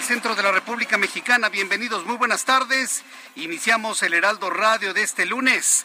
Del 0.00 0.06
centro 0.06 0.34
de 0.34 0.42
la 0.42 0.50
República 0.50 0.96
Mexicana. 0.96 1.50
Bienvenidos, 1.50 2.06
muy 2.06 2.16
buenas 2.16 2.46
tardes. 2.46 3.02
Iniciamos 3.36 4.02
el 4.02 4.14
Heraldo 4.14 4.48
Radio 4.48 4.94
de 4.94 5.02
este 5.02 5.26
lunes, 5.26 5.84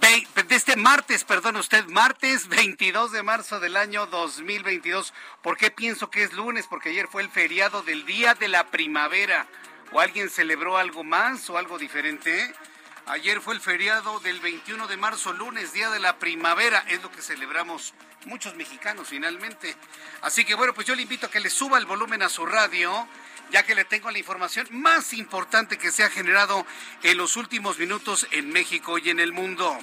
de 0.00 0.54
este 0.54 0.76
martes, 0.76 1.24
perdón 1.24 1.56
usted, 1.56 1.84
martes 1.86 2.46
22 2.46 3.10
de 3.10 3.24
marzo 3.24 3.58
del 3.58 3.76
año 3.76 4.06
2022. 4.06 5.12
¿Por 5.42 5.56
qué 5.56 5.72
pienso 5.72 6.10
que 6.10 6.22
es 6.22 6.32
lunes? 6.32 6.68
Porque 6.68 6.90
ayer 6.90 7.08
fue 7.08 7.22
el 7.22 7.28
feriado 7.28 7.82
del 7.82 8.06
Día 8.06 8.34
de 8.34 8.46
la 8.46 8.68
Primavera. 8.68 9.48
¿O 9.90 9.98
alguien 9.98 10.30
celebró 10.30 10.78
algo 10.78 11.02
más 11.02 11.50
o 11.50 11.58
algo 11.58 11.76
diferente? 11.76 12.54
Ayer 13.06 13.40
fue 13.40 13.54
el 13.54 13.60
feriado 13.60 14.20
del 14.20 14.38
21 14.38 14.86
de 14.86 14.96
marzo, 14.96 15.32
lunes, 15.32 15.72
Día 15.72 15.90
de 15.90 15.98
la 15.98 16.20
Primavera. 16.20 16.84
Es 16.86 17.02
lo 17.02 17.10
que 17.10 17.20
celebramos 17.20 17.94
muchos 18.26 18.54
mexicanos 18.54 19.08
finalmente. 19.08 19.74
Así 20.22 20.44
que 20.44 20.54
bueno, 20.54 20.72
pues 20.72 20.86
yo 20.86 20.94
le 20.94 21.02
invito 21.02 21.26
a 21.26 21.30
que 21.30 21.40
le 21.40 21.50
suba 21.50 21.78
el 21.78 21.86
volumen 21.86 22.22
a 22.22 22.28
su 22.28 22.46
radio, 22.46 23.08
ya 23.50 23.64
que 23.64 23.74
le 23.74 23.84
tengo 23.84 24.10
la 24.10 24.18
información 24.18 24.66
más 24.70 25.12
importante 25.12 25.78
que 25.78 25.92
se 25.92 26.04
ha 26.04 26.10
generado 26.10 26.66
en 27.02 27.16
los 27.16 27.36
últimos 27.36 27.78
minutos 27.78 28.26
en 28.30 28.50
México 28.50 28.98
y 28.98 29.10
en 29.10 29.20
el 29.20 29.32
mundo. 29.32 29.76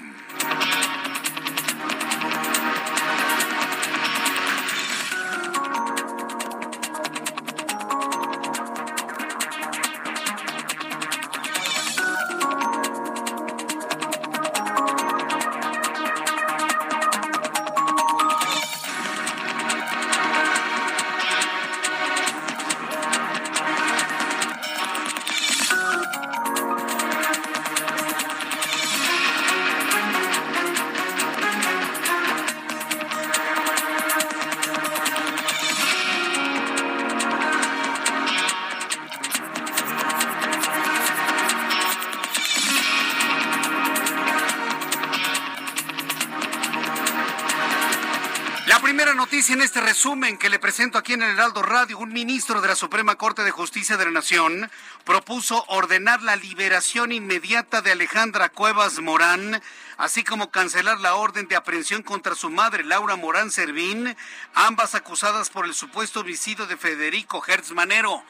Noticia 49.48 49.62
en 49.64 49.66
este 49.66 49.80
resumen 49.80 50.38
que 50.38 50.50
le 50.50 50.60
presento 50.60 50.98
aquí 50.98 51.14
en 51.14 51.24
el 51.24 51.32
Heraldo 51.32 51.62
Radio, 51.62 52.00
un 52.00 52.12
ministro 52.12 52.60
de 52.60 52.68
la 52.68 52.76
Suprema 52.76 53.16
Corte 53.16 53.46
de 53.46 53.52
Justicia 53.52 53.96
de 53.96 54.04
la 54.04 54.12
Nación 54.12 54.70
propuso 55.06 55.64
ordenar 55.70 56.22
la 56.22 56.36
liberación 56.36 57.14
inmediata 57.14 57.82
de 57.82 57.94
Alejandra 57.94 58.50
Cuevas 58.50 59.00
Morán, 59.00 59.62
así 59.96 60.26
como 60.26 60.52
cancelar 60.52 61.00
la 61.00 61.16
orden 61.16 61.48
de 61.48 61.56
aprehensión 61.56 62.04
contra 62.04 62.36
su 62.36 62.50
madre, 62.50 62.84
Laura 62.84 63.16
Morán 63.16 63.50
Servín, 63.50 64.18
ambas 64.54 64.96
acusadas 64.96 65.50
por 65.50 65.66
el 65.66 65.74
supuesto 65.74 66.22
homicidio 66.22 66.66
de 66.66 66.76
Federico 66.76 67.42
Hertz 67.48 67.72
Manero 67.72 68.24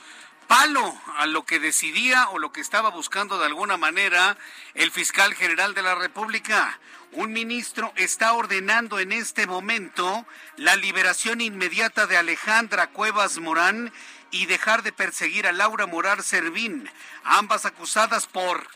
palo 0.47 0.95
a 1.17 1.25
lo 1.25 1.45
que 1.45 1.59
decidía 1.59 2.29
o 2.29 2.39
lo 2.39 2.51
que 2.51 2.61
estaba 2.61 2.89
buscando 2.89 3.38
de 3.38 3.45
alguna 3.45 3.77
manera 3.77 4.38
el 4.75 4.91
fiscal 4.91 5.33
general 5.33 5.73
de 5.73 5.81
la 5.81 5.95
República. 5.95 6.79
Un 7.17 7.33
ministro 7.33 7.91
está 7.95 8.33
ordenando 8.33 9.00
en 9.00 9.11
este 9.11 9.47
momento 9.47 10.28
la 10.55 10.75
liberación 10.75 11.41
inmediata 11.41 12.05
de 12.05 12.16
Alejandra 12.16 12.91
Cuevas 12.91 13.39
Morán 13.39 13.91
y 14.29 14.45
dejar 14.45 14.83
de 14.83 14.91
perseguir 14.91 15.47
a 15.47 15.51
Laura 15.51 15.88
Morar 15.88 16.22
Servín, 16.22 16.88
ambas 17.23 17.66
acusadas 17.66 18.27
por 18.27 18.67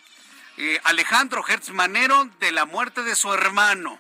eh, 0.57 0.80
Alejandro 0.85 1.46
Hertz 1.47 1.69
Manero 1.69 2.31
de 2.40 2.51
la 2.51 2.66
muerte 2.66 3.03
de 3.03 3.13
su 3.13 3.31
hermano. 3.31 4.00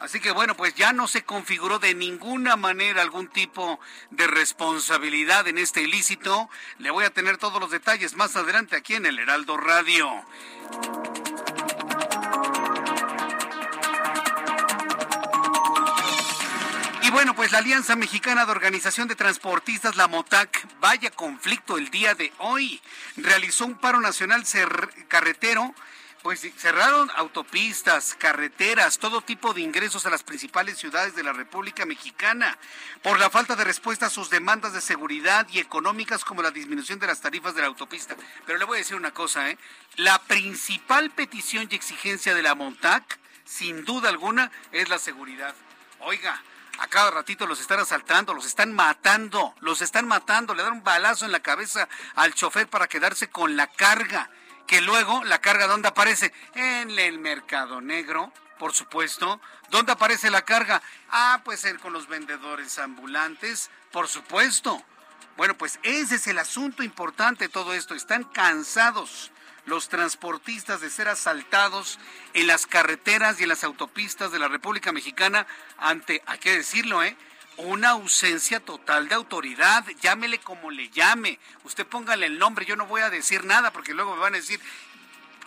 Así 0.00 0.18
que 0.18 0.30
bueno, 0.30 0.56
pues 0.56 0.74
ya 0.74 0.94
no 0.94 1.06
se 1.06 1.24
configuró 1.24 1.78
de 1.78 1.94
ninguna 1.94 2.56
manera 2.56 3.02
algún 3.02 3.28
tipo 3.28 3.78
de 4.08 4.26
responsabilidad 4.26 5.46
en 5.46 5.58
este 5.58 5.82
ilícito. 5.82 6.48
Le 6.78 6.90
voy 6.90 7.04
a 7.04 7.10
tener 7.10 7.36
todos 7.36 7.60
los 7.60 7.70
detalles 7.70 8.16
más 8.16 8.34
adelante 8.34 8.76
aquí 8.76 8.94
en 8.94 9.04
el 9.04 9.18
Heraldo 9.18 9.58
Radio. 9.58 10.24
Bueno, 17.24 17.36
pues 17.36 17.52
la 17.52 17.58
Alianza 17.58 17.96
Mexicana 17.96 18.44
de 18.44 18.52
Organización 18.52 19.08
de 19.08 19.16
Transportistas, 19.16 19.96
la 19.96 20.08
MOTAC, 20.08 20.68
vaya 20.78 21.10
conflicto 21.10 21.78
el 21.78 21.88
día 21.88 22.14
de 22.14 22.30
hoy. 22.36 22.82
Realizó 23.16 23.64
un 23.64 23.76
paro 23.76 23.98
nacional 23.98 24.44
carretero 25.08 25.74
pues 26.22 26.46
cerraron 26.58 27.10
autopistas, 27.16 28.14
carreteras, 28.18 28.98
todo 28.98 29.22
tipo 29.22 29.54
de 29.54 29.62
ingresos 29.62 30.04
a 30.04 30.10
las 30.10 30.22
principales 30.22 30.76
ciudades 30.76 31.16
de 31.16 31.22
la 31.22 31.32
República 31.32 31.86
Mexicana 31.86 32.58
por 33.02 33.18
la 33.18 33.30
falta 33.30 33.56
de 33.56 33.64
respuesta 33.64 34.06
a 34.06 34.10
sus 34.10 34.28
demandas 34.28 34.74
de 34.74 34.82
seguridad 34.82 35.46
y 35.50 35.60
económicas 35.60 36.26
como 36.26 36.42
la 36.42 36.50
disminución 36.50 36.98
de 36.98 37.06
las 37.06 37.22
tarifas 37.22 37.54
de 37.54 37.62
la 37.62 37.68
autopista. 37.68 38.16
Pero 38.44 38.58
le 38.58 38.66
voy 38.66 38.76
a 38.76 38.80
decir 38.80 38.96
una 38.96 39.14
cosa, 39.14 39.48
¿eh? 39.48 39.56
La 39.96 40.18
principal 40.18 41.10
petición 41.10 41.68
y 41.70 41.74
exigencia 41.74 42.34
de 42.34 42.42
la 42.42 42.54
MONTAC, 42.54 43.18
sin 43.46 43.86
duda 43.86 44.10
alguna, 44.10 44.50
es 44.72 44.90
la 44.90 44.98
seguridad. 44.98 45.54
Oiga, 46.00 46.42
a 46.78 46.86
cada 46.88 47.10
ratito 47.10 47.46
los 47.46 47.60
están 47.60 47.80
asaltando, 47.80 48.34
los 48.34 48.46
están 48.46 48.72
matando, 48.72 49.54
los 49.60 49.82
están 49.82 50.06
matando, 50.06 50.54
le 50.54 50.62
dan 50.62 50.72
un 50.72 50.84
balazo 50.84 51.24
en 51.24 51.32
la 51.32 51.40
cabeza 51.40 51.88
al 52.14 52.34
chofer 52.34 52.68
para 52.68 52.88
quedarse 52.88 53.28
con 53.28 53.56
la 53.56 53.66
carga 53.66 54.30
que 54.66 54.80
luego 54.80 55.24
la 55.24 55.40
carga 55.40 55.66
¿dónde 55.66 55.88
aparece? 55.88 56.32
En 56.54 56.98
el 56.98 57.18
mercado 57.18 57.80
negro, 57.80 58.32
por 58.58 58.72
supuesto. 58.72 59.40
¿Dónde 59.70 59.92
aparece 59.92 60.30
la 60.30 60.42
carga? 60.42 60.82
Ah, 61.10 61.42
pues 61.44 61.66
con 61.82 61.92
los 61.92 62.08
vendedores 62.08 62.78
ambulantes, 62.78 63.70
por 63.92 64.08
supuesto. 64.08 64.82
Bueno, 65.36 65.56
pues 65.56 65.78
ese 65.82 66.14
es 66.14 66.26
el 66.28 66.38
asunto 66.38 66.82
importante 66.82 67.44
de 67.44 67.48
todo 67.48 67.74
esto. 67.74 67.94
Están 67.94 68.24
cansados 68.24 69.32
los 69.66 69.88
transportistas 69.88 70.80
de 70.80 70.90
ser 70.90 71.08
asaltados 71.08 71.98
en 72.32 72.46
las 72.46 72.66
carreteras 72.66 73.40
y 73.40 73.44
en 73.44 73.48
las 73.48 73.64
autopistas 73.64 74.32
de 74.32 74.38
la 74.38 74.48
República 74.48 74.92
Mexicana 74.92 75.46
ante, 75.78 76.22
hay 76.26 76.38
que 76.38 76.56
decirlo, 76.56 77.02
¿eh? 77.02 77.16
una 77.56 77.90
ausencia 77.90 78.60
total 78.60 79.08
de 79.08 79.14
autoridad, 79.14 79.86
llámele 80.00 80.38
como 80.38 80.70
le 80.70 80.90
llame, 80.90 81.38
usted 81.62 81.86
póngale 81.86 82.26
el 82.26 82.38
nombre, 82.38 82.66
yo 82.66 82.76
no 82.76 82.86
voy 82.86 83.02
a 83.02 83.10
decir 83.10 83.44
nada 83.44 83.72
porque 83.72 83.94
luego 83.94 84.14
me 84.14 84.20
van 84.20 84.34
a 84.34 84.38
decir, 84.38 84.60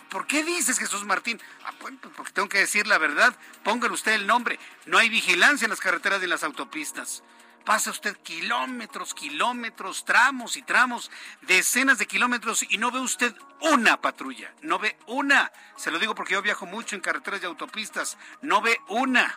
¿por 0.08 0.26
qué 0.26 0.42
dices 0.42 0.78
Jesús 0.78 1.04
Martín? 1.04 1.40
Ah, 1.64 1.74
bueno, 1.80 1.98
pues 2.00 2.14
porque 2.16 2.32
tengo 2.32 2.48
que 2.48 2.58
decir 2.58 2.86
la 2.86 2.98
verdad, 2.98 3.36
póngale 3.62 3.92
usted 3.92 4.12
el 4.12 4.26
nombre, 4.26 4.58
no 4.86 4.98
hay 4.98 5.08
vigilancia 5.08 5.66
en 5.66 5.70
las 5.70 5.80
carreteras 5.80 6.20
y 6.20 6.24
en 6.24 6.30
las 6.30 6.44
autopistas. 6.44 7.22
Pasa 7.68 7.90
usted 7.90 8.16
kilómetros, 8.22 9.12
kilómetros, 9.12 10.06
tramos 10.06 10.56
y 10.56 10.62
tramos, 10.62 11.10
decenas 11.42 11.98
de 11.98 12.06
kilómetros 12.06 12.64
y 12.66 12.78
no 12.78 12.90
ve 12.90 12.98
usted 12.98 13.34
una 13.60 14.00
patrulla, 14.00 14.50
no 14.62 14.78
ve 14.78 14.96
una. 15.06 15.52
Se 15.76 15.90
lo 15.90 15.98
digo 15.98 16.14
porque 16.14 16.32
yo 16.32 16.40
viajo 16.40 16.64
mucho 16.64 16.96
en 16.96 17.02
carreteras 17.02 17.42
y 17.42 17.44
autopistas, 17.44 18.16
no 18.40 18.62
ve 18.62 18.80
una. 18.88 19.36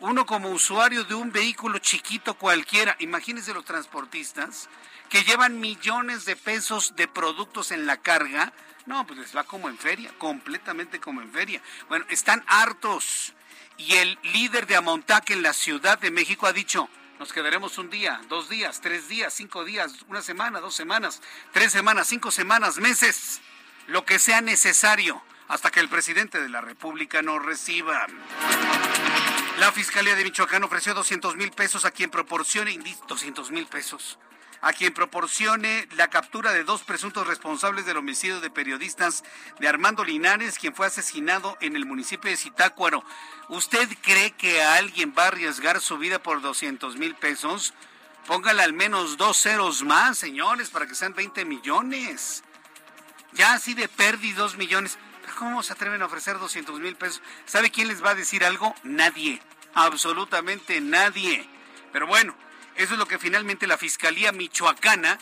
Uno 0.00 0.26
como 0.26 0.50
usuario 0.50 1.04
de 1.04 1.14
un 1.14 1.30
vehículo 1.30 1.78
chiquito 1.78 2.34
cualquiera, 2.34 2.96
imagínense 2.98 3.54
los 3.54 3.64
transportistas 3.64 4.68
que 5.08 5.22
llevan 5.22 5.60
millones 5.60 6.24
de 6.24 6.34
pesos 6.34 6.96
de 6.96 7.06
productos 7.06 7.70
en 7.70 7.86
la 7.86 7.98
carga, 7.98 8.52
no, 8.86 9.06
pues 9.06 9.20
les 9.20 9.36
va 9.36 9.44
como 9.44 9.68
en 9.68 9.78
feria, 9.78 10.12
completamente 10.18 10.98
como 10.98 11.22
en 11.22 11.30
feria. 11.30 11.62
Bueno, 11.88 12.04
están 12.08 12.42
hartos. 12.48 13.32
Y 13.76 13.94
el 13.94 14.18
líder 14.24 14.66
de 14.66 14.74
Amontac 14.74 15.30
en 15.30 15.42
la 15.42 15.52
Ciudad 15.52 15.98
de 15.98 16.10
México 16.10 16.46
ha 16.46 16.52
dicho, 16.52 16.88
nos 17.18 17.32
quedaremos 17.32 17.78
un 17.78 17.90
día, 17.90 18.20
dos 18.28 18.48
días, 18.48 18.80
tres 18.80 19.08
días, 19.08 19.32
cinco 19.32 19.64
días, 19.64 19.92
una 20.08 20.22
semana, 20.22 20.60
dos 20.60 20.74
semanas, 20.74 21.22
tres 21.52 21.72
semanas, 21.72 22.08
cinco 22.08 22.30
semanas, 22.30 22.78
meses, 22.78 23.40
lo 23.86 24.04
que 24.04 24.18
sea 24.18 24.40
necesario 24.40 25.22
hasta 25.48 25.70
que 25.70 25.80
el 25.80 25.88
presidente 25.88 26.40
de 26.40 26.48
la 26.48 26.60
República 26.60 27.22
nos 27.22 27.44
reciba. 27.44 28.06
La 29.58 29.70
Fiscalía 29.72 30.16
de 30.16 30.24
Michoacán 30.24 30.64
ofreció 30.64 30.94
200 30.94 31.36
mil 31.36 31.52
pesos 31.52 31.84
a 31.84 31.90
quien 31.90 32.10
proporcione, 32.10 32.78
200 33.06 33.50
mil 33.50 33.66
pesos, 33.66 34.18
a 34.64 34.72
quien 34.72 34.94
proporcione 34.94 35.86
la 35.94 36.08
captura 36.08 36.52
de 36.54 36.64
dos 36.64 36.84
presuntos 36.84 37.26
responsables 37.26 37.84
del 37.84 37.98
homicidio 37.98 38.40
de 38.40 38.48
periodistas 38.48 39.22
de 39.60 39.68
Armando 39.68 40.04
Linares, 40.04 40.58
quien 40.58 40.74
fue 40.74 40.86
asesinado 40.86 41.58
en 41.60 41.76
el 41.76 41.84
municipio 41.84 42.30
de 42.30 42.38
Zitácuaro. 42.38 43.04
¿Usted 43.50 43.86
cree 44.00 44.30
que 44.30 44.62
alguien 44.62 45.14
va 45.16 45.24
a 45.24 45.28
arriesgar 45.28 45.82
su 45.82 45.98
vida 45.98 46.18
por 46.18 46.40
200 46.40 46.96
mil 46.96 47.14
pesos? 47.14 47.74
Póngale 48.26 48.62
al 48.62 48.72
menos 48.72 49.18
dos 49.18 49.36
ceros 49.36 49.82
más, 49.82 50.16
señores, 50.16 50.70
para 50.70 50.86
que 50.86 50.94
sean 50.94 51.12
20 51.12 51.44
millones. 51.44 52.42
Ya 53.34 53.52
así 53.52 53.74
de 53.74 53.86
pérdida 53.86 54.38
dos 54.38 54.56
millones. 54.56 54.96
¿Cómo 55.38 55.62
se 55.62 55.74
atreven 55.74 56.00
a 56.00 56.06
ofrecer 56.06 56.38
200 56.38 56.80
mil 56.80 56.96
pesos? 56.96 57.20
¿Sabe 57.44 57.70
quién 57.70 57.88
les 57.88 58.02
va 58.02 58.10
a 58.10 58.14
decir 58.14 58.46
algo? 58.46 58.74
Nadie. 58.82 59.42
Absolutamente 59.74 60.80
nadie. 60.80 61.46
Pero 61.92 62.06
bueno, 62.06 62.34
eso 62.76 62.94
es 62.94 62.98
lo 62.98 63.06
que 63.06 63.18
finalmente 63.18 63.66
la 63.66 63.78
Fiscalía 63.78 64.32
Michoacana, 64.32 65.18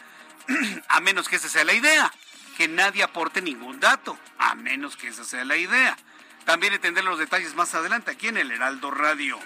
a 0.88 1.00
menos 1.00 1.28
que 1.28 1.36
esa 1.36 1.48
sea 1.48 1.64
la 1.64 1.74
idea, 1.74 2.12
que 2.56 2.68
nadie 2.68 3.02
aporte 3.02 3.42
ningún 3.42 3.80
dato, 3.80 4.18
a 4.38 4.54
menos 4.54 4.96
que 4.96 5.08
esa 5.08 5.24
sea 5.24 5.44
la 5.44 5.56
idea. 5.56 5.96
También 6.44 6.72
entender 6.72 7.04
los 7.04 7.18
detalles 7.18 7.54
más 7.54 7.74
adelante 7.74 8.10
aquí 8.10 8.28
en 8.28 8.36
el 8.36 8.50
Heraldo 8.50 8.90
Radio. 8.90 9.38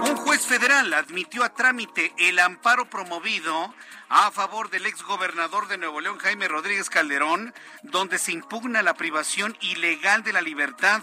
Un 0.00 0.16
juez 0.16 0.44
federal 0.44 0.92
admitió 0.92 1.44
a 1.44 1.54
trámite 1.54 2.12
el 2.18 2.40
amparo 2.40 2.90
promovido 2.90 3.74
a 4.08 4.30
favor 4.32 4.70
del 4.70 4.86
exgobernador 4.86 5.68
de 5.68 5.78
Nuevo 5.78 6.00
León, 6.00 6.18
Jaime 6.18 6.48
Rodríguez 6.48 6.90
Calderón, 6.90 7.54
donde 7.82 8.18
se 8.18 8.32
impugna 8.32 8.82
la 8.82 8.94
privación 8.94 9.56
ilegal 9.60 10.24
de 10.24 10.32
la 10.32 10.40
libertad. 10.40 11.02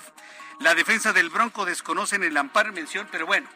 La 0.60 0.76
defensa 0.76 1.14
del 1.14 1.30
Bronco 1.30 1.66
desconoce 1.66 2.18
en 2.18 2.24
el 2.24 2.36
amparo 2.36 2.70
en 2.70 2.76
mención, 2.76 3.08
pero 3.12 3.26
bueno, 3.26 3.48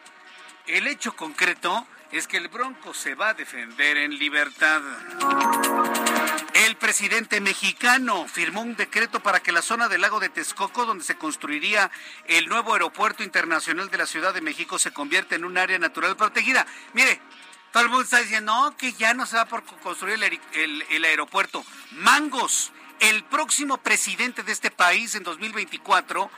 el 0.66 0.86
hecho 0.86 1.16
concreto 1.16 1.86
es 2.12 2.26
que 2.26 2.36
el 2.36 2.48
Bronco 2.48 2.92
se 2.92 3.14
va 3.14 3.30
a 3.30 3.34
defender 3.34 3.96
en 3.96 4.18
libertad. 4.18 4.82
El 6.54 6.76
presidente 6.76 7.40
mexicano 7.40 8.26
firmó 8.26 8.62
un 8.62 8.74
decreto 8.74 9.20
para 9.20 9.40
que 9.40 9.52
la 9.52 9.62
zona 9.62 9.88
del 9.88 10.00
lago 10.00 10.18
de 10.18 10.28
Texcoco, 10.28 10.86
donde 10.86 11.04
se 11.04 11.16
construiría 11.16 11.90
el 12.26 12.48
nuevo 12.48 12.72
aeropuerto 12.72 13.22
internacional 13.22 13.90
de 13.90 13.98
la 13.98 14.06
Ciudad 14.06 14.34
de 14.34 14.40
México, 14.40 14.78
se 14.78 14.92
convierta 14.92 15.36
en 15.36 15.44
un 15.44 15.56
área 15.56 15.78
natural 15.78 16.16
protegida. 16.16 16.66
Mire, 16.94 17.20
todo 17.72 17.84
el 17.84 17.88
mundo 17.88 18.02
está 18.02 18.18
diciendo 18.18 18.52
no, 18.52 18.76
que 18.76 18.92
ya 18.92 19.14
no 19.14 19.26
se 19.26 19.36
va 19.36 19.44
por 19.44 19.62
construir 19.64 20.18
el, 20.52 21.04
aeropuerto. 21.04 21.64
Mangos, 21.92 22.72
el 22.98 23.22
próximo 23.24 23.78
presidente 23.78 24.42
de 24.42 24.52
este 24.52 24.72
país 24.72 25.14
en 25.14 25.22
2024 25.22 26.28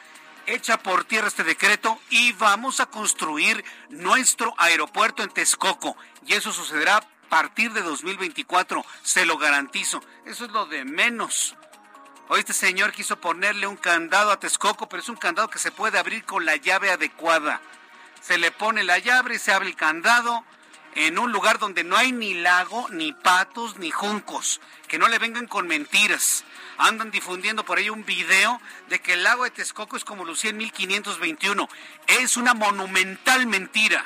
echa 0.47 0.79
por 0.79 1.05
tierra 1.05 1.29
este 1.29 1.45
decreto 1.45 1.99
y 2.11 2.33
vamos 2.33 2.81
a 2.81 2.87
construir 2.87 3.65
nuestro 3.91 4.55
aeropuerto 4.59 5.23
en 5.23 5.31
Texcoco. 5.31 5.97
Y 6.27 6.35
eso 6.35 6.53
sucederá 6.53 6.97
a 6.97 7.05
partir 7.29 7.73
de 7.73 7.83
2024, 7.83 8.85
se 9.03 9.25
lo 9.27 9.39
garantizo. 9.39 10.03
Eso 10.27 10.45
es 10.45 10.51
lo 10.51 10.67
de 10.67 10.85
menos. 10.85 11.57
Hoy 12.29 12.41
este 12.41 12.53
señor 12.53 12.93
quiso 12.93 13.21
ponerle 13.21 13.67
un 13.67 13.77
candado 13.77 14.31
a 14.31 14.41
Texcoco, 14.41 14.89
pero 14.89 15.03
es 15.03 15.09
un 15.09 15.17
candado 15.17 15.49
que 15.49 15.59
se 15.59 15.73
puede 15.73 15.99
abrir 15.99 16.25
con 16.25 16.45
la 16.45 16.57
llave 16.57 16.91
adecuada. 16.91 17.61
Se 18.21 18.39
le 18.39 18.51
pone 18.51 18.85
la 18.85 18.99
llave 18.99 19.35
y 19.35 19.39
se 19.39 19.53
abre 19.53 19.69
el 19.69 19.77
candado 19.77 20.45
en 20.95 21.19
un 21.19 21.33
lugar 21.33 21.59
donde 21.59 21.85
no 21.85 21.97
hay 21.97 22.13
ni 22.13 22.35
lago, 22.35 22.87
ni 22.91 23.13
patos, 23.13 23.79
ni 23.79 23.91
juncos. 23.91 24.61
Que 24.89 24.99
no 24.99 25.09
le 25.09 25.19
vengan 25.19 25.47
con 25.47 25.67
mentiras 25.67 26.45
andan 26.79 27.11
difundiendo 27.11 27.65
por 27.65 27.79
ahí 27.79 27.91
un 27.91 28.05
video 28.05 28.61
de 28.89 29.01
que 29.01 29.15
el 29.15 29.23
lago 29.23 29.45
de 29.45 29.51
Texcoco 29.51 29.97
es 29.97 30.05
como 30.05 30.25
lucía 30.25 30.51
en 30.51 30.59
1521. 30.59 31.69
Es 32.07 32.37
una 32.37 32.55
monumental 32.55 33.47
mentira. 33.47 34.05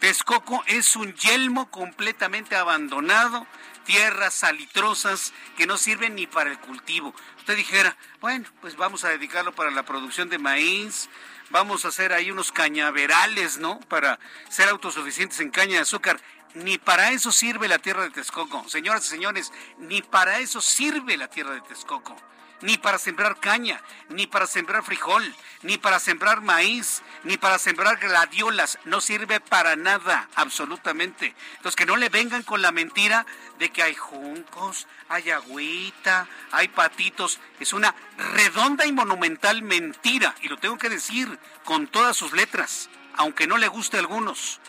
Texcoco 0.00 0.64
es 0.66 0.96
un 0.96 1.14
yelmo 1.14 1.70
completamente 1.70 2.56
abandonado, 2.56 3.46
tierras 3.84 4.32
salitrosas 4.32 5.34
que 5.58 5.66
no 5.66 5.76
sirven 5.76 6.14
ni 6.14 6.26
para 6.26 6.50
el 6.50 6.58
cultivo. 6.58 7.14
Usted 7.36 7.54
dijera, 7.54 7.96
bueno, 8.20 8.48
pues 8.62 8.76
vamos 8.76 9.04
a 9.04 9.10
dedicarlo 9.10 9.54
para 9.54 9.70
la 9.70 9.84
producción 9.84 10.30
de 10.30 10.38
maíz, 10.38 11.10
vamos 11.50 11.84
a 11.84 11.88
hacer 11.88 12.14
ahí 12.14 12.30
unos 12.30 12.50
cañaverales, 12.50 13.58
¿no? 13.58 13.78
Para 13.80 14.18
ser 14.48 14.70
autosuficientes 14.70 15.38
en 15.40 15.50
caña 15.50 15.74
de 15.74 15.80
azúcar. 15.80 16.18
Ni 16.54 16.78
para 16.78 17.12
eso 17.12 17.30
sirve 17.30 17.68
la 17.68 17.78
tierra 17.78 18.02
de 18.02 18.10
Texcoco. 18.10 18.68
Señoras 18.68 19.06
y 19.06 19.08
señores, 19.08 19.52
ni 19.78 20.02
para 20.02 20.40
eso 20.40 20.60
sirve 20.60 21.16
la 21.16 21.28
tierra 21.28 21.54
de 21.54 21.60
Texcoco. 21.60 22.16
Ni 22.62 22.76
para 22.76 22.98
sembrar 22.98 23.40
caña, 23.40 23.80
ni 24.10 24.26
para 24.26 24.46
sembrar 24.46 24.82
frijol, 24.82 25.34
ni 25.62 25.78
para 25.78 25.98
sembrar 25.98 26.42
maíz, 26.42 27.02
ni 27.24 27.38
para 27.38 27.58
sembrar 27.58 27.96
gladiolas. 27.98 28.78
No 28.84 29.00
sirve 29.00 29.40
para 29.40 29.76
nada, 29.76 30.28
absolutamente. 30.34 31.34
Entonces, 31.56 31.76
que 31.76 31.86
no 31.86 31.96
le 31.96 32.10
vengan 32.10 32.42
con 32.42 32.60
la 32.60 32.70
mentira 32.70 33.24
de 33.58 33.70
que 33.70 33.82
hay 33.82 33.94
juncos, 33.94 34.88
hay 35.08 35.30
agüita, 35.30 36.26
hay 36.50 36.68
patitos. 36.68 37.38
Es 37.60 37.72
una 37.72 37.94
redonda 38.34 38.84
y 38.84 38.92
monumental 38.92 39.62
mentira. 39.62 40.34
Y 40.42 40.48
lo 40.48 40.58
tengo 40.58 40.76
que 40.76 40.90
decir 40.90 41.38
con 41.64 41.86
todas 41.86 42.14
sus 42.14 42.32
letras, 42.32 42.90
aunque 43.14 43.46
no 43.46 43.56
le 43.56 43.68
guste 43.68 43.96
a 43.96 44.00
algunos. 44.00 44.60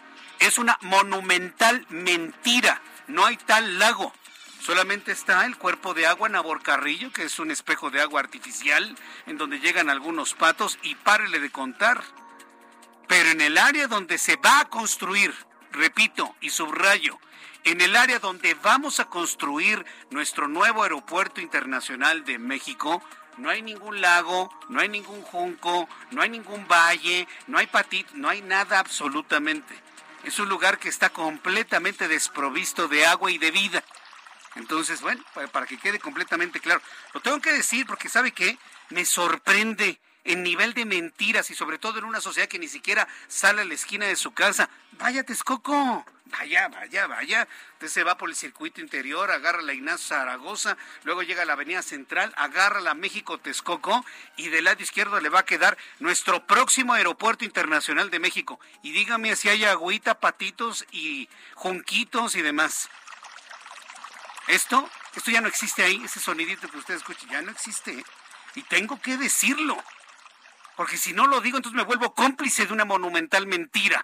Es 0.41 0.57
una 0.57 0.75
monumental 0.81 1.85
mentira. 1.89 2.81
No 3.07 3.27
hay 3.27 3.37
tal 3.37 3.77
lago. 3.77 4.11
Solamente 4.59 5.11
está 5.11 5.45
el 5.45 5.55
cuerpo 5.55 5.93
de 5.93 6.07
agua 6.07 6.29
Naborcarrillo, 6.29 7.13
que 7.13 7.25
es 7.25 7.37
un 7.37 7.51
espejo 7.51 7.91
de 7.91 8.01
agua 8.01 8.21
artificial 8.21 8.97
en 9.27 9.37
donde 9.37 9.59
llegan 9.59 9.87
algunos 9.87 10.33
patos 10.33 10.79
y 10.81 10.95
párele 10.95 11.39
de 11.39 11.51
contar. 11.51 12.01
Pero 13.07 13.29
en 13.29 13.41
el 13.41 13.59
área 13.59 13.87
donde 13.87 14.17
se 14.17 14.35
va 14.35 14.61
a 14.61 14.69
construir, 14.69 15.31
repito 15.71 16.35
y 16.41 16.49
subrayo, 16.49 17.19
en 17.63 17.79
el 17.79 17.95
área 17.95 18.17
donde 18.17 18.55
vamos 18.55 18.99
a 18.99 19.05
construir 19.05 19.85
nuestro 20.09 20.47
nuevo 20.47 20.81
aeropuerto 20.81 21.39
internacional 21.39 22.25
de 22.25 22.39
México, 22.39 23.03
no 23.37 23.51
hay 23.51 23.61
ningún 23.61 24.01
lago, 24.01 24.51
no 24.69 24.79
hay 24.79 24.89
ningún 24.89 25.21
junco, 25.21 25.87
no 26.09 26.23
hay 26.23 26.29
ningún 26.29 26.67
valle, 26.67 27.27
no 27.45 27.59
hay 27.59 27.67
patito, 27.67 28.11
no 28.15 28.27
hay 28.27 28.41
nada 28.41 28.79
absolutamente. 28.79 29.90
Es 30.23 30.39
un 30.39 30.49
lugar 30.49 30.77
que 30.77 30.89
está 30.89 31.09
completamente 31.09 32.07
desprovisto 32.07 32.87
de 32.87 33.05
agua 33.05 33.31
y 33.31 33.37
de 33.37 33.51
vida. 33.51 33.83
Entonces, 34.55 35.01
bueno, 35.01 35.23
para 35.51 35.65
que 35.65 35.77
quede 35.77 35.99
completamente 35.99 36.59
claro, 36.59 36.81
lo 37.13 37.21
tengo 37.21 37.39
que 37.39 37.53
decir 37.53 37.85
porque 37.85 38.09
sabe 38.09 38.31
que 38.31 38.57
me 38.89 39.05
sorprende 39.05 39.99
el 40.23 40.43
nivel 40.43 40.73
de 40.73 40.85
mentiras 40.85 41.49
y 41.49 41.55
sobre 41.55 41.79
todo 41.79 41.99
en 41.99 42.05
una 42.05 42.21
sociedad 42.21 42.47
que 42.47 42.59
ni 42.59 42.67
siquiera 42.67 43.07
sale 43.27 43.61
a 43.61 43.65
la 43.65 43.73
esquina 43.73 44.05
de 44.05 44.15
su 44.15 44.31
casa. 44.31 44.69
Vaya 44.93 45.23
Texcoco, 45.23 46.05
vaya, 46.25 46.67
vaya, 46.67 47.07
vaya. 47.07 47.47
Usted 47.73 47.87
se 47.87 48.03
va 48.03 48.17
por 48.17 48.29
el 48.29 48.35
circuito 48.35 48.81
interior, 48.81 49.31
agarra 49.31 49.61
la 49.61 49.73
Ignacio 49.73 50.09
Zaragoza, 50.09 50.77
luego 51.03 51.23
llega 51.23 51.41
a 51.41 51.45
la 51.45 51.53
Avenida 51.53 51.81
Central, 51.81 52.33
agarra 52.37 52.81
la 52.81 52.93
México 52.93 53.39
Texcoco 53.39 54.05
y 54.37 54.49
del 54.49 54.65
lado 54.65 54.83
izquierdo 54.83 55.19
le 55.19 55.29
va 55.29 55.39
a 55.39 55.45
quedar 55.45 55.77
nuestro 55.99 56.45
próximo 56.45 56.93
aeropuerto 56.93 57.45
internacional 57.45 58.09
de 58.09 58.19
México. 58.19 58.59
Y 58.83 58.91
dígame 58.91 59.35
si 59.35 59.49
hay 59.49 59.65
agüita, 59.65 60.19
patitos 60.19 60.85
y 60.91 61.29
junquitos 61.55 62.35
y 62.35 62.41
demás. 62.41 62.89
Esto, 64.47 64.89
esto 65.15 65.31
ya 65.31 65.41
no 65.41 65.47
existe 65.47 65.83
ahí, 65.83 66.01
ese 66.03 66.19
sonidito 66.19 66.69
que 66.69 66.77
usted 66.77 66.95
escucha, 66.95 67.25
ya 67.29 67.41
no 67.41 67.51
existe. 67.51 68.03
Y 68.55 68.63
tengo 68.63 68.99
que 69.01 69.17
decirlo. 69.17 69.81
Porque 70.81 70.97
si 70.97 71.13
no 71.13 71.27
lo 71.27 71.41
digo, 71.41 71.57
entonces 71.57 71.77
me 71.77 71.83
vuelvo 71.83 72.15
cómplice 72.15 72.65
de 72.65 72.73
una 72.73 72.85
monumental 72.85 73.45
mentira. 73.45 74.03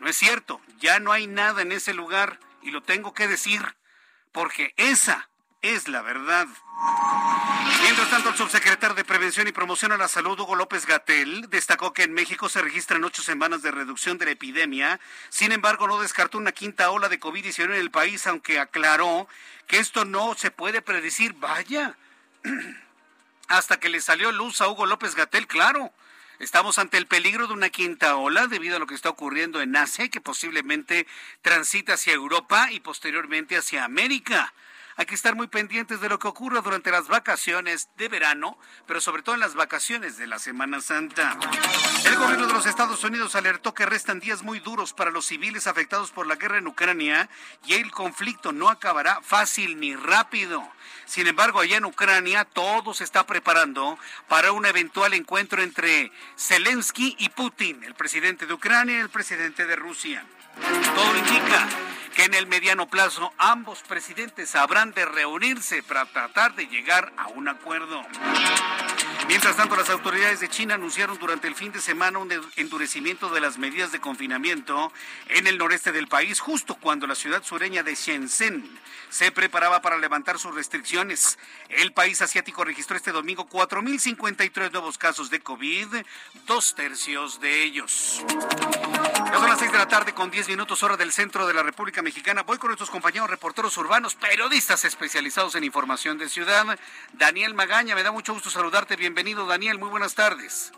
No 0.00 0.06
es 0.06 0.14
cierto, 0.18 0.60
ya 0.78 1.00
no 1.00 1.12
hay 1.12 1.26
nada 1.26 1.62
en 1.62 1.72
ese 1.72 1.94
lugar 1.94 2.38
y 2.60 2.72
lo 2.72 2.82
tengo 2.82 3.14
que 3.14 3.26
decir. 3.26 3.62
Porque 4.30 4.74
esa, 4.76 5.30
es 5.62 5.88
la 5.88 6.02
verdad. 6.02 6.46
Mientras 7.80 8.10
tanto, 8.10 8.28
el 8.28 8.36
subsecretario 8.36 8.94
de 8.94 9.02
Prevención 9.02 9.48
y 9.48 9.52
Promoción 9.52 9.92
a 9.92 9.96
la 9.96 10.08
Salud, 10.08 10.38
Hugo 10.38 10.56
López 10.56 10.84
Gatel, 10.84 11.48
destacó 11.48 11.94
que 11.94 12.02
en 12.02 12.12
México 12.12 12.50
se 12.50 12.60
registran 12.60 13.02
ocho 13.02 13.22
semanas 13.22 13.62
de 13.62 13.70
reducción 13.70 14.18
de 14.18 14.26
la 14.26 14.32
epidemia. 14.32 15.00
Sin 15.30 15.52
embargo, 15.52 15.88
no 15.88 16.02
descartó 16.02 16.36
una 16.36 16.52
quinta 16.52 16.90
ola 16.90 17.08
de 17.08 17.18
COVID-19 17.18 17.64
en 17.64 17.80
el 17.80 17.90
país, 17.90 18.26
aunque 18.26 18.60
aclaró 18.60 19.26
que 19.66 19.78
esto 19.78 20.04
no 20.04 20.34
se 20.34 20.50
puede 20.50 20.82
predecir. 20.82 21.32
Vaya, 21.32 21.96
hasta 23.48 23.78
que 23.78 23.88
le 23.88 24.00
salió 24.00 24.32
luz 24.32 24.60
a 24.60 24.68
Hugo 24.68 24.86
López 24.86 25.14
Gatel, 25.14 25.46
claro. 25.46 25.92
Estamos 26.38 26.78
ante 26.78 26.98
el 26.98 27.06
peligro 27.06 27.46
de 27.46 27.52
una 27.52 27.70
quinta 27.70 28.16
ola 28.16 28.48
debido 28.48 28.76
a 28.76 28.78
lo 28.80 28.86
que 28.86 28.94
está 28.94 29.08
ocurriendo 29.08 29.60
en 29.60 29.76
Asia, 29.76 30.08
que 30.08 30.20
posiblemente 30.20 31.06
transita 31.42 31.94
hacia 31.94 32.12
Europa 32.12 32.72
y 32.72 32.80
posteriormente 32.80 33.56
hacia 33.56 33.84
América. 33.84 34.52
Hay 34.96 35.06
que 35.06 35.14
estar 35.14 35.34
muy 35.34 35.48
pendientes 35.48 36.00
de 36.00 36.08
lo 36.08 36.18
que 36.20 36.28
ocurra 36.28 36.60
durante 36.60 36.92
las 36.92 37.08
vacaciones 37.08 37.88
de 37.96 38.08
verano, 38.08 38.56
pero 38.86 39.00
sobre 39.00 39.22
todo 39.22 39.34
en 39.34 39.40
las 39.40 39.54
vacaciones 39.54 40.16
de 40.16 40.28
la 40.28 40.38
Semana 40.38 40.80
Santa. 40.80 41.36
El 42.04 42.16
gobierno 42.16 42.46
de 42.46 42.52
los 42.52 42.66
Estados 42.66 43.02
Unidos 43.02 43.34
alertó 43.34 43.74
que 43.74 43.86
restan 43.86 44.20
días 44.20 44.42
muy 44.42 44.60
duros 44.60 44.92
para 44.92 45.10
los 45.10 45.26
civiles 45.26 45.66
afectados 45.66 46.12
por 46.12 46.28
la 46.28 46.36
guerra 46.36 46.58
en 46.58 46.68
Ucrania 46.68 47.28
y 47.66 47.74
el 47.74 47.90
conflicto 47.90 48.52
no 48.52 48.68
acabará 48.68 49.20
fácil 49.20 49.80
ni 49.80 49.96
rápido. 49.96 50.62
Sin 51.06 51.26
embargo, 51.26 51.60
allá 51.60 51.78
en 51.78 51.84
Ucrania 51.84 52.44
todo 52.44 52.94
se 52.94 53.04
está 53.04 53.26
preparando 53.26 53.98
para 54.28 54.52
un 54.52 54.64
eventual 54.64 55.14
encuentro 55.14 55.62
entre 55.62 56.12
Zelensky 56.38 57.16
y 57.18 57.30
Putin, 57.30 57.82
el 57.82 57.94
presidente 57.94 58.46
de 58.46 58.54
Ucrania 58.54 58.98
y 58.98 59.00
el 59.00 59.10
presidente 59.10 59.66
de 59.66 59.76
Rusia. 59.76 60.24
Todo 60.94 61.16
indica 61.16 61.68
que 62.14 62.24
en 62.24 62.34
el 62.34 62.46
mediano 62.46 62.86
plazo 62.86 63.32
ambos 63.38 63.82
presidentes 63.82 64.54
habrán 64.54 64.92
de 64.92 65.04
reunirse 65.04 65.82
para 65.82 66.06
tratar 66.06 66.54
de 66.54 66.66
llegar 66.66 67.12
a 67.16 67.28
un 67.28 67.48
acuerdo. 67.48 68.02
Mientras 69.26 69.56
tanto, 69.56 69.74
las 69.74 69.88
autoridades 69.88 70.40
de 70.40 70.48
China 70.48 70.74
anunciaron 70.74 71.18
durante 71.18 71.48
el 71.48 71.54
fin 71.54 71.72
de 71.72 71.80
semana 71.80 72.18
un 72.18 72.30
endurecimiento 72.56 73.30
de 73.30 73.40
las 73.40 73.56
medidas 73.56 73.90
de 73.90 74.00
confinamiento 74.00 74.92
en 75.28 75.46
el 75.46 75.56
noreste 75.56 75.92
del 75.92 76.08
país, 76.08 76.40
justo 76.40 76.74
cuando 76.74 77.06
la 77.06 77.14
ciudad 77.14 77.42
sureña 77.42 77.82
de 77.82 77.94
Shenzhen 77.94 78.78
se 79.08 79.32
preparaba 79.32 79.80
para 79.80 79.96
levantar 79.96 80.38
sus 80.38 80.54
restricciones. 80.54 81.38
El 81.68 81.92
país 81.92 82.20
asiático 82.20 82.64
registró 82.64 82.96
este 82.96 83.12
domingo 83.12 83.48
4.053 83.48 84.72
nuevos 84.72 84.98
casos 84.98 85.30
de 85.30 85.40
COVID, 85.40 85.86
dos 86.46 86.74
tercios 86.74 87.40
de 87.40 87.62
ellos. 87.62 88.22
Ya 88.28 89.38
son 89.38 89.48
las 89.48 89.58
6 89.58 89.72
de 89.72 89.78
la 89.78 89.88
tarde 89.88 90.12
con 90.12 90.30
10 90.30 90.48
minutos 90.48 90.82
hora 90.82 90.96
del 90.96 91.12
centro 91.12 91.46
de 91.46 91.54
la 91.54 91.62
República 91.62 92.02
Mexicana. 92.02 92.42
Voy 92.42 92.58
con 92.58 92.68
nuestros 92.68 92.90
compañeros 92.90 93.30
reporteros 93.30 93.76
urbanos, 93.78 94.14
periodistas 94.16 94.84
especializados 94.84 95.54
en 95.54 95.64
información 95.64 96.18
de 96.18 96.28
ciudad. 96.28 96.78
Daniel 97.12 97.54
Magaña, 97.54 97.94
me 97.94 98.02
da 98.02 98.12
mucho 98.12 98.34
gusto 98.34 98.50
saludarte. 98.50 98.96
Bienvenido, 98.96 99.13
Daniel. 99.14 99.78
Muy 99.78 99.90
buenas 99.90 100.14
tardes. 100.14 100.72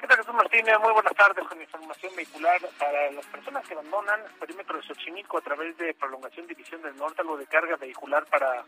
¿Qué 0.00 0.06
tal, 0.06 0.16
Jesús 0.16 0.34
Martínez? 0.34 0.76
Muy 0.80 0.92
buenas 0.92 1.14
tardes 1.14 1.46
con 1.46 1.60
información 1.60 2.12
vehicular 2.16 2.60
para 2.78 3.12
las 3.12 3.24
personas 3.26 3.66
que 3.66 3.74
abandonan 3.74 4.20
el 4.20 4.32
perímetro 4.40 4.76
de 4.76 4.82
Xochimilco 4.82 5.38
a 5.38 5.40
través 5.40 5.76
de 5.78 5.94
prolongación 5.94 6.46
División 6.46 6.82
del 6.82 6.96
Norte, 6.96 7.20
algo 7.20 7.36
de 7.36 7.46
carga 7.46 7.76
vehicular 7.76 8.26
para 8.26 8.64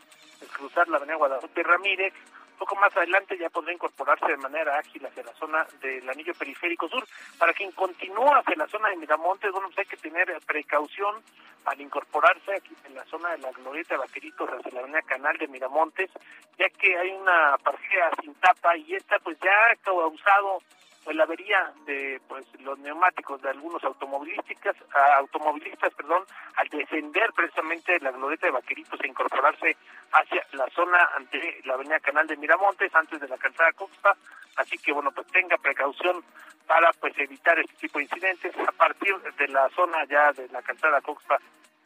cruzar 0.52 0.86
la 0.88 0.98
avenida 0.98 1.16
Guadalupe 1.16 1.62
Ramírez. 1.62 2.14
Poco 2.62 2.76
más 2.76 2.96
adelante 2.96 3.36
ya 3.36 3.50
podrá 3.50 3.72
incorporarse 3.72 4.24
de 4.24 4.36
manera 4.36 4.78
ágil 4.78 5.04
hacia 5.04 5.24
la 5.24 5.32
zona 5.32 5.66
del 5.80 6.08
anillo 6.08 6.32
periférico 6.32 6.88
sur. 6.88 7.04
Para 7.36 7.52
quien 7.52 7.72
continúa 7.72 8.38
hacia 8.38 8.54
la 8.54 8.68
zona 8.68 8.88
de 8.90 8.98
Miramontes, 8.98 9.50
bueno, 9.50 9.66
pues 9.66 9.80
hay 9.80 9.86
que 9.86 9.96
tener 9.96 10.28
precaución 10.46 11.16
al 11.64 11.80
incorporarse 11.80 12.54
aquí 12.54 12.72
en 12.84 12.94
la 12.94 13.04
zona 13.06 13.30
de 13.30 13.38
la 13.38 13.50
glorieta 13.50 13.94
de 13.94 14.02
Vaqueritos 14.02 14.48
hacia 14.48 14.70
la 14.74 14.78
avenida 14.78 15.02
Canal 15.02 15.36
de 15.38 15.48
Miramontes, 15.48 16.08
ya 16.56 16.68
que 16.68 16.96
hay 16.96 17.10
una 17.10 17.58
parcela 17.64 18.12
sin 18.22 18.32
tapa 18.36 18.76
y 18.76 18.94
esta 18.94 19.18
pues 19.18 19.36
ya 19.40 19.50
ha 19.50 19.74
causado 19.82 20.62
pues 21.04 21.16
la 21.16 21.24
avería 21.24 21.72
de 21.84 22.20
pues 22.28 22.44
los 22.60 22.78
neumáticos 22.78 23.40
de 23.42 23.50
algunos 23.50 23.82
automovilísticas 23.84 24.76
automovilistas 25.18 25.92
perdón 25.94 26.24
al 26.56 26.68
descender 26.68 27.32
precisamente 27.34 27.98
la 28.00 28.12
glorieta 28.12 28.46
de 28.46 28.52
Vaqueritos 28.52 29.00
e 29.00 29.08
incorporarse 29.08 29.76
hacia 30.12 30.46
la 30.52 30.68
zona 30.70 30.98
ante 31.16 31.60
la 31.64 31.74
avenida 31.74 32.00
Canal 32.00 32.26
de 32.26 32.36
Miramontes 32.36 32.94
antes 32.94 33.20
de 33.20 33.28
la 33.28 33.38
calzada 33.38 33.72
Coxpa 33.72 34.16
así 34.56 34.78
que 34.78 34.92
bueno 34.92 35.10
pues 35.10 35.26
tenga 35.28 35.56
precaución 35.58 36.22
para 36.66 36.92
pues 36.92 37.16
evitar 37.18 37.58
este 37.58 37.74
tipo 37.74 37.98
de 37.98 38.04
incidentes 38.04 38.54
a 38.66 38.72
partir 38.72 39.16
de 39.18 39.48
la 39.48 39.68
zona 39.70 40.04
ya 40.04 40.32
de 40.32 40.48
la 40.48 40.62
calzada 40.62 41.00
Coxpa 41.00 41.38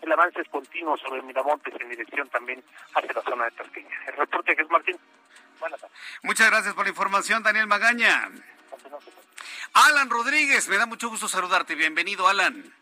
el 0.02 0.12
avance 0.12 0.40
es 0.40 0.48
continuo 0.48 0.96
sobre 0.98 1.22
Miramontes 1.22 1.74
en 1.80 1.88
dirección 1.88 2.28
también 2.28 2.62
hacia 2.94 3.12
la 3.14 3.22
zona 3.22 3.44
de 3.46 3.50
Tasqueña. 3.52 3.96
El 4.06 4.16
reporte 4.16 4.54
que 4.54 4.62
es 4.62 4.70
Martín. 4.70 4.96
Buenas 5.58 5.80
tardes. 5.80 5.96
Muchas 6.22 6.50
gracias 6.50 6.74
por 6.74 6.84
la 6.84 6.90
información, 6.90 7.42
Daniel 7.42 7.66
Magaña. 7.66 8.30
Alan 9.72 10.10
Rodríguez, 10.10 10.68
me 10.68 10.78
da 10.78 10.86
mucho 10.86 11.08
gusto 11.08 11.28
saludarte. 11.28 11.74
Bienvenido, 11.74 12.28
Alan. 12.28 12.72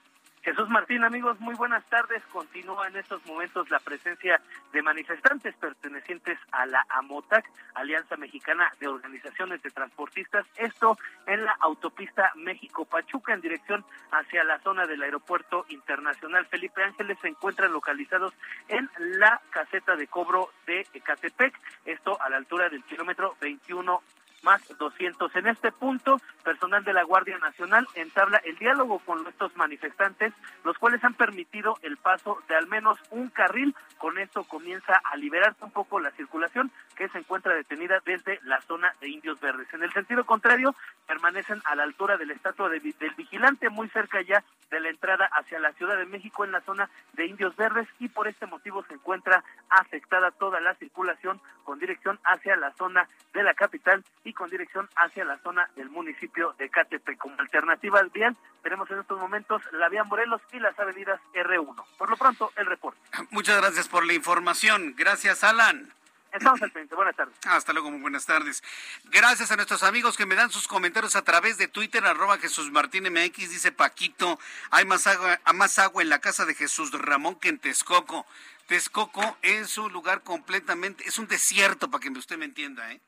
Jesús 0.45 0.69
Martín, 0.69 1.03
amigos, 1.03 1.41
muy 1.41 1.55
buenas 1.55 1.83
tardes. 1.87 2.23
Continúa 2.31 2.87
en 2.87 2.97
estos 2.97 3.25
momentos 3.25 3.71
la 3.71 3.79
presencia 3.81 4.39
de 4.75 4.83
manifestantes 4.83 5.57
pertenecientes 5.57 6.39
a 6.53 6.67
la 6.67 6.85
AMOTAC, 6.91 7.51
Alianza 7.75 8.19
Mexicana 8.19 8.71
de 8.79 8.89
Organizaciones 8.89 9.63
de 9.63 9.71
Transportistas, 9.71 10.45
esto 10.57 10.99
en 11.27 11.47
la 11.47 11.57
autopista 11.61 12.31
México-Pachuca 12.35 13.33
en 13.33 13.41
dirección 13.41 13.87
hacia 14.11 14.45
la 14.45 14.59
zona 14.61 14.87
del 14.87 15.03
Aeropuerto 15.03 15.65
Internacional 15.71 16.45
Felipe 16.45 16.83
Ángeles. 16.83 17.17
Se 17.23 17.29
encuentran 17.29 17.73
localizados 17.73 18.35
en 18.69 18.91
la 18.99 19.41
caseta 19.49 19.97
de 19.97 20.09
cobro 20.09 20.51
de 20.67 20.87
Ecatepec, 20.93 21.59
esto 21.87 22.21
a 22.21 22.29
la 22.29 22.37
altura 22.37 22.69
del 22.69 22.85
kilómetro 22.85 23.35
21 23.41 24.03
más 24.45 24.63
200. 24.79 25.35
En 25.35 25.49
este 25.49 25.73
punto, 25.73 26.21
personal 26.45 26.85
de 26.85 26.93
la 26.93 27.03
Guardia 27.03 27.39
Nacional 27.39 27.89
entabla 27.95 28.41
el 28.45 28.57
diálogo 28.59 29.01
con 29.01 29.27
estos 29.27 29.57
manifestantes, 29.57 30.33
los 30.63 30.79
cuales 30.79 31.03
han 31.03 31.15
permitido 31.15 31.77
el 31.83 31.97
paso 31.97 32.41
de 32.49 32.55
al 32.55 32.69
menos 32.69 32.99
un 33.11 33.31
carril. 33.31 33.75
Con 33.99 34.19
esto 34.19 34.45
comienza 34.45 35.01
a 35.03 35.17
liberarse 35.17 35.65
un 35.65 35.73
poco 35.73 35.99
la 35.99 36.11
circulación 36.13 36.71
que 36.95 37.09
se 37.09 37.19
encuentra 37.19 37.55
detenida 37.55 38.01
desde 38.05 38.39
la 38.45 38.61
zona 38.61 38.95
de 39.01 39.09
Indios 39.09 39.41
Verdes. 39.41 39.73
En 39.73 39.83
el 39.83 39.93
sentido 39.93 40.25
contrario, 40.25 40.75
permanecen 41.07 41.63
a 41.65 41.75
la 41.75 41.83
altura 41.83 42.17
del 42.17 42.31
estatua 42.31 42.69
del 42.69 43.15
vigilante, 43.17 43.71
muy 43.71 43.89
cerca 43.89 44.21
ya 44.23 44.45
de 44.71 44.81
la 44.81 44.91
entrada 44.91 45.27
hacia 45.33 45.59
la 45.59 45.73
Ciudad 45.73 45.97
de 45.97 46.07
México 46.07 46.45
en 46.45 46.53
la 46.53 46.61
zona 46.61 46.91
de 47.15 47.27
Indios 47.27 47.57
Verdes 47.57 47.89
y 47.99 48.09
por 48.09 48.29
este 48.29 48.47
motivo 48.47 48.85
se 48.85 48.95
encuentra 48.95 49.43
afectada 49.71 50.31
toda 50.33 50.61
la 50.61 50.75
circulación 50.75 51.41
con 51.65 51.79
dirección 51.79 52.19
hacia 52.25 52.57
la 52.57 52.73
zona 52.73 53.09
de 53.33 53.43
la 53.43 53.55
capital 53.55 54.05
y 54.23 54.34
con 54.35 54.51
dirección 54.51 54.89
hacia 54.97 55.25
la 55.25 55.39
zona 55.39 55.69
del 55.77 55.89
municipio 55.91 56.55
de 56.59 56.69
Catepec. 56.69 57.19
Como 57.19 57.39
alternativa 57.39 58.01
al 58.01 58.11
vial, 58.11 58.37
tenemos 58.63 58.91
en 58.91 59.01
estos 59.01 59.19
momentos 59.19 59.63
la 59.73 59.89
vía 59.89 60.05
Morelos 60.05 60.43
y 60.53 60.59
las 60.59 60.79
avenidas 60.79 61.21
R1. 61.33 61.85
Por 61.97 62.11
lo 62.11 62.17
pronto, 62.17 62.53
el 62.57 62.67
reporte. 62.67 63.01
Muchas 63.31 63.61
gracias 63.61 63.89
por 63.89 64.05
la 64.05 64.13
información. 64.13 64.95
Gracias, 64.97 65.45
Alan. 65.45 65.93
Estamos 66.35 66.61
al 66.63 66.73
frente. 66.73 66.97
Buenas 66.97 67.15
tardes. 67.15 67.35
Hasta 67.47 67.73
luego, 67.73 67.93
muy 67.93 68.01
buenas 68.01 68.27
tardes. 68.27 68.63
Gracias 69.05 69.53
a 69.53 69.57
nuestros 69.57 69.85
amigos 69.85 70.17
que 70.17 70.27
me 70.27 70.35
dan 70.35 70.51
sus 70.51 70.67
comentarios 70.67 71.15
a 71.15 71.23
través 71.23 71.59
de 71.59 71.69
Twitter, 71.69 72.05
arroba 72.05 72.39
Jesús 72.39 72.73
Martín 72.73 73.05
MX, 73.05 73.51
dice 73.51 73.71
Paquito, 73.71 74.41
hay 74.71 74.85
más 74.85 75.07
agua, 75.07 75.41
más 75.55 75.79
agua 75.79 76.03
en 76.03 76.09
la 76.09 76.21
casa 76.21 76.45
de 76.45 76.55
Jesús 76.55 76.91
Ramón 76.91 77.37
que 77.37 77.51
en 77.51 77.59
Texcoco. 77.59 78.27
Texcoco 78.67 79.37
es 79.43 79.79
un 79.79 79.93
lugar 79.93 80.23
completamente, 80.23 81.07
es 81.07 81.19
un 81.19 81.29
desierto, 81.29 81.89
para 81.91 82.03
que 82.03 82.11
usted 82.11 82.37
me 82.37 82.47
entienda, 82.47 82.91
¿eh? 82.93 83.01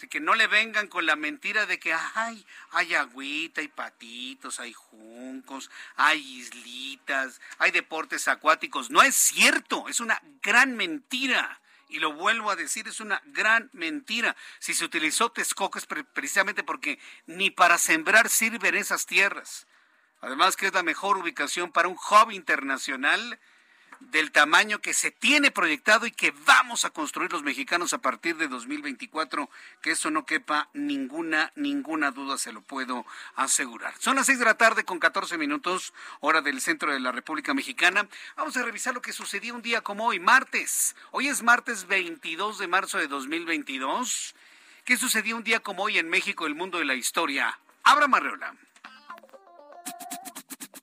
Así 0.00 0.08
que 0.08 0.18
no 0.18 0.34
le 0.34 0.46
vengan 0.46 0.88
con 0.88 1.04
la 1.04 1.14
mentira 1.14 1.66
de 1.66 1.78
que 1.78 1.92
ay, 1.92 2.46
hay 2.70 2.94
agüita, 2.94 3.60
hay 3.60 3.68
patitos, 3.68 4.58
hay 4.58 4.72
juncos, 4.72 5.70
hay 5.94 6.20
islitas, 6.38 7.38
hay 7.58 7.70
deportes 7.70 8.26
acuáticos. 8.26 8.88
No 8.88 9.02
es 9.02 9.14
cierto, 9.14 9.88
es 9.88 10.00
una 10.00 10.18
gran 10.40 10.74
mentira. 10.74 11.60
Y 11.90 11.98
lo 11.98 12.14
vuelvo 12.14 12.50
a 12.50 12.56
decir, 12.56 12.88
es 12.88 13.00
una 13.00 13.20
gran 13.26 13.68
mentira. 13.74 14.34
Si 14.58 14.72
se 14.72 14.86
utilizó 14.86 15.32
Texcoco 15.32 15.76
es 15.76 15.84
precisamente 15.84 16.62
porque 16.62 16.98
ni 17.26 17.50
para 17.50 17.76
sembrar 17.76 18.30
sirven 18.30 18.76
esas 18.76 19.04
tierras. 19.04 19.66
Además 20.22 20.56
que 20.56 20.68
es 20.68 20.72
la 20.72 20.82
mejor 20.82 21.18
ubicación 21.18 21.72
para 21.72 21.88
un 21.88 21.98
hub 21.98 22.30
internacional 22.30 23.38
del 24.00 24.32
tamaño 24.32 24.80
que 24.80 24.94
se 24.94 25.10
tiene 25.10 25.50
proyectado 25.50 26.06
y 26.06 26.10
que 26.10 26.32
vamos 26.44 26.84
a 26.84 26.90
construir 26.90 27.32
los 27.32 27.42
mexicanos 27.42 27.92
a 27.92 27.98
partir 27.98 28.36
de 28.36 28.48
2024, 28.48 29.48
que 29.82 29.92
eso 29.92 30.10
no 30.10 30.24
quepa 30.26 30.68
ninguna, 30.72 31.52
ninguna 31.54 32.10
duda, 32.10 32.38
se 32.38 32.52
lo 32.52 32.62
puedo 32.62 33.06
asegurar. 33.36 33.94
Son 33.98 34.16
las 34.16 34.26
seis 34.26 34.38
de 34.38 34.44
la 34.44 34.54
tarde 34.54 34.84
con 34.84 34.98
14 34.98 35.38
minutos, 35.38 35.92
hora 36.20 36.40
del 36.40 36.60
centro 36.60 36.92
de 36.92 37.00
la 37.00 37.12
República 37.12 37.54
Mexicana. 37.54 38.08
Vamos 38.36 38.56
a 38.56 38.62
revisar 38.62 38.94
lo 38.94 39.02
que 39.02 39.12
sucedió 39.12 39.54
un 39.54 39.62
día 39.62 39.82
como 39.82 40.06
hoy, 40.06 40.18
martes. 40.18 40.96
Hoy 41.10 41.28
es 41.28 41.42
martes 41.42 41.86
22 41.86 42.58
de 42.58 42.68
marzo 42.68 42.98
de 42.98 43.06
2022. 43.06 44.34
¿Qué 44.84 44.96
sucedió 44.96 45.36
un 45.36 45.44
día 45.44 45.60
como 45.60 45.84
hoy 45.84 45.98
en 45.98 46.08
México, 46.08 46.46
el 46.46 46.54
mundo 46.54 46.78
de 46.78 46.86
la 46.86 46.94
historia? 46.94 47.58
Abra 47.84 48.08
Marreola. 48.08 48.54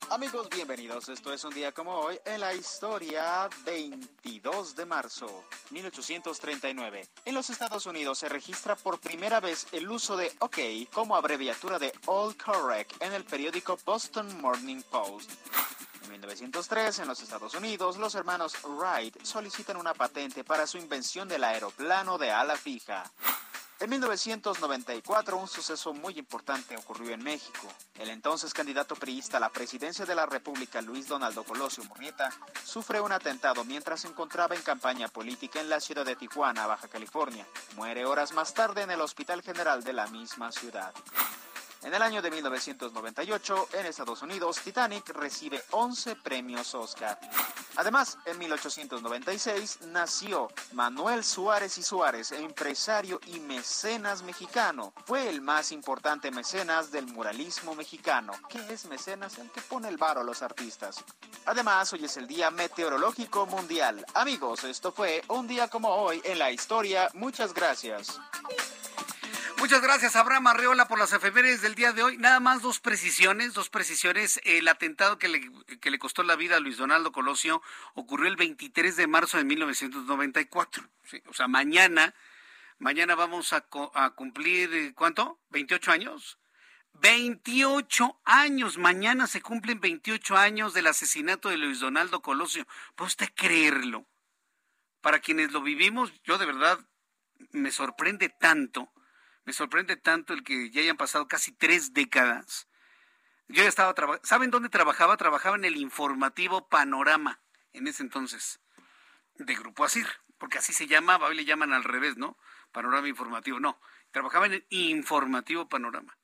Amigos, 0.10 0.48
bienvenidos. 0.50 1.10
Esto 1.10 1.34
es 1.34 1.44
un 1.44 1.54
día 1.54 1.74
como 1.74 1.92
hoy 2.00 2.18
en 2.24 2.40
la 2.40 2.54
historia 2.54 3.50
22 3.66 4.74
de 4.74 4.86
marzo 4.86 5.44
1839. 5.72 7.06
En 7.26 7.36
los 7.36 7.50
Estados 7.50 7.86
Unidos 7.86 8.20
se 8.20 8.30
registra 8.30 8.78
por 8.78 9.02
primera 9.02 9.42
vez 9.42 9.68
el 9.74 9.90
uso 9.92 10.16
de 10.16 10.32
OK 10.40 10.60
como 10.94 11.18
abreviatura 11.18 11.78
de 11.78 11.92
All 12.06 12.38
Correct 12.38 13.02
en 13.02 13.12
el 13.12 13.26
periódico 13.26 13.78
Boston 13.84 14.40
Morning 14.40 14.82
Post. 14.90 15.30
En 16.06 16.12
1903, 16.12 17.00
en 17.00 17.08
los 17.10 17.22
Estados 17.22 17.54
Unidos, 17.54 17.98
los 17.98 18.16
hermanos 18.16 18.56
Wright 18.64 19.22
solicitan 19.24 19.76
una 19.76 19.94
patente 19.94 20.46
para 20.46 20.68
su 20.68 20.78
invención 20.78 21.28
del 21.28 21.44
aeroplano 21.44 22.18
de 22.18 22.32
ala 22.32 22.56
fija. 22.56 23.04
En 23.80 23.92
1994, 23.92 25.38
un 25.38 25.48
suceso 25.48 25.94
muy 25.94 26.18
importante 26.18 26.76
ocurrió 26.76 27.14
en 27.14 27.24
México. 27.24 27.68
El 28.00 28.10
entonces 28.10 28.52
candidato 28.52 28.96
priista 28.96 29.38
a 29.38 29.40
la 29.40 29.50
presidencia 29.50 30.04
de 30.04 30.16
la 30.16 30.26
República, 30.26 30.82
Luis 30.82 31.08
Donaldo 31.08 31.44
Colosio 31.44 31.84
Murrieta, 31.84 32.32
sufre 32.64 33.00
un 33.00 33.12
atentado 33.12 33.64
mientras 33.64 34.02
se 34.02 34.08
encontraba 34.08 34.56
en 34.56 34.64
campaña 34.64 35.10
política 35.10 35.62
en 35.62 35.70
la 35.70 35.80
ciudad 35.80 36.06
de 36.06 36.16
Tijuana, 36.16 36.66
Baja 36.66 36.88
California. 36.88 37.46
Muere 37.76 38.06
horas 38.06 38.32
más 38.32 38.56
tarde 38.56 38.82
en 38.82 38.90
el 38.90 39.02
Hospital 39.02 39.44
General 39.44 39.84
de 39.84 39.94
la 39.94 40.08
misma 40.08 40.52
ciudad. 40.52 40.92
En 41.84 41.94
el 41.94 42.02
año 42.02 42.22
de 42.22 42.32
1998, 42.32 43.70
en 43.74 43.86
Estados 43.86 44.22
Unidos, 44.22 44.60
Titanic 44.64 45.10
recibe 45.10 45.64
11 45.72 46.16
premios 46.18 46.74
Oscar. 46.74 47.20
Además, 47.76 48.18
en 48.26 48.40
1896 48.40 49.80
nació 49.88 50.50
Manuel 50.74 51.24
Suárez 51.24 51.78
y 51.78 51.84
Suárez, 51.84 52.32
empresario 52.32 53.20
y 53.28 53.40
mecenas 53.40 54.24
mexicano. 54.24 54.92
Fue 55.06 55.30
el 55.30 55.42
más 55.42 55.72
importante 55.72 56.32
mecenas 56.32 56.92
del 56.92 57.06
muralismo 57.08 57.76
mexicano. 57.76 58.34
¿Qué 58.50 58.60
es 58.74 58.86
mecenas? 58.86 59.38
El 59.38 59.52
que 59.52 59.62
pone 59.62 59.88
el 59.88 59.98
varo 59.98 60.22
a 60.22 60.24
los 60.24 60.42
artistas. 60.42 61.04
Además, 61.46 61.94
hoy 61.94 62.06
es 62.06 62.18
el 62.18 62.28
Día 62.28 62.50
Meteorológico 62.50 63.46
Mundial. 63.46 64.04
Amigos, 64.16 64.64
esto 64.64 64.92
fue 64.92 65.24
un 65.28 65.48
día 65.48 65.68
como 65.68 65.90
hoy 65.90 66.22
en 66.24 66.40
la 66.40 66.52
historia. 66.52 67.10
Muchas 67.14 67.54
gracias. 67.54 68.20
Muchas 69.60 69.82
gracias, 69.82 70.16
Abraham 70.16 70.48
Arreola, 70.48 70.88
por 70.88 71.00
las 71.00 71.14
efemérides 71.14 71.64
del 71.64 71.74
día 71.74 71.92
de 71.92 72.04
hoy. 72.04 72.18
Nada 72.18 72.40
más 72.40 72.62
dos 72.62 72.80
precisiones, 72.80 73.56
dos 73.56 73.70
precisiones. 73.70 74.40
El 74.44 74.68
atentado 74.68 75.18
que 75.18 75.28
le, 75.28 75.52
que 75.82 75.90
le 75.90 75.98
costó 75.98 76.22
la 76.22 76.36
vida 76.36 76.58
a 76.58 76.60
Luis 76.60 76.78
Donaldo 76.78 77.12
Colosio 77.12 77.64
ocurrió 77.96 78.28
el 78.28 78.36
23 78.36 78.96
de 78.96 79.08
marzo 79.08 79.38
de 79.38 79.46
1994. 79.46 80.88
o 81.28 81.34
sea, 81.34 81.48
mañana, 81.48 82.14
mañana 82.78 83.16
vamos 83.16 83.52
a, 83.52 83.66
a 83.96 84.10
cumplir, 84.12 84.72
eh, 84.76 84.94
¿cuánto? 84.94 85.40
¿28 85.50 85.92
años? 85.92 86.38
28 86.94 88.22
años. 88.26 88.78
Mañana 88.78 89.26
se 89.26 89.42
cumplen 89.42 89.80
28 89.80 90.38
años 90.38 90.76
del 90.76 90.86
asesinato 90.86 91.50
de 91.50 91.58
Luis 91.58 91.80
Donaldo 91.80 92.22
Colosio. 92.22 92.68
¿Puede 92.96 93.08
usted 93.08 93.30
creerlo? 93.36 94.06
Para 95.02 95.20
quienes 95.20 95.52
lo 95.52 95.62
vivimos, 95.62 96.14
yo 96.24 96.38
de 96.38 96.46
verdad 96.46 96.80
me 97.52 97.72
sorprende 97.72 98.30
tanto 98.30 98.92
me 99.48 99.54
sorprende 99.54 99.96
tanto 99.96 100.34
el 100.34 100.44
que 100.44 100.72
ya 100.72 100.82
hayan 100.82 100.98
pasado 100.98 101.26
casi 101.30 101.54
tres 101.54 101.94
décadas. 101.94 102.68
Yo 103.48 103.64
ya 103.64 103.70
estaba 103.70 103.94
trabajando. 103.94 104.28
¿Saben 104.28 104.52
dónde 104.52 104.68
trabajaba? 104.68 105.16
Trabajaba 105.16 105.56
en 105.56 105.64
el 105.64 105.78
informativo 105.78 106.68
Panorama, 106.68 107.40
en 107.72 107.88
ese 107.88 108.04
entonces, 108.04 108.60
de 109.36 109.56
Grupo 109.56 109.86
Asir, 109.86 110.06
porque 110.38 110.58
así 110.58 110.74
se 110.74 110.86
llamaba, 110.86 111.28
hoy 111.28 111.36
le 111.38 111.46
llaman 111.46 111.72
al 111.72 111.86
revés, 111.86 112.18
¿no? 112.18 112.38
Panorama 112.74 113.08
informativo, 113.08 113.62
no. 113.62 113.80
Trabajaba 114.12 114.48
en 114.48 114.54
el 114.56 114.68
informativo 114.70 115.70
Panorama. 115.70 116.18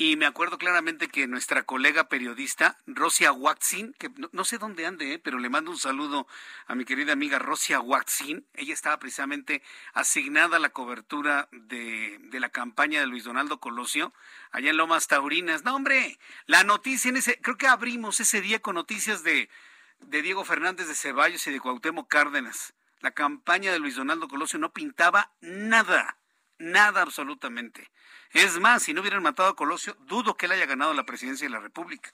Y 0.00 0.14
me 0.14 0.26
acuerdo 0.26 0.58
claramente 0.58 1.08
que 1.08 1.26
nuestra 1.26 1.64
colega 1.64 2.08
periodista, 2.08 2.78
Rosia 2.86 3.32
Waxin, 3.32 3.94
que 3.94 4.08
no, 4.30 4.44
sé 4.44 4.58
dónde 4.58 4.86
ande, 4.86 5.14
eh, 5.14 5.18
pero 5.18 5.40
le 5.40 5.48
mando 5.48 5.72
un 5.72 5.76
saludo 5.76 6.28
a 6.68 6.76
mi 6.76 6.84
querida 6.84 7.14
amiga 7.14 7.40
Rosia 7.40 7.80
Waxin. 7.80 8.46
Ella 8.54 8.74
estaba 8.74 9.00
precisamente 9.00 9.60
asignada 9.94 10.58
a 10.58 10.60
la 10.60 10.68
cobertura 10.68 11.48
de, 11.50 12.16
de, 12.20 12.38
la 12.38 12.50
campaña 12.50 13.00
de 13.00 13.08
Luis 13.08 13.24
Donaldo 13.24 13.58
Colosio, 13.58 14.14
allá 14.52 14.70
en 14.70 14.76
Lomas 14.76 15.08
Taurinas. 15.08 15.64
No, 15.64 15.74
hombre, 15.74 16.20
la 16.46 16.62
noticia 16.62 17.08
en 17.08 17.16
ese, 17.16 17.40
creo 17.40 17.58
que 17.58 17.66
abrimos 17.66 18.20
ese 18.20 18.40
día 18.40 18.60
con 18.60 18.76
noticias 18.76 19.24
de, 19.24 19.50
de 19.98 20.22
Diego 20.22 20.44
Fernández 20.44 20.86
de 20.86 20.94
Ceballos 20.94 21.44
y 21.48 21.50
de 21.50 21.58
Cuauhtémoc 21.58 22.06
Cárdenas. 22.06 22.72
La 23.00 23.10
campaña 23.10 23.72
de 23.72 23.80
Luis 23.80 23.96
Donaldo 23.96 24.28
Colosio 24.28 24.60
no 24.60 24.72
pintaba 24.72 25.32
nada, 25.40 26.18
nada 26.58 27.02
absolutamente. 27.02 27.90
Es 28.32 28.58
más, 28.58 28.82
si 28.82 28.92
no 28.92 29.00
hubieran 29.00 29.22
matado 29.22 29.48
a 29.48 29.56
Colosio, 29.56 29.96
dudo 30.00 30.36
que 30.36 30.46
él 30.46 30.52
haya 30.52 30.66
ganado 30.66 30.92
la 30.94 31.06
presidencia 31.06 31.46
de 31.46 31.52
la 31.52 31.60
República. 31.60 32.12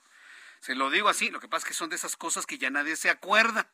Se 0.59 0.75
lo 0.75 0.89
digo 0.89 1.09
así, 1.09 1.29
lo 1.29 1.39
que 1.39 1.47
pasa 1.47 1.65
es 1.65 1.69
que 1.69 1.73
son 1.73 1.89
de 1.89 1.95
esas 1.95 2.15
cosas 2.15 2.45
que 2.45 2.57
ya 2.57 2.69
nadie 2.69 2.95
se 2.95 3.09
acuerda. 3.09 3.67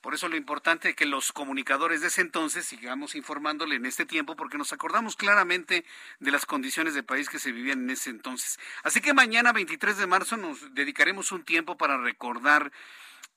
Por 0.00 0.14
eso 0.14 0.28
lo 0.28 0.36
importante 0.36 0.90
es 0.90 0.96
que 0.96 1.04
los 1.04 1.32
comunicadores 1.32 2.00
de 2.00 2.06
ese 2.06 2.22
entonces 2.22 2.64
sigamos 2.64 3.14
informándole 3.14 3.74
en 3.76 3.84
este 3.84 4.06
tiempo, 4.06 4.34
porque 4.34 4.56
nos 4.56 4.72
acordamos 4.72 5.14
claramente 5.14 5.84
de 6.20 6.30
las 6.30 6.46
condiciones 6.46 6.94
de 6.94 7.02
país 7.02 7.28
que 7.28 7.38
se 7.38 7.52
vivían 7.52 7.82
en 7.82 7.90
ese 7.90 8.08
entonces. 8.08 8.58
Así 8.82 9.02
que 9.02 9.12
mañana, 9.12 9.52
23 9.52 9.98
de 9.98 10.06
marzo, 10.06 10.38
nos 10.38 10.74
dedicaremos 10.74 11.32
un 11.32 11.44
tiempo 11.44 11.76
para 11.76 11.98
recordar 11.98 12.72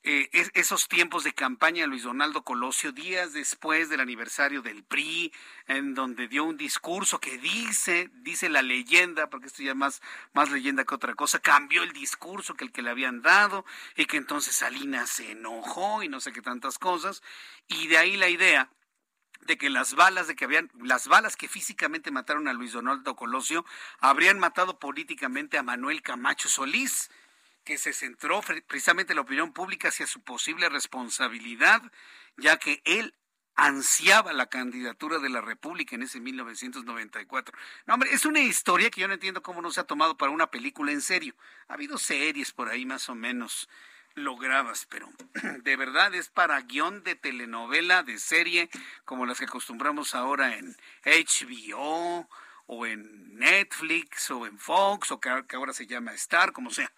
eh, 0.06 0.28
esos 0.52 0.86
tiempos 0.86 1.24
de 1.24 1.32
campaña 1.32 1.86
Luis 1.86 2.02
Donaldo 2.02 2.44
Colosio, 2.44 2.92
días 2.92 3.32
después 3.32 3.88
del 3.88 4.00
aniversario 4.00 4.60
del 4.60 4.84
PRI, 4.84 5.32
en 5.66 5.94
donde 5.94 6.28
dio 6.28 6.44
un 6.44 6.58
discurso 6.58 7.20
que 7.20 7.38
dice, 7.38 8.10
dice 8.16 8.50
la 8.50 8.60
leyenda, 8.60 9.30
porque 9.30 9.46
esto 9.46 9.62
ya 9.62 9.70
es 9.70 9.76
más, 9.76 10.02
más 10.34 10.50
leyenda 10.50 10.84
que 10.84 10.94
otra 10.94 11.14
cosa, 11.14 11.38
cambió 11.38 11.82
el 11.82 11.94
discurso 11.94 12.52
que 12.52 12.64
el 12.64 12.72
que 12.72 12.82
le 12.82 12.90
habían 12.90 13.22
dado, 13.22 13.64
y 13.96 14.04
que 14.04 14.18
entonces 14.18 14.54
Salinas 14.56 15.08
se 15.08 15.30
enojó 15.30 16.02
y 16.02 16.08
no 16.08 16.20
sé 16.20 16.32
qué 16.32 16.42
tantas 16.42 16.78
cosas, 16.78 17.22
y 17.66 17.86
de 17.86 17.96
ahí 17.96 18.18
la 18.18 18.28
idea 18.28 18.68
de 19.46 19.56
que 19.56 19.70
las 19.70 19.94
balas 19.94 20.26
de 20.26 20.36
que 20.36 20.44
habían 20.44 20.70
las 20.82 21.08
balas 21.08 21.36
que 21.36 21.48
físicamente 21.48 22.10
mataron 22.10 22.46
a 22.46 22.52
Luis 22.52 22.72
Donaldo 22.72 23.16
Colosio 23.16 23.64
habrían 24.00 24.38
matado 24.38 24.78
políticamente 24.78 25.56
a 25.58 25.62
Manuel 25.62 26.02
Camacho 26.02 26.48
Solís 26.48 27.10
que 27.64 27.78
se 27.78 27.92
centró 27.92 28.40
precisamente 28.66 29.14
la 29.14 29.22
opinión 29.22 29.52
pública 29.52 29.88
hacia 29.88 30.06
su 30.06 30.22
posible 30.22 30.68
responsabilidad, 30.68 31.82
ya 32.36 32.58
que 32.58 32.82
él 32.84 33.14
ansiaba 33.56 34.32
la 34.32 34.46
candidatura 34.46 35.18
de 35.18 35.28
la 35.28 35.40
República 35.40 35.94
en 35.94 36.02
ese 36.02 36.20
1994. 36.20 37.56
No, 37.86 37.94
hombre, 37.94 38.12
es 38.12 38.24
una 38.24 38.40
historia 38.40 38.90
que 38.90 39.00
yo 39.00 39.08
no 39.08 39.14
entiendo 39.14 39.42
cómo 39.42 39.62
no 39.62 39.70
se 39.70 39.80
ha 39.80 39.84
tomado 39.84 40.16
para 40.16 40.32
una 40.32 40.50
película 40.50 40.92
en 40.92 41.00
serio. 41.00 41.34
Ha 41.68 41.74
habido 41.74 41.98
series 41.98 42.52
por 42.52 42.68
ahí 42.68 42.84
más 42.84 43.08
o 43.08 43.14
menos 43.14 43.68
logradas, 44.14 44.86
pero 44.88 45.08
de 45.62 45.76
verdad 45.76 46.14
es 46.14 46.28
para 46.28 46.60
guion 46.62 47.02
de 47.04 47.14
telenovela, 47.14 48.02
de 48.02 48.18
serie, 48.18 48.68
como 49.04 49.26
las 49.26 49.38
que 49.38 49.44
acostumbramos 49.44 50.14
ahora 50.14 50.56
en 50.56 50.76
HBO 51.04 52.28
o 52.66 52.86
en 52.86 53.36
Netflix 53.36 54.30
o 54.30 54.46
en 54.46 54.58
Fox 54.58 55.10
o 55.10 55.20
que 55.20 55.28
ahora 55.28 55.72
se 55.72 55.86
llama 55.86 56.12
Star, 56.14 56.52
como 56.52 56.70
sea 56.70 56.90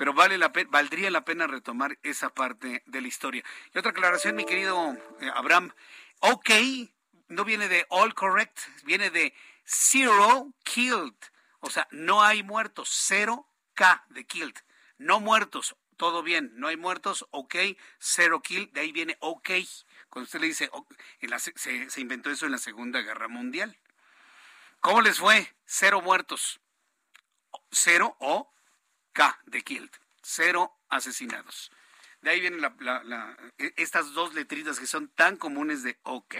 pero 0.00 0.14
vale 0.14 0.38
la 0.38 0.50
valdría 0.70 1.10
la 1.10 1.26
pena 1.26 1.46
retomar 1.46 1.98
esa 2.02 2.30
parte 2.30 2.82
de 2.86 3.00
la 3.02 3.08
historia. 3.08 3.44
Y 3.74 3.78
otra 3.78 3.90
aclaración, 3.90 4.34
mi 4.34 4.46
querido 4.46 4.96
eh, 5.20 5.30
Abraham, 5.34 5.74
ok, 6.20 6.50
no 7.28 7.44
viene 7.44 7.68
de 7.68 7.84
all 7.90 8.14
correct, 8.14 8.60
viene 8.84 9.10
de 9.10 9.34
zero 9.62 10.54
killed, 10.64 11.12
o 11.60 11.68
sea, 11.68 11.86
no 11.90 12.22
hay 12.22 12.42
muertos, 12.42 12.88
cero 12.90 13.46
K 13.74 14.06
de 14.08 14.24
killed, 14.24 14.54
no 14.96 15.20
muertos, 15.20 15.76
todo 15.98 16.22
bien, 16.22 16.50
no 16.54 16.68
hay 16.68 16.78
muertos, 16.78 17.26
ok, 17.30 17.56
cero 17.98 18.40
killed, 18.40 18.70
de 18.70 18.80
ahí 18.80 18.92
viene 18.92 19.18
ok. 19.20 19.50
Cuando 20.08 20.24
usted 20.24 20.40
le 20.40 20.46
dice, 20.46 20.70
se, 21.56 21.90
se 21.90 22.00
inventó 22.00 22.30
eso 22.30 22.46
en 22.46 22.52
la 22.52 22.58
Segunda 22.58 23.02
Guerra 23.02 23.28
Mundial. 23.28 23.76
¿Cómo 24.80 25.02
les 25.02 25.18
fue? 25.18 25.54
Cero 25.66 26.00
muertos. 26.00 26.58
Cero 27.70 28.16
o 28.18 28.50
K 29.12 29.40
de 29.46 29.62
Killed, 29.62 29.90
cero 30.22 30.72
asesinados. 30.88 31.70
De 32.22 32.30
ahí 32.30 32.40
vienen 32.40 32.62
e, 33.58 33.72
estas 33.76 34.12
dos 34.12 34.34
letritas 34.34 34.78
que 34.78 34.86
son 34.86 35.08
tan 35.08 35.36
comunes 35.36 35.82
de 35.82 35.98
OK. 36.02 36.34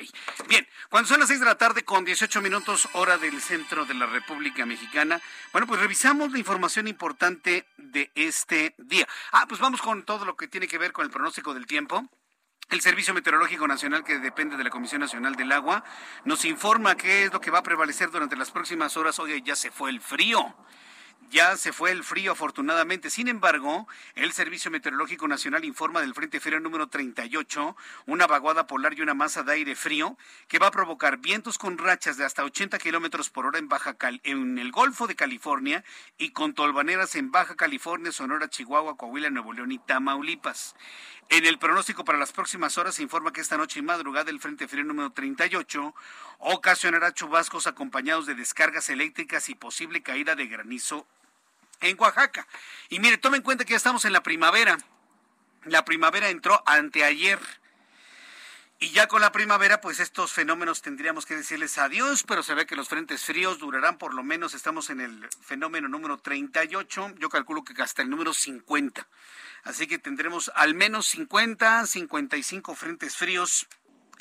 Bien, 0.46 0.66
cuando 0.90 1.08
son 1.08 1.20
las 1.20 1.28
seis 1.28 1.40
de 1.40 1.46
la 1.46 1.56
tarde 1.56 1.84
con 1.84 2.04
18 2.04 2.42
minutos 2.42 2.86
hora 2.92 3.16
del 3.16 3.40
centro 3.40 3.86
de 3.86 3.94
la 3.94 4.04
República 4.04 4.66
Mexicana, 4.66 5.22
bueno, 5.52 5.66
pues 5.66 5.80
revisamos 5.80 6.32
la 6.32 6.38
información 6.38 6.86
importante 6.86 7.66
de 7.78 8.10
este 8.14 8.74
día. 8.76 9.08
Ah, 9.32 9.46
pues 9.48 9.58
vamos 9.60 9.80
con 9.80 10.04
todo 10.04 10.26
lo 10.26 10.36
que 10.36 10.48
tiene 10.48 10.68
que 10.68 10.76
ver 10.76 10.92
con 10.92 11.06
el 11.06 11.10
pronóstico 11.10 11.54
del 11.54 11.66
tiempo. 11.66 12.06
El 12.68 12.82
Servicio 12.82 13.14
Meteorológico 13.14 13.66
Nacional, 13.66 14.04
que 14.04 14.18
depende 14.18 14.56
de 14.56 14.64
la 14.64 14.70
Comisión 14.70 15.00
Nacional 15.00 15.34
del 15.34 15.50
Agua, 15.50 15.82
nos 16.24 16.44
informa 16.44 16.94
qué 16.94 17.24
es 17.24 17.32
lo 17.32 17.40
que 17.40 17.50
va 17.50 17.60
a 17.60 17.62
prevalecer 17.62 18.10
durante 18.10 18.36
las 18.36 18.50
próximas 18.50 18.96
horas. 18.98 19.18
Oye, 19.18 19.40
ya 19.42 19.56
se 19.56 19.70
fue 19.70 19.90
el 19.90 20.00
frío 20.00 20.54
ya 21.30 21.56
se 21.56 21.72
fue 21.72 21.92
el 21.92 22.02
frío 22.02 22.32
afortunadamente. 22.32 23.08
Sin 23.08 23.28
embargo, 23.28 23.86
el 24.14 24.32
Servicio 24.32 24.70
Meteorológico 24.70 25.28
Nacional 25.28 25.64
informa 25.64 26.00
del 26.00 26.14
Frente 26.14 26.40
Frío 26.40 26.58
número 26.60 26.88
38, 26.88 27.76
una 28.06 28.26
vaguada 28.26 28.66
polar 28.66 28.94
y 28.94 29.02
una 29.02 29.14
masa 29.14 29.42
de 29.42 29.52
aire 29.52 29.76
frío 29.76 30.16
que 30.48 30.58
va 30.58 30.68
a 30.68 30.72
provocar 30.72 31.18
vientos 31.18 31.56
con 31.56 31.78
rachas 31.78 32.16
de 32.16 32.24
hasta 32.24 32.44
80 32.44 32.78
kilómetros 32.78 33.30
por 33.30 33.46
hora 33.46 33.58
en, 33.58 33.68
Baja 33.68 33.96
en 34.24 34.58
el 34.58 34.72
Golfo 34.72 35.06
de 35.06 35.14
California 35.14 35.84
y 36.18 36.30
con 36.30 36.54
tolvaneras 36.54 37.14
en 37.14 37.30
Baja 37.30 37.54
California, 37.54 38.10
Sonora, 38.12 38.48
Chihuahua, 38.48 38.96
Coahuila, 38.96 39.30
Nuevo 39.30 39.52
León 39.52 39.72
y 39.72 39.78
Tamaulipas. 39.78 40.74
En 41.28 41.46
el 41.46 41.60
pronóstico 41.60 42.04
para 42.04 42.18
las 42.18 42.32
próximas 42.32 42.76
horas 42.76 42.96
se 42.96 43.04
informa 43.04 43.32
que 43.32 43.40
esta 43.40 43.56
noche 43.56 43.78
y 43.78 43.82
madrugada 43.82 44.30
el 44.32 44.40
Frente 44.40 44.66
Frío 44.66 44.82
número 44.82 45.12
38 45.12 45.94
ocasionará 46.38 47.14
chubascos 47.14 47.68
acompañados 47.68 48.26
de 48.26 48.34
descargas 48.34 48.90
eléctricas 48.90 49.48
y 49.48 49.54
posible 49.54 50.02
caída 50.02 50.34
de 50.34 50.48
granizo 50.48 51.06
en 51.80 51.96
Oaxaca. 51.98 52.46
Y 52.88 53.00
mire, 53.00 53.18
tome 53.18 53.38
en 53.38 53.42
cuenta 53.42 53.64
que 53.64 53.72
ya 53.72 53.76
estamos 53.76 54.04
en 54.04 54.12
la 54.12 54.22
primavera. 54.22 54.78
La 55.64 55.84
primavera 55.84 56.28
entró 56.28 56.62
anteayer. 56.66 57.38
Y 58.82 58.92
ya 58.92 59.08
con 59.08 59.20
la 59.20 59.30
primavera, 59.30 59.82
pues 59.82 60.00
estos 60.00 60.32
fenómenos 60.32 60.80
tendríamos 60.80 61.26
que 61.26 61.36
decirles 61.36 61.76
adiós, 61.76 62.24
pero 62.26 62.42
se 62.42 62.54
ve 62.54 62.64
que 62.64 62.76
los 62.76 62.88
frentes 62.88 63.22
fríos 63.22 63.58
durarán 63.58 63.98
por 63.98 64.14
lo 64.14 64.22
menos, 64.22 64.54
estamos 64.54 64.88
en 64.88 65.02
el 65.02 65.28
fenómeno 65.42 65.86
número 65.86 66.16
38, 66.16 67.16
yo 67.18 67.28
calculo 67.28 67.62
que 67.62 67.74
hasta 67.82 68.00
el 68.00 68.08
número 68.08 68.32
50. 68.32 69.06
Así 69.64 69.86
que 69.86 69.98
tendremos 69.98 70.50
al 70.54 70.74
menos 70.74 71.08
50, 71.08 71.86
55 71.86 72.74
frentes 72.74 73.18
fríos 73.18 73.66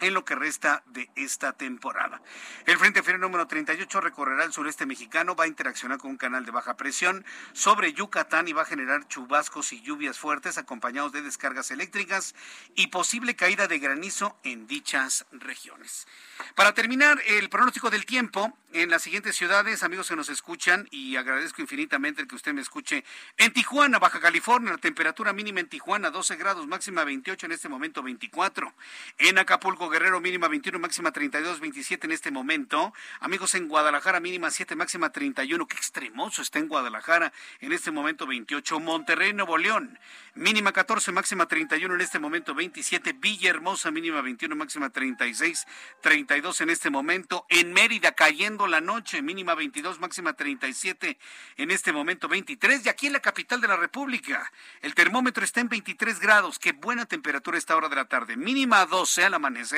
en 0.01 0.13
lo 0.13 0.25
que 0.25 0.35
resta 0.35 0.83
de 0.87 1.09
esta 1.15 1.53
temporada. 1.53 2.21
El 2.65 2.77
Frente 2.77 3.03
Frío 3.03 3.17
número 3.17 3.47
38 3.47 4.01
recorrerá 4.01 4.43
el 4.43 4.53
sureste 4.53 4.85
mexicano, 4.85 5.35
va 5.35 5.45
a 5.45 5.47
interaccionar 5.47 5.97
con 5.97 6.11
un 6.11 6.17
canal 6.17 6.45
de 6.45 6.51
baja 6.51 6.77
presión 6.77 7.25
sobre 7.53 7.93
Yucatán 7.93 8.47
y 8.47 8.53
va 8.53 8.63
a 8.63 8.65
generar 8.65 9.07
chubascos 9.07 9.73
y 9.73 9.81
lluvias 9.81 10.19
fuertes 10.19 10.57
acompañados 10.57 11.11
de 11.11 11.21
descargas 11.21 11.71
eléctricas 11.71 12.35
y 12.75 12.87
posible 12.87 13.35
caída 13.35 13.67
de 13.67 13.79
granizo 13.79 14.37
en 14.43 14.67
dichas 14.67 15.25
regiones. 15.31 16.07
Para 16.55 16.73
terminar, 16.73 17.21
el 17.27 17.49
pronóstico 17.49 17.89
del 17.89 18.05
tiempo 18.05 18.57
en 18.71 18.89
las 18.89 19.01
siguientes 19.01 19.35
ciudades, 19.35 19.81
amigos 19.83 20.09
que 20.09 20.15
nos 20.15 20.29
escuchan, 20.29 20.87
y 20.91 21.15
agradezco 21.15 21.61
infinitamente 21.61 22.27
que 22.27 22.35
usted 22.35 22.53
me 22.53 22.61
escuche. 22.61 23.03
En 23.37 23.51
Tijuana, 23.51 23.97
Baja 23.97 24.19
California, 24.19 24.71
la 24.71 24.77
temperatura 24.77 25.33
mínima 25.33 25.59
en 25.59 25.67
Tijuana 25.67 26.11
12 26.11 26.35
grados, 26.35 26.67
máxima 26.67 27.03
28, 27.03 27.47
en 27.47 27.51
este 27.51 27.67
momento 27.67 28.03
24. 28.03 28.73
En 29.17 29.39
Acapulco, 29.39 29.88
Guerrero, 29.89 30.21
mínima 30.21 30.47
21, 30.47 30.79
máxima 30.79 31.11
32, 31.11 31.59
27 31.59 32.07
en 32.07 32.11
este 32.11 32.31
momento. 32.31 32.93
Amigos 33.19 33.55
en 33.55 33.67
Guadalajara, 33.67 34.19
mínima 34.19 34.49
7, 34.49 34.75
máxima 34.75 35.11
31. 35.11 35.67
Qué 35.67 35.75
extremoso 35.75 36.41
está 36.41 36.59
en 36.59 36.67
Guadalajara, 36.67 37.33
en 37.59 37.73
este 37.73 37.91
momento 37.91 38.25
28. 38.25 38.79
Monterrey, 38.79 39.33
Nuevo 39.33 39.57
León, 39.57 39.99
mínima 40.35 40.71
14, 40.71 41.11
máxima 41.11 41.47
31, 41.47 41.93
en 41.95 42.01
este 42.01 42.19
momento 42.19 42.55
27. 42.55 43.13
Villahermosa, 43.13 43.91
mínima 43.91 44.21
21, 44.21 44.55
máxima 44.55 44.89
36, 44.89 45.67
30 46.01 46.29
en 46.59 46.69
este 46.69 46.89
momento. 46.89 47.45
En 47.49 47.73
Mérida 47.73 48.11
cayendo 48.13 48.67
la 48.67 48.81
noche, 48.81 49.21
mínima 49.21 49.55
22, 49.55 49.99
máxima 49.99 50.33
37, 50.33 51.17
en 51.57 51.71
este 51.71 51.91
momento 51.91 52.27
23. 52.27 52.85
Y 52.85 52.89
aquí 52.89 53.07
en 53.07 53.13
la 53.13 53.19
capital 53.19 53.59
de 53.61 53.67
la 53.67 53.75
República, 53.77 54.51
el 54.81 54.93
termómetro 54.93 55.43
está 55.43 55.59
en 55.59 55.69
23 55.69 56.19
grados. 56.19 56.59
Qué 56.59 56.71
buena 56.71 57.05
temperatura 57.05 57.57
esta 57.57 57.75
hora 57.75 57.89
de 57.89 57.95
la 57.95 58.05
tarde. 58.05 58.37
Mínima 58.37 58.85
12 58.85 59.25
al 59.25 59.33
amanecer, 59.33 59.68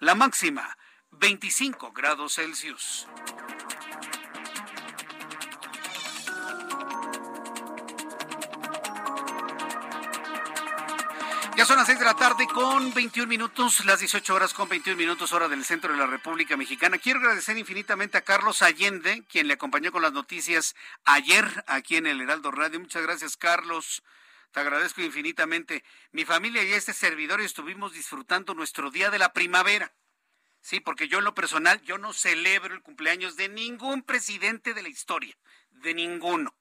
la 0.00 0.14
máxima 0.14 0.76
25 1.12 1.92
grados 1.92 2.34
Celsius. 2.34 3.06
Ya 11.56 11.64
son 11.64 11.78
las 11.78 11.86
seis 11.86 11.98
de 11.98 12.04
la 12.04 12.12
tarde 12.12 12.46
con 12.48 12.92
21 12.92 13.26
minutos, 13.26 13.86
las 13.86 14.00
18 14.00 14.34
horas 14.34 14.52
con 14.52 14.68
21 14.68 14.94
minutos 14.94 15.32
hora 15.32 15.48
del 15.48 15.64
centro 15.64 15.90
de 15.90 15.98
la 15.98 16.06
República 16.06 16.54
Mexicana. 16.54 16.98
Quiero 16.98 17.20
agradecer 17.20 17.56
infinitamente 17.56 18.18
a 18.18 18.20
Carlos 18.20 18.60
Allende, 18.60 19.24
quien 19.26 19.46
le 19.46 19.54
acompañó 19.54 19.90
con 19.90 20.02
las 20.02 20.12
noticias 20.12 20.76
ayer 21.06 21.64
aquí 21.66 21.96
en 21.96 22.06
el 22.06 22.20
Heraldo 22.20 22.50
Radio. 22.50 22.78
Muchas 22.78 23.02
gracias, 23.02 23.38
Carlos. 23.38 24.02
Te 24.52 24.60
agradezco 24.60 25.02
infinitamente. 25.02 25.84
Mi 26.12 26.24
familia 26.24 26.62
y 26.62 26.72
este 26.72 26.92
servidor 26.92 27.40
estuvimos 27.40 27.92
disfrutando 27.92 28.54
nuestro 28.54 28.90
día 28.90 29.10
de 29.10 29.18
la 29.18 29.32
primavera. 29.32 29.92
Sí, 30.60 30.80
porque 30.80 31.08
yo 31.08 31.18
en 31.18 31.24
lo 31.24 31.34
personal, 31.34 31.80
yo 31.82 31.98
no 31.98 32.12
celebro 32.12 32.74
el 32.74 32.82
cumpleaños 32.82 33.36
de 33.36 33.48
ningún 33.48 34.02
presidente 34.02 34.74
de 34.74 34.82
la 34.82 34.88
historia, 34.88 35.36
de 35.70 35.94
ninguno. 35.94 36.54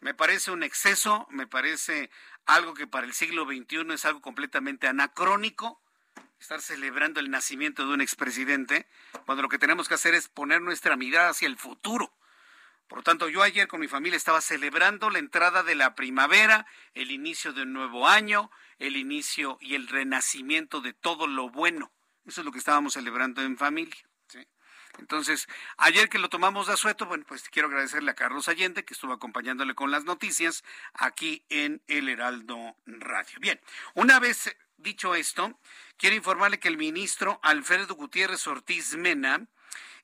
Me 0.00 0.14
parece 0.14 0.50
un 0.50 0.62
exceso, 0.62 1.26
me 1.30 1.46
parece 1.46 2.10
algo 2.46 2.74
que 2.74 2.86
para 2.86 3.06
el 3.06 3.12
siglo 3.12 3.44
XXI 3.44 3.92
es 3.92 4.04
algo 4.04 4.22
completamente 4.22 4.86
anacrónico, 4.86 5.82
estar 6.40 6.60
celebrando 6.60 7.20
el 7.20 7.30
nacimiento 7.30 7.86
de 7.86 7.94
un 7.94 8.00
expresidente, 8.00 8.86
cuando 9.24 9.42
lo 9.42 9.48
que 9.48 9.58
tenemos 9.58 9.88
que 9.88 9.94
hacer 9.94 10.14
es 10.14 10.28
poner 10.28 10.62
nuestra 10.62 10.96
mirada 10.96 11.30
hacia 11.30 11.48
el 11.48 11.56
futuro. 11.56 12.12
Por 12.88 12.98
lo 12.98 13.02
tanto, 13.02 13.28
yo 13.28 13.42
ayer 13.42 13.66
con 13.66 13.80
mi 13.80 13.88
familia 13.88 14.16
estaba 14.16 14.40
celebrando 14.40 15.10
la 15.10 15.18
entrada 15.18 15.62
de 15.62 15.74
la 15.74 15.94
primavera, 15.94 16.66
el 16.94 17.10
inicio 17.10 17.52
de 17.52 17.62
un 17.62 17.72
nuevo 17.72 18.06
año, 18.06 18.50
el 18.78 18.96
inicio 18.96 19.58
y 19.60 19.74
el 19.74 19.88
renacimiento 19.88 20.80
de 20.80 20.92
todo 20.92 21.26
lo 21.26 21.50
bueno. 21.50 21.92
Eso 22.26 22.40
es 22.40 22.44
lo 22.44 22.52
que 22.52 22.58
estábamos 22.58 22.94
celebrando 22.94 23.42
en 23.42 23.56
familia. 23.56 24.06
Entonces, 24.98 25.46
ayer 25.76 26.08
que 26.08 26.18
lo 26.18 26.28
tomamos 26.28 26.68
de 26.68 26.72
asueto, 26.72 27.06
bueno, 27.06 27.24
pues 27.26 27.48
quiero 27.50 27.68
agradecerle 27.68 28.10
a 28.10 28.14
Carlos 28.14 28.48
Allende, 28.48 28.84
que 28.84 28.94
estuvo 28.94 29.12
acompañándole 29.12 29.74
con 29.74 29.90
las 29.90 30.04
noticias 30.04 30.64
aquí 30.94 31.44
en 31.48 31.82
el 31.86 32.08
Heraldo 32.08 32.76
Radio. 32.86 33.38
Bien, 33.40 33.60
una 33.94 34.18
vez 34.20 34.56
dicho 34.78 35.14
esto, 35.14 35.58
quiero 35.96 36.16
informarle 36.16 36.58
que 36.58 36.68
el 36.68 36.78
ministro 36.78 37.40
Alfredo 37.42 37.94
Gutiérrez 37.94 38.46
Ortiz 38.46 38.96
Mena 38.96 39.46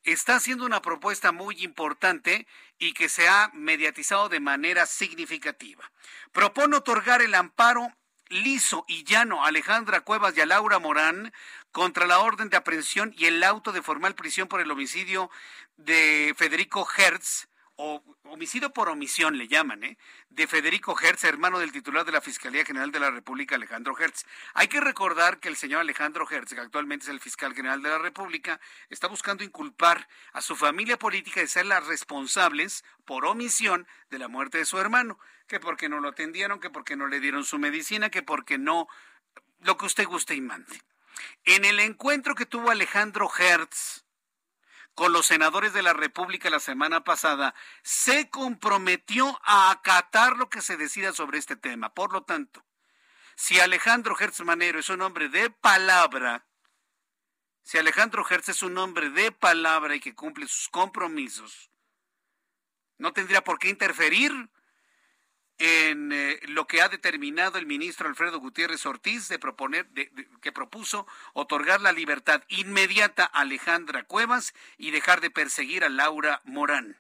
está 0.04 0.36
haciendo 0.36 0.66
una 0.66 0.82
propuesta 0.82 1.32
muy 1.32 1.62
importante 1.62 2.46
y 2.78 2.92
que 2.92 3.08
se 3.08 3.28
ha 3.28 3.50
mediatizado 3.54 4.28
de 4.28 4.40
manera 4.40 4.86
significativa. 4.86 5.90
Propone 6.32 6.76
otorgar 6.76 7.22
el 7.22 7.34
amparo 7.34 7.92
liso 8.28 8.84
y 8.88 9.04
llano 9.04 9.44
a 9.44 9.48
Alejandra 9.48 10.00
Cuevas 10.00 10.36
y 10.36 10.40
a 10.40 10.46
Laura 10.46 10.78
Morán 10.78 11.32
contra 11.70 12.06
la 12.06 12.20
orden 12.20 12.50
de 12.50 12.56
aprehensión 12.56 13.14
y 13.16 13.26
el 13.26 13.42
auto 13.44 13.72
de 13.72 13.82
formal 13.82 14.14
prisión 14.14 14.48
por 14.48 14.60
el 14.60 14.70
homicidio 14.70 15.30
de 15.76 16.34
Federico 16.36 16.86
Hertz, 16.96 17.48
o 17.76 18.02
homicidio 18.24 18.70
por 18.70 18.88
omisión 18.88 19.38
le 19.38 19.48
llaman, 19.48 19.82
¿eh? 19.84 19.98
de 20.30 20.46
Federico 20.46 20.96
Hertz, 20.98 21.24
hermano 21.24 21.58
del 21.58 21.72
titular 21.72 22.04
de 22.04 22.12
la 22.12 22.20
Fiscalía 22.20 22.64
General 22.64 22.90
de 22.90 23.00
la 23.00 23.10
República, 23.10 23.54
Alejandro 23.54 23.98
Hertz. 23.98 24.26
Hay 24.54 24.68
que 24.68 24.80
recordar 24.80 25.40
que 25.40 25.48
el 25.48 25.56
señor 25.56 25.80
Alejandro 25.80 26.26
Hertz, 26.30 26.54
que 26.54 26.60
actualmente 26.60 27.04
es 27.04 27.08
el 27.08 27.20
fiscal 27.20 27.54
general 27.54 27.82
de 27.82 27.88
la 27.88 27.98
República, 27.98 28.60
está 28.90 29.08
buscando 29.08 29.44
inculpar 29.44 30.08
a 30.32 30.42
su 30.42 30.56
familia 30.56 30.98
política 30.98 31.40
de 31.40 31.48
ser 31.48 31.66
las 31.66 31.86
responsables 31.86 32.84
por 33.04 33.24
omisión 33.26 33.86
de 34.10 34.18
la 34.18 34.28
muerte 34.28 34.58
de 34.58 34.64
su 34.64 34.78
hermano, 34.78 35.18
que 35.46 35.60
porque 35.60 35.88
no 35.88 36.00
lo 36.00 36.08
atendieron, 36.08 36.60
que 36.60 36.70
porque 36.70 36.96
no 36.96 37.06
le 37.08 37.20
dieron 37.20 37.44
su 37.44 37.58
medicina, 37.58 38.10
que 38.10 38.22
porque 38.22 38.58
no, 38.58 38.88
lo 39.60 39.76
que 39.76 39.86
usted 39.86 40.06
guste 40.06 40.34
y 40.34 40.40
mande. 40.40 40.82
En 41.44 41.64
el 41.64 41.80
encuentro 41.80 42.34
que 42.34 42.46
tuvo 42.46 42.70
Alejandro 42.70 43.30
Hertz 43.36 44.01
con 44.94 45.12
los 45.12 45.26
senadores 45.26 45.72
de 45.72 45.82
la 45.82 45.92
República 45.92 46.50
la 46.50 46.60
semana 46.60 47.04
pasada, 47.04 47.54
se 47.82 48.28
comprometió 48.28 49.40
a 49.44 49.70
acatar 49.70 50.36
lo 50.36 50.50
que 50.50 50.60
se 50.60 50.76
decida 50.76 51.12
sobre 51.12 51.38
este 51.38 51.56
tema. 51.56 51.94
Por 51.94 52.12
lo 52.12 52.22
tanto, 52.22 52.64
si 53.36 53.58
Alejandro 53.60 54.16
Hertz 54.18 54.40
Manero 54.40 54.78
es 54.78 54.88
un 54.90 55.00
hombre 55.00 55.28
de 55.28 55.50
palabra, 55.50 56.46
si 57.62 57.78
Alejandro 57.78 58.26
Hertz 58.28 58.50
es 58.50 58.62
un 58.62 58.76
hombre 58.76 59.10
de 59.10 59.32
palabra 59.32 59.94
y 59.94 60.00
que 60.00 60.14
cumple 60.14 60.46
sus 60.46 60.68
compromisos, 60.68 61.70
no 62.98 63.12
tendría 63.12 63.42
por 63.42 63.58
qué 63.58 63.68
interferir 63.68 64.50
en 65.62 66.10
eh, 66.10 66.40
lo 66.48 66.66
que 66.66 66.82
ha 66.82 66.88
determinado 66.88 67.56
el 67.56 67.66
ministro 67.66 68.08
Alfredo 68.08 68.40
Gutiérrez 68.40 68.84
Ortiz 68.84 69.28
de 69.28 69.38
proponer, 69.38 69.86
que 70.40 70.50
propuso 70.50 71.06
otorgar 71.34 71.80
la 71.80 71.92
libertad 71.92 72.42
inmediata 72.48 73.30
a 73.32 73.42
Alejandra 73.42 74.02
Cuevas 74.02 74.54
y 74.76 74.90
dejar 74.90 75.20
de 75.20 75.30
perseguir 75.30 75.84
a 75.84 75.88
Laura 75.88 76.40
Morán. 76.44 76.96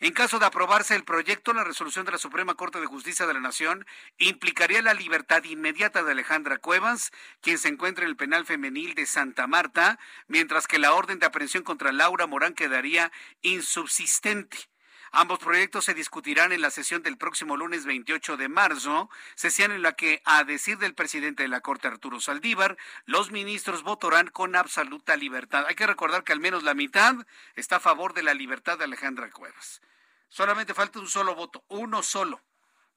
En 0.00 0.12
caso 0.12 0.38
de 0.38 0.44
aprobarse 0.44 0.94
el 0.96 1.04
proyecto, 1.04 1.54
la 1.54 1.64
resolución 1.64 2.04
de 2.04 2.12
la 2.12 2.18
Suprema 2.18 2.56
Corte 2.56 2.78
de 2.78 2.86
Justicia 2.86 3.26
de 3.26 3.32
la 3.32 3.40
Nación 3.40 3.86
implicaría 4.18 4.82
la 4.82 4.92
libertad 4.92 5.42
inmediata 5.44 6.02
de 6.02 6.12
Alejandra 6.12 6.58
Cuevas, 6.58 7.10
quien 7.40 7.56
se 7.56 7.68
encuentra 7.68 8.04
en 8.04 8.10
el 8.10 8.16
penal 8.16 8.44
femenil 8.44 8.94
de 8.94 9.06
Santa 9.06 9.46
Marta, 9.46 9.98
mientras 10.26 10.66
que 10.66 10.78
la 10.78 10.92
orden 10.92 11.20
de 11.20 11.26
aprehensión 11.26 11.64
contra 11.64 11.90
Laura 11.90 12.26
Morán 12.26 12.52
quedaría 12.52 13.10
insubsistente. 13.40 14.68
Ambos 15.10 15.38
proyectos 15.38 15.84
se 15.86 15.94
discutirán 15.94 16.52
en 16.52 16.60
la 16.60 16.70
sesión 16.70 17.02
del 17.02 17.16
próximo 17.16 17.56
lunes 17.56 17.86
28 17.86 18.36
de 18.36 18.48
marzo, 18.48 19.10
sesión 19.34 19.72
en 19.72 19.82
la 19.82 19.92
que, 19.92 20.20
a 20.24 20.44
decir 20.44 20.78
del 20.78 20.94
presidente 20.94 21.42
de 21.42 21.48
la 21.48 21.60
Corte 21.60 21.88
Arturo 21.88 22.20
Saldívar, 22.20 22.76
los 23.06 23.30
ministros 23.30 23.82
votarán 23.82 24.28
con 24.28 24.56
absoluta 24.56 25.16
libertad. 25.16 25.64
Hay 25.66 25.74
que 25.74 25.86
recordar 25.86 26.24
que 26.24 26.32
al 26.32 26.40
menos 26.40 26.62
la 26.62 26.74
mitad 26.74 27.14
está 27.54 27.76
a 27.76 27.80
favor 27.80 28.12
de 28.12 28.22
la 28.22 28.34
libertad 28.34 28.78
de 28.78 28.84
Alejandra 28.84 29.30
Cuevas. 29.30 29.80
Solamente 30.28 30.74
falta 30.74 30.98
un 30.98 31.08
solo 31.08 31.34
voto, 31.34 31.64
uno 31.68 32.02
solo, 32.02 32.42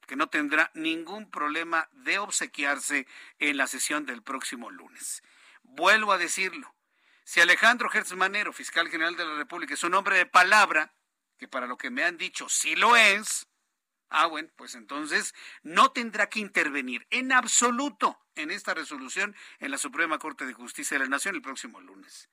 que 0.06 0.16
no 0.16 0.28
tendrá 0.28 0.70
ningún 0.74 1.30
problema 1.30 1.88
de 1.92 2.18
obsequiarse 2.18 3.06
en 3.38 3.56
la 3.56 3.66
sesión 3.66 4.04
del 4.04 4.22
próximo 4.22 4.70
lunes. 4.70 5.22
Vuelvo 5.62 6.12
a 6.12 6.18
decirlo. 6.18 6.74
Si 7.24 7.40
Alejandro 7.40 7.88
Gertz 7.88 8.12
Manero, 8.14 8.52
fiscal 8.52 8.88
general 8.88 9.16
de 9.16 9.24
la 9.24 9.36
República, 9.36 9.74
es 9.74 9.84
un 9.84 9.94
hombre 9.94 10.16
de 10.16 10.26
palabra, 10.26 10.92
que 11.42 11.48
para 11.48 11.66
lo 11.66 11.76
que 11.76 11.90
me 11.90 12.04
han 12.04 12.18
dicho 12.18 12.48
sí 12.48 12.76
lo 12.76 12.94
es, 12.94 13.48
ah, 14.10 14.26
bueno, 14.26 14.48
pues 14.54 14.76
entonces 14.76 15.34
no 15.64 15.90
tendrá 15.90 16.28
que 16.28 16.38
intervenir 16.38 17.04
en 17.10 17.32
absoluto 17.32 18.16
en 18.36 18.52
esta 18.52 18.74
resolución 18.74 19.34
en 19.58 19.72
la 19.72 19.78
Suprema 19.78 20.20
Corte 20.20 20.46
de 20.46 20.52
Justicia 20.52 20.96
de 20.96 21.02
la 21.02 21.10
Nación 21.10 21.34
el 21.34 21.42
próximo 21.42 21.80
lunes. 21.80 22.28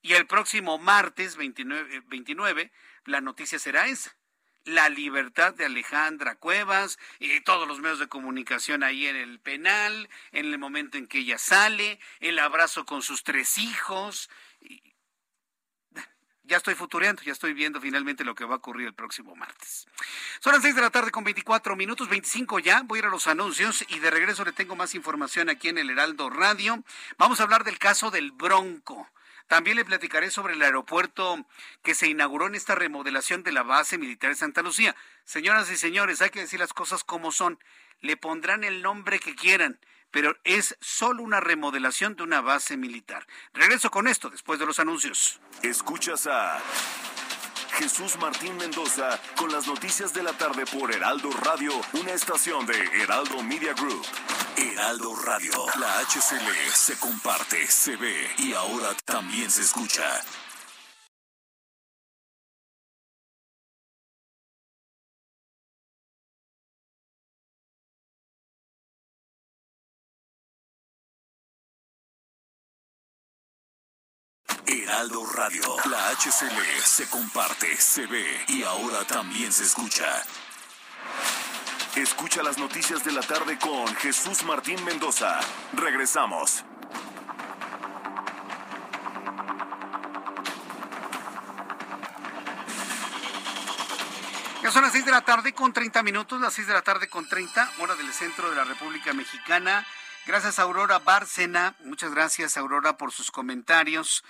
Y 0.00 0.14
el 0.14 0.26
próximo 0.26 0.78
martes 0.78 1.36
29, 1.36 2.04
29 2.06 2.72
la 3.04 3.20
noticia 3.20 3.58
será 3.58 3.86
esa 3.86 4.16
la 4.64 4.88
libertad 4.88 5.52
de 5.52 5.66
Alejandra 5.66 6.36
Cuevas 6.36 6.98
y 7.18 7.40
todos 7.42 7.68
los 7.68 7.80
medios 7.80 7.98
de 7.98 8.08
comunicación 8.08 8.82
ahí 8.82 9.06
en 9.06 9.16
el 9.16 9.40
penal, 9.40 10.08
en 10.32 10.46
el 10.46 10.58
momento 10.58 10.96
en 10.96 11.06
que 11.06 11.18
ella 11.18 11.38
sale, 11.38 12.00
el 12.20 12.38
abrazo 12.38 12.86
con 12.86 13.02
sus 13.02 13.24
tres 13.24 13.58
hijos. 13.58 14.30
Ya 16.48 16.56
estoy 16.56 16.74
futureando, 16.74 17.22
ya 17.22 17.32
estoy 17.32 17.52
viendo 17.52 17.80
finalmente 17.80 18.24
lo 18.24 18.34
que 18.34 18.44
va 18.44 18.54
a 18.54 18.58
ocurrir 18.58 18.86
el 18.86 18.94
próximo 18.94 19.36
martes. 19.36 19.86
Son 20.40 20.52
las 20.52 20.62
seis 20.62 20.74
de 20.74 20.80
la 20.80 20.90
tarde 20.90 21.10
con 21.10 21.22
24 21.22 21.76
minutos, 21.76 22.08
25 22.08 22.58
ya. 22.58 22.82
Voy 22.82 22.98
a 22.98 23.00
ir 23.00 23.06
a 23.06 23.10
los 23.10 23.26
anuncios 23.26 23.84
y 23.88 23.98
de 24.00 24.10
regreso 24.10 24.44
le 24.44 24.52
tengo 24.52 24.74
más 24.74 24.94
información 24.94 25.50
aquí 25.50 25.68
en 25.68 25.78
el 25.78 25.90
Heraldo 25.90 26.30
Radio. 26.30 26.82
Vamos 27.18 27.40
a 27.40 27.44
hablar 27.44 27.64
del 27.64 27.78
caso 27.78 28.10
del 28.10 28.32
Bronco. 28.32 29.08
También 29.46 29.76
le 29.76 29.84
platicaré 29.84 30.30
sobre 30.30 30.54
el 30.54 30.62
aeropuerto 30.62 31.46
que 31.82 31.94
se 31.94 32.08
inauguró 32.08 32.46
en 32.46 32.54
esta 32.54 32.74
remodelación 32.74 33.42
de 33.42 33.52
la 33.52 33.62
base 33.62 33.96
militar 33.96 34.30
de 34.30 34.36
Santa 34.36 34.62
Lucía. 34.62 34.96
Señoras 35.24 35.70
y 35.70 35.76
señores, 35.76 36.20
hay 36.20 36.30
que 36.30 36.40
decir 36.40 36.60
las 36.60 36.74
cosas 36.74 37.04
como 37.04 37.30
son. 37.30 37.58
Le 38.00 38.16
pondrán 38.16 38.64
el 38.64 38.82
nombre 38.82 39.18
que 39.18 39.34
quieran, 39.34 39.78
pero 40.10 40.36
es 40.44 40.76
solo 40.80 41.22
una 41.22 41.40
remodelación 41.40 42.16
de 42.16 42.22
una 42.22 42.40
base 42.40 42.76
militar. 42.76 43.26
Regreso 43.52 43.90
con 43.90 44.08
esto 44.08 44.30
después 44.30 44.58
de 44.58 44.66
los 44.66 44.78
anuncios. 44.78 45.40
Escuchas 45.62 46.26
a 46.26 46.60
Jesús 47.78 48.18
Martín 48.18 48.56
Mendoza 48.56 49.20
con 49.36 49.52
las 49.52 49.66
noticias 49.66 50.12
de 50.12 50.22
la 50.22 50.32
tarde 50.32 50.64
por 50.66 50.92
Heraldo 50.92 51.30
Radio, 51.30 51.70
una 51.92 52.12
estación 52.12 52.66
de 52.66 52.74
Heraldo 53.02 53.42
Media 53.42 53.72
Group. 53.74 54.04
Heraldo 54.56 55.14
Radio, 55.14 55.52
la 55.78 56.00
HCL 56.00 56.72
se 56.74 56.98
comparte, 56.98 57.66
se 57.68 57.96
ve 57.96 58.30
y 58.38 58.52
ahora 58.52 58.94
también 59.04 59.48
se 59.50 59.62
escucha. 59.62 60.02
Radio. 75.38 75.62
La 75.88 76.10
HCL 76.16 76.82
se 76.82 77.08
comparte, 77.08 77.76
se 77.76 78.06
ve 78.06 78.44
y 78.48 78.64
ahora 78.64 79.04
también 79.06 79.52
se 79.52 79.62
escucha. 79.62 80.04
Escucha 81.94 82.42
las 82.42 82.58
noticias 82.58 83.04
de 83.04 83.12
la 83.12 83.20
tarde 83.20 83.56
con 83.56 83.86
Jesús 83.96 84.42
Martín 84.42 84.84
Mendoza. 84.84 85.38
Regresamos. 85.74 86.64
Ya 94.64 94.72
son 94.72 94.82
las 94.82 94.90
6 94.90 95.04
de 95.04 95.12
la 95.12 95.20
tarde 95.20 95.52
con 95.52 95.72
30 95.72 96.02
minutos, 96.02 96.40
las 96.40 96.54
6 96.54 96.66
de 96.66 96.74
la 96.74 96.82
tarde 96.82 97.08
con 97.08 97.28
30, 97.28 97.74
hora 97.78 97.94
del 97.94 98.12
centro 98.12 98.50
de 98.50 98.56
la 98.56 98.64
República 98.64 99.12
Mexicana. 99.12 99.86
Gracias 100.26 100.58
Aurora 100.58 100.98
Bárcena, 100.98 101.76
muchas 101.84 102.10
gracias 102.10 102.56
Aurora 102.56 102.96
por 102.96 103.12
sus 103.12 103.30
comentarios. 103.30 104.24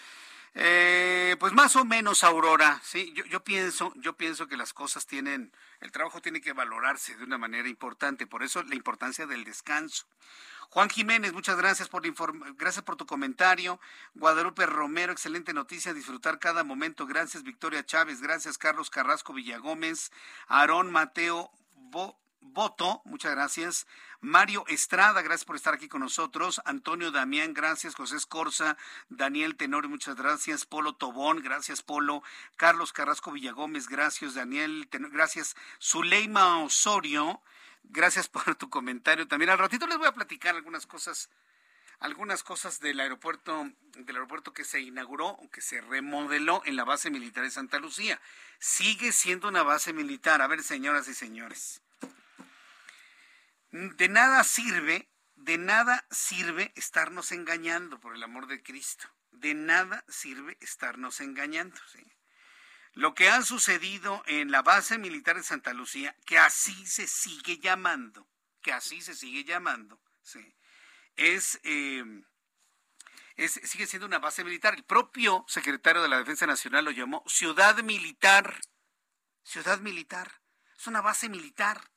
Eh, 0.54 1.36
pues 1.38 1.52
más 1.52 1.76
o 1.76 1.84
menos, 1.84 2.24
Aurora, 2.24 2.80
sí, 2.82 3.12
yo, 3.12 3.44
pienso, 3.44 3.92
yo 3.96 4.16
pienso 4.16 4.48
que 4.48 4.56
las 4.56 4.72
cosas 4.72 5.06
tienen, 5.06 5.52
el 5.80 5.92
trabajo 5.92 6.20
tiene 6.20 6.40
que 6.40 6.52
valorarse 6.52 7.16
de 7.16 7.24
una 7.24 7.38
manera 7.38 7.68
importante, 7.68 8.26
por 8.26 8.42
eso 8.42 8.62
la 8.62 8.74
importancia 8.74 9.26
del 9.26 9.44
descanso. 9.44 10.06
Juan 10.70 10.90
Jiménez, 10.90 11.32
muchas 11.32 11.56
gracias 11.56 11.88
por 11.88 12.02
gracias 12.56 12.84
por 12.84 12.96
tu 12.96 13.06
comentario. 13.06 13.80
Guadalupe 14.14 14.66
Romero, 14.66 15.12
excelente 15.12 15.54
noticia, 15.54 15.94
disfrutar 15.94 16.38
cada 16.38 16.62
momento. 16.62 17.06
Gracias 17.06 17.42
Victoria 17.42 17.86
Chávez, 17.86 18.20
gracias 18.20 18.58
Carlos 18.58 18.90
Carrasco 18.90 19.32
Villagómez, 19.32 20.12
Aarón 20.46 20.90
Mateo 20.92 21.50
Bo 21.74 22.18
Voto, 22.40 23.02
muchas 23.04 23.32
gracias. 23.32 23.86
Mario 24.20 24.64
Estrada, 24.66 25.22
gracias 25.22 25.44
por 25.44 25.54
estar 25.54 25.74
aquí 25.74 25.88
con 25.88 26.00
nosotros. 26.00 26.60
Antonio 26.64 27.12
Damián, 27.12 27.54
gracias. 27.54 27.94
José 27.94 28.16
Escorza, 28.16 28.76
Daniel 29.08 29.56
Tenor, 29.56 29.86
muchas 29.88 30.16
gracias. 30.16 30.66
Polo 30.66 30.94
Tobón, 30.94 31.40
gracias 31.40 31.82
Polo. 31.82 32.24
Carlos 32.56 32.92
Carrasco 32.92 33.30
Villagómez, 33.30 33.88
gracias. 33.88 34.34
Daniel 34.34 34.88
gracias. 34.90 35.54
Zuleima 35.80 36.64
Osorio, 36.64 37.40
gracias 37.84 38.28
por 38.28 38.56
tu 38.56 38.68
comentario. 38.68 39.28
También 39.28 39.50
al 39.50 39.58
ratito 39.58 39.86
les 39.86 39.98
voy 39.98 40.08
a 40.08 40.12
platicar 40.12 40.56
algunas 40.56 40.86
cosas 40.86 41.30
algunas 42.00 42.42
cosas 42.42 42.80
del 42.80 42.98
aeropuerto 42.98 43.70
del 43.98 44.16
aeropuerto 44.16 44.52
que 44.52 44.64
se 44.64 44.80
inauguró 44.80 45.28
o 45.28 45.48
que 45.50 45.60
se 45.60 45.80
remodeló 45.80 46.62
en 46.64 46.74
la 46.74 46.84
base 46.84 47.10
militar 47.10 47.44
de 47.44 47.50
Santa 47.52 47.78
Lucía. 47.78 48.20
Sigue 48.58 49.12
siendo 49.12 49.46
una 49.46 49.62
base 49.62 49.92
militar. 49.92 50.42
A 50.42 50.48
ver, 50.48 50.64
señoras 50.64 51.06
y 51.06 51.14
señores. 51.14 51.82
De 53.70 54.08
nada 54.08 54.44
sirve, 54.44 55.10
de 55.34 55.58
nada 55.58 56.06
sirve 56.10 56.72
estarnos 56.74 57.32
engañando, 57.32 58.00
por 58.00 58.14
el 58.14 58.22
amor 58.22 58.46
de 58.46 58.62
Cristo. 58.62 59.08
De 59.30 59.54
nada 59.54 60.04
sirve 60.08 60.56
estarnos 60.60 61.20
engañando. 61.20 61.78
Lo 62.94 63.14
que 63.14 63.28
ha 63.28 63.42
sucedido 63.42 64.22
en 64.26 64.50
la 64.50 64.62
base 64.62 64.98
militar 64.98 65.36
de 65.36 65.42
Santa 65.42 65.72
Lucía, 65.74 66.16
que 66.24 66.38
así 66.38 66.86
se 66.86 67.06
sigue 67.06 67.58
llamando, 67.58 68.26
que 68.62 68.72
así 68.72 69.02
se 69.02 69.14
sigue 69.14 69.44
llamando, 69.44 70.00
es, 71.16 71.60
eh, 71.64 72.04
es, 73.36 73.60
sigue 73.64 73.86
siendo 73.86 74.06
una 74.06 74.18
base 74.18 74.44
militar. 74.44 74.74
El 74.74 74.84
propio 74.84 75.44
secretario 75.46 76.02
de 76.02 76.08
la 76.08 76.18
Defensa 76.18 76.46
Nacional 76.46 76.86
lo 76.86 76.90
llamó 76.90 77.22
ciudad 77.26 77.76
militar. 77.82 78.60
Ciudad 79.42 79.80
militar. 79.80 80.40
Es 80.76 80.86
una 80.86 81.00
base 81.00 81.28
militar. 81.28 81.90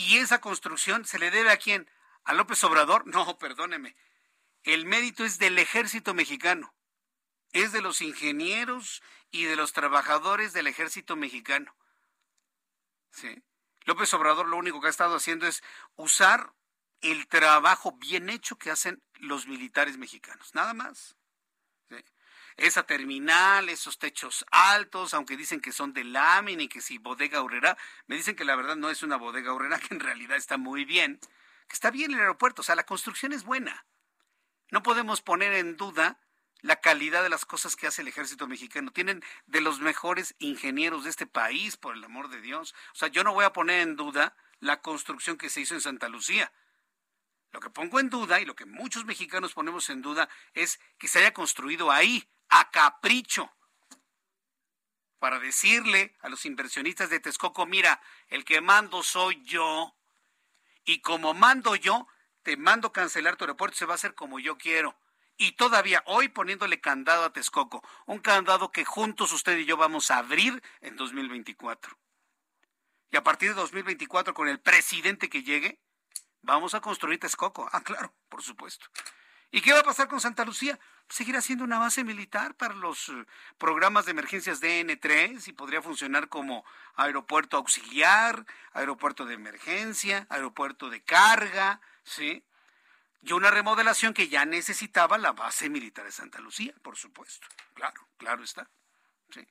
¿Y 0.00 0.16
esa 0.16 0.40
construcción 0.40 1.04
se 1.04 1.18
le 1.18 1.30
debe 1.30 1.50
a 1.50 1.58
quién? 1.58 1.90
¿A 2.24 2.32
López 2.32 2.64
Obrador? 2.64 3.06
No, 3.06 3.36
perdóneme. 3.38 3.94
El 4.62 4.86
mérito 4.86 5.24
es 5.26 5.38
del 5.38 5.58
ejército 5.58 6.14
mexicano. 6.14 6.74
Es 7.52 7.72
de 7.72 7.82
los 7.82 8.00
ingenieros 8.00 9.02
y 9.30 9.44
de 9.44 9.56
los 9.56 9.74
trabajadores 9.74 10.54
del 10.54 10.68
ejército 10.68 11.16
mexicano. 11.16 11.76
¿Sí? 13.10 13.42
López 13.84 14.12
Obrador 14.14 14.48
lo 14.48 14.56
único 14.56 14.80
que 14.80 14.86
ha 14.86 14.90
estado 14.90 15.16
haciendo 15.16 15.46
es 15.46 15.62
usar 15.96 16.54
el 17.02 17.28
trabajo 17.28 17.92
bien 17.92 18.30
hecho 18.30 18.56
que 18.56 18.70
hacen 18.70 19.02
los 19.14 19.46
militares 19.46 19.98
mexicanos. 19.98 20.54
Nada 20.54 20.72
más. 20.72 21.16
Esa 22.56 22.84
terminal, 22.84 23.68
esos 23.68 23.98
techos 23.98 24.44
altos, 24.50 25.14
aunque 25.14 25.36
dicen 25.36 25.60
que 25.60 25.72
son 25.72 25.92
de 25.92 26.04
lámina 26.04 26.62
y 26.62 26.68
que 26.68 26.80
si 26.80 26.98
bodega 26.98 27.42
horrera, 27.42 27.76
me 28.06 28.16
dicen 28.16 28.36
que 28.36 28.44
la 28.44 28.56
verdad 28.56 28.76
no 28.76 28.90
es 28.90 29.02
una 29.02 29.16
bodega 29.16 29.52
horrera, 29.52 29.78
que 29.78 29.94
en 29.94 30.00
realidad 30.00 30.36
está 30.36 30.56
muy 30.58 30.84
bien, 30.84 31.18
que 31.68 31.74
está 31.74 31.90
bien 31.90 32.12
el 32.12 32.20
aeropuerto, 32.20 32.62
o 32.62 32.64
sea, 32.64 32.74
la 32.74 32.86
construcción 32.86 33.32
es 33.32 33.44
buena. 33.44 33.86
No 34.70 34.82
podemos 34.82 35.20
poner 35.20 35.52
en 35.54 35.76
duda 35.76 36.20
la 36.62 36.76
calidad 36.76 37.22
de 37.22 37.30
las 37.30 37.44
cosas 37.44 37.76
que 37.76 37.86
hace 37.86 38.02
el 38.02 38.08
ejército 38.08 38.46
mexicano. 38.46 38.92
Tienen 38.92 39.22
de 39.46 39.60
los 39.60 39.80
mejores 39.80 40.34
ingenieros 40.38 41.04
de 41.04 41.10
este 41.10 41.26
país, 41.26 41.76
por 41.76 41.96
el 41.96 42.04
amor 42.04 42.28
de 42.28 42.40
Dios. 42.40 42.74
O 42.92 42.96
sea, 42.96 43.08
yo 43.08 43.24
no 43.24 43.32
voy 43.32 43.44
a 43.44 43.52
poner 43.52 43.80
en 43.80 43.96
duda 43.96 44.36
la 44.60 44.80
construcción 44.80 45.36
que 45.36 45.48
se 45.50 45.62
hizo 45.62 45.74
en 45.74 45.80
Santa 45.80 46.08
Lucía. 46.08 46.52
Lo 47.52 47.60
que 47.60 47.70
pongo 47.70 47.98
en 47.98 48.10
duda 48.10 48.40
y 48.40 48.44
lo 48.44 48.54
que 48.54 48.66
muchos 48.66 49.04
mexicanos 49.04 49.54
ponemos 49.54 49.90
en 49.90 50.02
duda 50.02 50.28
es 50.54 50.78
que 50.98 51.08
se 51.08 51.18
haya 51.18 51.32
construido 51.32 51.90
ahí, 51.90 52.28
a 52.50 52.70
capricho 52.70 53.50
para 55.18 55.38
decirle 55.38 56.16
a 56.20 56.28
los 56.28 56.44
inversionistas 56.46 57.10
de 57.10 57.20
Texcoco, 57.20 57.66
mira, 57.66 58.00
el 58.28 58.44
que 58.44 58.60
mando 58.60 59.02
soy 59.02 59.42
yo, 59.44 59.94
y 60.84 61.00
como 61.00 61.34
mando 61.34 61.76
yo, 61.76 62.08
te 62.42 62.56
mando 62.56 62.92
cancelar 62.92 63.36
tu 63.36 63.44
aeropuerto, 63.44 63.76
se 63.76 63.86
va 63.86 63.94
a 63.94 63.96
hacer 63.96 64.14
como 64.14 64.38
yo 64.38 64.56
quiero. 64.56 64.98
Y 65.36 65.52
todavía 65.52 66.02
hoy 66.06 66.28
poniéndole 66.28 66.80
candado 66.80 67.24
a 67.24 67.32
Texcoco, 67.32 67.86
un 68.06 68.18
candado 68.18 68.72
que 68.72 68.84
juntos 68.84 69.32
usted 69.32 69.56
y 69.58 69.64
yo 69.64 69.76
vamos 69.76 70.10
a 70.10 70.18
abrir 70.18 70.62
en 70.80 70.96
2024. 70.96 71.96
Y 73.10 73.16
a 73.16 73.22
partir 73.22 73.50
de 73.50 73.54
2024, 73.54 74.34
con 74.34 74.48
el 74.48 74.60
presidente 74.60 75.28
que 75.28 75.42
llegue, 75.42 75.80
vamos 76.42 76.74
a 76.74 76.80
construir 76.80 77.18
Texcoco. 77.18 77.68
Ah, 77.72 77.82
claro, 77.82 78.12
por 78.28 78.42
supuesto. 78.42 78.86
¿Y 79.50 79.60
qué 79.60 79.72
va 79.72 79.80
a 79.80 79.84
pasar 79.84 80.08
con 80.08 80.20
Santa 80.20 80.44
Lucía? 80.44 80.78
seguirá 81.10 81.40
siendo 81.40 81.64
una 81.64 81.78
base 81.78 82.04
militar 82.04 82.54
para 82.54 82.74
los 82.74 83.08
eh, 83.08 83.26
programas 83.58 84.06
de 84.06 84.12
emergencias 84.12 84.62
DN3 84.62 85.48
y 85.48 85.52
podría 85.52 85.82
funcionar 85.82 86.28
como 86.28 86.64
aeropuerto 86.94 87.56
auxiliar, 87.56 88.46
aeropuerto 88.72 89.26
de 89.26 89.34
emergencia, 89.34 90.26
aeropuerto 90.30 90.88
de 90.88 91.02
carga, 91.02 91.80
¿sí? 92.04 92.44
Y 93.22 93.32
una 93.32 93.50
remodelación 93.50 94.14
que 94.14 94.28
ya 94.28 94.44
necesitaba 94.46 95.18
la 95.18 95.32
base 95.32 95.68
militar 95.68 96.06
de 96.06 96.12
Santa 96.12 96.40
Lucía, 96.40 96.72
por 96.82 96.96
supuesto. 96.96 97.46
Claro, 97.74 98.08
claro 98.16 98.42
está. 98.42 98.70
¿sí? 99.30 99.46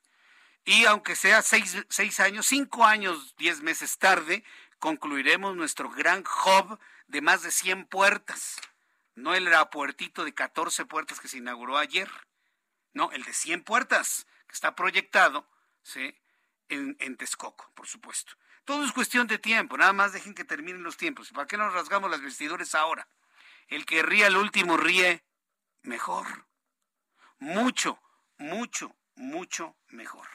Y 0.66 0.86
aunque 0.86 1.16
sea 1.16 1.44
seis, 1.44 1.78
seis 1.90 2.20
años, 2.20 2.48
cinco 2.48 2.86
años, 2.86 3.36
diez 3.38 3.62
meses 3.62 4.00
tarde, 4.00 4.44
concluiremos 4.80 5.56
nuestro 5.56 5.90
gran 5.92 6.24
hub 6.24 6.80
de 7.08 7.22
más 7.22 7.44
de 7.44 7.52
100 7.52 7.86
puertas 7.86 8.60
no 9.22 9.36
el 9.36 9.48
aeropuertito 9.48 10.24
de 10.24 10.34
14 10.34 10.86
puertas 10.86 11.20
que 11.20 11.28
se 11.28 11.38
inauguró 11.38 11.78
ayer, 11.78 12.10
no, 12.94 13.12
el 13.12 13.24
de 13.24 13.34
100 13.34 13.64
puertas 13.64 14.28
que 14.48 14.54
está 14.54 14.76
proyectado 14.76 15.48
¿sí? 15.84 16.16
en, 16.70 16.98
en 17.00 17.18
Texcoco, 17.18 17.72
por 17.76 17.88
supuesto. 17.88 18.34
Todo 18.66 18.84
es 18.86 18.92
cuestión 18.92 19.28
de 19.28 19.40
tiempo, 19.40 19.78
nada 19.78 19.94
más 19.94 20.14
dejen 20.14 20.34
que 20.34 20.44
terminen 20.44 20.84
los 20.84 20.98
tiempos. 20.98 21.32
¿Para 21.32 21.48
qué 21.48 21.58
nos 21.58 21.74
rasgamos 21.74 22.10
las 22.10 22.22
vestiduras 22.22 22.76
ahora? 22.76 23.08
El 23.68 23.86
que 23.86 24.04
ríe 24.04 24.26
al 24.26 24.38
último 24.38 24.78
ríe 24.78 25.24
mejor. 25.82 26.48
Mucho, 27.40 28.00
mucho, 28.38 28.96
mucho 29.16 29.76
mejor. 29.88 30.28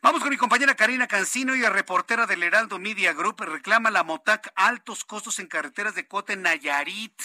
Vamos 0.00 0.20
con 0.20 0.30
mi 0.30 0.36
compañera 0.36 0.76
Karina 0.76 1.08
Cancino 1.08 1.56
y 1.56 1.62
reportera 1.62 2.26
del 2.26 2.44
Heraldo 2.44 2.78
Media 2.78 3.12
Group. 3.12 3.40
Reclama 3.40 3.90
la 3.90 4.04
MOTAC 4.04 4.52
altos 4.54 5.04
costos 5.04 5.40
en 5.40 5.48
carreteras 5.48 5.96
de 5.96 6.06
Cote 6.06 6.36
Nayarit. 6.36 7.20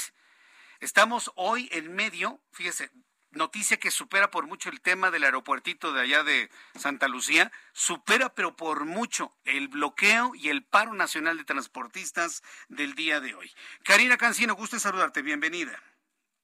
Estamos 0.79 1.31
hoy 1.35 1.69
en 1.71 1.93
medio, 1.93 2.39
fíjese, 2.51 2.89
noticia 3.29 3.77
que 3.77 3.91
supera 3.91 4.31
por 4.31 4.47
mucho 4.47 4.69
el 4.69 4.81
tema 4.81 5.11
del 5.11 5.23
aeropuertito 5.23 5.93
de 5.93 6.01
allá 6.01 6.23
de 6.23 6.49
Santa 6.73 7.07
Lucía, 7.07 7.51
supera 7.73 8.33
pero 8.33 8.55
por 8.55 8.85
mucho 8.85 9.31
el 9.45 9.67
bloqueo 9.67 10.33
y 10.33 10.49
el 10.49 10.63
paro 10.63 10.95
nacional 10.95 11.37
de 11.37 11.43
transportistas 11.43 12.41
del 12.69 12.95
día 12.95 13.19
de 13.19 13.35
hoy. 13.35 13.51
Karina 13.83 14.17
Cancino, 14.17 14.55
gusto 14.55 14.77
en 14.77 14.79
saludarte, 14.79 15.21
bienvenida. 15.21 15.79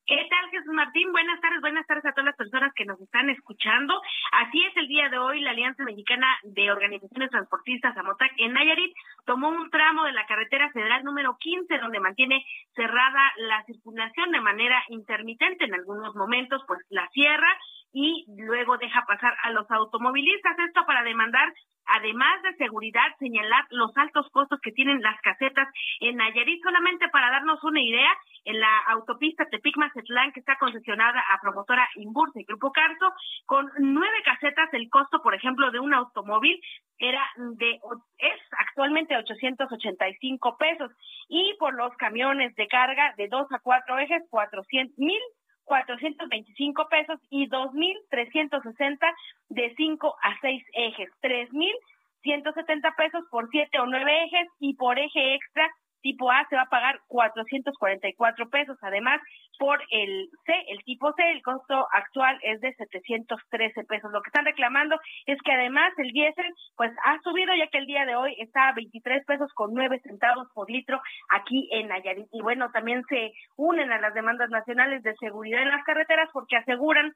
¿Qué 0.05 0.15
tal, 0.29 0.48
Martín? 0.73 1.11
Buenas 1.11 1.39
tardes, 1.41 1.61
buenas 1.61 1.85
tardes 1.87 2.05
a 2.05 2.11
todas 2.11 2.25
las 2.25 2.35
personas 2.35 2.73
que 2.73 2.85
nos 2.85 2.99
están 3.01 3.29
escuchando. 3.29 4.01
Así 4.31 4.63
es, 4.63 4.75
el 4.77 4.87
día 4.87 5.09
de 5.09 5.17
hoy 5.17 5.41
la 5.41 5.51
Alianza 5.51 5.83
Mexicana 5.83 6.27
de 6.43 6.71
Organizaciones 6.71 7.29
Transportistas, 7.29 7.95
AMOTAC, 7.97 8.31
en 8.37 8.53
Nayarit, 8.53 8.93
tomó 9.25 9.49
un 9.49 9.69
tramo 9.69 10.05
de 10.05 10.13
la 10.13 10.25
carretera 10.25 10.71
federal 10.71 11.03
número 11.03 11.37
15, 11.39 11.77
donde 11.77 11.99
mantiene 11.99 12.45
cerrada 12.75 13.31
la 13.37 13.63
circulación 13.65 14.31
de 14.31 14.41
manera 14.41 14.83
intermitente. 14.89 15.65
En 15.65 15.73
algunos 15.73 16.15
momentos, 16.15 16.63
pues 16.67 16.79
la 16.89 17.07
cierra 17.09 17.57
y 17.91 18.25
luego 18.37 18.77
deja 18.77 19.05
pasar 19.05 19.35
a 19.43 19.51
los 19.51 19.69
automovilistas. 19.71 20.57
Esto 20.59 20.85
para 20.85 21.03
demandar 21.03 21.53
además 21.89 22.41
de 22.43 22.55
seguridad, 22.55 23.07
señalar 23.17 23.65
los 23.71 23.95
altos 23.97 24.29
costos 24.31 24.59
que 24.61 24.71
tienen 24.71 25.01
las 25.01 25.19
casetas 25.21 25.67
en 25.99 26.17
Nayarit. 26.17 26.61
Solamente 26.63 27.09
para 27.09 27.31
darnos 27.31 27.63
una 27.63 27.81
idea, 27.81 28.09
en 28.45 28.59
la 28.59 28.77
autopista 28.87 29.45
Tepic-Mazatlán, 29.49 30.31
que 30.33 30.39
está 30.39 30.57
concesionada 30.57 31.19
a 31.19 31.39
promotora 31.41 31.87
Inbursa 31.95 32.39
y 32.39 32.45
Grupo 32.45 32.71
Carso, 32.71 33.11
con 33.45 33.69
nueve 33.79 34.17
casetas, 34.23 34.73
el 34.73 34.89
costo, 34.89 35.21
por 35.21 35.35
ejemplo, 35.35 35.71
de 35.71 35.79
un 35.79 35.93
automóvil 35.93 36.61
era 36.97 37.23
de, 37.57 37.79
es 38.17 38.39
actualmente 38.57 39.17
885 39.17 40.57
pesos. 40.57 40.91
Y 41.27 41.55
por 41.59 41.73
los 41.75 41.95
camiones 41.97 42.55
de 42.55 42.67
carga 42.67 43.13
de 43.17 43.27
dos 43.27 43.51
a 43.51 43.59
cuatro 43.59 43.97
ejes, 43.99 44.23
400 44.29 44.97
mil 44.97 45.21
425 45.69 46.87
pesos 46.89 47.19
y 47.29 47.47
2.360 47.47 48.97
de 49.49 49.73
5 49.77 50.15
a 50.21 50.39
6 50.41 50.63
ejes, 50.73 51.09
3.170 51.21 52.95
pesos 52.95 53.23
por 53.29 53.47
7 53.49 53.79
o 53.79 53.85
9 53.85 54.23
ejes 54.25 54.47
y 54.59 54.73
por 54.73 54.97
eje 54.97 55.35
extra 55.35 55.69
tipo 56.01 56.31
A 56.31 56.45
se 56.49 56.55
va 56.55 56.63
a 56.63 56.69
pagar 56.69 56.99
444 57.07 58.49
pesos. 58.49 58.77
Además, 58.81 59.21
por 59.57 59.81
el 59.91 60.29
C, 60.45 60.53
el 60.67 60.83
tipo 60.83 61.11
C, 61.13 61.31
el 61.31 61.41
costo 61.41 61.87
actual 61.91 62.39
es 62.43 62.61
de 62.61 62.73
713 62.73 63.83
pesos. 63.85 64.11
Lo 64.11 64.21
que 64.21 64.29
están 64.29 64.45
reclamando 64.45 64.97
es 65.25 65.37
que 65.43 65.51
además 65.51 65.91
el 65.97 66.11
diésel 66.11 66.53
pues 66.75 66.91
ha 67.03 67.19
subido 67.21 67.53
ya 67.55 67.67
que 67.67 67.77
el 67.77 67.85
día 67.85 68.05
de 68.05 68.15
hoy 68.15 68.35
está 68.39 68.69
a 68.69 68.73
23 68.73 69.25
pesos 69.25 69.51
con 69.53 69.73
9 69.73 69.99
centavos 70.03 70.47
por 70.53 70.69
litro 70.69 71.01
aquí 71.29 71.67
en 71.71 71.87
Nayarit. 71.87 72.27
Y 72.31 72.41
bueno, 72.41 72.71
también 72.71 73.03
se 73.09 73.31
unen 73.57 73.91
a 73.91 73.99
las 73.99 74.13
demandas 74.13 74.49
nacionales 74.49 75.03
de 75.03 75.15
seguridad 75.15 75.61
en 75.61 75.69
las 75.69 75.83
carreteras 75.83 76.29
porque 76.33 76.57
aseguran 76.57 77.11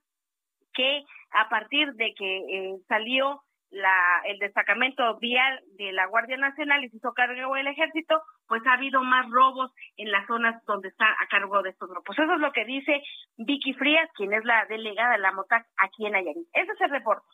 que 0.74 1.04
a 1.32 1.50
partir 1.50 1.94
de 1.94 2.14
que 2.18 2.38
eh, 2.38 2.76
salió 2.88 3.42
la, 3.74 4.22
el 4.26 4.40
destacamento 4.40 5.18
vial 5.20 5.62
de 5.78 5.92
la 5.92 6.06
Guardia 6.06 6.38
Nacional 6.38 6.84
y 6.84 6.90
se 6.90 6.98
hizo 6.98 7.14
cargo 7.14 7.56
el 7.56 7.68
ejército, 7.68 8.22
pues 8.48 8.62
ha 8.68 8.74
habido 8.74 9.04
más 9.04 9.30
robos 9.30 9.72
en 9.98 10.12
las 10.12 10.26
zonas 10.28 10.64
donde 10.66 10.90
está 10.90 11.06
a 11.06 11.28
cargo 11.28 11.62
de 11.64 11.72
estos 11.72 11.90
grupos. 11.90 12.18
Eso 12.18 12.34
es 12.34 12.40
lo 12.40 12.52
que 12.52 12.66
dice 12.66 13.02
Vicky 13.38 13.74
Frías, 13.74 14.10
quien 14.16 14.34
es 14.34 14.46
la 14.46 14.66
delegada 14.66 15.14
de 15.14 15.20
la 15.20 15.32
MOTAC 15.32 15.66
aquí 15.78 16.06
en 16.06 16.14
Nayarit. 16.14 16.48
Ese 16.54 16.72
es 16.72 16.82
el 16.82 16.92
reporte. 16.92 17.26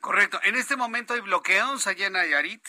Correcto. 0.00 0.38
¿En 0.44 0.54
este 0.56 0.76
momento 0.76 1.14
hay 1.14 1.20
bloqueos 1.20 1.86
allá 1.86 2.06
en 2.06 2.14
Nayarit? 2.14 2.64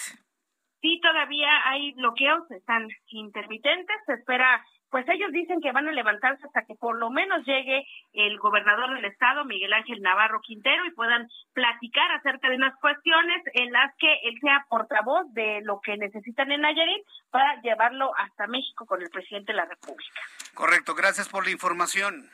Sí, 0.81 0.99
todavía 1.01 1.49
hay 1.65 1.93
bloqueos, 1.93 2.49
están 2.51 2.87
intermitentes, 3.07 3.95
se 4.05 4.13
espera 4.13 4.63
pues 4.89 5.07
ellos 5.09 5.31
dicen 5.31 5.61
que 5.61 5.71
van 5.71 5.87
a 5.87 5.91
levantarse 5.91 6.45
hasta 6.45 6.63
que 6.65 6.75
por 6.75 6.97
lo 6.97 7.09
menos 7.09 7.45
llegue 7.45 7.85
el 8.13 8.37
gobernador 8.39 8.95
del 8.95 9.05
estado, 9.05 9.45
Miguel 9.45 9.73
Ángel 9.73 10.01
Navarro 10.01 10.41
Quintero, 10.41 10.85
y 10.85 10.91
puedan 10.91 11.27
platicar 11.53 12.11
acerca 12.11 12.49
de 12.49 12.55
unas 12.55 12.77
cuestiones 12.79 13.43
en 13.53 13.71
las 13.71 13.93
que 13.97 14.11
él 14.23 14.37
sea 14.41 14.65
portavoz 14.69 15.25
de 15.33 15.61
lo 15.63 15.81
que 15.81 15.97
necesitan 15.97 16.51
en 16.51 16.61
Nayarit 16.61 17.03
para 17.29 17.61
llevarlo 17.61 18.15
hasta 18.17 18.47
México 18.47 18.85
con 18.85 19.01
el 19.01 19.09
presidente 19.09 19.51
de 19.51 19.57
la 19.57 19.65
República. 19.65 20.21
Correcto, 20.53 20.95
gracias 20.95 21.27
por 21.27 21.45
la 21.45 21.51
información. 21.51 22.29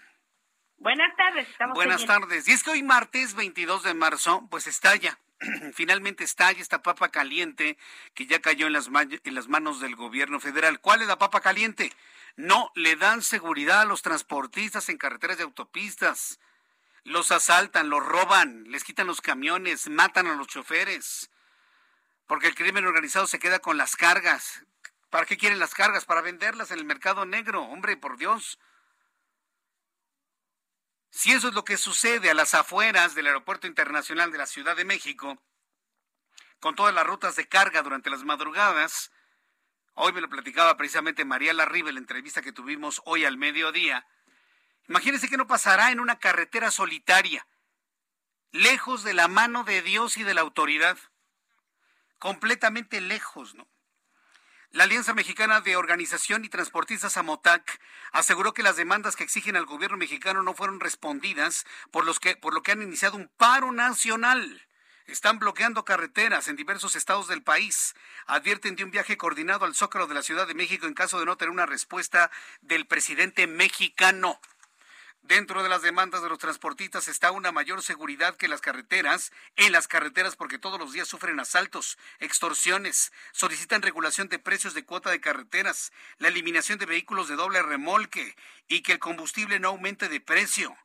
Buenas 0.78 1.16
tardes. 1.16 1.50
Estamos 1.50 1.76
Buenas 1.76 2.06
tardes. 2.06 2.48
Y 2.48 2.52
es 2.52 2.64
que 2.64 2.72
hoy 2.72 2.84
martes 2.84 3.36
22 3.36 3.84
de 3.84 3.94
marzo, 3.94 4.48
pues 4.50 4.68
estalla 4.68 5.18
finalmente 5.74 6.24
estalla 6.24 6.62
esta 6.62 6.82
papa 6.82 7.10
caliente 7.10 7.78
que 8.14 8.26
ya 8.26 8.40
cayó 8.42 8.68
en 8.68 8.74
las, 8.74 8.88
en 8.88 9.36
las 9.36 9.48
manos 9.48 9.80
del 9.80 9.96
gobierno 9.96 10.40
federal. 10.40 10.80
¿Cuál 10.80 11.02
es 11.02 11.08
la 11.08 11.18
papa 11.18 11.42
caliente? 11.42 11.92
No 12.36 12.72
le 12.76 12.96
dan 12.96 13.22
seguridad 13.22 13.82
a 13.82 13.86
los 13.86 14.02
transportistas 14.02 14.90
en 14.90 14.98
carreteras 14.98 15.40
y 15.40 15.44
autopistas. 15.44 16.40
Los 17.04 17.32
asaltan, 17.32 17.90
los 17.90 18.04
roban, 18.04 18.64
les 18.66 18.84
quitan 18.84 19.08
los 19.08 19.22
camiones, 19.22 19.90
matan 19.90 20.28
a 20.28 20.36
los 20.36 20.48
choferes. 20.48 21.30
Porque 22.26 22.48
el 22.48 22.56
crimen 22.56 22.86
organizado 22.86 23.28
se 23.28 23.40
queda 23.40 23.60
con 23.60 23.78
las 23.78 23.96
cargas. 23.96 24.66
¿Para 25.10 25.26
qué 25.26 25.38
quieren 25.38 25.60
las 25.60 25.76
cargas? 25.76 26.06
Para 26.06 26.22
venderlas 26.22 26.72
en 26.72 26.80
el 26.80 26.86
mercado 26.86 27.26
negro. 27.26 27.62
Hombre, 27.64 27.98
por 27.98 28.18
Dios. 28.18 28.58
Si 31.12 31.32
eso 31.32 31.50
es 31.50 31.54
lo 31.54 31.64
que 31.64 31.78
sucede 31.78 32.32
a 32.32 32.34
las 32.34 32.56
afueras 32.56 33.14
del 33.14 33.28
Aeropuerto 33.28 33.68
Internacional 33.68 34.32
de 34.32 34.40
la 34.40 34.48
Ciudad 34.48 34.76
de 34.76 34.86
México, 34.86 35.38
con 36.60 36.74
todas 36.74 36.96
las 36.96 37.06
rutas 37.06 37.36
de 37.36 37.48
carga 37.48 37.84
durante 37.84 38.10
las 38.10 38.24
madrugadas, 38.24 39.12
Hoy 39.96 40.12
me 40.12 40.22
lo 40.22 40.30
platicaba 40.30 40.76
precisamente 40.76 41.24
María 41.24 41.54
Larribe 41.54 41.90
en 41.90 41.96
la 41.96 42.02
entrevista 42.02 42.42
que 42.42 42.52
tuvimos 42.52 43.02
hoy 43.06 43.26
al 43.26 43.38
mediodía. 43.38 44.08
Imagínense 44.90 45.30
que 45.30 45.38
no 45.38 45.46
pasará 45.46 45.92
en 45.92 46.00
una 46.00 46.18
carretera 46.18 46.72
solitaria, 46.72 47.46
lejos 48.52 49.04
de 49.04 49.14
la 49.14 49.28
mano 49.28 49.64
de 49.64 49.84
Dios 49.84 50.18
y 50.18 50.24
de 50.24 50.34
la 50.34 50.42
autoridad, 50.42 50.98
completamente 52.18 53.02
lejos, 53.02 53.54
¿no? 53.54 53.68
La 54.72 54.86
Alianza 54.86 55.14
Mexicana 55.14 55.62
de 55.62 55.76
Organización 55.76 56.44
y 56.44 56.50
Transportistas 56.50 57.16
AMOTAC 57.16 57.80
aseguró 58.12 58.56
que 58.56 58.64
las 58.64 58.76
demandas 58.76 59.16
que 59.16 59.24
exigen 59.24 59.56
al 59.56 59.68
gobierno 59.68 59.98
mexicano 59.98 60.42
no 60.42 60.56
fueron 60.56 60.80
respondidas, 60.80 61.66
por, 61.92 62.04
los 62.04 62.20
que, 62.20 62.36
por 62.36 62.56
lo 62.56 62.64
que 62.64 62.72
han 62.72 62.82
iniciado 62.82 63.16
un 63.16 63.30
paro 63.38 63.72
nacional 63.72 64.68
están 65.08 65.40
bloqueando 65.40 65.86
carreteras 65.86 66.48
en 66.48 66.56
diversos 66.56 66.96
estados 66.96 67.28
del 67.28 67.44
país. 67.44 67.96
Advierten 68.26 68.76
de 68.76 68.84
un 68.84 68.92
viaje 68.92 69.18
coordinado 69.18 69.66
al 69.66 69.76
Zócalo 69.76 70.08
de 70.08 70.16
la 70.16 70.24
Ciudad 70.24 70.48
de 70.48 70.54
México 70.54 70.88
en 70.88 70.94
caso 70.94 71.20
de 71.20 71.26
no 71.26 71.38
tener 71.38 71.52
una 71.52 71.66
respuesta 71.66 72.32
del 72.62 72.88
presidente 72.88 73.48
mexicano. 73.48 74.40
Dentro 75.24 75.64
de 75.64 75.70
las 75.70 75.82
demandas 75.82 76.22
de 76.22 76.28
los 76.28 76.38
transportistas 76.38 77.08
está 77.08 77.32
una 77.32 77.54
mayor 77.54 77.82
seguridad 77.82 78.36
que 78.36 78.50
las 78.50 78.60
carreteras, 78.60 79.32
en 79.56 79.72
las 79.72 79.88
carreteras 79.88 80.36
porque 80.36 80.60
todos 80.60 80.78
los 80.78 80.92
días 80.92 81.08
sufren 81.08 81.40
asaltos, 81.40 81.98
extorsiones, 82.20 83.14
solicitan 83.32 83.82
regulación 83.82 84.28
de 84.28 84.40
precios 84.40 84.74
de 84.74 84.84
cuota 84.84 85.12
de 85.12 85.22
carreteras, 85.22 85.94
la 86.18 86.28
eliminación 86.28 86.78
de 86.78 86.88
vehículos 86.88 87.30
de 87.30 87.38
doble 87.38 87.62
remolque 87.62 88.36
y 88.68 88.82
que 88.82 88.92
el 88.92 89.00
combustible 89.00 89.62
no 89.62 89.70
aumente 89.70 90.10
de 90.10 90.20
precio. 90.20 90.76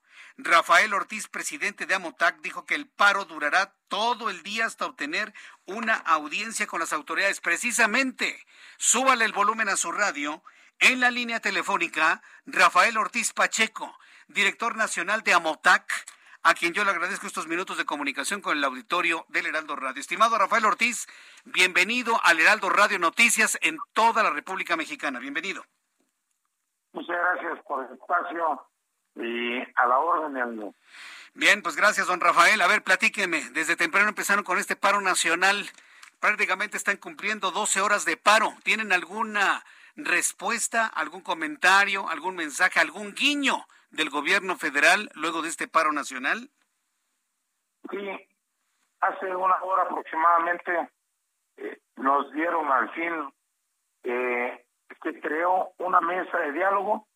Rafael 0.40 0.94
Ortiz, 0.94 1.27
presidente 1.27 1.85
de 1.85 1.96
Amotac, 1.96 2.40
dijo 2.42 2.64
que 2.64 2.77
el 2.77 2.87
paro 2.87 3.24
durará 3.24 3.74
todo 3.88 4.31
el 4.31 4.44
día 4.44 4.66
hasta 4.66 4.87
obtener 4.87 5.35
una 5.66 5.94
audiencia 5.94 6.68
con 6.68 6.78
las 6.78 6.93
autoridades. 6.93 7.41
Precisamente, 7.41 8.47
súbale 8.76 9.24
el 9.24 9.32
volumen 9.32 9.68
a 9.68 9.74
su 9.76 9.91
radio. 9.91 10.45
En 10.78 11.01
la 11.01 11.11
línea 11.11 11.41
telefónica, 11.41 12.22
Rafael 12.47 12.97
Ortiz 12.99 13.32
Pacheco, 13.32 13.99
director 14.28 14.76
nacional 14.76 15.22
de 15.24 15.34
Amotac, 15.34 15.93
a 16.45 16.55
quien 16.55 16.72
yo 16.72 16.84
le 16.84 16.93
agradezco 16.93 17.26
estos 17.26 17.49
minutos 17.49 17.76
de 17.76 17.84
comunicación 17.84 18.41
con 18.41 18.57
el 18.57 18.62
auditorio 18.62 19.26
del 19.30 19.47
Heraldo 19.47 19.74
Radio. 19.74 20.01
Estimado 20.01 20.39
Rafael 20.39 20.64
Ortiz, 20.66 21.09
bienvenido 21.47 22.20
al 22.22 22.39
Heraldo 22.39 22.70
Radio 22.70 23.01
Noticias 23.01 23.59
en 23.61 23.76
toda 23.93 24.22
la 24.22 24.30
República 24.30 24.76
Mexicana. 24.76 25.18
Bienvenido. 25.18 25.64
Muchas 26.93 27.16
gracias 27.16 27.59
por 27.66 27.84
el 27.84 27.95
espacio 27.95 28.68
y 29.18 29.58
a 29.74 29.86
la 29.86 29.98
orden. 29.98 30.74
Bien, 31.34 31.62
pues 31.62 31.76
gracias, 31.76 32.06
don 32.06 32.20
Rafael. 32.20 32.60
A 32.60 32.66
ver, 32.66 32.82
platíqueme. 32.82 33.50
Desde 33.50 33.76
temprano 33.76 34.08
empezaron 34.08 34.44
con 34.44 34.58
este 34.58 34.76
paro 34.76 35.00
nacional. 35.00 35.66
Prácticamente 36.20 36.76
están 36.76 36.96
cumpliendo 36.96 37.50
12 37.50 37.80
horas 37.80 38.04
de 38.04 38.16
paro. 38.16 38.54
¿Tienen 38.64 38.92
alguna 38.92 39.64
respuesta, 39.96 40.86
algún 40.86 41.22
comentario, 41.22 42.08
algún 42.08 42.36
mensaje, 42.36 42.80
algún 42.80 43.14
guiño 43.14 43.66
del 43.90 44.10
gobierno 44.10 44.56
federal 44.56 45.10
luego 45.14 45.42
de 45.42 45.48
este 45.48 45.68
paro 45.68 45.92
nacional? 45.92 46.50
Sí, 47.90 48.28
hace 49.00 49.34
una 49.34 49.62
hora 49.62 49.84
aproximadamente 49.84 50.90
eh, 51.56 51.78
nos 51.96 52.32
dieron 52.32 52.70
al 52.70 52.90
fin 52.92 53.32
eh, 54.04 54.64
que 55.02 55.20
creó 55.20 55.70
una 55.78 56.00
mesa 56.00 56.38
de 56.38 56.52
diálogo 56.52 57.06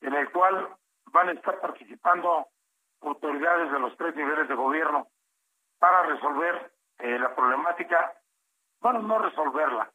en 0.00 0.14
el 0.14 0.30
cual 0.30 0.76
van 1.16 1.30
a 1.30 1.32
estar 1.32 1.58
participando 1.60 2.46
autoridades 3.00 3.72
de 3.72 3.78
los 3.78 3.96
tres 3.96 4.14
niveles 4.14 4.48
de 4.48 4.54
gobierno 4.54 5.08
para 5.78 6.02
resolver 6.02 6.72
eh, 6.98 7.18
la 7.18 7.34
problemática, 7.34 8.12
bueno, 8.80 9.00
no 9.00 9.18
resolverla, 9.18 9.90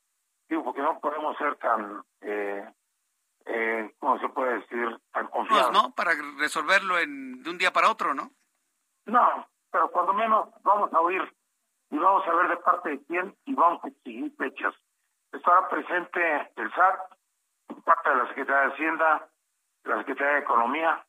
digo, 0.50 0.64
porque 0.64 0.82
no 0.82 1.00
podemos 1.00 1.38
ser 1.38 1.56
tan, 1.58 2.04
eh, 2.22 2.74
eh, 3.46 3.96
¿cómo 4.00 4.20
se 4.20 4.30
puede 4.30 4.62
decir?, 4.62 5.00
tan 5.12 5.28
confiados. 5.28 5.72
no, 5.72 5.94
para 5.94 6.12
resolverlo 6.40 6.98
en, 6.98 7.44
de 7.44 7.50
un 7.52 7.58
día 7.60 7.72
para 7.72 7.92
otro, 7.92 8.16
¿no? 8.16 8.32
No, 9.06 9.48
pero 9.72 9.92
cuando 9.92 10.14
menos 10.14 10.50
vamos 10.64 10.92
a 10.92 11.02
oír 11.02 11.22
y 11.92 11.98
vamos 12.00 12.28
a 12.28 12.34
ver 12.34 12.50
de 12.50 12.58
parte 12.58 12.90
de 12.90 13.06
quién 13.06 13.36
y 13.46 13.54
vamos 13.54 13.84
a 13.84 13.90
exigir 13.90 14.34
fechas. 14.38 14.74
Estará 15.32 15.70
presente 15.70 16.52
el 16.56 16.74
SAT, 16.74 17.00
parte 17.84 18.10
de 18.10 18.16
la 18.16 18.28
Secretaría 18.28 18.62
de 18.62 18.74
Hacienda, 18.74 19.30
la 19.84 19.98
Secretaría 20.00 20.34
de 20.34 20.40
Economía, 20.40 21.06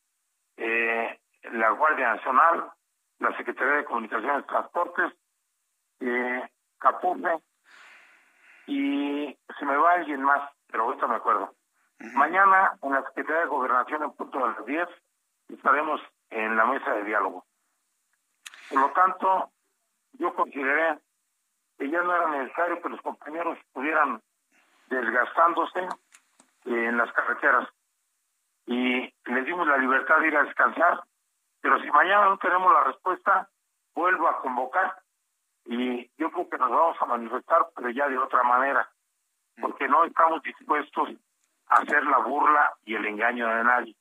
eh, 0.57 1.21
la 1.53 1.71
Guardia 1.71 2.15
Nacional, 2.15 2.71
la 3.19 3.37
Secretaría 3.37 3.75
de 3.75 3.85
Comunicaciones 3.85 4.45
y 4.45 4.49
Transportes, 4.49 5.13
eh, 6.01 6.49
y 8.67 9.39
se 9.59 9.65
me 9.65 9.77
va 9.77 9.93
alguien 9.93 10.23
más, 10.23 10.51
pero 10.69 10.85
ahorita 10.85 11.07
me 11.07 11.17
acuerdo. 11.17 11.55
Mañana 12.15 12.77
en 12.83 12.93
la 12.93 13.03
Secretaría 13.05 13.43
de 13.43 13.47
Gobernación 13.47 14.03
en 14.03 14.13
punto 14.13 14.39
de 14.39 14.47
las 14.47 14.67
10 14.67 14.89
estaremos 15.49 16.01
en 16.31 16.57
la 16.57 16.65
mesa 16.65 16.93
de 16.95 17.05
diálogo. 17.05 17.45
Por 18.71 18.81
lo 18.81 18.91
tanto, 18.93 19.51
yo 20.15 20.35
consideré 20.35 20.99
que 21.79 21.91
ya 21.91 22.03
no 22.03 22.15
era 22.15 22.29
necesario 22.31 22.81
que 22.81 22.89
los 22.89 23.01
compañeros 23.03 23.59
estuvieran 23.59 24.21
desgastándose 24.89 25.89
en 26.65 26.97
las 26.97 27.13
carreteras 27.13 27.69
y 28.67 29.13
les 29.25 29.47
dimos 29.47 29.67
la 29.67 29.79
libertad 29.79 30.19
de 30.21 30.29
ir 30.29 30.37
a 30.37 30.45
descansar, 30.45 31.03
pero 31.61 31.81
si 31.81 31.91
mañana 31.91 32.27
no 32.27 32.39
tenemos 32.39 32.73
la 32.73 32.85
respuesta, 32.85 33.49
vuelvo 33.95 34.29
a 34.29 34.41
convocar 34.41 35.03
y 35.65 36.11
yo 36.19 36.31
creo 36.31 36.49
que 36.49 36.59
nos 36.59 36.71
vamos 36.71 36.97
a 37.01 37.07
manifestar, 37.07 37.69
pero 37.75 37.91
ya 37.91 38.09
de 38.09 38.19
otra 38.19 38.43
manera, 38.43 38.91
porque 39.61 39.87
no 39.89 40.05
estamos 40.05 40.43
dispuestos 40.43 41.11
a 41.69 41.77
hacer 41.77 42.05
la 42.05 42.19
burla 42.19 42.75
y 42.85 42.95
el 42.95 43.07
engaño 43.07 43.49
de 43.49 43.65
nadie. 43.65 43.97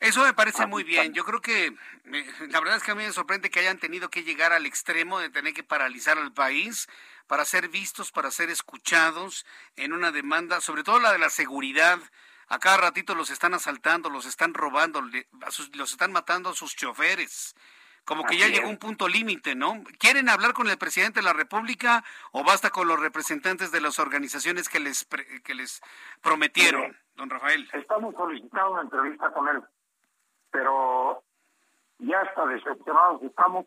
Eso 0.00 0.22
me 0.22 0.34
parece 0.34 0.66
muy 0.66 0.84
bien. 0.84 1.14
Yo 1.14 1.24
creo 1.24 1.40
que 1.40 1.74
la 2.04 2.60
verdad 2.60 2.76
es 2.76 2.82
que 2.82 2.90
a 2.90 2.94
mí 2.94 3.04
me 3.04 3.12
sorprende 3.12 3.50
que 3.50 3.60
hayan 3.60 3.78
tenido 3.78 4.10
que 4.10 4.22
llegar 4.22 4.52
al 4.52 4.66
extremo 4.66 5.18
de 5.18 5.30
tener 5.30 5.54
que 5.54 5.64
paralizar 5.64 6.18
al 6.18 6.32
país 6.32 6.88
para 7.26 7.44
ser 7.44 7.68
vistos, 7.68 8.12
para 8.12 8.30
ser 8.30 8.50
escuchados 8.50 9.46
en 9.76 9.92
una 9.92 10.12
demanda, 10.12 10.60
sobre 10.60 10.82
todo 10.82 10.98
la 10.98 11.12
de 11.12 11.18
la 11.18 11.30
seguridad. 11.30 11.98
A 12.48 12.58
cada 12.58 12.76
ratito 12.76 13.14
los 13.14 13.30
están 13.30 13.54
asaltando, 13.54 14.10
los 14.10 14.26
están 14.26 14.54
robando, 14.54 15.02
los 15.02 15.92
están 15.92 16.12
matando 16.12 16.50
a 16.50 16.54
sus 16.54 16.76
choferes. 16.76 17.54
Como 18.04 18.24
que 18.24 18.36
ya 18.36 18.48
llegó 18.48 18.68
un 18.68 18.76
punto 18.76 19.08
límite, 19.08 19.54
¿no? 19.54 19.82
¿Quieren 19.98 20.28
hablar 20.28 20.52
con 20.52 20.68
el 20.68 20.76
presidente 20.76 21.20
de 21.20 21.24
la 21.24 21.32
República 21.32 22.04
o 22.32 22.44
basta 22.44 22.68
con 22.68 22.86
los 22.86 23.00
representantes 23.00 23.72
de 23.72 23.80
las 23.80 23.98
organizaciones 23.98 24.68
que 24.68 24.78
les, 24.78 25.06
que 25.42 25.54
les 25.54 25.80
prometieron, 26.20 26.94
don 27.14 27.30
Rafael? 27.30 27.66
Estamos 27.72 28.14
solicitando 28.14 28.72
una 28.72 28.82
entrevista 28.82 29.32
con 29.32 29.48
él, 29.48 29.62
pero 30.50 31.22
ya 31.98 32.20
está 32.20 32.44
decepcionados 32.44 33.22
estamos 33.22 33.66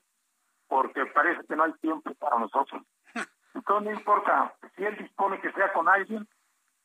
porque 0.67 1.05
parece 1.07 1.41
que 1.47 1.55
no 1.55 1.63
hay 1.63 1.73
tiempo 1.73 2.13
para 2.15 2.38
nosotros. 2.38 2.84
Entonces 3.55 3.91
no 3.91 3.97
importa, 3.97 4.53
si 4.75 4.84
él 4.84 4.97
dispone 4.97 5.39
que 5.41 5.51
sea 5.53 5.73
con 5.73 5.88
alguien 5.89 6.28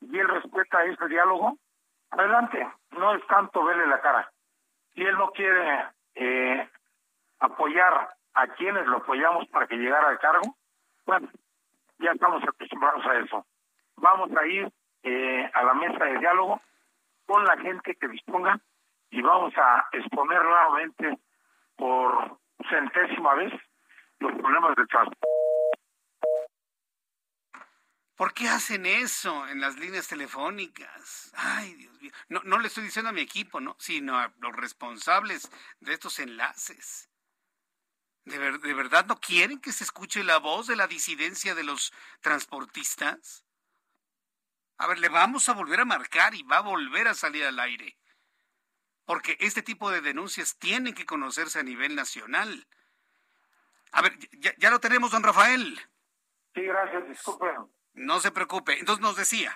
y 0.01 0.19
él 0.19 0.29
respeta 0.29 0.85
ese 0.85 1.07
diálogo, 1.09 1.59
adelante, 2.13 2.67
no 2.93 3.15
es 3.15 3.27
tanto 3.27 3.65
verle 3.65 3.87
la 3.87 4.01
cara. 4.01 4.31
Si 4.95 5.03
él 5.03 5.17
no 5.17 5.31
quiere 5.31 5.87
eh, 6.15 6.69
apoyar 7.41 8.15
a 8.35 8.47
quienes 8.49 8.87
lo 8.87 8.99
apoyamos 8.99 9.49
para 9.49 9.67
que 9.67 9.77
llegara 9.77 10.09
al 10.09 10.19
cargo, 10.19 10.55
bueno, 11.07 11.29
ya 11.99 12.13
estamos 12.13 12.43
acostumbrados 12.43 13.05
a 13.07 13.19
eso. 13.19 13.47
Vamos 13.97 14.31
a 14.37 14.47
ir 14.47 14.71
eh, 15.03 15.51
a 15.53 15.63
la 15.65 15.75
mesa 15.75 16.05
de 16.05 16.19
diálogo 16.19 16.61
con 17.27 17.45
la 17.45 17.57
gente 17.59 17.95
que 17.97 18.09
disponga 18.09 18.59
y 19.11 19.21
vamos 19.23 19.53
a 19.57 19.87
exponer 19.93 20.43
nuevamente 20.43 21.19
por 21.77 22.39
centésima 22.69 23.35
vez 23.35 23.53
los 24.21 24.33
problemas 24.33 24.77
de 24.77 24.87
transporte 24.87 25.42
¿Por 28.17 28.35
qué 28.35 28.49
hacen 28.49 28.87
eso 28.87 29.49
en 29.49 29.61
las 29.61 29.77
líneas 29.77 30.07
telefónicas? 30.07 31.33
Ay, 31.35 31.75
Dios 31.75 32.01
mío. 32.01 32.13
No, 32.29 32.43
no 32.45 32.59
le 32.59 32.69
estoy 32.69 32.85
diciendo 32.85 33.09
a 33.09 33.15
mi 33.15 33.23
equipo, 33.23 33.61
¿no? 33.61 33.77
Sino 33.79 34.19
a 34.19 34.33
los 34.39 34.55
responsables 34.55 35.51
de 35.81 35.95
estos 35.95 36.19
enlaces. 36.19 37.09
¿De, 38.25 38.39
¿De 38.59 38.75
verdad 38.75 39.07
no 39.07 39.19
quieren 39.19 39.61
que 39.61 39.73
se 39.73 39.85
escuche 39.85 40.23
la 40.23 40.39
voz 40.39 40.67
de 40.67 40.77
la 40.77 40.87
disidencia 40.87 41.55
de 41.55 41.65
los 41.65 41.93
transportistas? 42.21 43.45
A 44.77 44.87
ver, 44.87 44.99
le 44.99 45.09
vamos 45.09 45.49
a 45.49 45.55
volver 45.55 45.81
a 45.81 45.85
marcar 45.85 46.35
y 46.35 46.43
va 46.43 46.59
a 46.59 46.63
volver 46.63 47.09
a 47.09 47.15
salir 47.15 47.45
al 47.45 47.59
aire. 47.59 47.99
Porque 49.05 49.37
este 49.41 49.63
tipo 49.63 49.91
de 49.91 50.01
denuncias 50.01 50.57
tienen 50.59 50.95
que 50.95 51.07
conocerse 51.07 51.59
a 51.59 51.63
nivel 51.63 51.95
nacional. 51.95 52.67
A 53.91 54.03
ver, 54.03 54.19
ya, 54.39 54.55
ya 54.59 54.71
lo 54.71 54.81
tenemos, 54.81 55.11
don 55.11 55.23
Rafael. 55.23 55.81
Sí, 56.55 56.63
gracias, 56.63 57.09
disculpe. 57.09 57.47
No 57.95 58.19
se 58.21 58.33
preocupe. 58.33 58.79
Entonces 58.79 59.03
nos 59.03 59.17
decía. 59.17 59.53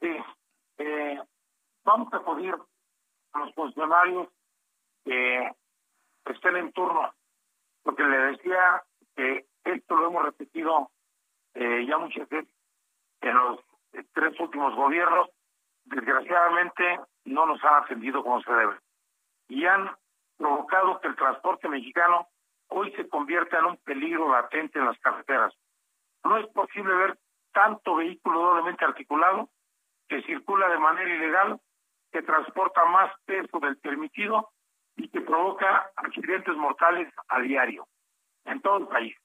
Sí, 0.00 0.16
eh, 0.78 1.20
vamos 1.84 2.12
a 2.12 2.24
pedir 2.24 2.54
a 3.32 3.38
los 3.38 3.54
funcionarios 3.54 4.28
que 5.04 5.50
estén 6.26 6.56
en 6.56 6.72
turno, 6.72 7.12
porque 7.82 8.04
le 8.04 8.16
decía 8.16 8.82
que 9.16 9.46
esto 9.64 9.96
lo 9.96 10.08
hemos 10.08 10.24
repetido 10.24 10.90
eh, 11.54 11.84
ya 11.86 11.98
muchas 11.98 12.28
veces 12.28 12.54
en 13.20 13.34
los 13.34 13.60
tres 14.12 14.38
últimos 14.40 14.74
gobiernos, 14.74 15.28
desgraciadamente 15.84 17.00
no 17.24 17.46
nos 17.46 17.62
han 17.64 17.84
atendido 17.84 18.22
como 18.22 18.40
se 18.42 18.52
debe 18.52 18.78
y 19.48 19.66
han 19.66 19.90
provocado 20.36 21.00
que 21.00 21.08
el 21.08 21.16
transporte 21.16 21.68
mexicano 21.68 22.28
hoy 22.68 22.90
se 22.92 23.08
convierta 23.08 23.58
en 23.58 23.66
un 23.66 23.76
peligro 23.78 24.30
latente 24.32 24.78
en 24.78 24.86
las 24.86 24.98
carreteras. 25.00 25.52
No 26.24 26.38
es 26.38 26.46
posible 26.48 26.94
ver 26.94 27.18
tanto 27.52 27.96
vehículo 27.96 28.40
doblemente 28.40 28.84
articulado 28.84 29.50
que 30.08 30.22
circula 30.22 30.68
de 30.68 30.78
manera 30.78 31.14
ilegal, 31.14 31.60
que 32.10 32.22
transporta 32.22 32.84
más 32.86 33.12
peso 33.24 33.58
del 33.60 33.78
permitido 33.78 34.50
y 34.96 35.08
que 35.08 35.20
provoca 35.22 35.90
accidentes 35.96 36.54
mortales 36.56 37.12
a 37.28 37.40
diario 37.40 37.86
en 38.44 38.60
todo 38.60 38.78
el 38.78 38.88
país. 38.88 39.16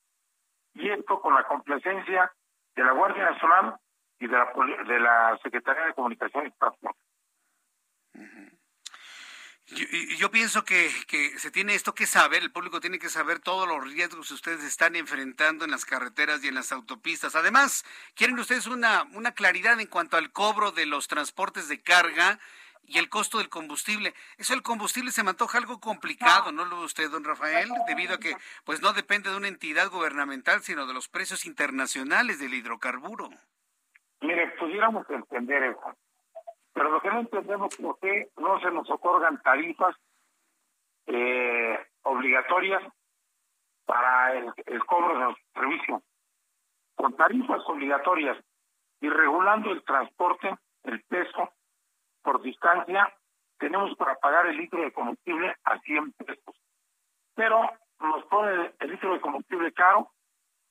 Y 0.74 0.90
esto 0.90 1.20
con 1.20 1.34
la 1.34 1.44
complacencia 1.44 2.32
de 2.76 2.84
la 2.84 2.94
Guardia 2.94 3.32
Nacional 3.32 3.76
y 4.20 4.28
de 4.28 4.38
la, 4.38 4.54
de 4.88 5.00
la 5.00 5.40
Secretaría 5.44 5.86
de 5.88 5.94
Comunicaciones 5.94 6.54
y 6.54 6.58
Transporte. 6.58 7.00
Yo, 9.70 9.86
yo 10.18 10.32
pienso 10.32 10.64
que, 10.64 10.90
que, 11.08 11.38
se 11.40 11.52
tiene 11.52 11.76
esto 11.76 11.94
que 11.94 12.06
saber, 12.06 12.42
el 12.42 12.52
público 12.52 12.80
tiene 12.80 13.00
que 13.00 13.10
saber 13.10 13.40
todos 13.40 13.68
los 13.68 13.84
riesgos 13.84 14.30
que 14.30 14.34
ustedes 14.34 14.64
están 14.64 14.96
enfrentando 14.96 15.66
en 15.66 15.72
las 15.72 15.84
carreteras 15.84 16.42
y 16.44 16.48
en 16.48 16.56
las 16.56 16.72
autopistas. 16.72 17.36
Además, 17.36 17.84
quieren 18.16 18.40
ustedes 18.40 18.68
una, 18.68 19.04
una 19.14 19.34
claridad 19.34 19.80
en 19.82 19.88
cuanto 19.88 20.16
al 20.16 20.32
cobro 20.32 20.72
de 20.72 20.86
los 20.86 21.10
transportes 21.10 21.68
de 21.68 21.82
carga 21.82 22.40
y 22.86 22.98
el 22.98 23.10
costo 23.10 23.40
del 23.40 23.50
combustible. 23.50 24.14
Eso 24.38 24.54
el 24.54 24.62
combustible 24.62 25.12
se 25.12 25.24
me 25.24 25.32
antoja 25.32 25.58
algo 25.58 25.82
complicado, 25.82 26.54
¿no 26.54 26.64
lo 26.64 26.80
ve 26.80 26.86
usted, 26.86 27.12
don 27.12 27.26
Rafael? 27.26 27.70
Debido 27.88 28.16
a 28.16 28.20
que 28.20 28.36
pues 28.64 28.82
no 28.82 28.94
depende 28.94 29.30
de 29.30 29.36
una 29.36 29.50
entidad 29.50 29.90
gubernamental, 29.90 30.62
sino 30.62 30.88
de 30.88 30.94
los 30.94 31.10
precios 31.10 31.46
internacionales 31.46 32.40
del 32.40 32.54
hidrocarburo. 32.54 33.30
Mire, 34.22 34.48
pudiéramos 34.58 35.08
entender 35.10 35.64
eso 35.64 35.94
Pero 36.78 36.92
lo 36.92 37.02
que 37.02 37.10
no 37.10 37.22
entendemos 37.22 37.74
es 37.74 37.82
por 37.84 37.98
qué 37.98 38.30
no 38.38 38.60
se 38.60 38.70
nos 38.70 38.88
otorgan 38.92 39.42
tarifas 39.42 39.96
eh, 41.08 41.88
obligatorias 42.04 42.84
para 43.84 44.34
el, 44.34 44.54
el 44.64 44.86
cobro 44.86 45.18
de 45.18 45.26
los 45.26 45.38
servicios. 45.56 46.04
Con 46.94 47.16
tarifas 47.18 47.64
obligatorias 47.66 48.38
y 49.02 49.10
regulando 49.10 49.72
el 49.72 49.84
transporte, 49.86 50.56
el 50.84 51.02
peso 51.06 51.50
por 52.22 52.44
distancia, 52.44 53.12
tenemos 53.58 53.96
para 53.98 54.14
pagar 54.20 54.46
el 54.46 54.58
litro 54.58 54.80
de 54.80 54.92
combustible 54.92 55.56
a 55.64 55.80
100 55.80 56.12
pesos. 56.12 56.62
Pero 57.34 57.72
nos 58.02 58.24
pone 58.26 58.76
el 58.78 58.92
litro 58.92 59.14
de 59.14 59.22
combustible 59.22 59.74
caro 59.74 60.12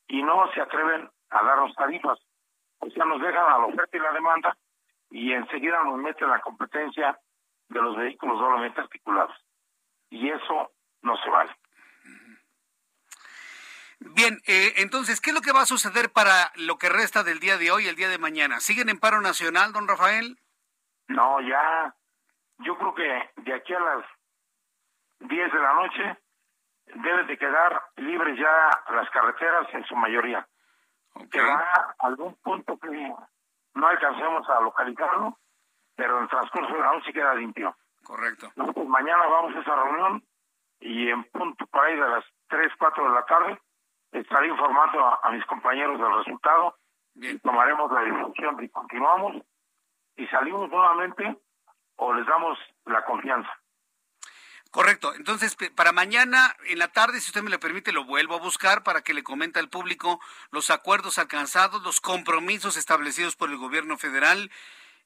y 0.06 0.22
no 0.22 0.52
se 0.52 0.60
atreven 0.60 1.10
a 1.30 1.42
darnos 1.42 1.74
tarifas. 1.74 2.20
O 2.78 2.88
sea, 2.90 3.04
nos 3.06 3.20
dejan 3.20 3.44
a 3.44 3.58
la 3.58 3.66
oferta 3.66 3.96
y 3.96 4.00
la 4.00 4.12
demanda 4.12 4.56
y 5.10 5.32
enseguida 5.32 5.82
nos 5.84 5.98
meten 5.98 6.28
la 6.28 6.40
competencia 6.40 7.18
de 7.68 7.80
los 7.80 7.96
vehículos 7.96 8.38
doblemente 8.38 8.80
articulados. 8.80 9.36
Y 10.10 10.30
eso 10.30 10.72
no 11.02 11.16
se 11.16 11.30
vale. 11.30 11.56
Bien, 13.98 14.40
eh, 14.46 14.74
entonces, 14.76 15.20
¿qué 15.20 15.30
es 15.30 15.34
lo 15.34 15.40
que 15.40 15.52
va 15.52 15.62
a 15.62 15.66
suceder 15.66 16.12
para 16.12 16.52
lo 16.56 16.78
que 16.78 16.88
resta 16.88 17.22
del 17.22 17.40
día 17.40 17.56
de 17.56 17.70
hoy 17.70 17.84
y 17.84 17.88
el 17.88 17.96
día 17.96 18.08
de 18.08 18.18
mañana? 18.18 18.60
¿Siguen 18.60 18.88
en 18.88 19.00
paro 19.00 19.20
nacional, 19.20 19.72
don 19.72 19.88
Rafael? 19.88 20.38
No, 21.08 21.40
ya, 21.40 21.94
yo 22.58 22.76
creo 22.76 22.94
que 22.94 23.42
de 23.42 23.54
aquí 23.54 23.72
a 23.72 23.80
las 23.80 24.04
10 25.20 25.52
de 25.52 25.58
la 25.58 25.74
noche 25.74 26.18
deben 26.94 27.26
de 27.26 27.38
quedar 27.38 27.82
libres 27.96 28.38
ya 28.38 28.94
las 28.94 29.08
carreteras 29.10 29.66
en 29.72 29.84
su 29.86 29.96
mayoría. 29.96 30.46
Quedará 31.30 31.94
algún 31.98 32.34
punto 32.36 32.78
que 32.78 33.14
no 33.76 33.86
alcancemos 33.86 34.48
a 34.48 34.60
localizarlo, 34.60 35.38
pero 35.94 36.16
en 36.16 36.22
el 36.24 36.28
transcurso 36.28 36.72
de 36.72 36.80
la 36.80 36.92
noche 36.92 37.12
queda 37.12 37.34
limpio. 37.34 37.76
Correcto. 38.02 38.50
Nosotros 38.56 38.86
mañana 38.86 39.26
vamos 39.26 39.54
a 39.54 39.60
esa 39.60 39.76
reunión 39.76 40.22
y 40.80 41.08
en 41.10 41.24
punto 41.24 41.66
por 41.66 41.84
ahí 41.84 41.94
de 41.94 42.08
las 42.08 42.24
3, 42.48 42.72
4 42.78 43.04
de 43.04 43.14
la 43.14 43.24
tarde 43.26 43.60
estaré 44.12 44.48
informando 44.48 45.04
a, 45.22 45.30
mis 45.30 45.44
compañeros 45.46 45.98
del 46.00 46.14
resultado. 46.16 46.76
Y 47.14 47.38
tomaremos 47.38 47.90
la 47.92 48.00
decisión 48.00 48.62
y 48.62 48.68
continuamos 48.68 49.36
y 50.16 50.26
salimos 50.26 50.68
nuevamente 50.70 51.36
o 51.96 52.12
les 52.12 52.26
damos 52.26 52.58
la 52.84 53.04
confianza. 53.04 53.50
Correcto. 54.70 55.14
Entonces, 55.14 55.56
para 55.74 55.92
mañana 55.92 56.54
en 56.66 56.78
la 56.78 56.88
tarde, 56.88 57.20
si 57.20 57.28
usted 57.28 57.42
me 57.42 57.50
lo 57.50 57.58
permite, 57.58 57.92
lo 57.92 58.04
vuelvo 58.04 58.34
a 58.34 58.40
buscar 58.40 58.82
para 58.82 59.02
que 59.02 59.14
le 59.14 59.22
comente 59.22 59.58
al 59.58 59.68
público 59.68 60.20
los 60.50 60.70
acuerdos 60.70 61.18
alcanzados, 61.18 61.82
los 61.82 62.00
compromisos 62.00 62.76
establecidos 62.76 63.36
por 63.36 63.50
el 63.50 63.56
gobierno 63.56 63.96
federal. 63.96 64.50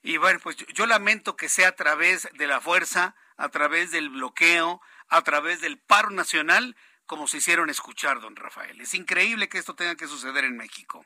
Y 0.02 0.16
bueno, 0.16 0.40
pues 0.42 0.56
yo, 0.56 0.86
lamento 0.86 1.36
que 1.36 1.48
sea 1.48 1.68
a 1.68 1.76
través 1.76 2.28
de 2.32 2.46
la 2.46 2.60
fuerza, 2.60 3.14
a 3.36 3.48
través 3.50 3.90
del 3.90 4.08
bloqueo, 4.08 4.80
a 5.08 5.22
través 5.22 5.60
del 5.60 5.78
paro 5.78 6.10
nacional, 6.10 6.74
como 7.06 7.26
se 7.26 7.38
hicieron 7.38 7.70
escuchar, 7.70 8.20
don 8.20 8.36
Rafael. 8.36 8.80
Es 8.80 8.94
increíble 8.94 9.48
que 9.48 9.58
esto 9.58 9.74
tenga 9.74 9.94
que 9.94 10.06
suceder 10.06 10.44
en 10.44 10.56
México. 10.56 11.04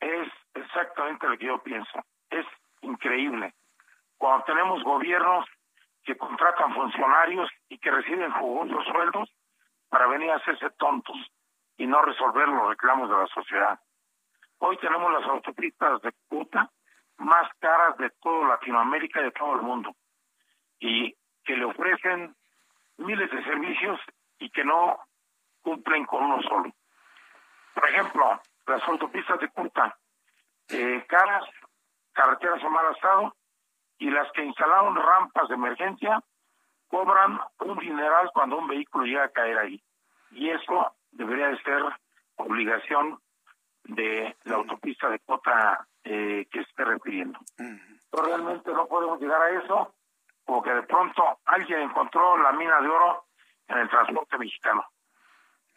Es 0.00 0.28
exactamente 0.54 1.28
lo 1.28 1.38
que 1.38 1.46
yo 1.46 1.62
pienso. 1.62 2.04
Es 2.30 2.46
increíble. 2.82 3.54
Cuando 4.18 4.44
tenemos 4.44 4.82
gobiernos 4.82 5.46
que 6.06 6.16
contratan 6.16 6.72
funcionarios 6.72 7.50
y 7.68 7.78
que 7.78 7.90
reciben 7.90 8.30
jugosos 8.30 8.84
sueldos 8.86 9.28
para 9.88 10.06
venir 10.06 10.30
a 10.30 10.36
hacerse 10.36 10.70
tontos 10.78 11.16
y 11.76 11.86
no 11.86 12.00
resolver 12.00 12.48
los 12.48 12.68
reclamos 12.68 13.10
de 13.10 13.16
la 13.16 13.26
sociedad. 13.26 13.78
Hoy 14.58 14.78
tenemos 14.78 15.12
las 15.12 15.24
autopistas 15.24 16.00
de 16.02 16.12
puta 16.28 16.70
más 17.18 17.50
caras 17.58 17.96
de 17.98 18.10
toda 18.22 18.48
Latinoamérica 18.48 19.20
y 19.20 19.24
de 19.24 19.30
todo 19.32 19.56
el 19.56 19.62
mundo 19.62 19.90
y 20.78 21.12
que 21.44 21.56
le 21.56 21.64
ofrecen 21.64 22.36
miles 22.98 23.30
de 23.30 23.42
servicios 23.42 24.00
y 24.38 24.48
que 24.50 24.64
no 24.64 24.98
cumplen 25.60 26.04
con 26.06 26.22
uno 26.22 26.40
solo. 26.42 26.72
Por 27.74 27.88
ejemplo, 27.88 28.40
las 28.66 28.88
autopistas 28.88 29.40
de 29.40 29.48
puta 29.48 29.96
eh, 30.68 31.04
caras, 31.08 31.44
carreteras 32.12 32.62
en 32.62 32.72
mal 32.72 32.94
estado 32.94 33.34
y 33.98 34.10
las 34.10 34.30
que 34.32 34.44
instalaron 34.44 34.96
rampas 34.96 35.48
de 35.48 35.54
emergencia 35.54 36.22
cobran 36.88 37.40
un 37.60 37.78
dineral 37.78 38.30
cuando 38.32 38.58
un 38.58 38.68
vehículo 38.68 39.04
llega 39.04 39.24
a 39.24 39.30
caer 39.30 39.58
ahí. 39.58 39.82
Y 40.32 40.50
eso 40.50 40.92
debería 41.10 41.48
de 41.48 41.62
ser 41.62 41.82
obligación 42.36 43.18
de 43.84 44.36
la 44.44 44.56
autopista 44.56 45.08
de 45.08 45.18
Cota 45.20 45.86
eh, 46.04 46.46
que 46.50 46.60
esté 46.60 46.84
refiriendo. 46.84 47.38
Pero 47.56 48.22
realmente 48.24 48.72
no 48.72 48.86
podemos 48.86 49.20
llegar 49.20 49.40
a 49.40 49.50
eso 49.50 49.94
porque 50.44 50.70
de 50.70 50.82
pronto 50.82 51.40
alguien 51.44 51.80
encontró 51.80 52.36
la 52.38 52.52
mina 52.52 52.80
de 52.80 52.88
oro 52.88 53.24
en 53.68 53.78
el 53.78 53.88
transporte 53.88 54.38
mexicano. 54.38 54.84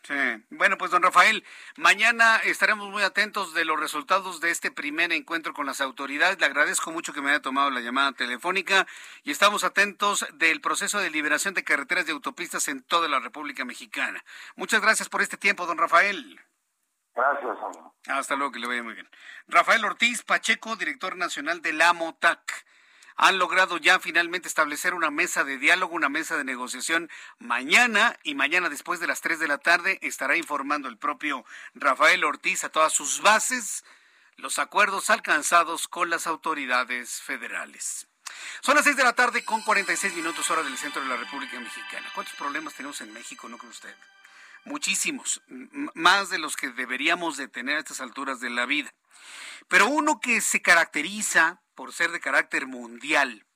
Sí. 0.03 0.13
Bueno, 0.49 0.77
pues 0.77 0.91
don 0.91 1.03
Rafael, 1.03 1.43
mañana 1.75 2.37
estaremos 2.37 2.89
muy 2.89 3.03
atentos 3.03 3.53
de 3.53 3.65
los 3.65 3.79
resultados 3.79 4.39
de 4.39 4.49
este 4.49 4.71
primer 4.71 5.11
encuentro 5.11 5.53
con 5.53 5.65
las 5.65 5.81
autoridades. 5.81 6.39
Le 6.39 6.45
agradezco 6.45 6.91
mucho 6.91 7.13
que 7.13 7.21
me 7.21 7.29
haya 7.29 7.41
tomado 7.41 7.69
la 7.69 7.81
llamada 7.81 8.13
telefónica 8.13 8.87
y 9.23 9.31
estamos 9.31 9.63
atentos 9.63 10.25
del 10.33 10.61
proceso 10.61 10.99
de 10.99 11.09
liberación 11.09 11.53
de 11.53 11.63
carreteras 11.63 12.07
y 12.07 12.11
autopistas 12.11 12.67
en 12.69 12.81
toda 12.81 13.07
la 13.07 13.19
República 13.19 13.65
Mexicana. 13.65 14.23
Muchas 14.55 14.81
gracias 14.81 15.09
por 15.09 15.21
este 15.21 15.37
tiempo, 15.37 15.65
don 15.65 15.77
Rafael. 15.77 16.39
Gracias, 17.13 17.57
amigo. 17.61 17.93
Hasta 18.07 18.35
luego, 18.35 18.51
que 18.53 18.59
le 18.59 18.67
vaya 18.67 18.83
muy 18.83 18.93
bien. 18.93 19.09
Rafael 19.47 19.83
Ortiz 19.83 20.23
Pacheco, 20.23 20.75
director 20.77 21.17
nacional 21.17 21.61
de 21.61 21.73
la 21.73 21.93
MOTAC 21.93 22.65
han 23.21 23.37
logrado 23.37 23.75
ya 23.77 23.99
finalmente 23.99 24.47
establecer 24.47 24.93
una 24.93 25.11
mesa 25.11 25.43
de 25.43 25.57
diálogo, 25.57 25.93
una 25.93 26.07
mesa 26.07 26.37
de 26.37 26.45
negociación 26.45 27.09
mañana 27.37 28.17
y 28.23 28.33
mañana 28.33 28.69
después 28.69 29.01
de 29.01 29.07
las 29.07 29.19
3 29.19 29.39
de 29.39 29.49
la 29.49 29.57
tarde 29.57 29.99
estará 30.01 30.37
informando 30.37 30.87
el 30.87 30.97
propio 30.97 31.43
Rafael 31.73 32.23
Ortiz 32.23 32.63
a 32.63 32.69
todas 32.69 32.93
sus 32.93 33.21
bases 33.21 33.83
los 34.37 34.57
acuerdos 34.57 35.09
alcanzados 35.09 35.89
con 35.89 36.09
las 36.09 36.27
autoridades 36.27 37.21
federales. 37.21 38.07
Son 38.61 38.75
las 38.75 38.85
6 38.85 38.95
de 38.95 39.03
la 39.03 39.11
tarde 39.11 39.43
con 39.43 39.63
46 39.63 40.15
minutos 40.15 40.49
hora 40.49 40.63
del 40.63 40.77
centro 40.77 41.01
de 41.01 41.09
la 41.09 41.17
República 41.17 41.59
Mexicana. 41.59 42.09
¿Cuántos 42.15 42.35
problemas 42.35 42.73
tenemos 42.75 43.01
en 43.01 43.11
México, 43.11 43.49
no 43.49 43.57
cree 43.57 43.69
usted? 43.69 43.95
Muchísimos, 44.63 45.41
más 45.93 46.29
de 46.29 46.37
los 46.37 46.55
que 46.55 46.69
deberíamos 46.69 47.35
de 47.35 47.49
tener 47.49 47.75
a 47.75 47.79
estas 47.79 47.99
alturas 47.99 48.39
de 48.39 48.49
la 48.49 48.65
vida. 48.65 48.93
Pero 49.67 49.87
uno 49.87 50.21
que 50.21 50.39
se 50.39 50.61
caracteriza 50.61 51.61
por 51.79 51.93
ser 51.93 52.11
de 52.11 52.19
carácter 52.19 52.67
mundial, 52.67 53.47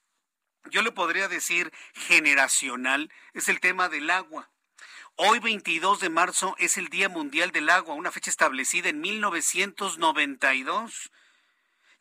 yo 0.72 0.82
le 0.82 0.94
podría 0.94 1.28
decir 1.28 1.74
generacional, 1.94 3.12
es 3.34 3.50
el 3.50 3.60
tema 3.60 3.90
del 3.90 4.10
agua. 4.10 4.50
Hoy 5.18 5.40
22 5.40 6.00
de 6.00 6.08
marzo 6.08 6.56
es 6.58 6.78
el 6.78 6.88
Día 6.88 7.10
Mundial 7.10 7.52
del 7.52 7.70
Agua, 7.70 7.96
una 7.96 8.14
fecha 8.14 8.30
establecida 8.30 8.88
en 8.88 9.02
1992. 9.02 11.12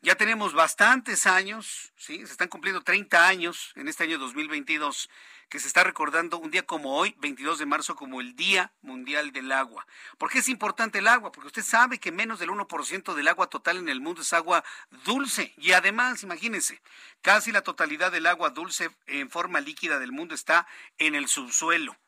Ya 0.00 0.14
tenemos 0.14 0.52
bastantes 0.52 1.26
años, 1.26 1.92
¿sí? 1.96 2.24
se 2.24 2.30
están 2.30 2.46
cumpliendo 2.46 2.82
30 2.82 3.26
años 3.26 3.72
en 3.74 3.88
este 3.88 4.04
año 4.04 4.18
2022 4.18 5.10
que 5.52 5.60
se 5.60 5.66
está 5.66 5.84
recordando 5.84 6.38
un 6.38 6.50
día 6.50 6.62
como 6.62 6.96
hoy, 6.96 7.14
22 7.18 7.58
de 7.58 7.66
marzo, 7.66 7.94
como 7.94 8.22
el 8.22 8.34
Día 8.34 8.72
Mundial 8.80 9.32
del 9.32 9.52
Agua. 9.52 9.86
¿Por 10.16 10.30
qué 10.30 10.38
es 10.38 10.48
importante 10.48 11.00
el 11.00 11.08
agua? 11.08 11.30
Porque 11.30 11.48
usted 11.48 11.62
sabe 11.62 12.00
que 12.00 12.10
menos 12.10 12.38
del 12.38 12.48
1% 12.48 13.12
del 13.12 13.28
agua 13.28 13.48
total 13.48 13.76
en 13.76 13.90
el 13.90 14.00
mundo 14.00 14.22
es 14.22 14.32
agua 14.32 14.64
dulce. 15.04 15.52
Y 15.58 15.72
además, 15.72 16.22
imagínense, 16.22 16.80
casi 17.20 17.52
la 17.52 17.60
totalidad 17.60 18.10
del 18.10 18.28
agua 18.28 18.48
dulce 18.48 18.88
en 19.06 19.28
forma 19.28 19.60
líquida 19.60 19.98
del 19.98 20.10
mundo 20.10 20.34
está 20.34 20.66
en 20.96 21.14
el 21.14 21.28
subsuelo 21.28 21.98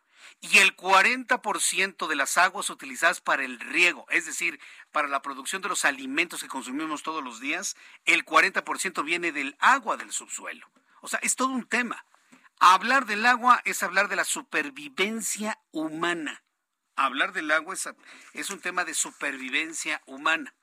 y 0.41 0.57
el 0.57 0.75
40% 0.75 2.07
de 2.07 2.17
las 2.17 2.39
aguas 2.39 2.71
utilizadas 2.71 3.21
para 3.21 3.45
el 3.45 3.61
riego, 3.61 4.07
es 4.09 4.25
decir, 4.25 4.59
para 4.91 5.07
la 5.07 5.21
producción 5.21 5.61
de 5.61 5.69
los 5.69 5.85
alimentos 5.85 6.41
que 6.41 6.49
consumimos 6.49 7.03
todos 7.03 7.23
los 7.23 7.41
días, 7.41 7.77
el 8.07 8.25
40% 8.25 9.05
viene 9.05 9.33
del 9.33 9.55
agua 9.59 9.99
del 9.99 10.13
subsuelo. 10.13 10.67
O 11.03 11.09
sea, 11.09 11.19
es 11.23 11.37
todo 11.37 11.49
un 11.49 11.67
tema. 11.67 12.07
Hablar 12.67 13.05
del 13.05 13.27
agua 13.27 13.61
es 13.67 13.83
hablar 13.83 14.09
de 14.09 14.17
la 14.17 14.25
supervivencia 14.25 15.61
humana. 15.71 16.45
Hablar 16.97 17.35
del 17.35 17.51
agua 17.51 17.75
es, 18.33 18.49
un 18.49 18.61
tema 18.63 18.87
de 18.87 18.95
supervivencia 18.95 20.01
humana. 20.07 20.55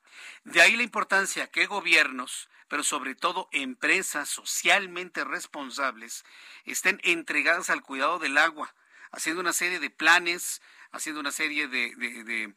De 0.43 0.63
ahí 0.63 0.75
la 0.75 0.81
importancia 0.81 1.51
que 1.51 1.67
gobiernos, 1.67 2.49
pero 2.67 2.81
sobre 2.81 3.13
todo 3.13 3.49
empresas 3.51 4.29
socialmente 4.29 5.23
responsables, 5.23 6.25
estén 6.65 6.99
entregadas 7.03 7.69
al 7.69 7.83
cuidado 7.83 8.17
del 8.17 8.39
agua, 8.39 8.73
haciendo 9.11 9.39
una 9.39 9.53
serie 9.53 9.79
de 9.79 9.91
planes, 9.91 10.59
haciendo 10.91 11.21
una 11.21 11.31
serie 11.31 11.67
de 11.67 11.93
de 11.95 12.55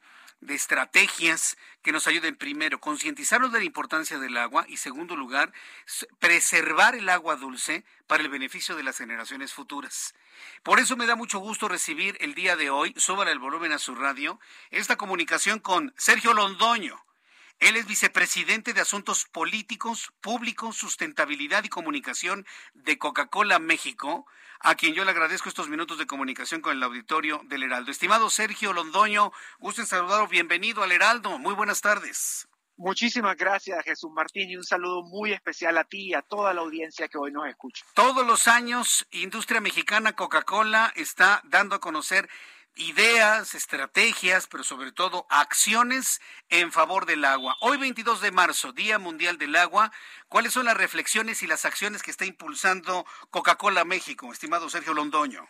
estrategias 0.49 1.57
que 1.83 1.93
nos 1.93 2.07
ayuden 2.07 2.37
primero, 2.37 2.81
concientizarnos 2.81 3.53
de 3.53 3.61
la 3.61 3.65
importancia 3.65 4.19
del 4.19 4.37
agua 4.37 4.67
y 4.69 4.77
segundo 4.77 5.17
lugar, 5.17 5.53
preservar 6.19 6.95
el 6.95 7.09
agua 7.09 7.37
dulce 7.37 7.85
para 8.07 8.23
el 8.23 8.29
beneficio 8.29 8.77
de 8.77 8.83
las 8.83 8.99
generaciones 8.99 9.53
futuras. 9.53 10.15
Por 10.63 10.81
eso 10.81 10.97
me 10.97 11.07
da 11.07 11.17
mucho 11.17 11.39
gusto 11.39 11.69
recibir 11.69 12.17
el 12.21 12.35
día 12.35 12.57
de 12.57 12.71
hoy, 12.71 12.95
súbale 12.97 13.33
el 13.33 13.39
volumen 13.39 13.73
a 13.73 13.79
su 13.79 13.95
radio, 13.95 14.39
esta 14.71 14.97
comunicación 14.97 15.61
con 15.61 15.95
Sergio 15.97 16.35
Londoño. 16.35 17.05
Él 17.61 17.77
es 17.77 17.87
vicepresidente 17.87 18.75
de 18.75 18.81
Asuntos 18.81 19.25
Políticos, 19.25 20.13
Públicos, 20.21 20.77
Sustentabilidad 20.77 21.65
y 21.65 21.69
Comunicación 21.69 22.47
de 22.75 22.99
Coca-Cola 22.99 23.59
México, 23.59 24.27
a 24.61 24.75
quien 24.75 24.95
yo 24.95 25.05
le 25.05 25.11
agradezco 25.11 25.49
estos 25.49 25.69
minutos 25.69 25.99
de 25.99 26.07
comunicación 26.07 26.61
con 26.61 26.77
el 26.77 26.83
auditorio 26.83 27.41
del 27.45 27.63
Heraldo. 27.63 27.91
Estimado 27.91 28.31
Sergio 28.31 28.73
Londoño, 28.73 29.33
gusto 29.59 29.81
en 29.81 29.87
saludarlo. 29.87 30.27
Bienvenido 30.29 30.83
al 30.83 30.93
Heraldo. 30.93 31.39
Muy 31.39 31.55
buenas 31.55 31.81
tardes. 31.81 32.49
Muchísimas 32.77 33.37
gracias, 33.37 33.85
Jesús 33.85 34.11
Martín, 34.13 34.51
y 34.51 34.57
un 34.57 34.65
saludo 34.65 35.03
muy 35.03 35.33
especial 35.33 35.79
a 35.79 35.85
ti 35.85 36.09
y 36.09 36.15
a 36.15 36.23
toda 36.23 36.53
la 36.53 36.63
audiencia 36.63 37.07
que 37.07 37.19
hoy 37.19 37.31
nos 37.31 37.47
escucha. 37.47 37.85
Todos 37.95 38.27
los 38.27 38.49
años, 38.49 39.07
Industria 39.13 39.61
Mexicana 39.61 40.15
Coca-Cola 40.15 40.93
está 40.97 41.41
dando 41.45 41.77
a 41.77 41.81
conocer 41.81 42.29
ideas, 42.77 43.55
estrategias, 43.55 44.47
pero 44.47 44.65
sobre 44.65 44.93
todo 44.93 45.27
acciones 45.31 46.21
en 46.49 46.73
favor 46.73 47.07
del 47.07 47.25
agua. 47.25 47.57
Hoy 47.61 47.77
22 47.77 48.21
de 48.21 48.33
marzo, 48.33 48.73
Día 48.73 48.99
Mundial 48.99 49.39
del 49.39 49.57
Agua, 49.57 49.93
¿cuáles 50.29 50.53
son 50.53 50.67
las 50.67 50.77
reflexiones 50.77 51.43
y 51.43 51.47
las 51.47 51.65
acciones 51.65 52.03
que 52.03 52.11
está 52.11 52.25
impulsando 52.25 53.07
Coca-Cola 53.31 53.85
México, 53.85 54.33
estimado 54.33 54.69
Sergio 54.69 54.95
Londoño? 54.95 55.49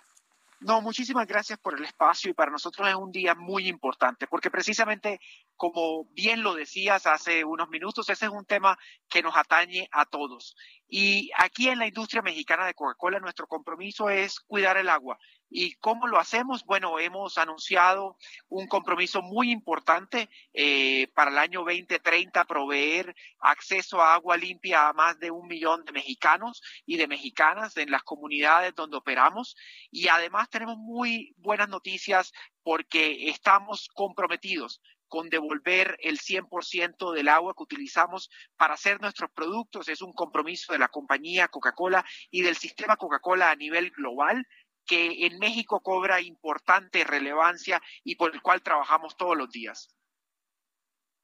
No, 0.61 0.81
muchísimas 0.81 1.27
gracias 1.27 1.59
por 1.59 1.77
el 1.77 1.85
espacio 1.85 2.31
y 2.31 2.35
para 2.35 2.51
nosotros 2.51 2.89
es 2.89 2.95
un 2.95 3.13
día 3.13 3.35
muy 3.35 3.69
importante 3.69 4.27
porque 4.27 4.51
precisamente, 4.51 5.21
como 5.57 6.07
bien 6.13 6.43
lo 6.43 6.55
decías 6.55 7.07
hace 7.07 7.45
unos 7.45 7.69
minutos, 7.69 8.09
ese 8.09 8.27
es 8.27 8.31
un 8.31 8.47
tema 8.47 8.79
que 9.09 9.23
nos 9.23 9.37
atañe 9.37 9.89
a 9.93 10.07
todos. 10.07 10.57
Y 10.89 11.31
aquí 11.37 11.69
en 11.69 11.81
la 11.81 11.87
industria 11.87 12.23
mexicana 12.23 12.65
de 12.65 12.73
Coca-Cola 12.73 13.21
nuestro 13.21 13.47
compromiso 13.47 14.09
es 14.09 14.41
cuidar 14.41 14.79
el 14.79 14.89
agua 14.89 15.19
¿Y 15.57 15.77
cómo 15.77 16.09
lo 16.09 16.19
hacemos? 16.19 16.65
Bueno, 16.65 16.99
hemos 16.99 17.39
anunciado 17.39 18.17
un 18.49 18.67
compromiso 18.67 19.23
muy 19.23 19.53
importante 19.53 20.29
eh, 20.53 21.07
para 21.15 21.31
el 21.31 21.39
año 21.39 21.61
2030, 21.61 22.45
proveer 22.45 23.15
acceso 23.39 24.03
a 24.03 24.15
agua 24.15 24.37
limpia 24.37 24.89
a 24.89 24.93
más 24.95 25.17
de 25.21 25.31
un 25.31 25.47
millón 25.47 25.85
de 25.85 25.93
mexicanos 25.93 26.61
y 26.85 26.97
de 26.97 27.07
mexicanas 27.07 27.77
en 27.77 27.93
las 27.93 28.03
comunidades 28.03 28.75
donde 28.75 28.97
operamos. 28.97 29.55
Y 29.93 30.09
además 30.09 30.51
tenemos 30.51 30.77
muy 30.77 31.37
buenas 31.37 31.69
noticias 31.69 32.33
porque 32.65 33.29
estamos 33.29 33.89
comprometidos 33.95 34.81
con 35.07 35.31
devolver 35.31 35.97
el 36.01 36.19
100% 36.19 37.13
del 37.13 37.29
agua 37.29 37.55
que 37.57 37.63
utilizamos 37.63 38.29
para 38.57 38.75
hacer 38.75 39.01
nuestros 39.01 39.31
productos. 39.31 39.89
Es 39.89 40.03
un 40.03 40.13
compromiso 40.13 40.73
de 40.73 40.81
la 40.81 40.89
compañía 40.89 41.47
Coca-Cola 41.47 42.05
y 42.33 42.43
del 42.43 42.57
sistema 42.57 42.97
Coca-Cola 42.97 43.53
a 43.53 43.55
nivel 43.55 43.91
global 43.91 44.45
que 44.87 45.27
en 45.27 45.39
México 45.39 45.81
cobra 45.81 46.21
importante 46.21 47.05
relevancia 47.05 47.83
y 48.03 48.17
por 48.17 48.35
el 48.35 48.43
cual 48.43 48.63
trabajamos 48.63 49.17
todos 49.17 49.37
los 49.37 49.51
días. 49.51 49.89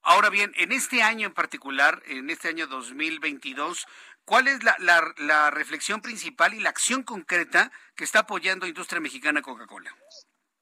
Ahora 0.02 0.30
bien, 0.30 0.52
en 0.56 0.72
este 0.72 1.02
año 1.02 1.26
en 1.26 1.34
particular, 1.34 2.02
en 2.06 2.30
este 2.30 2.48
año 2.48 2.66
2022, 2.66 3.86
¿cuál 4.24 4.48
es 4.48 4.62
la, 4.64 4.74
la, 5.18 5.50
reflexión 5.50 6.00
principal 6.00 6.54
y 6.54 6.60
la 6.60 6.70
acción 6.70 7.02
concreta 7.02 7.70
que 7.94 8.04
está 8.04 8.20
apoyando 8.20 8.66
Industria 8.66 9.00
Mexicana 9.00 9.42
Coca-Cola? 9.42 9.94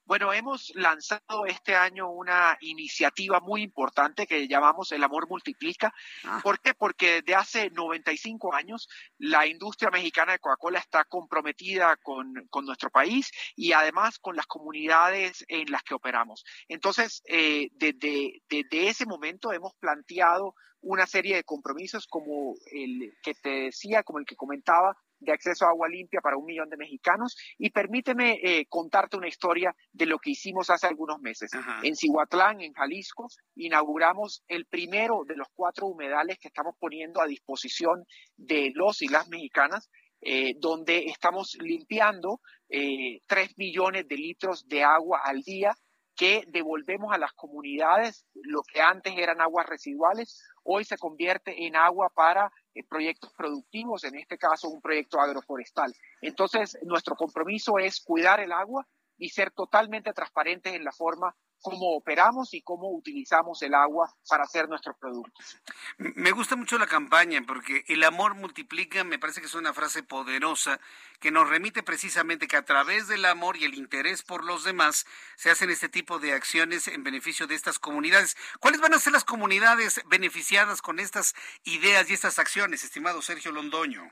Bueno, 0.09 0.33
hemos 0.33 0.73
lanzado 0.75 1.45
este 1.45 1.77
año 1.77 2.09
una 2.11 2.57
iniciativa 2.63 3.41
muy 3.41 3.63
importante 3.63 4.27
que 4.27 4.49
llamamos 4.49 4.91
El 4.91 5.05
Amor 5.05 5.29
Multiplica. 5.29 5.93
Ah. 6.25 6.41
¿Por 6.43 6.61
qué? 6.61 6.73
Porque 6.73 7.21
desde 7.21 7.35
hace 7.35 7.69
95 7.69 8.55
años 8.55 8.89
la 9.19 9.47
industria 9.47 9.91
mexicana 9.91 10.33
de 10.33 10.39
Coca-Cola 10.39 10.79
está 10.79 11.05
comprometida 11.05 11.99
con, 11.99 12.33
nuestro 12.65 12.89
país 12.89 13.31
y 13.55 13.73
además 13.73 14.19
con 14.19 14.35
las 14.35 14.47
comunidades 14.47 15.45
en 15.47 15.71
las 15.71 15.83
que 15.83 15.93
operamos. 15.93 16.43
Entonces, 16.69 17.21
eh, 17.27 17.69
desde, 17.73 18.41
desde 18.49 18.89
ese 18.89 19.05
momento 19.05 19.53
hemos 19.53 19.75
planteado 19.75 20.55
una 20.81 21.07
serie 21.07 21.37
de 21.37 21.45
compromisos 21.45 22.07
como 22.07 22.55
el 22.73 23.13
que 23.23 23.35
te 23.35 23.51
decía, 23.51 24.03
como 24.05 24.21
el 24.21 24.25
que 24.25 24.37
comentaba, 24.37 24.97
de 25.21 25.33
acceso 25.33 25.65
a 25.65 25.71
agua 25.71 25.89
limpia 25.89 26.21
para 26.21 26.37
un 26.37 26.45
millón 26.45 26.69
de 26.69 26.77
mexicanos. 26.77 27.37
Y 27.59 27.71
permíteme 27.71 28.39
eh, 28.43 28.67
contarte 28.69 29.17
una 29.17 29.29
historia 29.29 29.75
de 29.93 30.07
lo 30.07 30.19
que 30.19 30.31
hicimos 30.31 30.71
hace 30.71 30.87
algunos 30.87 31.21
meses. 31.21 31.51
En 31.83 31.97
Cihuatlán, 31.97 32.61
en 32.61 32.73
Jalisco, 32.73 33.29
inauguramos 33.57 34.43
el 34.49 34.67
primero 34.67 35.23
de 35.27 35.37
los 35.37 35.49
cuatro 35.55 35.87
humedales 35.87 36.39
que 36.39 36.49
estamos 36.49 36.75
poniendo 36.79 37.21
a 37.21 37.27
disposición 37.27 38.05
de 38.37 38.73
los 38.75 39.03
y 39.03 39.09
las 39.09 39.29
mexicanas. 39.29 39.91
Eh, 40.21 40.55
donde 40.59 41.05
estamos 41.05 41.57
limpiando 41.61 42.41
eh, 42.69 43.21
tres 43.29 43.57
millones 43.57 44.09
de 44.09 44.17
litros 44.17 44.67
de 44.67 44.83
agua 44.83 45.21
al 45.23 45.43
día 45.43 45.73
que 46.19 46.43
devolvemos 46.49 47.13
a 47.13 47.19
las 47.19 47.33
comunidades 47.33 48.27
lo 48.35 48.63
que 48.63 48.81
antes 48.81 49.17
eran 49.17 49.41
aguas 49.41 49.67
residuales, 49.67 50.43
hoy 50.65 50.85
se 50.85 50.99
convierte 50.99 51.65
en 51.65 51.77
agua 51.77 52.11
para 52.13 52.51
eh, 52.75 52.83
proyectos 52.83 53.33
productivos, 53.35 54.03
en 54.03 54.17
este 54.17 54.37
caso 54.37 54.69
un 54.69 54.81
proyecto 54.81 55.21
agroforestal. 55.21 55.95
Entonces, 56.21 56.77
nuestro 56.83 57.15
compromiso 57.15 57.79
es 57.79 58.01
cuidar 58.01 58.41
el 58.41 58.51
agua 58.51 58.85
y 59.17 59.29
ser 59.29 59.53
totalmente 59.53 60.13
transparentes 60.13 60.75
en 60.75 60.83
la 60.83 60.91
forma 60.91 61.37
cómo 61.61 61.97
operamos 61.97 62.55
y 62.55 62.63
cómo 62.63 62.91
utilizamos 62.91 63.63
el 63.63 63.75
agua 63.75 64.13
para 64.29 64.45
hacer 64.45 64.69
nuestros 64.69 64.97
productos. 64.97 65.61
Me 65.99 66.31
gusta 66.33 66.57
mucho 66.57 66.79
la 66.79 66.87
campaña 66.87 67.43
porque 67.47 67.85
el 67.89 68.05
amor 68.05 68.35
multiplica, 68.35 69.05
me 69.05 69.19
parece 69.19 69.41
que 69.41 69.47
es 69.47 69.55
una 69.55 69.75
frase 69.75 70.03
poderosa 70.03 70.81
que 71.21 71.31
nos 71.31 71.49
remite 71.49 71.83
precisamente 71.83 72.47
que 72.47 72.57
a 72.57 72.65
través 72.65 73.09
del 73.09 73.25
amor 73.25 73.57
y 73.57 73.65
el 73.65 73.75
interés 73.75 74.23
por 74.23 74.45
los 74.45 74.65
demás 74.65 75.07
se 75.37 75.51
hacen 75.51 75.71
este 75.71 75.89
tipo 75.89 76.19
de 76.19 76.33
acciones 76.33 76.89
en 76.89 77.03
beneficio 77.05 77.47
de 77.47 77.55
estas 77.55 77.79
comunidades. 77.79 78.37
¿Cuáles 78.61 78.81
van 78.81 78.95
a 78.95 78.99
ser 78.99 79.13
las 79.13 79.25
comunidades 79.25 80.03
beneficiadas 80.07 80.83
con 80.83 81.01
estas 81.01 81.35
ideas 81.65 82.09
y 82.09 82.15
estas 82.15 82.39
acciones, 82.39 82.85
estimado 82.85 83.23
Sergio 83.23 83.53
Londoño? 83.53 84.09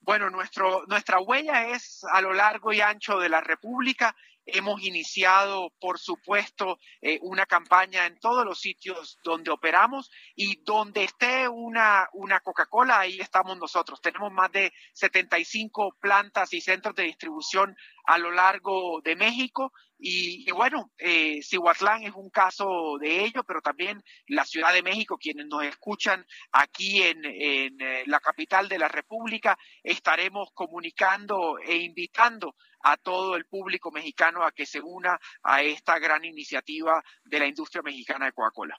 Bueno, 0.00 0.30
nuestro, 0.30 0.84
nuestra 0.86 1.20
huella 1.20 1.68
es 1.68 2.02
a 2.04 2.20
lo 2.20 2.32
largo 2.32 2.72
y 2.72 2.80
ancho 2.80 3.18
de 3.18 3.28
la 3.28 3.40
República 3.40 4.16
Hemos 4.50 4.82
iniciado, 4.82 5.70
por 5.78 5.98
supuesto, 5.98 6.78
eh, 7.02 7.18
una 7.22 7.46
campaña 7.46 8.06
en 8.06 8.18
todos 8.18 8.44
los 8.44 8.60
sitios 8.60 9.18
donde 9.22 9.50
operamos 9.50 10.10
y 10.34 10.62
donde 10.64 11.04
esté 11.04 11.48
una, 11.48 12.08
una 12.14 12.40
Coca-Cola, 12.40 13.00
ahí 13.00 13.20
estamos 13.20 13.58
nosotros. 13.58 14.00
Tenemos 14.00 14.32
más 14.32 14.50
de 14.52 14.72
75 14.94 15.96
plantas 16.00 16.52
y 16.54 16.60
centros 16.60 16.94
de 16.94 17.04
distribución 17.04 17.76
a 18.04 18.16
lo 18.16 18.30
largo 18.30 19.00
de 19.02 19.16
México 19.16 19.72
y, 20.00 20.48
bueno, 20.52 20.92
eh, 20.96 21.40
Cihuatlán 21.42 22.04
es 22.04 22.14
un 22.14 22.30
caso 22.30 22.98
de 23.00 23.24
ello, 23.24 23.42
pero 23.42 23.60
también 23.60 24.02
la 24.28 24.44
Ciudad 24.44 24.72
de 24.72 24.82
México, 24.82 25.18
quienes 25.18 25.46
nos 25.46 25.64
escuchan 25.64 26.24
aquí 26.52 27.02
en, 27.02 27.24
en 27.24 27.80
eh, 27.80 28.04
la 28.06 28.20
capital 28.20 28.68
de 28.68 28.78
la 28.78 28.86
República, 28.86 29.58
estaremos 29.82 30.50
comunicando 30.54 31.58
e 31.58 31.78
invitando 31.78 32.54
a 32.82 32.96
todo 32.96 33.36
el 33.36 33.46
público 33.46 33.90
mexicano 33.90 34.44
a 34.44 34.52
que 34.52 34.66
se 34.66 34.80
una 34.80 35.18
a 35.42 35.62
esta 35.62 35.98
gran 35.98 36.24
iniciativa 36.24 37.02
de 37.24 37.38
la 37.38 37.46
industria 37.46 37.82
mexicana 37.82 38.26
de 38.26 38.32
Coca-Cola. 38.32 38.78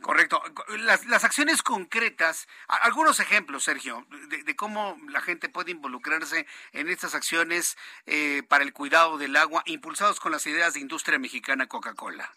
Correcto. 0.00 0.42
Las, 0.78 1.24
acciones 1.24 1.62
concretas, 1.62 2.46
algunos 2.68 3.20
ejemplos, 3.20 3.64
Sergio, 3.64 4.06
de, 4.28 4.56
cómo 4.56 4.96
la 5.08 5.20
gente 5.20 5.48
puede 5.48 5.72
involucrarse 5.72 6.46
en 6.72 6.88
estas 6.88 7.14
acciones 7.14 7.76
eh, 8.06 8.42
para 8.48 8.64
el 8.64 8.72
cuidado 8.72 9.18
del 9.18 9.36
agua, 9.36 9.62
impulsados 9.66 10.20
con 10.20 10.32
las 10.32 10.46
ideas 10.46 10.74
de 10.74 10.80
industria 10.80 11.18
mexicana 11.18 11.66
Coca-Cola. 11.66 12.32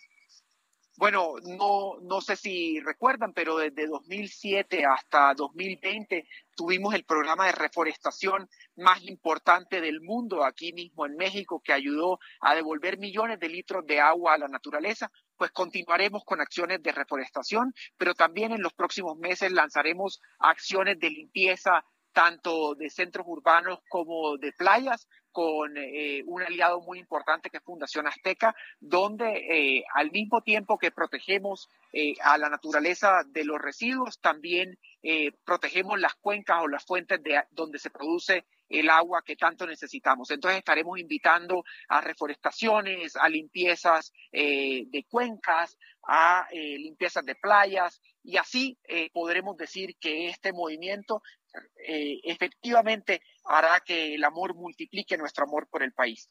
Bueno, 1.02 1.34
no, 1.42 1.98
no 2.04 2.22
sé 2.22 2.36
si 2.36 2.80
recuerdan, 2.80 3.34
pero 3.34 3.58
desde 3.58 3.88
2007 3.88 4.86
hasta 4.86 5.34
2020 5.34 6.28
tuvimos 6.56 6.94
el 6.94 7.06
programa 7.06 7.48
de 7.48 7.54
reforestación 7.54 8.48
más 8.76 9.02
importante 9.06 9.82
del 9.82 10.02
mundo 10.02 10.46
aquí 10.46 10.74
mismo 10.74 11.08
en 11.08 11.16
México, 11.16 11.60
que 11.60 11.74
ayudó 11.74 12.20
a 12.40 12.54
devolver 12.54 13.00
millones 13.00 13.40
de 13.40 13.50
litros 13.50 13.84
de 13.88 14.00
agua 14.00 14.36
a 14.36 14.38
la 14.38 14.48
naturaleza. 14.48 15.12
Pues 15.38 15.50
continuaremos 15.50 16.24
con 16.24 16.40
acciones 16.40 16.84
de 16.84 16.92
reforestación, 16.92 17.74
pero 17.98 18.14
también 18.14 18.52
en 18.52 18.62
los 18.62 18.74
próximos 18.74 19.18
meses 19.18 19.52
lanzaremos 19.52 20.22
acciones 20.38 21.00
de 21.00 21.10
limpieza 21.10 21.84
tanto 22.14 22.76
de 22.76 22.90
centros 22.90 23.26
urbanos 23.28 23.80
como 23.90 24.38
de 24.38 24.52
playas, 24.54 25.08
con 25.32 25.78
eh, 25.78 26.24
un 26.26 26.42
aliado 26.42 26.82
muy 26.82 27.00
importante 27.00 27.50
que 27.50 27.58
es 27.58 27.64
Fundación 27.64 28.08
Azteca, 28.08 28.56
donde 28.80 29.78
eh, 29.78 29.84
al 29.94 30.12
mismo 30.12 30.42
tiempo 30.42 30.78
que 30.78 30.92
protegemos 30.92 31.70
eh, 31.94 32.14
a 32.22 32.38
la 32.38 32.50
naturaleza 32.50 33.24
de 33.28 33.46
los 33.46 33.60
residuos, 33.60 34.20
también 34.20 34.78
protegemos 35.44 36.00
las 36.00 36.14
cuencas 36.14 36.58
o 36.62 36.68
las 36.68 36.86
fuentes 36.86 37.24
de 37.24 37.42
donde 37.50 37.80
se 37.80 37.90
produce 37.90 38.46
el 38.70 38.88
agua 38.88 39.24
que 39.26 39.36
tanto 39.36 39.66
necesitamos. 39.66 40.30
Entonces 40.30 40.60
estaremos 40.60 41.00
invitando 41.00 41.64
a 41.88 42.02
reforestaciones, 42.02 43.16
a 43.16 43.28
limpiezas 43.28 44.14
de 44.32 45.06
cuencas, 45.10 45.76
a 46.08 46.48
limpiezas 46.52 47.26
de 47.26 47.34
playas 47.34 48.00
y 48.22 48.38
así 48.38 48.78
podremos 49.12 49.58
decir 49.58 49.98
que 50.00 50.28
este 50.28 50.54
movimiento 50.54 51.24
efectivamente 51.76 53.22
hará 53.46 53.80
que 53.82 54.16
el 54.16 54.24
amor 54.24 54.56
multiplique 54.56 55.18
nuestro 55.18 55.46
amor 55.46 55.68
por 55.68 55.84
el 55.84 55.94
país. 55.94 56.30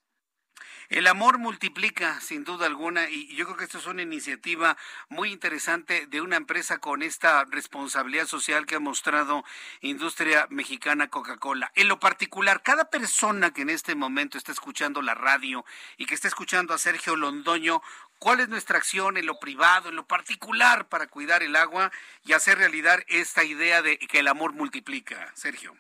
El 0.89 1.07
amor 1.07 1.39
multiplica, 1.39 2.21
sin 2.21 2.45
duda 2.45 2.67
alguna, 2.67 3.09
y 3.09 3.35
yo 3.37 3.45
creo 3.45 3.57
que 3.57 3.65
esto 3.65 3.79
es 3.79 3.87
una 3.87 4.03
iniciativa 4.03 4.77
muy 5.09 5.31
interesante 5.31 6.07
de 6.07 6.21
una 6.21 6.37
empresa 6.37 6.79
con 6.79 7.03
esta 7.03 7.45
responsabilidad 7.45 8.27
social 8.27 8.67
que 8.67 8.75
ha 8.75 8.81
mostrado 8.81 9.45
Industria 9.81 10.49
Mexicana 10.51 11.09
Coca-Cola. 11.09 11.71
En 11.77 11.89
lo 11.89 12.01
particular, 12.01 12.63
cada 12.63 12.91
persona 12.91 13.53
que 13.53 13.63
en 13.63 13.71
este 13.71 13.95
momento 13.95 14.37
está 14.37 14.53
escuchando 14.53 15.01
la 15.01 15.15
radio 15.15 15.65
y 15.97 16.07
que 16.07 16.15
está 16.15 16.29
escuchando 16.29 16.75
a 16.75 16.79
Sergio 16.79 17.15
Londoño, 17.15 17.83
¿cuál 18.21 18.39
es 18.39 18.49
nuestra 18.49 18.79
acción 18.79 19.17
en 19.17 19.27
lo 19.27 19.41
privado, 19.41 19.89
en 19.89 19.97
lo 19.97 20.07
particular, 20.07 20.89
para 20.89 21.09
cuidar 21.09 21.43
el 21.43 21.57
agua 21.57 21.91
y 22.25 22.35
hacer 22.35 22.59
realidad 22.59 23.01
esta 23.09 23.43
idea 23.43 23.83
de 23.83 23.99
que 23.99 24.21
el 24.21 24.29
amor 24.29 24.53
multiplica? 24.53 25.33
Sergio. 25.35 25.77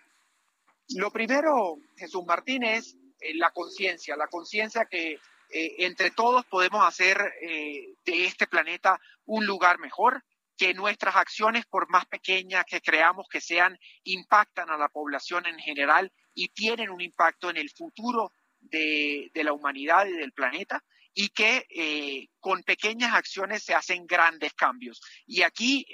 Lo 0.96 1.12
primero, 1.12 1.76
Jesús 1.96 2.24
Martínez, 2.26 2.96
eh, 3.20 3.34
la 3.34 3.52
conciencia, 3.52 4.16
la 4.16 4.26
conciencia 4.26 4.86
que 4.86 5.12
eh, 5.12 5.74
entre 5.78 6.10
todos 6.10 6.44
podemos 6.46 6.84
hacer 6.84 7.20
eh, 7.42 7.94
de 8.04 8.24
este 8.24 8.48
planeta 8.48 8.98
un 9.26 9.46
lugar 9.46 9.78
mejor, 9.78 10.24
que 10.56 10.74
nuestras 10.74 11.16
acciones, 11.16 11.64
por 11.66 11.88
más 11.88 12.06
pequeñas 12.06 12.64
que 12.66 12.80
creamos 12.80 13.28
que 13.28 13.40
sean, 13.40 13.78
impactan 14.04 14.70
a 14.70 14.76
la 14.76 14.88
población 14.88 15.46
en 15.46 15.58
general 15.58 16.12
y 16.34 16.48
tienen 16.48 16.90
un 16.90 17.00
impacto 17.00 17.48
en 17.48 17.56
el 17.56 17.70
futuro 17.70 18.32
de 18.60 19.30
la 19.34 19.54
humanidad 19.54 20.06
y 20.06 20.12
del 20.12 20.32
planeta 20.32 20.84
y 21.22 21.28
que 21.28 22.28
con 22.38 22.62
pequeñas 22.62 23.14
acciones 23.14 23.62
se 23.62 23.74
hacen 23.74 24.06
grandes 24.06 24.54
cambios. 24.54 25.00
Y 25.26 25.42
aquí, 25.42 25.84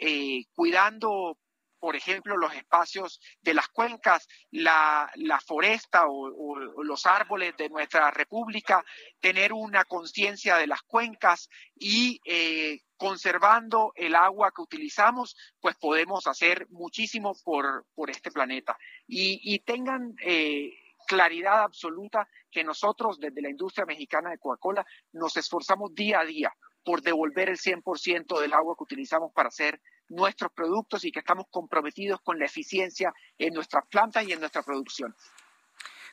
cuidando 0.54 1.38
por 1.78 1.94
ejemplo, 1.94 2.36
los 2.36 2.54
espacios 2.54 3.20
de 3.42 3.54
las 3.54 3.68
cuencas, 3.68 4.26
la, 4.50 5.08
foresta 5.46 6.06
o, 6.08 6.58
los 6.82 7.06
árboles 7.06 7.56
de 7.56 7.68
nuestra 7.68 8.10
república, 8.10 8.84
tener 9.20 9.52
una 9.52 9.84
conciencia 9.84 10.56
de 10.56 10.66
las 10.66 10.82
cuencas 10.82 11.48
y 11.74 12.20
eh, 12.24 12.80
conservando 12.96 13.92
el 13.94 14.14
agua 14.14 14.52
que 14.54 14.62
utilizamos, 14.62 15.36
pues 15.60 15.76
podemos 15.76 16.26
hacer 16.26 16.66
muchísimo 16.70 17.36
por, 17.44 17.86
por 17.94 18.10
este 18.10 18.30
planeta. 18.30 18.76
Y, 19.06 19.58
tengan 19.60 20.14
eh, 20.24 20.72
claridad 21.06 21.62
absoluta 21.62 22.28
que 22.50 22.64
nosotros 22.64 23.18
desde 23.18 23.42
la 23.42 23.50
industria 23.50 23.86
mexicana 23.86 24.30
de 24.30 24.38
Coca-Cola 24.38 24.84
nos 25.12 25.36
esforzamos 25.36 25.94
día 25.94 26.20
a 26.20 26.24
día 26.24 26.52
por 26.84 27.02
devolver 27.02 27.48
el 27.48 27.58
100% 27.58 28.40
del 28.40 28.52
agua 28.52 28.76
que 28.76 28.84
utilizamos 28.84 29.32
para 29.32 29.48
hacer 29.48 29.80
nuestros 30.08 30.52
productos 30.52 31.04
y 31.04 31.10
que 31.10 31.18
estamos 31.18 31.46
comprometidos 31.50 32.20
con 32.20 32.38
la 32.38 32.44
eficiencia 32.44 33.12
en 33.38 33.54
nuestras 33.54 33.86
plantas 33.88 34.26
y 34.26 34.32
en 34.32 34.40
nuestra 34.40 34.62
producción. 34.62 35.14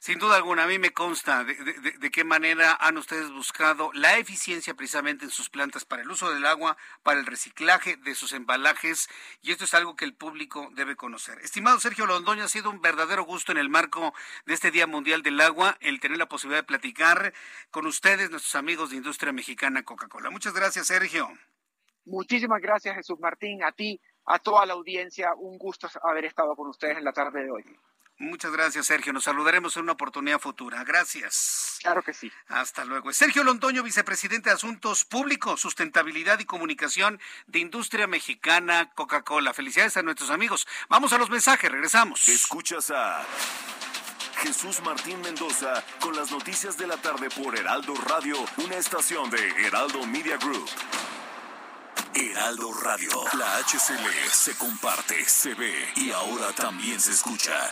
Sin 0.04 0.20
duda 0.20 0.36
alguna, 0.36 0.66
a 0.66 0.68
mí 0.68 0.80
me 0.80 0.92
consta 0.92 1.46
de, 1.46 2.12
qué 2.12 2.26
manera 2.26 2.76
han 2.82 2.98
ustedes 2.98 3.32
buscado 3.32 3.90
la 3.94 4.18
eficiencia 4.18 4.74
precisamente 4.74 5.24
en 5.24 5.32
sus 5.32 5.50
plantas 5.50 5.86
para 5.86 6.02
el 6.02 6.12
uso 6.12 6.30
del 6.30 6.46
agua, 6.46 6.76
para 7.04 7.22
el 7.22 7.26
reciclaje 7.26 7.96
de 7.96 8.14
sus 8.14 8.34
embalajes, 8.34 9.08
y 9.42 9.54
esto 9.54 9.64
es 9.64 9.74
algo 9.74 9.96
que 9.96 10.04
el 10.04 10.14
público 10.14 10.68
debe 10.74 10.98
conocer. 10.98 11.40
Estimado 11.40 11.80
Sergio 11.80 12.06
Londoño, 12.06 12.44
ha 12.44 12.50
sido 12.50 12.70
un 12.70 12.82
verdadero 12.82 13.24
gusto 13.24 13.54
en 13.54 13.58
el 13.58 13.70
marco 13.70 14.14
de 14.46 14.56
este 14.56 14.72
Día 14.72 14.88
Mundial 14.88 15.24
del 15.24 15.40
Agua 15.40 15.78
el 15.80 16.02
tener 16.02 16.18
la 16.18 16.28
posibilidad 16.28 16.64
de 16.64 16.68
platicar 16.68 17.34
con 17.72 17.86
ustedes, 17.86 18.30
nuestros 18.30 18.56
amigos 18.56 18.90
de 18.90 18.98
Industria 18.98 19.32
Mexicana 19.32 19.84
Coca-Cola. 19.84 20.30
Muchas 20.32 20.54
gracias, 20.54 20.88
Sergio. 20.88 21.30
Muchísimas 22.04 22.62
gracias, 22.62 22.94
Jesús 22.94 23.22
Martín, 23.22 23.64
a 23.64 23.72
ti, 23.72 24.02
a 24.26 24.38
toda 24.38 24.66
la 24.66 24.74
audiencia. 24.74 25.34
Un 25.38 25.58
gusto 25.58 25.88
haber 26.04 26.26
estado 26.26 26.58
con 26.58 26.68
ustedes 26.68 26.98
en 26.98 27.06
la 27.06 27.14
tarde 27.14 27.46
de 27.46 27.52
hoy. 27.52 27.64
Muchas 28.20 28.52
gracias, 28.52 28.86
Sergio. 28.86 29.12
Nos 29.12 29.24
saludaremos 29.24 29.76
en 29.76 29.84
una 29.84 29.94
oportunidad 29.94 30.40
futura. 30.40 30.84
Gracias. 30.84 31.80
Claro 31.82 32.04
que 32.04 32.14
sí. 32.14 32.32
Hasta 32.48 32.86
luego. 32.86 33.12
Sergio 33.12 33.44
Londoño, 33.44 33.84
vicepresidente 33.84 34.50
de 34.50 34.56
Asuntos 34.56 35.04
Públicos, 35.04 35.60
Sustentabilidad 35.60 36.40
y 36.40 36.46
Comunicación 36.46 37.20
de 37.48 37.60
Industria 37.60 38.08
Mexicana 38.08 38.92
Coca-Cola. 38.94 39.54
Felicidades 39.54 39.98
a 39.98 40.04
nuestros 40.04 40.30
amigos. 40.30 40.68
Vamos 40.90 41.12
a 41.12 41.18
los 41.18 41.30
mensajes, 41.30 41.72
regresamos. 41.72 42.28
Escuchas 42.28 42.92
a 42.92 43.26
Jesús 44.44 44.82
Martín 44.82 45.22
Mendoza 45.22 45.84
con 46.00 46.16
las 46.16 46.32
noticias 46.32 46.78
de 46.78 46.88
la 46.88 46.98
tarde 46.98 47.30
por 47.30 47.58
Heraldo 47.58 47.96
Radio, 47.96 48.36
una 48.58 48.76
estación 48.76 49.30
de 49.30 49.50
Heraldo 49.66 50.06
Media 50.06 50.38
Group. 50.38 50.70
Heraldo 52.14 52.72
Radio. 52.74 53.10
La 53.38 53.58
HCL 53.58 54.30
se 54.32 54.56
comparte, 54.58 55.26
se 55.26 55.56
ve 55.56 55.90
y 55.96 56.12
ahora 56.12 56.52
también 56.54 57.00
se 57.00 57.12
escucha. 57.12 57.72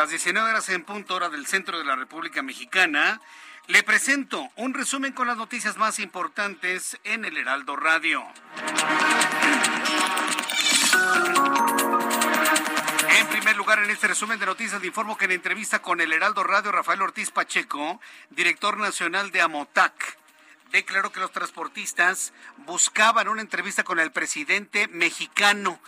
Las 0.00 0.08
19 0.08 0.48
horas 0.48 0.66
en 0.70 0.82
punto 0.82 1.14
hora 1.14 1.28
del 1.28 1.46
centro 1.46 1.76
de 1.76 1.84
la 1.84 1.94
República 1.94 2.40
Mexicana, 2.40 3.20
le 3.66 3.82
presento 3.82 4.48
un 4.56 4.72
resumen 4.72 5.12
con 5.12 5.26
las 5.26 5.36
noticias 5.36 5.76
más 5.76 5.98
importantes 5.98 6.98
en 7.04 7.26
el 7.26 7.36
Heraldo 7.36 7.76
Radio. 7.76 8.24
En 13.10 13.26
primer 13.26 13.56
lugar, 13.58 13.80
en 13.80 13.90
este 13.90 14.08
resumen 14.08 14.38
de 14.38 14.46
noticias, 14.46 14.80
le 14.80 14.86
informo 14.86 15.18
que 15.18 15.26
en 15.26 15.32
entrevista 15.32 15.82
con 15.82 16.00
el 16.00 16.14
Heraldo 16.14 16.44
Radio, 16.44 16.72
Rafael 16.72 17.02
Ortiz 17.02 17.30
Pacheco, 17.30 18.00
director 18.30 18.78
nacional 18.78 19.30
de 19.30 19.42
Amotac, 19.42 20.16
declaró 20.72 21.12
que 21.12 21.20
los 21.20 21.30
transportistas 21.30 22.32
buscaban 22.64 23.28
una 23.28 23.42
entrevista 23.42 23.84
con 23.84 24.00
el 24.00 24.12
presidente 24.12 24.88
mexicano 24.88 25.78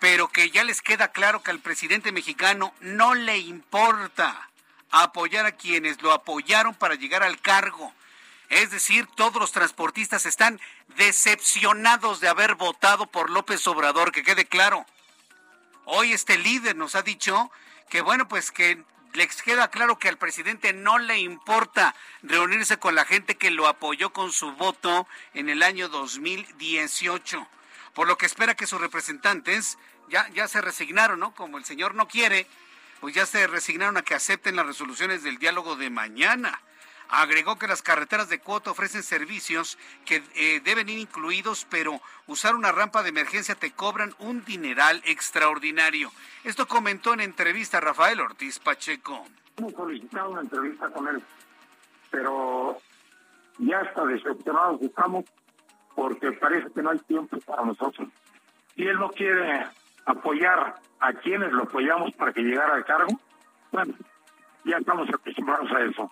pero 0.00 0.28
que 0.28 0.50
ya 0.50 0.64
les 0.64 0.82
queda 0.82 1.08
claro 1.08 1.42
que 1.42 1.50
al 1.50 1.60
presidente 1.60 2.12
mexicano 2.12 2.72
no 2.80 3.14
le 3.14 3.38
importa 3.38 4.48
apoyar 4.90 5.46
a 5.46 5.52
quienes 5.52 6.00
lo 6.02 6.12
apoyaron 6.12 6.74
para 6.74 6.94
llegar 6.94 7.22
al 7.22 7.40
cargo. 7.40 7.92
Es 8.48 8.70
decir, 8.70 9.06
todos 9.14 9.36
los 9.36 9.52
transportistas 9.52 10.24
están 10.24 10.60
decepcionados 10.96 12.20
de 12.20 12.28
haber 12.28 12.54
votado 12.54 13.06
por 13.06 13.28
López 13.28 13.66
Obrador, 13.66 14.12
que 14.12 14.22
quede 14.22 14.46
claro. 14.46 14.86
Hoy 15.84 16.12
este 16.12 16.38
líder 16.38 16.76
nos 16.76 16.94
ha 16.94 17.02
dicho 17.02 17.50
que 17.90 18.00
bueno, 18.00 18.28
pues 18.28 18.50
que 18.50 18.82
les 19.14 19.42
queda 19.42 19.68
claro 19.68 19.98
que 19.98 20.08
al 20.08 20.16
presidente 20.16 20.72
no 20.72 20.98
le 20.98 21.18
importa 21.18 21.94
reunirse 22.22 22.78
con 22.78 22.94
la 22.94 23.04
gente 23.04 23.36
que 23.36 23.50
lo 23.50 23.66
apoyó 23.66 24.12
con 24.12 24.32
su 24.32 24.52
voto 24.52 25.06
en 25.34 25.48
el 25.48 25.62
año 25.62 25.88
2018 25.88 27.46
por 27.98 28.06
lo 28.06 28.16
que 28.16 28.26
espera 28.26 28.54
que 28.54 28.68
sus 28.68 28.80
representantes 28.80 29.76
ya, 30.08 30.28
ya 30.28 30.46
se 30.46 30.60
resignaron, 30.60 31.18
¿no? 31.18 31.34
Como 31.34 31.58
el 31.58 31.64
señor 31.64 31.96
no 31.96 32.06
quiere, 32.06 32.46
pues 33.00 33.12
ya 33.12 33.26
se 33.26 33.44
resignaron 33.48 33.96
a 33.96 34.02
que 34.02 34.14
acepten 34.14 34.54
las 34.54 34.66
resoluciones 34.66 35.24
del 35.24 35.38
diálogo 35.38 35.74
de 35.74 35.90
mañana. 35.90 36.60
Agregó 37.08 37.58
que 37.58 37.66
las 37.66 37.82
carreteras 37.82 38.28
de 38.28 38.38
cuota 38.38 38.70
ofrecen 38.70 39.02
servicios 39.02 39.78
que 40.04 40.22
eh, 40.36 40.60
deben 40.64 40.88
ir 40.88 41.00
incluidos, 41.00 41.66
pero 41.68 42.00
usar 42.28 42.54
una 42.54 42.70
rampa 42.70 43.02
de 43.02 43.08
emergencia 43.08 43.56
te 43.56 43.72
cobran 43.72 44.14
un 44.20 44.44
dineral 44.44 45.02
extraordinario. 45.04 46.12
Esto 46.44 46.68
comentó 46.68 47.14
en 47.14 47.20
entrevista 47.20 47.80
Rafael 47.80 48.20
Ortiz 48.20 48.60
Pacheco. 48.60 49.26
Hemos 49.56 49.72
solicitado 49.72 50.30
una 50.30 50.42
entrevista 50.42 50.88
con 50.90 51.08
él, 51.08 51.20
pero 52.12 52.80
ya 53.58 53.80
está 53.80 54.04
decepcionados 54.04 54.82
estamos 54.82 55.24
porque 55.98 56.30
parece 56.30 56.70
que 56.72 56.80
no 56.80 56.90
hay 56.90 56.98
tiempo 57.00 57.40
para 57.40 57.64
nosotros. 57.64 58.08
Si 58.76 58.84
él 58.84 59.00
no 59.00 59.08
quiere 59.10 59.66
apoyar 60.06 60.76
a 61.00 61.12
quienes 61.14 61.50
lo 61.50 61.64
apoyamos 61.64 62.14
para 62.14 62.32
que 62.32 62.40
llegara 62.40 62.74
al 62.74 62.84
cargo, 62.84 63.18
bueno, 63.72 63.94
ya 64.64 64.76
estamos 64.76 65.08
acostumbrados 65.08 65.68
a 65.72 65.80
eso. 65.80 66.08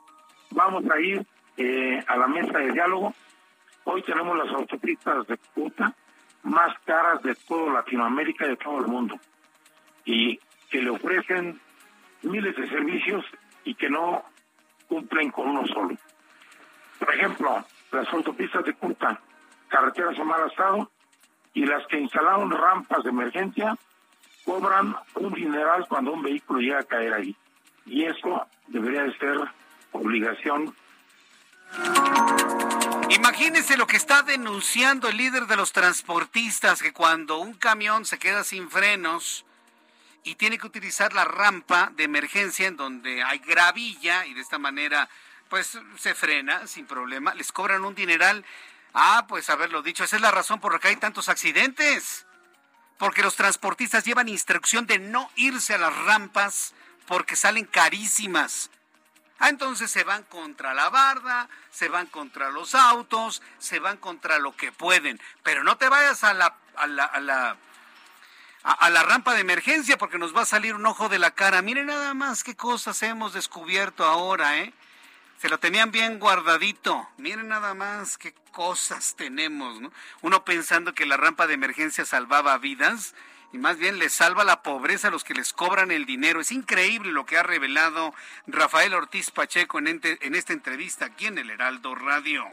Vamos 0.50 0.90
a 0.90 0.98
ir 0.98 1.24
eh, 1.56 2.02
a 2.04 2.16
la 2.16 2.26
mesa 2.26 2.58
de 2.58 2.72
diálogo. 2.72 3.14
Hoy 3.84 4.02
tenemos 4.02 4.36
las 4.36 4.48
autopistas 4.48 5.24
de 5.28 5.36
puta 5.54 5.94
más 6.42 6.76
caras 6.80 7.22
de 7.22 7.36
toda 7.46 7.74
Latinoamérica 7.74 8.44
y 8.44 8.48
de 8.48 8.56
todo 8.56 8.80
el 8.80 8.88
mundo. 8.88 9.14
Y 10.04 10.40
que 10.68 10.82
le 10.82 10.90
ofrecen 10.90 11.60
miles 12.22 12.56
de 12.56 12.68
servicios 12.68 13.24
y 13.62 13.76
que 13.76 13.88
no 13.88 14.24
cumplen 14.88 15.30
con 15.30 15.48
uno 15.50 15.64
solo. 15.68 15.94
Por 16.98 17.14
ejemplo, 17.14 17.64
las 17.92 18.12
autopistas 18.12 18.64
de 18.64 18.74
curta, 18.74 19.20
carreteras 19.68 20.18
en 20.18 20.26
mal 20.26 20.48
estado 20.48 20.90
y 21.54 21.64
las 21.64 21.86
que 21.86 21.98
instalaron 21.98 22.50
rampas 22.50 23.02
de 23.04 23.10
emergencia 23.10 23.76
cobran 24.44 24.94
un 25.14 25.32
dineral 25.34 25.86
cuando 25.88 26.12
un 26.12 26.22
vehículo 26.22 26.60
llega 26.60 26.80
a 26.80 26.84
caer 26.84 27.14
ahí. 27.14 27.36
Y 27.84 28.04
eso 28.04 28.46
debería 28.68 29.02
de 29.04 29.16
ser 29.18 29.38
obligación. 29.92 30.74
Imagínese 33.10 33.76
lo 33.76 33.86
que 33.86 33.96
está 33.96 34.22
denunciando 34.22 35.08
el 35.08 35.16
líder 35.16 35.46
de 35.46 35.56
los 35.56 35.72
transportistas, 35.72 36.82
que 36.82 36.92
cuando 36.92 37.38
un 37.38 37.54
camión 37.54 38.04
se 38.04 38.18
queda 38.18 38.44
sin 38.44 38.70
frenos 38.70 39.44
y 40.24 40.34
tiene 40.34 40.58
que 40.58 40.66
utilizar 40.66 41.12
la 41.12 41.24
rampa 41.24 41.92
de 41.94 42.04
emergencia 42.04 42.66
en 42.66 42.76
donde 42.76 43.22
hay 43.22 43.38
gravilla 43.38 44.26
y 44.26 44.34
de 44.34 44.40
esta 44.40 44.58
manera 44.58 45.08
pues 45.48 45.78
se 45.96 46.14
frena 46.14 46.66
sin 46.66 46.86
problema, 46.86 47.34
les 47.34 47.52
cobran 47.52 47.84
un 47.84 47.94
dineral. 47.94 48.44
Ah, 48.98 49.26
pues 49.28 49.50
haberlo 49.50 49.82
dicho, 49.82 50.04
esa 50.04 50.16
es 50.16 50.22
la 50.22 50.30
razón 50.30 50.58
por 50.58 50.72
la 50.72 50.78
que 50.78 50.88
hay 50.88 50.96
tantos 50.96 51.28
accidentes. 51.28 52.24
Porque 52.96 53.20
los 53.22 53.36
transportistas 53.36 54.04
llevan 54.04 54.26
instrucción 54.26 54.86
de 54.86 54.98
no 54.98 55.30
irse 55.36 55.74
a 55.74 55.78
las 55.78 55.94
rampas 55.94 56.72
porque 57.06 57.36
salen 57.36 57.66
carísimas. 57.66 58.70
Ah, 59.38 59.50
entonces 59.50 59.90
se 59.90 60.02
van 60.02 60.22
contra 60.22 60.72
la 60.72 60.88
barda, 60.88 61.50
se 61.70 61.90
van 61.90 62.06
contra 62.06 62.50
los 62.50 62.74
autos, 62.74 63.42
se 63.58 63.80
van 63.80 63.98
contra 63.98 64.38
lo 64.38 64.56
que 64.56 64.72
pueden. 64.72 65.20
Pero 65.42 65.62
no 65.62 65.76
te 65.76 65.90
vayas 65.90 66.24
a 66.24 66.32
la, 66.32 66.56
a 66.74 66.86
la, 66.86 67.04
a 67.04 67.20
la, 67.20 67.56
a, 68.62 68.88
la 68.88 69.02
rampa 69.02 69.34
de 69.34 69.42
emergencia 69.42 69.98
porque 69.98 70.16
nos 70.16 70.34
va 70.34 70.40
a 70.40 70.46
salir 70.46 70.74
un 70.74 70.86
ojo 70.86 71.10
de 71.10 71.18
la 71.18 71.32
cara. 71.32 71.60
Miren 71.60 71.88
nada 71.88 72.14
más 72.14 72.42
qué 72.42 72.56
cosas 72.56 73.02
hemos 73.02 73.34
descubierto 73.34 74.06
ahora, 74.06 74.56
¿eh? 74.56 74.72
Se 75.38 75.48
lo 75.48 75.58
tenían 75.58 75.90
bien 75.90 76.18
guardadito. 76.18 77.08
Miren 77.18 77.48
nada 77.48 77.74
más 77.74 78.16
qué 78.16 78.34
cosas 78.52 79.14
tenemos, 79.16 79.80
¿no? 79.80 79.92
Uno 80.22 80.44
pensando 80.44 80.94
que 80.94 81.04
la 81.04 81.16
rampa 81.16 81.46
de 81.46 81.54
emergencia 81.54 82.04
salvaba 82.04 82.56
vidas 82.58 83.14
y 83.52 83.58
más 83.58 83.76
bien 83.76 83.98
les 83.98 84.12
salva 84.12 84.44
la 84.44 84.62
pobreza 84.62 85.08
a 85.08 85.10
los 85.10 85.24
que 85.24 85.34
les 85.34 85.52
cobran 85.52 85.90
el 85.90 86.06
dinero. 86.06 86.40
Es 86.40 86.52
increíble 86.52 87.12
lo 87.12 87.26
que 87.26 87.36
ha 87.36 87.42
revelado 87.42 88.14
Rafael 88.46 88.94
Ortiz 88.94 89.30
Pacheco 89.30 89.78
en, 89.78 90.00
en 90.02 90.34
esta 90.34 90.52
entrevista 90.52 91.06
aquí 91.06 91.26
en 91.26 91.38
el 91.38 91.50
Heraldo 91.50 91.94
Radio. 91.94 92.46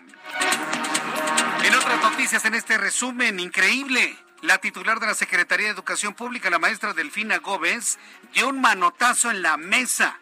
En 1.63 1.75
otras 1.75 2.01
noticias, 2.01 2.43
en 2.45 2.55
este 2.55 2.77
resumen, 2.77 3.39
increíble. 3.39 4.17
La 4.41 4.57
titular 4.57 4.99
de 4.99 5.07
la 5.07 5.13
Secretaría 5.13 5.67
de 5.67 5.73
Educación 5.73 6.15
Pública, 6.15 6.49
la 6.49 6.59
maestra 6.59 6.93
Delfina 6.93 7.37
Gómez, 7.37 7.97
dio 8.33 8.49
un 8.49 8.59
manotazo 8.59 9.31
en 9.31 9.41
la 9.41 9.55
mesa 9.55 10.19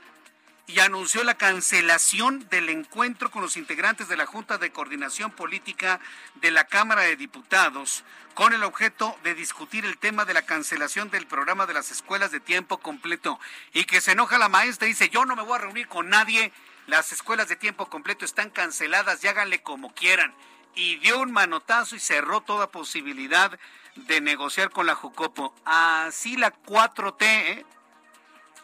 y 0.68 0.80
anunció 0.80 1.24
la 1.24 1.36
cancelación 1.36 2.47
del 2.49 2.70
encuentro 2.70 3.32
con 3.32 3.41
los 3.41 3.57
integrantes 3.57 4.07
de 4.07 4.18
la 4.18 4.26
Junta 4.26 4.57
de 4.57 4.72
Coordinación 4.72 5.32
Política 5.32 5.99
de 6.36 6.51
la 6.51 6.66
Cámara 6.66 7.01
de 7.01 7.16
Diputados 7.16 8.03
con 8.34 8.53
el 8.53 8.64
objeto 8.64 9.18
de 9.24 9.34
discutir 9.34 9.86
el 9.86 9.97
tema 9.97 10.24
de 10.26 10.34
la 10.34 10.43
cancelación 10.43 11.09
del 11.09 11.28
programa 11.28 11.66
de 11.66 11.74
las 11.74 11.91
escuelas 11.91 12.32
de 12.32 12.39
tiempo 12.39 12.78
completo 12.78 13.39
y 13.74 13.84
que 13.84 14.01
se 14.01 14.14
enoja 14.14 14.38
la 14.38 14.49
maestra 14.49 14.88
y 14.88 14.91
dice 14.91 15.09
yo 15.09 15.26
no 15.26 15.36
me 15.36 15.43
voy 15.43 15.55
a 15.55 15.62
reunir 15.62 15.88
con 15.88 16.09
nadie, 16.09 16.53
las 16.88 17.12
escuelas 17.12 17.47
de 17.47 17.55
tiempo 17.55 17.88
completo 17.88 18.26
están 18.26 18.49
canceladas 18.49 19.24
y 19.24 19.28
háganle 19.28 19.62
como 19.62 19.93
quieran. 19.93 20.34
Y 20.74 20.97
dio 20.97 21.20
un 21.20 21.32
manotazo 21.32 21.95
y 21.95 21.99
cerró 21.99 22.41
toda 22.41 22.72
posibilidad 22.72 23.59
de 23.95 24.22
negociar 24.22 24.70
con 24.70 24.86
la 24.86 24.95
Jucopo. 24.95 25.53
Así 25.66 26.38
la 26.38 26.53
4T, 26.53 27.24
¿eh? 27.24 27.66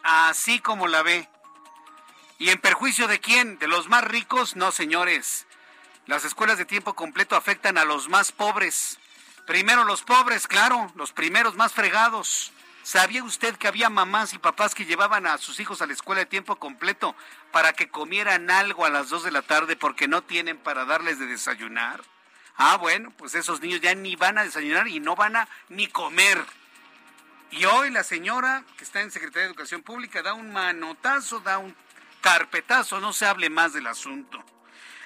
así 0.02 0.60
como 0.60 0.88
la 0.88 1.02
ve 1.02 1.28
¿Y 2.38 2.50
en 2.50 2.60
perjuicio 2.60 3.08
de 3.08 3.18
quién? 3.18 3.58
¿De 3.58 3.66
los 3.66 3.88
más 3.88 4.04
ricos? 4.04 4.54
No, 4.54 4.70
señores. 4.70 5.46
Las 6.06 6.24
escuelas 6.24 6.56
de 6.56 6.64
tiempo 6.64 6.94
completo 6.94 7.34
afectan 7.34 7.76
a 7.78 7.84
los 7.84 8.08
más 8.08 8.30
pobres. 8.30 8.98
Primero 9.44 9.82
los 9.82 10.02
pobres, 10.02 10.46
claro, 10.46 10.92
los 10.94 11.10
primeros 11.12 11.56
más 11.56 11.72
fregados. 11.72 12.52
¿Sabía 12.84 13.24
usted 13.24 13.56
que 13.56 13.66
había 13.66 13.90
mamás 13.90 14.34
y 14.34 14.38
papás 14.38 14.76
que 14.76 14.84
llevaban 14.84 15.26
a 15.26 15.36
sus 15.38 15.58
hijos 15.58 15.82
a 15.82 15.86
la 15.86 15.92
escuela 15.92 16.20
de 16.20 16.26
tiempo 16.26 16.56
completo 16.56 17.16
para 17.50 17.72
que 17.72 17.88
comieran 17.88 18.50
algo 18.50 18.86
a 18.86 18.90
las 18.90 19.08
2 19.08 19.24
de 19.24 19.32
la 19.32 19.42
tarde 19.42 19.74
porque 19.74 20.06
no 20.06 20.22
tienen 20.22 20.58
para 20.58 20.84
darles 20.84 21.18
de 21.18 21.26
desayunar? 21.26 22.02
Ah, 22.56 22.76
bueno, 22.76 23.12
pues 23.18 23.34
esos 23.34 23.60
niños 23.60 23.80
ya 23.80 23.94
ni 23.96 24.14
van 24.14 24.38
a 24.38 24.44
desayunar 24.44 24.86
y 24.86 25.00
no 25.00 25.16
van 25.16 25.34
a 25.34 25.48
ni 25.68 25.88
comer. 25.88 26.44
Y 27.50 27.64
hoy 27.64 27.90
la 27.90 28.04
señora 28.04 28.62
que 28.76 28.84
está 28.84 29.00
en 29.00 29.10
Secretaría 29.10 29.42
de 29.42 29.48
Educación 29.48 29.82
Pública 29.82 30.22
da 30.22 30.34
un 30.34 30.52
manotazo, 30.52 31.40
da 31.40 31.58
un 31.58 31.74
carpetazo, 32.20 33.00
no 33.00 33.12
se 33.12 33.26
hable 33.26 33.50
más 33.50 33.72
del 33.72 33.86
asunto. 33.86 34.44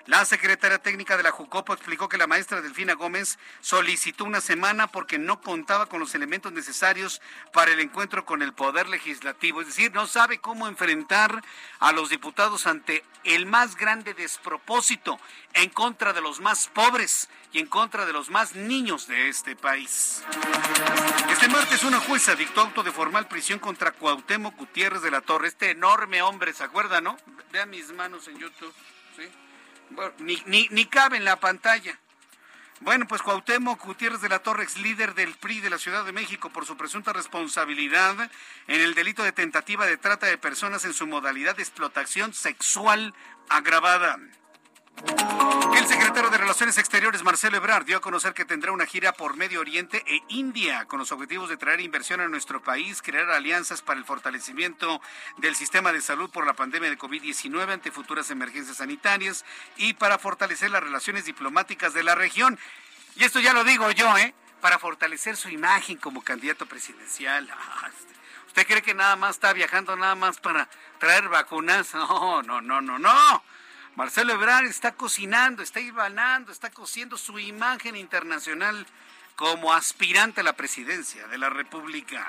La 0.07 0.25
secretaria 0.25 0.79
técnica 0.79 1.17
de 1.17 1.23
la 1.23 1.31
Jucopo 1.31 1.73
explicó 1.73 2.09
que 2.09 2.19
la 2.19 2.27
maestra 2.27 2.61
Delfina 2.61 2.95
Gómez 2.95 3.39
solicitó 3.61 4.25
una 4.25 4.41
semana 4.41 4.89
porque 4.89 5.17
no 5.17 5.41
contaba 5.41 5.87
con 5.87 6.01
los 6.01 6.17
elementos 6.17 6.53
necesarios 6.53 7.23
para 7.53 7.71
el 7.71 7.79
encuentro 7.79 8.25
con 8.25 8.43
el 8.43 8.53
Poder 8.53 8.89
Legislativo. 8.89 9.61
Es 9.61 9.69
decir, 9.69 9.93
no 9.93 10.09
sabe 10.09 10.39
cómo 10.39 10.67
enfrentar 10.67 11.41
a 11.79 11.93
los 11.93 12.11
diputados 12.11 12.67
ante 12.67 13.05
el 13.23 13.47
más 13.47 13.77
grande 13.77 14.13
despropósito 14.13 15.21
en 15.55 15.71
contra 15.71 16.13
de 16.13 16.21
los 16.21 16.41
más 16.41 16.67
pobres 16.67 17.29
y 17.53 17.61
en 17.61 17.67
contra 17.67 18.05
de 18.05 18.13
los 18.13 18.29
más 18.29 18.57
niños 18.57 19.07
de 19.07 19.29
este 19.29 19.55
país. 19.55 20.25
Este 21.31 21.47
martes 21.47 21.85
una 21.85 22.01
jueza 22.01 22.35
dictó 22.35 22.63
auto 22.63 22.83
de 22.83 22.91
formal 22.91 23.29
prisión 23.29 23.61
contra 23.61 23.93
Cuauhtémoc 23.93 24.57
Gutiérrez 24.57 25.03
de 25.03 25.13
la 25.13 25.21
Torre, 25.21 25.47
este 25.47 25.71
enorme 25.71 26.23
hombre, 26.23 26.53
¿se 26.53 26.65
acuerdan, 26.65 27.05
no? 27.05 27.17
Vean 27.53 27.71
mis 27.71 27.93
manos 27.93 28.27
en 28.27 28.39
YouTube, 28.39 28.75
¿sí? 29.17 29.31
Ni, 30.19 30.43
ni, 30.47 30.69
ni 30.71 30.87
cabe 30.87 31.17
en 31.17 31.25
la 31.25 31.41
pantalla. 31.41 31.99
Bueno, 32.81 33.07
pues 33.07 33.23
Cuauhtémoc 33.23 33.85
Gutiérrez 33.85 34.21
de 34.21 34.29
la 34.29 34.41
Torre, 34.41 34.65
ex 34.65 34.77
líder 34.77 35.15
del 35.15 35.35
PRI 35.35 35.61
de 35.61 35.71
la 35.71 35.79
Ciudad 35.79 36.05
de 36.05 36.11
México 36.11 36.51
por 36.51 36.67
su 36.67 36.77
presunta 36.77 37.13
responsabilidad 37.13 38.29
en 38.67 38.81
el 38.81 38.95
delito 38.95 39.23
de 39.23 39.31
tentativa 39.31 39.87
de 39.87 39.97
trata 39.97 40.27
de 40.27 40.37
personas 40.37 40.85
en 40.85 40.93
su 40.93 41.07
modalidad 41.07 41.55
de 41.55 41.63
explotación 41.63 42.35
sexual 42.35 43.15
agravada. 43.49 44.19
El 44.97 45.87
secretario 45.89 46.31
de 46.31 46.39
Relaciones 46.39 46.79
Exteriores, 46.79 47.23
Marcelo 47.23 47.57
Ebrard, 47.57 47.85
dio 47.85 47.97
a 47.97 48.01
conocer 48.01 48.35
que 48.35 48.45
tendrá 48.45 48.73
una 48.73 48.87
gira 48.87 49.13
por 49.13 49.37
Medio 49.37 49.61
Oriente 49.61 50.05
e 50.07 50.23
India 50.29 50.85
con 50.85 50.99
los 50.99 51.13
objetivos 51.13 51.49
de 51.49 51.57
traer 51.57 51.81
inversión 51.81 52.21
a 52.21 52.29
nuestro 52.29 52.63
país, 52.63 53.03
crear 53.03 53.31
alianzas 53.31 53.83
para 53.83 53.99
el 53.99 54.05
fortalecimiento 54.05 55.01
del 55.39 55.57
sistema 55.57 55.93
de 55.93 56.01
salud 56.01 56.31
por 56.31 56.47
la 56.47 56.53
pandemia 56.53 56.91
de 56.91 56.99
COVID-19 56.99 57.73
ante 57.73 57.91
futuras 57.91 58.31
emergencias 58.31 58.77
sanitarias 58.77 59.45
y 59.77 59.95
para 59.95 60.19
fortalecer 60.19 60.71
las 60.71 60.83
relaciones 60.83 61.25
diplomáticas 61.25 61.95
de 61.95 62.05
la 62.05 62.15
región. 62.15 62.59
Y 63.17 63.25
esto 63.25 63.41
ya 63.41 63.53
lo 63.53 63.65
digo 63.65 63.91
yo, 63.91 64.17
¿eh? 64.19 64.35
Para 64.61 64.79
fortalecer 64.79 65.37
su 65.37 65.49
imagen 65.49 65.97
como 65.97 66.23
candidato 66.23 66.67
presidencial. 66.67 67.51
Ah, 67.51 67.89
este, 67.89 68.13
¿Usted 68.47 68.67
cree 68.67 68.83
que 68.83 68.95
nada 68.95 69.17
más 69.17 69.37
está 69.37 69.53
viajando 69.53 69.97
nada 69.97 70.15
más 70.15 70.39
para 70.39 70.69
traer 70.99 71.29
vacunas? 71.29 71.93
No, 71.95 72.43
no, 72.43 72.61
no, 72.61 72.81
no, 72.81 72.99
no 72.99 73.43
Marcelo 73.95 74.33
Ebrard 74.33 74.65
está 74.65 74.93
cocinando, 74.93 75.63
está 75.63 75.79
ibanando, 75.81 76.51
está 76.51 76.71
cociendo 76.71 77.19
su 77.19 77.39
imagen 77.39 77.95
internacional 77.95 78.87
como 79.37 79.75
aspirante 79.75 80.41
a 80.41 80.45
la 80.45 80.55
presidencia 80.55 81.27
de 81.29 81.37
la 81.37 81.51
República. 81.51 82.27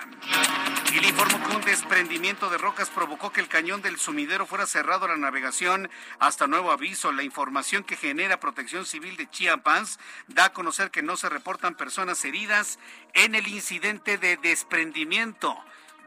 Y 0.92 1.00
le 1.00 1.08
informó 1.08 1.48
que 1.48 1.56
un 1.56 1.62
desprendimiento 1.62 2.50
de 2.50 2.58
rocas 2.58 2.90
provocó 2.90 3.32
que 3.32 3.40
el 3.40 3.48
cañón 3.48 3.82
del 3.82 3.98
sumidero 3.98 4.46
fuera 4.46 4.66
cerrado 4.66 5.06
a 5.06 5.10
la 5.10 5.18
navegación 5.18 5.90
hasta 6.20 6.48
nuevo 6.48 6.72
aviso. 6.72 7.14
La 7.14 7.24
información 7.24 7.86
que 7.86 7.96
genera 7.96 8.42
Protección 8.42 8.86
Civil 8.86 9.16
de 9.16 9.30
Chiapas 9.30 10.00
da 10.28 10.46
a 10.46 10.54
conocer 10.54 10.92
que 10.92 11.02
no 11.02 11.16
se 11.16 11.30
reportan 11.30 11.76
personas 11.76 12.26
heridas 12.26 12.78
en 13.14 13.36
el 13.36 13.48
incidente 13.48 14.18
de 14.18 14.36
desprendimiento 14.36 15.58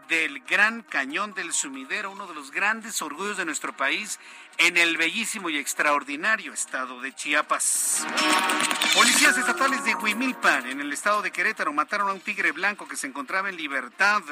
del 0.09 0.41
Gran 0.41 0.83
Cañón 0.83 1.35
del 1.35 1.53
Sumidero, 1.53 2.11
uno 2.11 2.27
de 2.27 2.35
los 2.35 2.51
grandes 2.51 3.03
orgullos 3.03 3.37
de 3.37 3.45
nuestro 3.45 3.77
país 3.77 4.21
en 4.59 4.77
el 4.77 4.97
bellísimo 4.97 5.51
y 5.51 5.59
extraordinario 5.59 6.53
estado 6.53 7.01
de 7.01 7.15
Chiapas. 7.15 8.07
Policías 8.95 9.37
estatales 9.37 9.85
de 9.85 9.95
Huimilpan, 9.95 10.67
en 10.69 10.81
el 10.81 10.93
estado 10.93 11.23
de 11.23 11.31
Querétaro, 11.31 11.73
mataron 11.73 12.09
a 12.09 12.13
un 12.13 12.21
tigre 12.21 12.53
blanco 12.53 12.89
que 12.89 12.97
se 12.97 13.07
encontraba 13.07 13.49
en 13.49 13.57
libertad. 13.57 14.23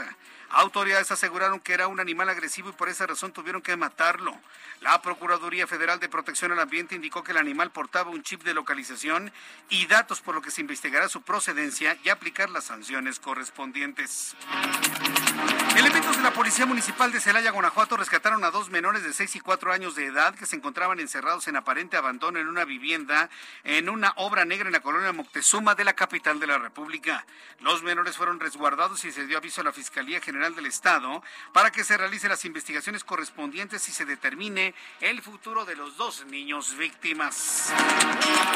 Autoridades 0.54 1.10
aseguraron 1.10 1.58
que 1.58 1.72
era 1.72 1.88
un 1.88 1.98
animal 1.98 2.28
agresivo 2.28 2.68
y 2.68 2.72
por 2.72 2.88
esa 2.88 3.06
razón 3.06 3.32
tuvieron 3.32 3.60
que 3.60 3.76
matarlo. 3.76 4.38
La 4.80 5.02
Procuraduría 5.02 5.66
Federal 5.66 5.98
de 5.98 6.08
Protección 6.08 6.52
al 6.52 6.60
Ambiente 6.60 6.94
indicó 6.94 7.24
que 7.24 7.32
el 7.32 7.38
animal 7.38 7.72
portaba 7.72 8.10
un 8.10 8.22
chip 8.22 8.44
de 8.44 8.54
localización 8.54 9.32
y 9.68 9.86
datos 9.86 10.20
por 10.20 10.36
lo 10.36 10.42
que 10.42 10.52
se 10.52 10.60
investigará 10.60 11.08
su 11.08 11.22
procedencia 11.22 11.98
y 12.04 12.08
aplicar 12.08 12.50
las 12.50 12.64
sanciones 12.64 13.18
correspondientes. 13.18 14.36
Elementos 15.76 16.16
de 16.16 16.22
la 16.22 16.32
Policía 16.32 16.66
Municipal 16.66 17.10
de 17.10 17.20
Celaya, 17.20 17.50
Guanajuato, 17.50 17.96
rescataron 17.96 18.44
a 18.44 18.52
dos 18.52 18.70
menores 18.70 19.02
de 19.02 19.12
6 19.12 19.34
y 19.36 19.40
4 19.40 19.72
años 19.72 19.96
de 19.96 20.06
edad 20.06 20.36
que 20.36 20.46
se 20.46 20.54
encontraban 20.54 21.00
encerrados 21.00 21.48
en 21.48 21.56
aparente 21.56 21.96
abandono 21.96 22.38
en 22.38 22.46
una 22.46 22.64
vivienda 22.64 23.28
en 23.64 23.88
una 23.88 24.12
obra 24.16 24.44
negra 24.44 24.68
en 24.68 24.72
la 24.72 24.80
colonia 24.80 25.12
Moctezuma 25.12 25.74
de 25.74 25.84
la 25.84 25.94
capital 25.94 26.38
de 26.38 26.46
la 26.46 26.58
República. 26.58 27.26
Los 27.60 27.82
menores 27.82 28.16
fueron 28.16 28.38
resguardados 28.38 29.04
y 29.04 29.10
se 29.10 29.26
dio 29.26 29.38
aviso 29.38 29.62
a 29.62 29.64
la 29.64 29.72
Fiscalía 29.72 30.20
General 30.20 30.43
del 30.52 30.66
Estado 30.66 31.22
para 31.52 31.70
que 31.70 31.84
se 31.84 31.96
realicen 31.96 32.28
las 32.28 32.44
investigaciones 32.44 33.04
correspondientes 33.04 33.88
y 33.88 33.92
se 33.92 34.04
determine 34.04 34.74
el 35.00 35.22
futuro 35.22 35.64
de 35.64 35.76
los 35.76 35.96
dos 35.96 36.26
niños 36.26 36.76
víctimas. 36.76 37.72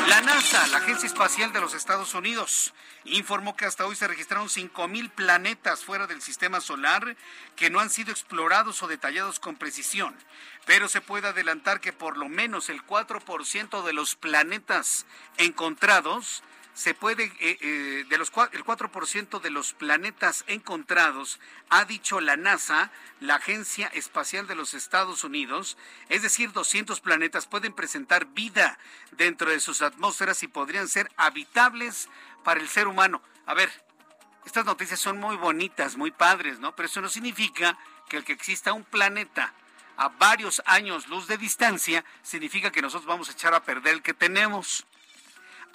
La 0.09 0.21
NASA, 0.21 0.67
la 0.69 0.79
Agencia 0.79 1.07
Espacial 1.07 1.53
de 1.53 1.61
los 1.61 1.75
Estados 1.75 2.15
Unidos, 2.15 2.75
informó 3.05 3.57
que 3.57 3.65
hasta 3.65 3.87
hoy 3.87 3.97
se 3.97 4.07
registraron 4.07 4.49
5.000 4.49 5.11
planetas 5.11 5.85
fuera 5.85 6.07
del 6.07 6.21
sistema 6.21 6.61
solar 6.61 7.17
que 7.57 7.71
no 7.71 7.81
han 7.81 7.91
sido 7.91 8.11
explorados 8.11 8.83
o 8.83 8.87
detallados 8.87 9.41
con 9.41 9.57
precisión, 9.57 10.15
pero 10.67 10.89
se 10.89 11.01
puede 11.01 11.29
adelantar 11.29 11.81
que 11.81 11.93
por 11.93 12.19
lo 12.19 12.29
menos 12.29 12.69
el 12.69 12.85
4% 12.85 13.83
de 13.83 13.93
los 13.93 14.15
planetas 14.15 15.07
encontrados 15.39 16.43
se 16.79 16.95
puede, 16.95 17.25
eh, 17.41 17.59
eh, 17.61 18.05
de 18.09 18.19
los, 18.19 18.31
el 18.53 18.65
4% 18.65 19.41
de 19.41 19.51
los 19.51 19.73
planetas 19.73 20.45
encontrados, 20.47 21.41
ha 21.71 21.85
dicho 21.85 22.21
la 22.21 22.37
NASA, 22.37 22.93
la 23.19 23.35
Agencia 23.35 23.89
Espacial 23.89 24.47
de 24.47 24.55
los 24.55 24.75
Estados 24.75 25.25
Unidos, 25.25 25.77
es 26.09 26.23
decir, 26.23 26.53
200 26.53 27.01
planetas 27.01 27.49
pueden 27.49 27.73
presentar 27.73 28.27
vida 28.27 28.79
dentro 29.11 29.51
de 29.51 29.59
sus 29.59 29.83
atmósferas 29.83 30.45
y 30.45 30.47
podrían 30.47 30.87
ser 30.87 31.11
habitables 31.17 32.09
para 32.45 32.61
el 32.61 32.69
ser 32.69 32.87
humano. 32.87 33.21
A 33.47 33.55
ver, 33.55 33.73
estas 34.47 34.65
noticias 34.65 35.01
son 35.01 35.19
muy 35.19 35.35
bonitas, 35.35 35.97
muy 35.97 36.13
padres, 36.13 36.61
¿no? 36.61 36.77
Pero 36.77 36.87
eso 36.87 37.01
no 37.01 37.09
significa 37.09 37.77
que 38.09 38.19
el 38.19 38.25
que 38.25 38.35
exista 38.35 38.73
un 38.73 38.85
planeta 38.85 39.53
a 39.97 40.11
varios 40.11 40.63
años 40.65 41.09
luz 41.09 41.27
de 41.27 41.37
distancia, 41.37 42.05
significa 42.23 42.71
que 42.71 42.81
nosotros 42.81 43.07
vamos 43.07 43.29
a 43.29 43.33
echar 43.33 43.53
a 43.53 43.65
perder 43.65 43.95
el 43.95 44.03
que 44.03 44.15
tenemos. 44.15 44.87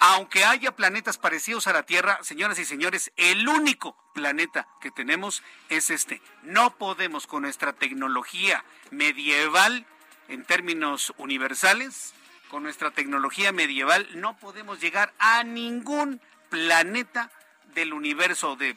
Aunque 0.00 0.44
haya 0.44 0.76
planetas 0.76 1.18
parecidos 1.18 1.66
a 1.66 1.72
la 1.72 1.84
Tierra, 1.84 2.18
señoras 2.22 2.58
y 2.58 2.64
señores, 2.64 3.12
el 3.16 3.48
único 3.48 3.96
planeta 4.12 4.66
que 4.80 4.90
tenemos 4.90 5.42
es 5.68 5.90
este. 5.90 6.20
No 6.42 6.76
podemos 6.76 7.26
con 7.26 7.42
nuestra 7.42 7.72
tecnología 7.72 8.64
medieval, 8.90 9.86
en 10.28 10.44
términos 10.44 11.12
universales, 11.16 12.12
con 12.48 12.62
nuestra 12.62 12.90
tecnología 12.90 13.52
medieval, 13.52 14.08
no 14.14 14.36
podemos 14.36 14.80
llegar 14.80 15.12
a 15.18 15.42
ningún 15.42 16.20
planeta 16.50 17.30
del 17.74 17.92
universo 17.92 18.56
de 18.56 18.76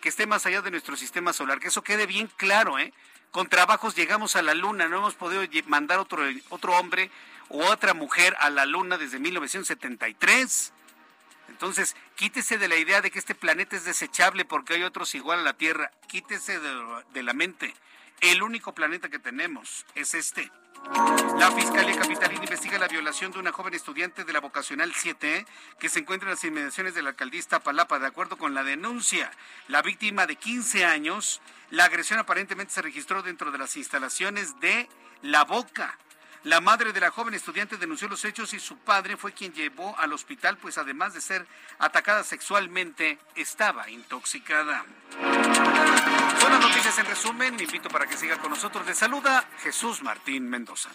que 0.00 0.08
esté 0.08 0.26
más 0.26 0.46
allá 0.46 0.62
de 0.62 0.70
nuestro 0.70 0.96
sistema 0.96 1.32
solar. 1.32 1.60
Que 1.60 1.68
eso 1.68 1.82
quede 1.82 2.06
bien 2.06 2.28
claro, 2.36 2.78
¿eh? 2.78 2.92
Con 3.30 3.48
trabajos 3.48 3.94
llegamos 3.94 4.36
a 4.36 4.42
la 4.42 4.54
Luna, 4.54 4.88
no 4.88 4.98
hemos 4.98 5.14
podido 5.14 5.42
mandar 5.66 5.98
otro, 5.98 6.22
otro 6.50 6.72
hombre 6.78 7.10
otra 7.48 7.94
mujer 7.94 8.36
a 8.40 8.50
la 8.50 8.66
Luna 8.66 8.98
desde 8.98 9.18
1973. 9.18 10.72
Entonces, 11.48 11.94
quítese 12.16 12.58
de 12.58 12.68
la 12.68 12.76
idea 12.76 13.00
de 13.00 13.10
que 13.10 13.18
este 13.18 13.34
planeta 13.34 13.76
es 13.76 13.84
desechable 13.84 14.44
porque 14.44 14.74
hay 14.74 14.82
otros 14.82 15.14
igual 15.14 15.40
a 15.40 15.44
la 15.44 15.52
Tierra. 15.54 15.90
Quítese 16.08 16.58
de, 16.58 17.04
de 17.12 17.22
la 17.22 17.32
mente. 17.32 17.74
El 18.20 18.42
único 18.42 18.74
planeta 18.74 19.08
que 19.08 19.18
tenemos 19.18 19.86
es 19.94 20.14
este. 20.14 20.50
La 21.38 21.50
Fiscalía 21.50 21.98
Capitalina 21.98 22.44
investiga 22.44 22.78
la 22.78 22.88
violación 22.88 23.32
de 23.32 23.38
una 23.38 23.52
joven 23.52 23.74
estudiante 23.74 24.24
de 24.24 24.32
la 24.32 24.40
vocacional 24.40 24.92
7 24.94 25.46
que 25.78 25.88
se 25.88 26.00
encuentra 26.00 26.28
en 26.28 26.34
las 26.34 26.44
inmediaciones 26.44 26.94
de 26.94 27.02
la 27.02 27.10
alcaldista 27.10 27.60
Palapa. 27.60 27.98
De 27.98 28.06
acuerdo 28.06 28.36
con 28.36 28.54
la 28.54 28.62
denuncia, 28.62 29.30
la 29.68 29.82
víctima 29.82 30.26
de 30.26 30.36
15 30.36 30.84
años, 30.84 31.40
la 31.70 31.84
agresión 31.84 32.18
aparentemente 32.18 32.72
se 32.72 32.82
registró 32.82 33.22
dentro 33.22 33.50
de 33.50 33.58
las 33.58 33.76
instalaciones 33.76 34.60
de 34.60 34.88
La 35.22 35.44
Boca, 35.44 35.98
la 36.44 36.60
madre 36.60 36.92
de 36.92 37.00
la 37.00 37.10
joven 37.10 37.34
estudiante 37.34 37.76
denunció 37.76 38.06
los 38.06 38.24
hechos 38.24 38.52
y 38.52 38.60
su 38.60 38.76
padre 38.78 39.16
fue 39.16 39.32
quien 39.32 39.52
llevó 39.52 39.98
al 39.98 40.12
hospital, 40.12 40.58
pues 40.58 40.78
además 40.78 41.14
de 41.14 41.20
ser 41.20 41.46
atacada 41.78 42.22
sexualmente, 42.22 43.18
estaba 43.34 43.88
intoxicada. 43.90 44.84
Son 46.40 46.52
las 46.52 46.60
noticias 46.60 46.98
en 46.98 47.06
resumen. 47.06 47.58
invito 47.58 47.88
para 47.88 48.06
que 48.06 48.16
siga 48.16 48.36
con 48.36 48.50
nosotros. 48.50 48.86
Le 48.86 48.94
saluda 48.94 49.44
Jesús 49.62 50.02
Martín 50.02 50.48
Mendoza. 50.48 50.90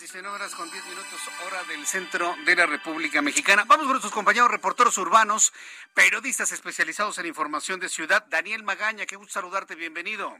19 0.00 0.34
horas 0.34 0.54
con 0.54 0.70
10 0.70 0.82
minutos, 0.86 1.28
hora 1.46 1.62
del 1.64 1.84
centro 1.84 2.34
de 2.46 2.56
la 2.56 2.64
República 2.64 3.20
Mexicana. 3.20 3.64
Vamos 3.66 3.84
con 3.84 3.92
nuestros 3.92 4.14
compañeros 4.14 4.50
reporteros 4.50 4.96
urbanos, 4.96 5.52
periodistas 5.94 6.52
especializados 6.52 7.18
en 7.18 7.26
información 7.26 7.78
de 7.80 7.90
ciudad. 7.90 8.24
Daniel 8.30 8.62
Magaña, 8.62 9.04
qué 9.04 9.16
gusto 9.16 9.34
saludarte, 9.34 9.74
bienvenido. 9.74 10.34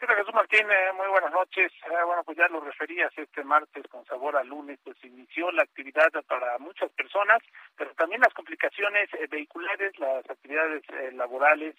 Hola 0.00 0.16
Jesús 0.16 0.34
Martín, 0.34 0.66
eh, 0.70 0.92
muy 0.96 1.06
buenas 1.08 1.32
noches. 1.32 1.70
Eh, 1.84 2.04
bueno, 2.06 2.24
pues 2.24 2.38
ya 2.38 2.48
lo 2.48 2.60
referías 2.60 3.12
este 3.16 3.44
martes 3.44 3.84
con 3.88 4.04
sabor 4.06 4.36
a 4.36 4.42
lunes, 4.42 4.78
pues 4.82 4.96
inició 5.04 5.50
la 5.52 5.62
actividad 5.62 6.10
para 6.26 6.56
muchas 6.58 6.90
personas, 6.92 7.42
pero 7.76 7.94
también 7.94 8.22
las 8.22 8.32
complicaciones 8.32 9.08
eh, 9.14 9.26
vehiculares, 9.30 9.98
las 9.98 10.28
actividades 10.30 10.82
laborales, 11.12 11.74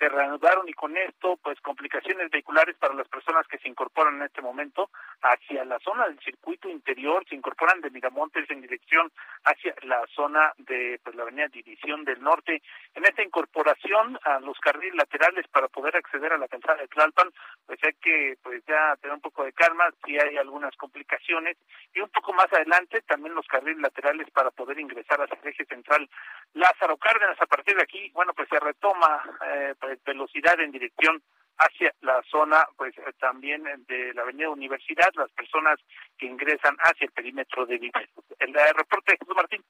se 0.00 0.08
reanudaron 0.08 0.66
y 0.66 0.72
con 0.72 0.96
esto 0.96 1.38
pues 1.42 1.60
complicaciones 1.60 2.30
vehiculares 2.30 2.74
para 2.78 2.94
las 2.94 3.06
personas 3.08 3.46
que 3.46 3.58
se 3.58 3.68
incorporan 3.68 4.16
en 4.16 4.22
este 4.22 4.40
momento 4.40 4.88
hacia 5.20 5.62
la 5.66 5.78
zona 5.80 6.08
del 6.08 6.18
circuito 6.20 6.70
interior, 6.70 7.22
se 7.28 7.34
incorporan 7.34 7.82
de 7.82 7.90
Miramontes 7.90 8.48
en 8.50 8.62
dirección 8.62 9.12
hacia 9.44 9.74
la 9.82 10.06
zona 10.14 10.54
de 10.56 10.98
pues 11.04 11.14
la 11.14 11.24
avenida 11.24 11.48
División 11.48 12.04
del 12.04 12.22
Norte. 12.22 12.62
En 12.94 13.04
esta 13.04 13.22
incorporación 13.22 14.18
a 14.24 14.40
los 14.40 14.58
carriles 14.58 14.94
laterales 14.94 15.46
para 15.48 15.68
poder 15.68 15.94
acceder 15.96 16.32
a 16.32 16.38
la 16.38 16.48
calzada 16.48 16.80
de 16.80 16.88
Tlalpan, 16.88 17.28
pues 17.66 17.78
hay 17.84 17.92
que 18.00 18.38
pues 18.42 18.64
ya 18.66 18.96
tener 19.02 19.14
un 19.14 19.20
poco 19.20 19.44
de 19.44 19.52
calma, 19.52 19.84
si 20.06 20.18
hay 20.18 20.38
algunas 20.38 20.74
complicaciones 20.76 21.58
y 21.92 22.00
un 22.00 22.08
poco 22.08 22.32
más 22.32 22.50
adelante 22.54 23.02
también 23.02 23.34
los 23.34 23.46
carriles 23.46 23.82
laterales 23.82 24.30
para 24.30 24.50
poder 24.50 24.80
ingresar 24.80 25.20
hacia 25.20 25.38
el 25.42 25.48
eje 25.48 25.66
central 25.66 26.08
Lázaro 26.54 26.96
Cárdenas. 26.96 27.40
A 27.40 27.46
partir 27.46 27.76
de 27.76 27.82
aquí, 27.82 28.10
bueno, 28.14 28.32
pues 28.32 28.48
se 28.48 28.58
retoma 28.58 29.22
eh, 29.46 29.74
pues, 29.78 29.89
velocidad 30.04 30.60
en 30.60 30.72
dirección 30.72 31.22
hacia 31.58 31.94
la 32.00 32.22
zona, 32.30 32.66
pues 32.76 32.96
eh, 32.98 33.12
también 33.18 33.62
de 33.86 34.14
la 34.14 34.22
Avenida 34.22 34.48
Universidad, 34.48 35.10
las 35.14 35.30
personas 35.32 35.78
que 36.18 36.26
ingresan 36.26 36.76
hacia 36.78 37.04
el 37.04 37.12
perímetro 37.12 37.66
de 37.66 37.78
Vive. 37.78 38.08
El 38.38 38.54
reporte 38.74 39.12
de 39.12 39.18
Jesús 39.18 39.36
Martín. 39.36 39.64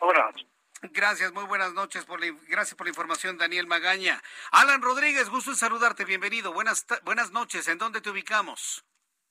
Buenas 0.00 0.26
noches. 0.26 0.46
Gracias, 0.82 1.32
muy 1.32 1.44
buenas 1.44 1.72
noches, 1.74 2.04
por 2.04 2.20
la, 2.20 2.32
gracias 2.48 2.76
por 2.76 2.86
la 2.86 2.90
información, 2.90 3.36
Daniel 3.36 3.66
Magaña. 3.66 4.22
Alan 4.52 4.80
Rodríguez, 4.80 5.28
gusto 5.28 5.50
en 5.50 5.56
saludarte, 5.56 6.04
bienvenido. 6.04 6.52
Buenas, 6.52 6.86
buenas 7.04 7.32
noches, 7.32 7.66
¿en 7.66 7.78
dónde 7.78 8.00
te 8.00 8.10
ubicamos? 8.10 8.84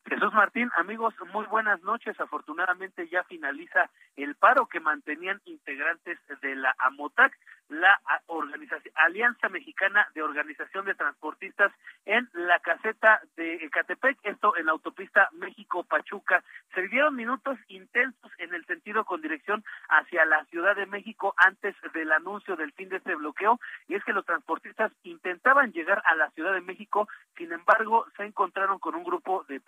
Jesús 0.08 0.34
Martín, 0.34 0.72
amigos, 0.78 1.14
muy 1.34 1.46
buenas 1.48 1.82
noches. 1.84 2.18
Afortunadamente 2.20 3.10
ya 3.10 3.24
finaliza 3.24 3.90
el 4.16 4.36
paro 4.36 4.68
que 4.68 4.80
mantenían 4.80 5.42
integrantes 5.46 6.18
de 6.42 6.56
la 6.56 6.74
AMOTAC 6.80 7.38
la 7.70 8.00
organización, 8.28 8.94
Alianza 8.96 9.50
Mexicana 9.50 10.08
de 10.16 10.22
Organización 10.22 10.86
de 10.86 10.96
Transportistas 10.96 11.72
en 12.06 12.30
la 12.34 12.60
caseta 12.60 13.22
de 13.36 13.56
Ecatepec, 13.56 14.18
esto 14.24 14.56
en 14.56 14.68
la 14.68 14.72
autopista 14.72 15.30
México-Pachuca. 15.34 16.44
Se 16.74 16.82
vivieron 16.82 17.16
minutos 17.16 17.58
intensos 17.68 18.32
en 18.38 18.54
el 18.54 18.66
sentido 18.66 19.04
con 19.04 19.22
dirección 19.22 19.64
hacia 19.90 20.26
la 20.26 20.46
Ciudad 20.46 20.76
de 20.76 20.86
México 20.86 21.34
antes 21.38 21.76
del 21.94 22.12
anuncio 22.12 22.56
del 22.56 22.72
fin 22.72 22.90
de 22.90 22.98
este 22.98 23.16
bloqueo, 23.16 23.60
y 23.88 23.96
es 23.96 24.04
que 24.04 24.14
los 24.14 24.26
transportistas 24.26 24.92
intentaban 25.04 25.74
llegar 25.74 26.02
a 26.06 26.16
la 26.16 26.30
Ciudad 26.32 26.54
de 26.54 26.62
México, 26.62 27.10
sin 27.36 27.52
embargo, 27.52 28.06
se 28.16 28.24
encontraron 28.24 28.80
con 28.80 28.96
un 28.96 29.04
grupo 29.04 29.44
de 29.50 29.60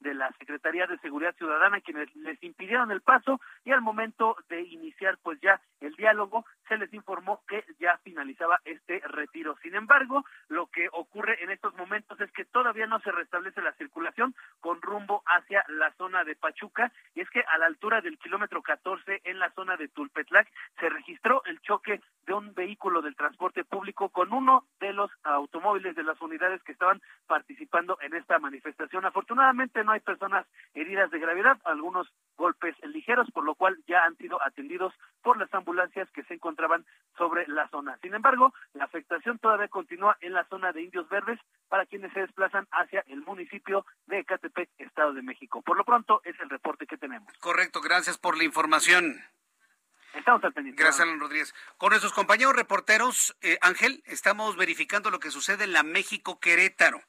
de 0.00 0.14
la 0.14 0.30
Secretaría 0.38 0.86
de 0.86 0.98
Seguridad 0.98 1.34
Ciudadana 1.36 1.80
quienes 1.80 2.14
les 2.16 2.42
impidieron 2.42 2.90
el 2.90 3.00
paso 3.00 3.40
y 3.64 3.72
al 3.72 3.80
momento 3.80 4.36
de 4.48 4.62
iniciar 4.62 5.18
pues 5.22 5.40
ya 5.40 5.60
el 5.80 5.94
diálogo 5.94 6.44
se 6.68 6.76
les 6.76 6.92
informó 6.92 7.42
que 7.48 7.64
ya 7.80 7.98
finalizaba 8.04 8.60
este 8.64 9.00
retiro. 9.00 9.56
Sin 9.62 9.74
embargo, 9.74 10.24
lo 10.48 10.66
que 10.66 10.88
ocurre 10.92 11.42
en 11.42 11.50
estos 11.50 11.74
momentos 11.74 12.20
es 12.20 12.30
que 12.32 12.44
todavía 12.44 12.86
no 12.86 13.00
se 13.00 13.10
restablece 13.10 13.62
la 13.62 13.72
circulación 13.72 14.34
con 14.60 14.80
rumbo 14.82 15.22
hacia 15.26 15.64
la 15.68 15.92
zona 15.94 16.24
de 16.24 16.36
Pachuca 16.36 16.92
y 17.14 17.20
es 17.20 17.30
que 17.30 17.40
a 17.40 17.58
la 17.58 17.66
altura 17.66 18.00
del 18.00 18.18
kilómetro 18.18 18.62
14 18.62 19.22
en 19.24 19.38
la 19.38 19.50
zona 19.52 19.76
de 19.76 19.88
Tulpetlac 19.88 20.48
se 20.78 20.88
registró 20.88 21.42
el 21.46 21.60
choque 21.62 22.00
de 22.26 22.34
un 22.34 22.52
vehículo 22.54 23.00
del 23.00 23.16
transporte 23.16 23.64
público 23.64 24.10
con 24.10 24.32
uno 24.32 24.64
de 24.80 24.92
los 24.92 25.10
automóviles 25.22 25.96
de 25.96 26.02
las 26.02 26.20
unidades 26.20 26.62
que 26.62 26.72
estaban 26.72 27.00
participando 27.26 27.98
en 28.02 28.14
esta 28.14 28.38
manifestación. 28.38 29.06
Afortunadamente 29.06 29.47
no 29.84 29.92
hay 29.92 30.00
personas 30.00 30.46
heridas 30.74 31.10
de 31.10 31.18
gravedad, 31.18 31.58
algunos 31.64 32.08
golpes 32.36 32.74
ligeros, 32.84 33.30
por 33.32 33.44
lo 33.44 33.54
cual 33.54 33.76
ya 33.86 34.04
han 34.04 34.16
sido 34.16 34.40
atendidos 34.42 34.94
por 35.22 35.38
las 35.38 35.52
ambulancias 35.52 36.08
que 36.12 36.22
se 36.24 36.34
encontraban 36.34 36.86
sobre 37.16 37.46
la 37.48 37.68
zona. 37.68 37.98
Sin 38.00 38.14
embargo, 38.14 38.54
la 38.74 38.84
afectación 38.84 39.38
todavía 39.38 39.68
continúa 39.68 40.16
en 40.20 40.32
la 40.32 40.44
zona 40.44 40.72
de 40.72 40.82
Indios 40.82 41.08
Verdes, 41.08 41.40
para 41.68 41.86
quienes 41.86 42.12
se 42.12 42.20
desplazan 42.20 42.66
hacia 42.70 43.04
el 43.08 43.20
municipio 43.22 43.84
de 44.06 44.20
Ecatepec, 44.20 44.70
Estado 44.78 45.12
de 45.12 45.22
México. 45.22 45.62
Por 45.62 45.76
lo 45.76 45.84
pronto, 45.84 46.20
es 46.24 46.38
el 46.40 46.48
reporte 46.48 46.86
que 46.86 46.96
tenemos. 46.96 47.32
Correcto, 47.38 47.80
gracias 47.80 48.18
por 48.18 48.36
la 48.38 48.44
información. 48.44 49.20
Estamos 50.14 50.42
al 50.44 50.52
pendiente. 50.52 50.82
Gracias, 50.82 51.06
Alan 51.06 51.20
Rodríguez. 51.20 51.54
Con 51.76 51.90
nuestros 51.90 52.12
compañeros 52.12 52.56
reporteros, 52.56 53.36
eh, 53.42 53.58
Ángel, 53.60 54.02
estamos 54.06 54.56
verificando 54.56 55.10
lo 55.10 55.20
que 55.20 55.30
sucede 55.30 55.64
en 55.64 55.72
la 55.72 55.82
México 55.82 56.40
Querétaro. 56.40 57.00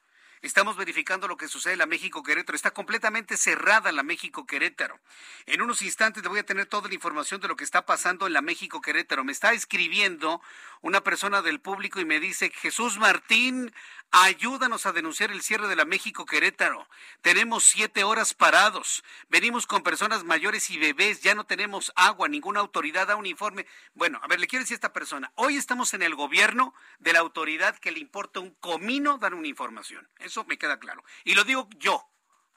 Estamos 0.41 0.77
verificando 0.77 1.27
lo 1.27 1.35
que 1.35 1.49
sucede 1.49 1.73
en 1.73 1.79
la 1.79 1.85
México 1.85 2.23
Querétaro. 2.23 2.55
Está 2.55 2.71
completamente 2.71 3.35
cerrada 3.35 3.91
la 3.91 4.03
México 4.03 4.45
Querétaro. 4.45 4.97
En 5.45 5.61
unos 5.61 5.81
instantes 5.81 6.23
le 6.23 6.29
voy 6.29 6.39
a 6.39 6.45
tener 6.45 6.65
toda 6.65 6.87
la 6.87 6.93
información 6.93 7.41
de 7.41 7.49
lo 7.49 7.57
que 7.57 7.65
está 7.65 7.85
pasando 7.85 8.25
en 8.25 8.31
la 8.31 8.41
México 8.41 8.79
Querétaro. 8.79 9.25
Me 9.25 9.33
está 9.33 9.51
escribiendo 9.51 10.41
una 10.81 11.01
persona 11.01 11.41
del 11.41 11.59
público 11.59 11.99
y 11.99 12.05
me 12.05 12.21
dice, 12.21 12.51
Jesús 12.51 12.99
Martín, 12.99 13.73
ayúdanos 14.11 14.85
a 14.85 14.93
denunciar 14.93 15.29
el 15.31 15.41
cierre 15.41 15.67
de 15.67 15.75
la 15.75 15.83
México 15.83 16.25
Querétaro. 16.25 16.87
Tenemos 17.21 17.65
siete 17.65 18.05
horas 18.05 18.33
parados. 18.33 19.03
Venimos 19.27 19.67
con 19.67 19.83
personas 19.83 20.23
mayores 20.23 20.69
y 20.69 20.77
bebés. 20.77 21.19
Ya 21.21 21.35
no 21.35 21.45
tenemos 21.45 21.91
agua. 21.97 22.29
Ninguna 22.29 22.61
autoridad 22.61 23.07
da 23.07 23.17
un 23.17 23.25
informe. 23.25 23.67
Bueno, 23.93 24.21
a 24.23 24.27
ver, 24.27 24.39
le 24.39 24.47
quiero 24.47 24.63
decir 24.63 24.75
a 24.75 24.79
esta 24.79 24.93
persona, 24.93 25.33
hoy 25.35 25.57
estamos 25.57 25.93
en 25.93 26.01
el 26.01 26.15
gobierno 26.15 26.73
de 26.99 27.11
la 27.11 27.19
autoridad 27.19 27.77
que 27.77 27.91
le 27.91 27.99
importa 27.99 28.39
un 28.39 28.51
comino 28.51 29.17
dar 29.17 29.33
una 29.33 29.47
información. 29.47 30.07
Eso 30.30 30.45
me 30.45 30.59
queda 30.59 30.77
claro. 30.77 31.03
Y 31.23 31.34
lo 31.34 31.43
digo 31.43 31.67
yo, 31.77 32.07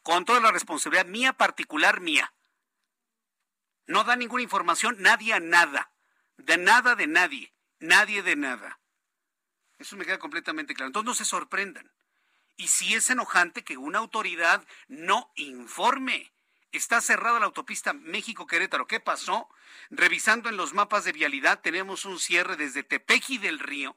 con 0.02 0.26
toda 0.26 0.40
la 0.40 0.52
responsabilidad 0.52 1.06
mía 1.06 1.32
particular 1.32 2.02
mía. 2.02 2.34
No 3.86 4.04
da 4.04 4.14
ninguna 4.14 4.42
información 4.42 4.96
nadie 4.98 5.32
a 5.32 5.40
nada. 5.40 5.90
De 6.36 6.58
nada 6.58 6.96
de 6.96 7.06
nadie. 7.06 7.54
Nadie 7.78 8.22
de 8.22 8.36
nada. 8.36 8.78
Eso 9.78 9.96
me 9.96 10.04
queda 10.04 10.18
completamente 10.18 10.74
claro. 10.74 10.88
Entonces 10.88 11.06
no 11.06 11.14
se 11.14 11.24
sorprendan. 11.24 11.90
Y 12.58 12.68
si 12.68 12.92
es 12.92 13.08
enojante 13.08 13.64
que 13.64 13.78
una 13.78 14.00
autoridad 14.00 14.66
no 14.86 15.32
informe. 15.36 16.30
Está 16.72 17.00
cerrada 17.00 17.40
la 17.40 17.46
autopista 17.46 17.94
México-Querétaro. 17.94 18.86
¿Qué 18.86 19.00
pasó? 19.00 19.48
Revisando 19.88 20.50
en 20.50 20.58
los 20.58 20.74
mapas 20.74 21.04
de 21.04 21.12
vialidad, 21.12 21.62
tenemos 21.62 22.04
un 22.04 22.18
cierre 22.18 22.56
desde 22.56 22.82
Tepeji 22.82 23.38
del 23.38 23.58
Río 23.58 23.96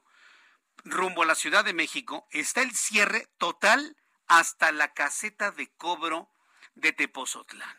rumbo 0.84 1.22
a 1.22 1.26
la 1.26 1.34
Ciudad 1.34 1.64
de 1.64 1.72
México. 1.72 2.26
Está 2.30 2.62
el 2.62 2.74
cierre 2.74 3.28
total 3.38 3.96
hasta 4.26 4.72
la 4.72 4.92
caseta 4.92 5.50
de 5.50 5.68
cobro 5.76 6.30
de 6.74 6.92
Tepozotlán. 6.92 7.76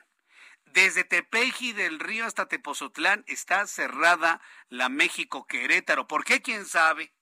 Desde 0.65 1.03
Tepeji 1.03 1.73
del 1.73 1.99
Río 1.99 2.25
hasta 2.25 2.47
Tepozotlán 2.47 3.23
está 3.27 3.65
cerrada 3.67 4.41
la 4.69 4.89
México 4.89 5.47
Querétaro. 5.47 6.07
¿Por 6.07 6.23
qué? 6.23 6.41
¿Quién 6.41 6.65
sabe? 6.65 7.13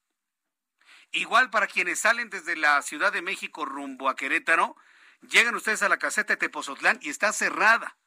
Igual 1.11 1.49
para 1.49 1.67
quienes 1.67 1.99
salen 1.99 2.29
desde 2.29 2.55
la 2.55 2.81
Ciudad 2.81 3.13
de 3.13 3.21
México 3.21 3.63
rumbo 3.63 4.09
a 4.09 4.15
Querétaro, 4.15 4.75
llegan 5.21 5.55
ustedes 5.55 5.81
a 5.83 5.89
la 5.89 5.97
caseta 5.97 6.33
de 6.33 6.37
Tepozotlán 6.37 6.99
y 7.01 7.09
está 7.09 7.31
cerrada. 7.31 7.97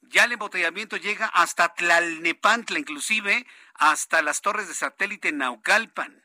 Ya 0.00 0.24
el 0.24 0.32
embotellamiento 0.32 0.96
llega 0.96 1.26
hasta 1.26 1.74
Tlalnepantla, 1.74 2.78
inclusive 2.78 3.46
hasta 3.74 4.22
las 4.22 4.40
torres 4.40 4.68
de 4.68 4.74
satélite 4.74 5.32
Naucalpan. 5.32 6.23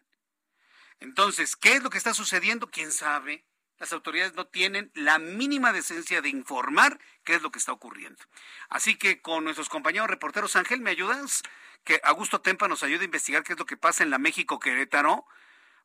Entonces, 0.99 1.55
¿qué 1.55 1.73
es 1.73 1.83
lo 1.83 1.89
que 1.89 1.97
está 1.97 2.13
sucediendo? 2.13 2.67
¿Quién 2.67 2.91
sabe? 2.91 3.45
Las 3.77 3.93
autoridades 3.93 4.33
no 4.33 4.45
tienen 4.45 4.91
la 4.93 5.19
mínima 5.19 5.71
decencia 5.71 6.21
de 6.21 6.27
informar 6.29 6.99
qué 7.23 7.35
es 7.35 7.41
lo 7.41 7.51
que 7.51 7.59
está 7.59 7.71
ocurriendo. 7.71 8.21
Así 8.67 8.95
que 8.95 9.21
con 9.21 9.45
nuestros 9.45 9.69
compañeros 9.69 10.09
reporteros, 10.09 10.57
Ángel, 10.57 10.81
¿me 10.81 10.91
ayudas? 10.91 11.43
Que 11.85 12.01
Augusto 12.03 12.41
Tempa 12.41 12.67
nos 12.67 12.83
ayude 12.83 13.01
a 13.01 13.05
investigar 13.05 13.43
qué 13.43 13.53
es 13.53 13.59
lo 13.59 13.65
que 13.65 13.77
pasa 13.77 14.03
en 14.03 14.09
la 14.09 14.17
México 14.17 14.59
Querétaro 14.59 15.25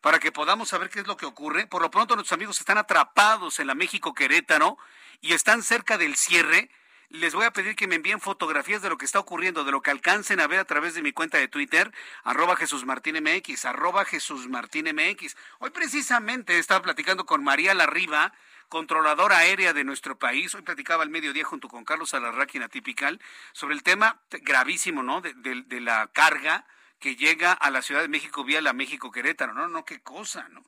para 0.01 0.19
que 0.19 0.33
podamos 0.33 0.69
saber 0.69 0.91
qué 0.91 1.01
es 1.01 1.07
lo 1.07 1.17
que 1.17 1.25
ocurre. 1.25 1.69
Por 1.69 1.83
lo 1.83 1.91
pronto 1.91 2.17
nuestros 2.17 2.37
amigos 2.37 2.59
están 2.59 2.79
atrapados 2.79 3.61
en 3.61 3.69
la 3.69 3.77
México 3.77 4.13
Querétaro 4.13 4.77
y 5.21 5.33
están 5.33 5.63
cerca 5.63 5.97
del 5.97 6.17
cierre. 6.17 6.71
Les 7.15 7.33
voy 7.33 7.45
a 7.45 7.53
pedir 7.53 7.77
que 7.77 7.87
me 7.87 7.95
envíen 7.95 8.21
fotografías 8.21 8.83
de 8.83 8.89
lo 8.89 8.99
que 8.99 9.05
está 9.05 9.21
ocurriendo, 9.21 9.63
de 9.63 9.71
lo 9.71 9.83
que 9.83 9.93
alcancen 9.93 10.41
a 10.41 10.49
ver 10.49 10.59
a 10.59 10.65
través 10.65 10.95
de 10.95 11.03
mi 11.03 11.13
cuenta 11.13 11.39
de 11.39 11.47
Twitter, 11.47 11.93
arroba 12.25 12.57
Jesús 12.57 12.85
Martín 12.85 13.23
MX, 13.23 13.67
arroba 13.67 14.05
Jesús 14.05 14.49
Martín 14.49 14.87
MX. 14.93 15.37
Hoy 15.61 15.71
precisamente 15.71 16.59
estaba 16.59 16.83
platicando 16.83 17.25
con 17.25 17.45
María 17.45 17.73
Larriba, 17.73 18.33
controladora 18.69 19.39
aérea 19.39 19.73
de 19.73 19.85
nuestro 19.85 20.19
país. 20.19 20.57
Hoy 20.57 20.63
platicaba 20.63 21.05
al 21.05 21.11
mediodía 21.11 21.45
junto 21.45 21.69
con 21.69 21.85
Carlos 21.85 22.15
Alarraquina 22.15 22.69
Tipical 22.69 23.21
sobre 23.53 23.77
el 23.77 23.85
tema 23.85 24.21
gravísimo, 24.43 25.05
¿no? 25.05 25.21
De, 25.21 25.35
de, 25.35 25.63
de 25.63 25.81
la 25.81 26.09
carga 26.09 26.67
que 26.99 27.15
llega 27.15 27.53
a 27.53 27.71
la 27.71 27.83
Ciudad 27.83 28.03
de 28.03 28.09
México 28.09 28.43
vía 28.43 28.61
la 28.61 28.73
México 28.73 29.13
Querétaro. 29.13 29.55
No, 29.55 29.69
no, 29.69 29.85
qué 29.85 30.01
cosa, 30.01 30.49
¿no? 30.49 30.65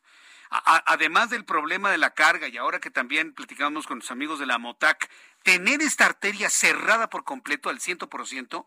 Además 0.48 1.30
del 1.30 1.44
problema 1.44 1.90
de 1.90 1.98
la 1.98 2.14
carga, 2.14 2.48
y 2.48 2.56
ahora 2.56 2.78
que 2.78 2.90
también 2.90 3.32
platicamos 3.32 3.86
con 3.86 3.98
los 3.98 4.10
amigos 4.12 4.38
de 4.38 4.46
la 4.46 4.58
MOTAC, 4.58 5.10
tener 5.46 5.80
esta 5.80 6.06
arteria 6.06 6.50
cerrada 6.50 7.08
por 7.08 7.22
completo 7.22 7.70
al 7.70 7.78
ciento 7.78 8.08
por 8.08 8.26
ciento, 8.26 8.66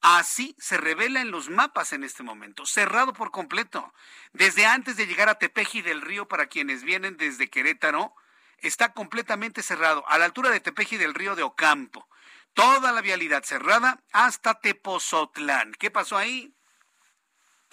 así 0.00 0.56
se 0.58 0.76
revela 0.76 1.20
en 1.20 1.30
los 1.30 1.48
mapas 1.48 1.92
en 1.92 2.02
este 2.02 2.24
momento, 2.24 2.66
cerrado 2.66 3.12
por 3.12 3.30
completo. 3.30 3.94
Desde 4.32 4.66
antes 4.66 4.96
de 4.96 5.06
llegar 5.06 5.28
a 5.28 5.36
Tepeji 5.36 5.80
del 5.80 6.00
Río, 6.00 6.26
para 6.26 6.48
quienes 6.48 6.82
vienen 6.82 7.16
desde 7.16 7.48
Querétaro, 7.48 8.16
está 8.58 8.92
completamente 8.94 9.62
cerrado, 9.62 10.04
a 10.08 10.18
la 10.18 10.24
altura 10.24 10.50
de 10.50 10.58
Tepeji 10.58 10.96
del 10.96 11.14
Río 11.14 11.36
de 11.36 11.44
Ocampo. 11.44 12.08
Toda 12.52 12.90
la 12.90 13.00
vialidad 13.00 13.44
cerrada 13.44 14.02
hasta 14.10 14.58
Tepozotlán. 14.58 15.70
¿Qué 15.78 15.92
pasó 15.92 16.16
ahí? 16.16 16.52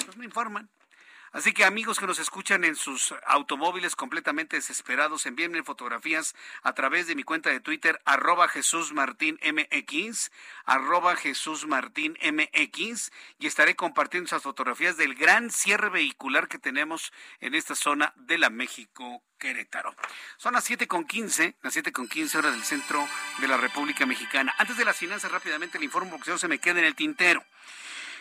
Pues 0.05 0.17
me 0.17 0.25
informan. 0.25 0.69
Así 1.35 1.51
que 1.51 1.65
amigos 1.65 1.99
que 1.99 2.07
nos 2.07 2.19
escuchan 2.19 2.63
en 2.63 2.77
sus 2.77 3.13
automóviles 3.27 3.97
completamente 3.97 4.55
desesperados, 4.55 5.25
envíenme 5.25 5.63
fotografías 5.63 6.33
a 6.63 6.71
través 6.71 7.07
de 7.07 7.15
mi 7.15 7.23
cuenta 7.23 7.49
de 7.49 7.59
Twitter, 7.59 8.01
arroba 8.05 8.47
Jesús 8.47 8.93
Martín 8.93 9.37
MX, 9.43 10.31
arroba 10.63 11.17
Jesús 11.17 11.67
Martín 11.67 12.17
MX, 12.23 13.11
y 13.37 13.47
estaré 13.47 13.75
compartiendo 13.75 14.27
esas 14.27 14.43
fotografías 14.43 14.95
del 14.95 15.13
gran 15.13 15.51
cierre 15.51 15.89
vehicular 15.89 16.47
que 16.47 16.57
tenemos 16.57 17.11
en 17.41 17.53
esta 17.53 17.75
zona 17.75 18.13
de 18.15 18.37
la 18.37 18.49
México 18.49 19.21
Querétaro. 19.37 19.93
Son 20.37 20.53
las 20.53 20.63
siete 20.63 20.87
con 20.87 21.03
quince, 21.03 21.57
las 21.61 21.73
siete 21.73 21.91
con 21.91 22.07
quince 22.07 22.37
horas 22.37 22.53
del 22.53 22.63
centro 22.63 23.05
de 23.39 23.49
la 23.49 23.57
República 23.57 24.05
Mexicana. 24.05 24.55
Antes 24.57 24.77
de 24.77 24.85
las 24.85 24.95
finanzas, 24.95 25.33
rápidamente 25.33 25.79
le 25.79 25.85
informo 25.85 26.11
porque 26.11 26.31
no 26.31 26.37
se 26.37 26.47
me 26.47 26.59
queda 26.59 26.79
en 26.79 26.85
el 26.85 26.95
tintero. 26.95 27.43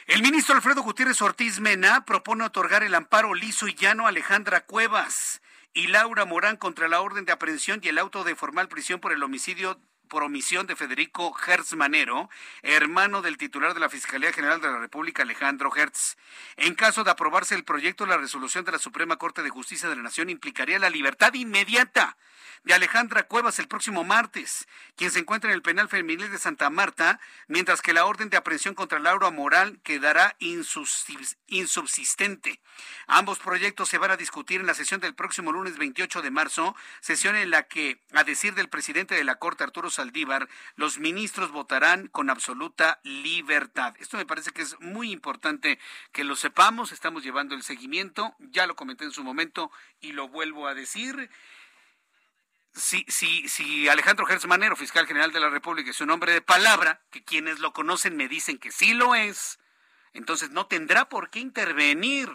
El 0.06 0.20
ministro 0.20 0.54
Alfredo 0.54 0.82
Gutiérrez 0.82 1.22
Ortiz 1.22 1.60
Mena 1.60 2.04
propone 2.04 2.44
otorgar 2.44 2.82
el 2.82 2.94
amparo 2.94 3.32
liso 3.32 3.68
y 3.68 3.74
llano 3.74 4.04
a 4.04 4.10
Alejandra 4.10 4.66
Cuevas 4.66 5.40
y 5.72 5.86
Laura 5.86 6.26
Morán 6.26 6.58
contra 6.58 6.88
la 6.88 7.00
orden 7.00 7.24
de 7.24 7.32
aprehensión 7.32 7.80
y 7.82 7.88
el 7.88 7.98
auto 7.98 8.22
de 8.22 8.36
formal 8.36 8.68
prisión 8.68 9.00
por 9.00 9.12
el 9.12 9.22
homicidio 9.22 9.80
por 10.08 10.22
omisión 10.22 10.66
de 10.66 10.76
Federico 10.76 11.34
Hertz 11.46 11.74
Manero, 11.74 12.30
hermano 12.62 13.22
del 13.22 13.36
titular 13.36 13.74
de 13.74 13.80
la 13.80 13.88
Fiscalía 13.88 14.32
General 14.32 14.60
de 14.60 14.70
la 14.70 14.78
República, 14.78 15.22
Alejandro 15.22 15.74
Hertz. 15.74 16.16
En 16.56 16.74
caso 16.74 17.04
de 17.04 17.10
aprobarse 17.10 17.54
el 17.54 17.64
proyecto, 17.64 18.06
la 18.06 18.16
resolución 18.16 18.64
de 18.64 18.72
la 18.72 18.78
Suprema 18.78 19.16
Corte 19.16 19.42
de 19.42 19.50
Justicia 19.50 19.88
de 19.88 19.96
la 19.96 20.02
Nación 20.02 20.30
implicaría 20.30 20.78
la 20.78 20.90
libertad 20.90 21.34
inmediata 21.34 22.16
de 22.64 22.74
Alejandra 22.74 23.24
Cuevas 23.24 23.58
el 23.58 23.68
próximo 23.68 24.04
martes, 24.04 24.66
quien 24.96 25.10
se 25.10 25.18
encuentra 25.18 25.50
en 25.50 25.54
el 25.54 25.62
penal 25.62 25.88
femenil 25.88 26.30
de 26.30 26.38
Santa 26.38 26.70
Marta, 26.70 27.20
mientras 27.46 27.82
que 27.82 27.92
la 27.92 28.06
orden 28.06 28.30
de 28.30 28.38
aprehensión 28.38 28.74
contra 28.74 28.98
Laura 28.98 29.30
Moral 29.30 29.80
quedará 29.82 30.34
insubsistente. 30.38 32.62
Ambos 33.06 33.38
proyectos 33.38 33.90
se 33.90 33.98
van 33.98 34.12
a 34.12 34.16
discutir 34.16 34.60
en 34.60 34.66
la 34.66 34.72
sesión 34.72 35.00
del 35.00 35.14
próximo 35.14 35.52
lunes 35.52 35.76
28 35.76 36.22
de 36.22 36.30
marzo, 36.30 36.74
sesión 37.00 37.36
en 37.36 37.50
la 37.50 37.64
que, 37.64 38.00
a 38.14 38.24
decir 38.24 38.54
del 38.54 38.70
presidente 38.70 39.14
de 39.14 39.24
la 39.24 39.34
Corte, 39.36 39.62
Arturo 39.62 39.90
Saldívar, 39.94 40.48
los 40.76 40.98
ministros 40.98 41.50
votarán 41.50 42.08
con 42.08 42.30
absoluta 42.30 43.00
libertad. 43.02 43.94
Esto 43.98 44.16
me 44.16 44.26
parece 44.26 44.50
que 44.52 44.62
es 44.62 44.78
muy 44.80 45.10
importante 45.10 45.78
que 46.12 46.24
lo 46.24 46.36
sepamos, 46.36 46.92
estamos 46.92 47.22
llevando 47.22 47.54
el 47.54 47.62
seguimiento, 47.62 48.34
ya 48.38 48.66
lo 48.66 48.76
comenté 48.76 49.04
en 49.04 49.12
su 49.12 49.24
momento 49.24 49.70
y 50.00 50.12
lo 50.12 50.28
vuelvo 50.28 50.66
a 50.66 50.74
decir 50.74 51.30
si, 52.74 53.04
si, 53.08 53.48
si 53.48 53.88
Alejandro 53.88 54.26
Gertz 54.26 54.46
Manero, 54.46 54.76
fiscal 54.76 55.06
general 55.06 55.32
de 55.32 55.40
la 55.40 55.48
República, 55.48 55.90
es 55.90 56.00
un 56.00 56.10
hombre 56.10 56.32
de 56.32 56.42
palabra, 56.42 57.00
que 57.10 57.22
quienes 57.22 57.60
lo 57.60 57.72
conocen 57.72 58.16
me 58.16 58.28
dicen 58.28 58.58
que 58.58 58.72
sí 58.72 58.94
lo 58.94 59.14
es, 59.14 59.58
entonces 60.12 60.50
no 60.50 60.66
tendrá 60.66 61.08
por 61.08 61.30
qué 61.30 61.38
intervenir 61.38 62.30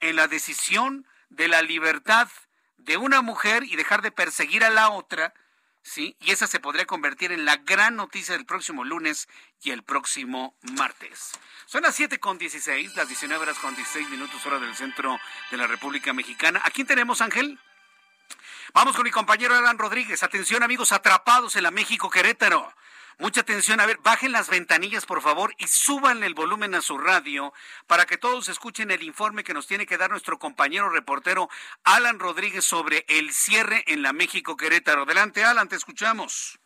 en 0.00 0.16
la 0.16 0.28
decisión 0.28 1.06
de 1.30 1.48
la 1.48 1.62
libertad 1.62 2.28
de 2.76 2.96
una 2.96 3.22
mujer 3.22 3.64
y 3.64 3.76
dejar 3.76 4.02
de 4.02 4.10
perseguir 4.10 4.64
a 4.64 4.70
la 4.70 4.90
otra, 4.90 5.34
¿sí? 5.82 6.16
Y 6.20 6.30
esa 6.30 6.46
se 6.46 6.60
podría 6.60 6.86
convertir 6.86 7.32
en 7.32 7.44
la 7.44 7.56
gran 7.56 7.96
noticia 7.96 8.34
del 8.34 8.46
próximo 8.46 8.84
lunes 8.84 9.28
y 9.62 9.70
el 9.70 9.82
próximo 9.82 10.56
martes. 10.76 11.32
Son 11.66 11.82
las 11.82 11.94
7 11.94 12.18
con 12.18 12.38
16, 12.38 12.96
las 12.96 13.08
19 13.08 13.42
horas 13.42 13.58
con 13.58 13.74
16 13.74 14.08
minutos 14.10 14.44
hora 14.46 14.58
del 14.58 14.74
centro 14.74 15.18
de 15.50 15.56
la 15.56 15.66
República 15.66 16.12
Mexicana. 16.12 16.60
¿A 16.64 16.70
quién 16.70 16.86
tenemos, 16.86 17.20
Ángel? 17.20 17.58
Vamos 18.74 18.94
con 18.94 19.04
mi 19.04 19.10
compañero 19.10 19.56
Alan 19.56 19.78
Rodríguez. 19.78 20.22
Atención 20.22 20.62
amigos 20.62 20.92
atrapados 20.92 21.56
en 21.56 21.62
la 21.62 21.70
México 21.70 22.10
Querétaro. 22.10 22.72
Mucha 23.20 23.40
atención, 23.40 23.80
a 23.80 23.86
ver, 23.86 23.98
bajen 24.04 24.30
las 24.30 24.48
ventanillas 24.48 25.04
por 25.04 25.20
favor 25.20 25.52
y 25.58 25.66
suban 25.66 26.22
el 26.22 26.34
volumen 26.34 26.76
a 26.76 26.80
su 26.80 26.98
radio 26.98 27.52
para 27.88 28.04
que 28.06 28.16
todos 28.16 28.48
escuchen 28.48 28.92
el 28.92 29.02
informe 29.02 29.42
que 29.42 29.54
nos 29.54 29.66
tiene 29.66 29.86
que 29.86 29.98
dar 29.98 30.08
nuestro 30.08 30.38
compañero 30.38 30.88
reportero 30.88 31.48
Alan 31.82 32.20
Rodríguez 32.20 32.64
sobre 32.64 33.04
el 33.08 33.32
cierre 33.32 33.82
en 33.88 34.02
la 34.02 34.12
México 34.12 34.56
Querétaro. 34.56 35.02
Adelante, 35.02 35.42
Alan, 35.42 35.68
te 35.68 35.74
escuchamos. 35.74 36.60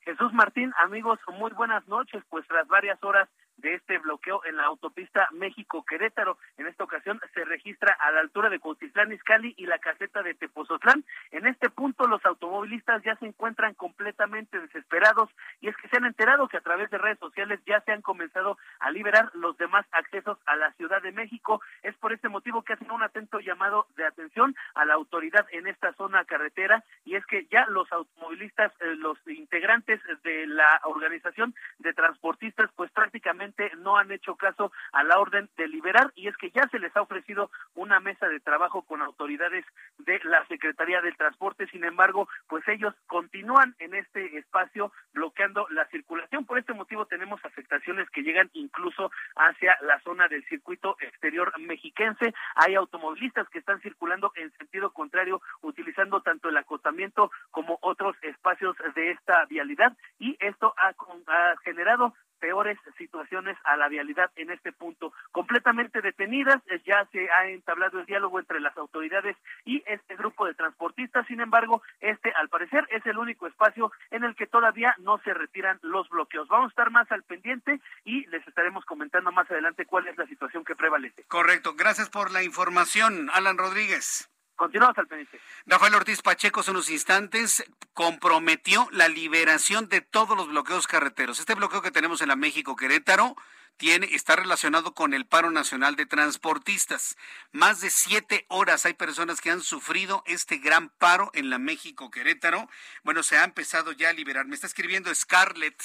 Jesús 0.00 0.30
Martín, 0.34 0.74
amigos, 0.84 1.18
muy 1.38 1.52
buenas 1.52 1.88
noches. 1.88 2.22
Pues 2.28 2.46
tras 2.48 2.68
varias 2.68 3.02
horas 3.02 3.26
de 3.64 3.74
este 3.74 3.96
bloqueo 3.96 4.44
en 4.44 4.56
la 4.56 4.64
autopista 4.64 5.26
México-Querétaro. 5.32 6.36
En 6.58 6.66
esta 6.66 6.84
ocasión 6.84 7.18
se 7.32 7.46
registra 7.46 7.96
a 7.98 8.12
la 8.12 8.20
altura 8.20 8.50
de 8.50 8.58
Cuautitlán 8.58 9.10
Izcalli 9.10 9.54
y 9.56 9.64
la 9.64 9.78
caseta 9.78 10.22
de 10.22 10.34
Tepozotlán. 10.34 11.02
En 11.30 11.46
este 11.46 11.70
punto 11.70 12.06
los 12.06 12.22
automovilistas 12.26 13.02
ya 13.02 13.16
se 13.16 13.24
encuentran 13.24 13.72
completamente 13.72 14.60
desesperados 14.60 15.30
y 15.62 15.68
es 15.68 15.76
que 15.78 15.88
se 15.88 15.96
han 15.96 16.04
enterado 16.04 16.46
que 16.46 16.58
a 16.58 16.60
través 16.60 16.90
de 16.90 16.98
redes 16.98 17.18
sociales 17.18 17.58
ya 17.64 17.80
se 17.80 17.92
han 17.92 18.02
comenzado 18.02 18.58
a 18.80 18.90
liberar 18.90 19.30
los 19.32 19.56
demás 19.56 19.86
accesos 19.92 20.36
a 20.44 20.56
la 20.56 20.70
Ciudad 20.72 21.00
de 21.00 21.12
México. 21.12 21.62
Es 21.82 21.96
por 21.96 22.12
este 22.12 22.28
motivo 22.28 22.62
que 22.62 22.74
hacen 22.74 22.90
un 22.90 23.02
atento 23.02 23.40
llamado 23.40 23.86
de 23.96 24.04
atención 24.04 24.54
a 24.74 24.84
la 24.84 24.92
autoridad 24.92 25.46
en 25.52 25.68
esta 25.68 25.94
zona 25.94 26.26
carretera 26.26 26.84
y 27.06 27.14
es 27.14 27.24
que 27.24 27.46
ya 27.46 27.64
los 27.68 27.90
automovilistas, 27.90 28.72
eh, 28.80 28.94
los 28.96 29.16
integrantes 29.26 30.02
de 30.22 30.46
la 30.48 30.82
organización 30.84 31.54
de 31.78 31.94
transportistas, 31.94 32.70
pues 32.76 32.90
prácticamente 32.90 33.53
no 33.78 33.96
han 33.96 34.10
hecho 34.10 34.36
caso 34.36 34.72
a 34.92 35.04
la 35.04 35.18
orden 35.18 35.48
de 35.56 35.68
liberar 35.68 36.12
y 36.14 36.28
es 36.28 36.36
que 36.36 36.50
ya 36.50 36.66
se 36.68 36.78
les 36.78 36.94
ha 36.96 37.02
ofrecido 37.02 37.50
una 37.74 38.00
mesa 38.00 38.28
de 38.28 38.40
trabajo 38.40 38.82
con 38.82 39.02
autoridades 39.02 39.64
de 39.98 40.20
la 40.24 40.44
Secretaría 40.46 41.00
del 41.00 41.16
Transporte, 41.16 41.66
sin 41.68 41.84
embargo, 41.84 42.28
pues 42.48 42.66
ellos 42.68 42.94
continúan 43.06 43.74
en 43.78 43.94
este 43.94 44.38
espacio 44.38 44.92
bloqueando 45.12 45.66
la 45.70 45.86
circulación. 45.86 46.44
Por 46.44 46.58
este 46.58 46.74
motivo 46.74 47.06
tenemos 47.06 47.44
afectaciones 47.44 48.08
que 48.10 48.22
llegan 48.22 48.50
incluso 48.52 49.10
hacia 49.36 49.76
la 49.82 50.00
zona 50.00 50.28
del 50.28 50.44
circuito 50.46 50.96
exterior 51.00 51.52
mexiquense. 51.58 52.34
Hay 52.56 52.74
automovilistas 52.74 53.48
que 53.48 53.58
están 53.58 53.80
circulando 53.80 54.32
en 54.36 54.52
sentido 54.52 54.92
contrario 54.92 55.40
utilizando 55.62 56.20
tanto 56.22 56.48
el 56.48 56.56
acotamiento 56.56 57.30
como 57.50 57.78
otros 57.80 58.16
espacios 58.22 58.76
de 58.94 59.12
esta 59.12 59.44
vialidad 59.46 59.96
y 60.18 60.36
esto 60.40 60.74
ha, 60.76 60.94
ha 61.26 61.56
generado 61.64 62.14
peores 62.40 62.78
situaciones 62.98 63.56
a 63.64 63.76
la 63.76 63.88
vialidad 63.88 64.30
en 64.36 64.50
este 64.50 64.72
punto. 64.72 65.12
Completamente 65.32 66.00
detenidas, 66.00 66.60
eh, 66.66 66.80
ya 66.86 67.06
se 67.12 67.30
ha 67.30 67.46
entablado 67.46 68.00
el 68.00 68.06
diálogo 68.06 68.38
entre 68.38 68.60
las 68.60 68.76
autoridades 68.76 69.36
y 69.64 69.82
este 69.86 70.16
grupo 70.16 70.46
de 70.46 70.54
transportistas, 70.54 71.26
sin 71.26 71.40
embargo, 71.40 71.82
este 72.00 72.32
al 72.32 72.48
parecer 72.48 72.86
es 72.90 73.04
el 73.06 73.18
único 73.18 73.46
espacio 73.46 73.92
en 74.10 74.24
el 74.24 74.34
que 74.34 74.46
todavía 74.46 74.94
no 74.98 75.18
se 75.18 75.34
retiran 75.34 75.78
los 75.82 76.08
bloqueos. 76.08 76.48
Vamos 76.48 76.68
a 76.68 76.70
estar 76.70 76.90
más 76.90 77.10
al 77.12 77.22
pendiente 77.22 77.80
y 78.04 78.26
les 78.26 78.46
estaremos 78.46 78.84
comentando 78.84 79.32
más 79.32 79.50
adelante 79.50 79.86
cuál 79.86 80.08
es 80.08 80.16
la 80.16 80.26
situación 80.26 80.64
que 80.64 80.76
prevalece. 80.76 81.24
Correcto, 81.28 81.74
gracias 81.76 82.10
por 82.10 82.30
la 82.30 82.42
información, 82.42 83.30
Alan 83.32 83.58
Rodríguez. 83.58 84.33
Continuamos 84.56 84.96
al 84.98 85.06
pendiente. 85.06 85.40
Rafael 85.66 85.94
Ortiz 85.94 86.22
Pacheco, 86.22 86.62
en 86.62 86.70
unos 86.70 86.88
instantes, 86.90 87.64
comprometió 87.92 88.88
la 88.92 89.08
liberación 89.08 89.88
de 89.88 90.00
todos 90.00 90.36
los 90.36 90.48
bloqueos 90.48 90.86
carreteros. 90.86 91.40
Este 91.40 91.54
bloqueo 91.54 91.82
que 91.82 91.90
tenemos 91.90 92.20
en 92.22 92.28
la 92.28 92.36
México 92.36 92.76
Querétaro 92.76 93.36
tiene, 93.76 94.08
está 94.12 94.36
relacionado 94.36 94.94
con 94.94 95.14
el 95.14 95.26
paro 95.26 95.50
nacional 95.50 95.96
de 95.96 96.06
transportistas. 96.06 97.16
Más 97.52 97.80
de 97.80 97.90
siete 97.90 98.46
horas 98.48 98.86
hay 98.86 98.94
personas 98.94 99.40
que 99.40 99.50
han 99.50 99.62
sufrido 99.62 100.22
este 100.26 100.58
gran 100.58 100.90
paro 100.90 101.30
en 101.34 101.50
la 101.50 101.58
México 101.58 102.10
Querétaro. 102.10 102.68
Bueno, 103.02 103.22
se 103.22 103.36
ha 103.36 103.44
empezado 103.44 103.92
ya 103.92 104.10
a 104.10 104.12
liberar. 104.12 104.46
Me 104.46 104.54
está 104.54 104.66
escribiendo 104.66 105.14
Scarlett 105.14 105.82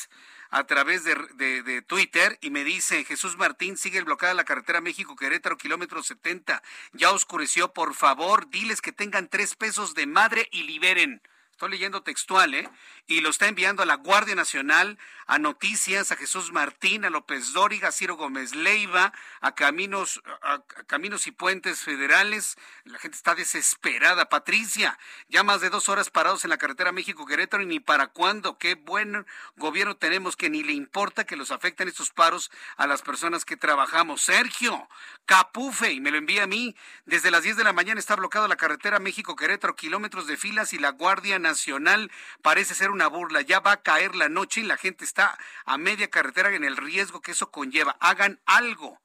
a 0.49 0.65
través 0.65 1.03
de, 1.03 1.15
de, 1.35 1.81
Twitter 1.83 2.37
y 2.41 2.49
me 2.49 2.63
dice, 2.63 3.03
Jesús 3.05 3.37
Martín, 3.37 3.77
sigue 3.77 4.01
bloqueada 4.01 4.33
la 4.33 4.45
carretera 4.45 4.81
México-Querétaro, 4.81 5.57
kilómetro 5.57 6.01
70. 6.01 6.61
Ya 6.93 7.11
oscureció, 7.11 7.73
por 7.73 7.93
favor, 7.93 8.49
diles 8.49 8.81
que 8.81 8.91
tengan 8.91 9.29
tres 9.29 9.55
pesos 9.55 9.93
de 9.93 10.07
madre 10.07 10.47
y 10.51 10.63
liberen. 10.63 11.21
Estoy 11.59 11.71
leyendo 11.71 12.03
textual, 12.03 12.55
¿eh? 12.55 12.69
Y 13.05 13.19
lo 13.19 13.29
está 13.29 13.49
enviando 13.49 13.83
a 13.83 13.85
la 13.85 13.95
Guardia 13.95 14.33
Nacional, 14.33 14.97
a 15.27 15.39
Noticias, 15.39 16.09
a 16.09 16.15
Jesús 16.15 16.53
Martín, 16.53 17.03
a 17.03 17.09
López 17.09 17.51
Dóriga, 17.51 17.89
a 17.89 17.91
Ciro 17.91 18.15
Gómez 18.15 18.55
Leiva, 18.55 19.11
a 19.41 19.55
Caminos, 19.55 20.21
a, 20.41 20.63
Caminos 20.87 21.27
y 21.27 21.31
Puentes 21.31 21.81
Federales. 21.81 22.57
La 22.85 22.97
gente 22.97 23.17
está 23.17 23.35
desesperada. 23.35 24.29
Patricia, 24.29 24.97
ya 25.27 25.43
más 25.43 25.59
de 25.59 25.69
dos 25.69 25.89
horas 25.89 26.09
parados 26.09 26.45
en 26.45 26.49
la 26.49 26.57
carretera 26.57 26.93
México-Querétaro 26.93 27.61
y 27.61 27.65
ni 27.65 27.81
para 27.81 28.07
cuándo. 28.07 28.57
Qué 28.57 28.75
buen 28.75 29.27
gobierno 29.57 29.97
tenemos 29.97 30.37
que 30.37 30.49
ni 30.49 30.63
le 30.63 30.71
importa 30.71 31.25
que 31.25 31.35
los 31.35 31.51
afecten 31.51 31.89
estos 31.89 32.11
paros 32.11 32.51
a 32.77 32.87
las 32.87 33.01
personas 33.01 33.43
que 33.43 33.57
trabajamos. 33.57 34.21
Sergio, 34.21 34.87
Capufe, 35.25 35.91
y 35.91 35.99
me 35.99 36.11
lo 36.11 36.17
envía 36.17 36.43
a 36.43 36.47
mí. 36.47 36.73
Desde 37.05 37.31
las 37.31 37.43
10 37.43 37.57
de 37.57 37.65
la 37.65 37.73
mañana 37.73 37.99
está 37.99 38.15
bloquada 38.15 38.47
la 38.47 38.55
carretera 38.55 38.99
México-Querétaro, 38.99 39.75
kilómetros 39.75 40.25
de 40.25 40.37
filas 40.37 40.71
y 40.71 40.77
la 40.77 40.91
Guardia 40.91 41.37
Nacional 41.37 41.48
nacional 41.49 42.11
parece 42.41 42.75
ser 42.75 42.91
una 42.91 43.07
burla. 43.07 43.41
Ya 43.41 43.59
va 43.59 43.73
a 43.73 43.81
caer 43.81 44.15
la 44.15 44.29
noche 44.29 44.61
y 44.61 44.63
la 44.63 44.77
gente 44.77 45.03
está 45.03 45.37
a 45.65 45.77
media 45.77 46.09
carretera 46.09 46.53
en 46.53 46.63
el 46.63 46.77
riesgo 46.77 47.21
que 47.21 47.31
eso 47.31 47.51
conlleva. 47.51 47.97
Hagan 47.99 48.39
algo 48.45 48.99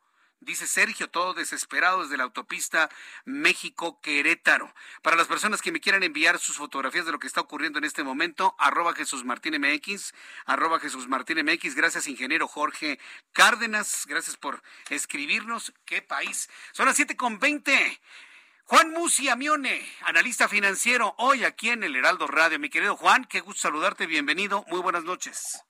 dice 0.44 0.66
Sergio, 0.66 1.08
todo 1.08 1.34
desesperado 1.34 2.02
desde 2.02 2.16
la 2.16 2.24
autopista 2.24 2.90
México-Querétaro. 3.24 4.72
Para 5.02 5.16
las 5.16 5.26
personas 5.26 5.62
que 5.62 5.72
me 5.72 5.80
quieran 5.80 6.02
enviar 6.02 6.38
sus 6.38 6.56
fotografías 6.56 7.06
de 7.06 7.12
lo 7.12 7.18
que 7.18 7.26
está 7.26 7.40
ocurriendo 7.40 7.78
en 7.78 7.84
este 7.84 8.04
momento, 8.04 8.54
arroba 8.58 8.94
Jesús 8.94 9.24
Martín 9.24 9.58
MX, 9.60 10.12
arroba 10.46 10.80
Jesús 10.80 11.08
Martín 11.08 11.44
MX, 11.44 11.74
gracias 11.74 12.06
ingeniero 12.06 12.46
Jorge 12.46 12.98
Cárdenas, 13.32 14.04
gracias 14.06 14.36
por 14.36 14.62
escribirnos. 14.90 15.72
¿Qué 15.84 16.02
país? 16.02 16.48
Son 16.72 16.86
las 16.86 16.96
siete 16.96 17.16
con 17.16 17.38
veinte. 17.38 18.00
Juan 18.66 18.92
Musi 18.92 19.28
Amione, 19.28 19.82
analista 20.04 20.48
financiero, 20.48 21.14
hoy 21.18 21.44
aquí 21.44 21.68
en 21.68 21.84
el 21.84 21.96
Heraldo 21.96 22.26
Radio. 22.26 22.58
Mi 22.58 22.70
querido 22.70 22.96
Juan, 22.96 23.26
qué 23.26 23.40
gusto 23.40 23.60
saludarte, 23.60 24.06
bienvenido, 24.06 24.64
muy 24.68 24.80
buenas 24.80 25.04
noches. 25.04 25.62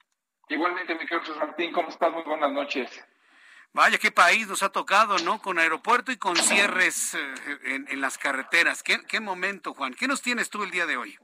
Igualmente, 0.48 0.94
mi 0.94 1.04
querido 1.04 1.34
Martín, 1.34 1.72
¿cómo 1.72 1.88
estás? 1.88 2.12
Muy 2.12 2.22
buenas 2.22 2.52
noches. 2.52 3.04
Vaya, 3.72 3.98
qué 3.98 4.12
país 4.12 4.46
nos 4.46 4.62
ha 4.62 4.68
tocado, 4.68 5.18
¿no? 5.18 5.42
Con 5.42 5.58
aeropuerto 5.58 6.12
y 6.12 6.18
con 6.18 6.36
cierres 6.36 7.14
eh, 7.14 7.34
en, 7.64 8.00
las 8.00 8.16
carreteras. 8.16 8.84
¿Qué, 8.84 9.04
¿Qué 9.08 9.18
momento, 9.18 9.74
Juan? 9.74 9.94
¿Qué 9.94 10.06
nos 10.06 10.22
tienes 10.22 10.48
tú 10.48 10.62
el 10.62 10.70
día 10.70 10.86
de 10.86 10.96
hoy? 10.96 11.18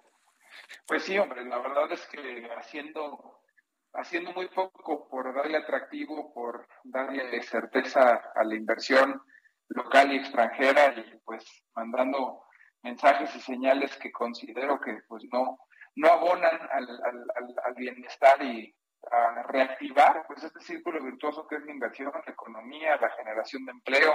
Pues 0.88 1.04
sí, 1.04 1.16
hombre, 1.18 1.44
la 1.44 1.58
verdad 1.58 1.92
es 1.92 2.04
que 2.08 2.50
haciendo, 2.58 3.44
haciendo 3.92 4.32
muy 4.32 4.48
poco 4.48 5.08
por 5.08 5.32
darle 5.32 5.58
atractivo, 5.58 6.34
por 6.34 6.66
darle 6.82 7.40
certeza 7.44 8.20
a 8.34 8.42
la 8.42 8.56
inversión, 8.56 9.22
local 9.70 10.12
y 10.12 10.16
extranjera 10.16 10.94
y 10.96 11.18
pues 11.24 11.44
mandando 11.74 12.44
mensajes 12.82 13.34
y 13.36 13.40
señales 13.40 13.96
que 13.96 14.10
considero 14.12 14.80
que 14.80 14.98
pues 15.08 15.24
no, 15.32 15.58
no 15.96 16.08
abonan 16.08 16.58
al, 16.72 16.88
al, 17.64 17.74
bienestar 17.74 18.42
y 18.42 18.74
a 19.10 19.42
reactivar 19.44 20.24
pues 20.26 20.44
este 20.44 20.60
círculo 20.60 21.02
virtuoso 21.02 21.46
que 21.46 21.56
es 21.56 21.64
la 21.64 21.72
inversión, 21.72 22.12
la 22.12 22.32
economía, 22.32 22.96
la 23.00 23.10
generación 23.10 23.64
de 23.64 23.72
empleo 23.72 24.14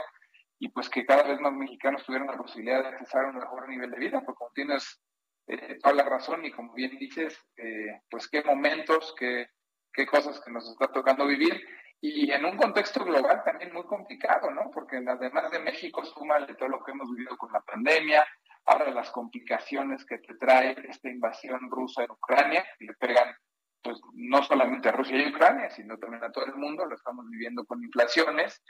y 0.60 0.70
pues 0.70 0.90
que 0.90 1.06
cada 1.06 1.24
vez 1.24 1.40
más 1.40 1.54
mexicanos 1.54 2.04
tuvieran 2.06 2.28
la 2.28 2.38
posibilidad 2.38 2.82
de 2.82 2.90
accesar 2.90 3.26
a 3.26 3.30
un 3.30 3.36
mejor 3.36 3.68
nivel 3.68 3.92
de 3.92 4.00
vida, 4.00 4.22
porque 4.22 4.38
como 4.38 4.52
tienes 4.54 5.02
eh, 5.48 5.78
toda 5.82 5.96
la 5.96 6.04
razón 6.04 6.46
y 6.46 6.52
como 6.52 6.74
bien 6.74 6.98
dices, 6.98 7.38
eh, 7.58 8.02
pues 8.10 8.30
qué 8.30 8.42
momentos, 8.44 9.14
qué, 9.18 9.50
qué 9.94 10.06
cosas 10.06 10.40
que 10.42 10.52
nos 10.52 10.70
está 10.70 10.88
tocando 10.92 11.28
vivir 11.28 11.62
y 12.02 12.32
en 12.32 12.46
un 12.46 12.58
contexto 12.58 13.04
global 13.04 13.44
también 13.44 13.74
muy 13.74 13.84
complicado, 13.84 14.52
¿no? 14.52 14.70
Porque 14.72 14.98
además 14.98 15.52
de 15.52 15.60
México, 15.60 16.04
suma 16.06 16.46
todo 16.46 16.70
lo 16.70 16.84
que 16.84 16.92
hemos 16.92 17.10
vivido 17.12 17.38
con 17.38 17.52
la 17.52 17.62
pandemia, 17.62 18.26
ahora 18.66 18.92
las 18.92 19.12
complicaciones 19.12 20.06
que 20.06 20.20
te 20.20 20.36
trae 20.36 20.76
esta 20.90 21.10
invasión 21.10 21.60
rusa 21.70 22.04
en 22.04 22.12
Ucrania, 22.12 22.66
y 22.80 22.88
le 22.88 22.94
pegan 22.94 23.36
pues 23.82 24.00
no 24.14 24.42
solamente 24.42 24.90
a 24.90 24.94
Rusia 24.94 25.16
y 25.18 25.30
Ucrania, 25.30 25.70
sino 25.70 25.98
también 25.98 26.24
a 26.24 26.32
todo 26.32 26.46
el 26.46 26.56
mundo, 26.56 26.86
lo 26.86 26.96
estamos 26.96 27.30
viviendo 27.30 27.64
con 27.66 27.84
inflaciones. 27.84 28.64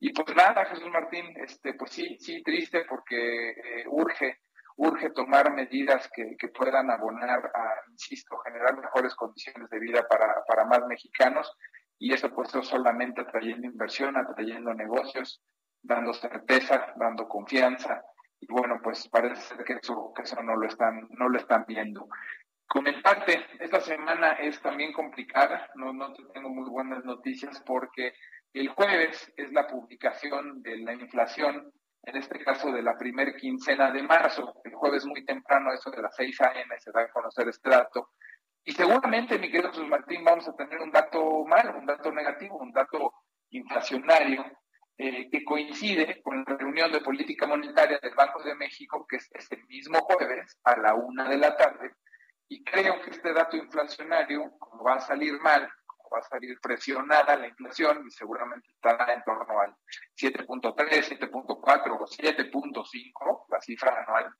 Y 0.00 0.12
pues 0.12 0.34
nada, 0.34 0.64
Jesús 0.64 0.88
Martín, 0.90 1.26
este, 1.36 1.74
pues 1.74 1.90
sí, 1.90 2.16
sí, 2.18 2.42
triste 2.42 2.86
porque 2.88 3.50
eh, 3.50 3.84
urge, 3.88 4.40
urge 4.76 5.10
tomar 5.10 5.52
medidas 5.52 6.10
que, 6.14 6.34
que, 6.38 6.48
puedan 6.48 6.90
abonar 6.90 7.52
a, 7.54 7.90
insisto, 7.90 8.38
generar 8.38 8.74
mejores 8.78 9.14
condiciones 9.14 9.68
de 9.68 9.78
vida 9.78 10.06
para, 10.08 10.42
para 10.46 10.64
más 10.64 10.80
mexicanos 10.86 11.54
y 11.98 12.12
eso 12.12 12.30
pues 12.30 12.50
solamente 12.50 13.20
atrayendo 13.20 13.66
inversión, 13.66 14.16
atrayendo 14.16 14.74
negocios, 14.74 15.40
dando 15.82 16.12
certeza, 16.12 16.92
dando 16.96 17.28
confianza 17.28 18.02
y 18.40 18.46
bueno 18.52 18.80
pues 18.82 19.08
parece 19.08 19.56
que 19.64 19.74
eso, 19.74 20.12
que 20.14 20.22
eso 20.22 20.42
no 20.42 20.56
lo 20.56 20.66
están, 20.66 21.08
no 21.10 21.28
lo 21.28 21.38
están 21.38 21.64
viendo. 21.66 22.08
Comentarte, 22.66 23.44
esta 23.60 23.80
semana 23.80 24.32
es 24.32 24.60
también 24.60 24.92
complicada, 24.92 25.70
no, 25.74 25.92
no 25.92 26.12
tengo 26.32 26.48
muy 26.48 26.68
buenas 26.68 27.04
noticias 27.04 27.62
porque 27.64 28.14
el 28.54 28.68
jueves 28.68 29.32
es 29.36 29.52
la 29.52 29.66
publicación 29.66 30.62
de 30.62 30.78
la 30.78 30.94
inflación, 30.94 31.72
en 32.04 32.16
este 32.16 32.42
caso 32.42 32.70
de 32.72 32.82
la 32.82 32.96
primer 32.96 33.36
quincena 33.36 33.90
de 33.90 34.02
marzo, 34.02 34.54
el 34.64 34.74
jueves 34.74 35.04
muy 35.06 35.24
temprano, 35.24 35.72
eso 35.72 35.90
de 35.90 36.02
las 36.02 36.14
6 36.16 36.40
a.m. 36.40 36.74
se 36.78 36.92
da 36.92 37.02
a 37.02 37.10
conocer 37.10 37.48
este 37.48 37.70
dato, 37.70 38.10
Y 38.64 38.72
seguramente, 38.72 39.38
mi 39.38 39.50
querido 39.50 39.70
Jesús 39.70 39.88
Martín, 39.88 40.24
vamos 40.24 40.48
a 40.48 40.56
tener 40.56 40.80
un 40.80 40.90
dato 40.90 41.44
malo, 41.44 41.78
un 41.78 41.84
dato 41.84 42.10
negativo, 42.10 42.56
un 42.56 42.72
dato 42.72 43.12
inflacionario 43.50 44.44
eh, 44.96 45.28
que 45.30 45.44
coincide 45.44 46.22
con 46.22 46.44
la 46.46 46.56
reunión 46.56 46.90
de 46.90 47.00
política 47.00 47.46
monetaria 47.46 47.98
del 47.98 48.14
Banco 48.14 48.42
de 48.42 48.54
México, 48.54 49.06
que 49.06 49.16
es, 49.16 49.28
es, 49.32 49.52
el 49.52 49.66
mismo 49.66 50.00
jueves 50.00 50.58
a 50.64 50.76
la 50.78 50.94
una 50.94 51.28
de 51.28 51.36
la 51.36 51.54
tarde. 51.56 51.94
Y 52.48 52.64
creo 52.64 53.02
que 53.02 53.10
este 53.10 53.34
dato 53.34 53.56
inflacionario, 53.56 54.52
va 54.86 54.94
a 54.94 55.00
salir 55.00 55.38
mal, 55.40 55.68
va 56.12 56.20
a 56.20 56.22
salir 56.22 56.58
presionada 56.60 57.36
la 57.36 57.48
inflación, 57.48 58.06
y 58.06 58.10
seguramente 58.12 58.68
estará 58.70 59.12
en 59.12 59.22
torno 59.24 59.60
al 59.60 59.74
7.3, 60.16 61.18
7.4 61.18 62.00
o 62.00 62.06
7.5, 62.06 63.44
la 63.50 63.60
cifra 63.60 64.04
anual, 64.06 64.34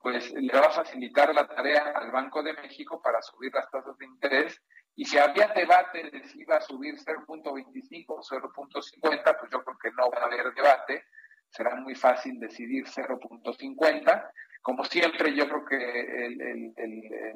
pues 0.00 0.32
le 0.32 0.52
va 0.52 0.66
a 0.66 0.70
facilitar 0.70 1.34
la 1.34 1.46
tarea 1.46 1.92
al 1.94 2.10
Banco 2.10 2.42
de 2.42 2.54
México 2.54 3.00
para 3.02 3.20
subir 3.20 3.52
las 3.52 3.70
tasas 3.70 3.96
de 3.98 4.06
interés. 4.06 4.60
Y 4.96 5.04
si 5.04 5.18
había 5.18 5.48
debate 5.48 6.10
de 6.10 6.24
si 6.24 6.40
iba 6.40 6.56
a 6.56 6.60
subir 6.60 6.94
0.25 6.96 8.04
o 8.08 8.22
0.50, 8.22 9.38
pues 9.38 9.52
yo 9.52 9.62
creo 9.62 9.78
que 9.78 9.90
no 9.92 10.10
va 10.10 10.22
a 10.22 10.24
haber 10.24 10.52
debate. 10.54 11.04
Será 11.50 11.74
muy 11.76 11.94
fácil 11.94 12.38
decidir 12.40 12.86
0.50. 12.86 14.30
Como 14.62 14.84
siempre, 14.84 15.34
yo 15.34 15.48
creo 15.48 15.64
que 15.64 16.26
el, 16.26 16.40
el, 16.40 16.72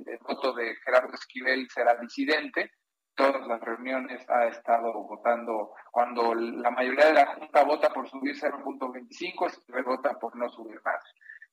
el, 0.07 0.19
voto 0.19 0.53
de 0.55 0.75
Gerardo 0.77 1.15
Esquivel 1.15 1.69
será 1.71 1.97
disidente. 1.97 2.71
Todas 3.15 3.47
las 3.47 3.61
reuniones 3.61 4.29
ha 4.29 4.47
estado 4.47 4.93
votando, 4.93 5.73
cuando 5.93 6.35
la 6.35 6.71
mayoría 6.71 7.07
de 7.07 7.15
la 7.15 7.27
Junta 7.27 7.63
vota 7.63 7.91
por 7.91 8.09
subir 8.09 8.35
0.25, 8.35 9.47
Esquivel 9.47 9.85
vota 9.85 10.19
por 10.19 10.37
no 10.37 10.49
subir 10.51 10.81
más. 10.85 11.03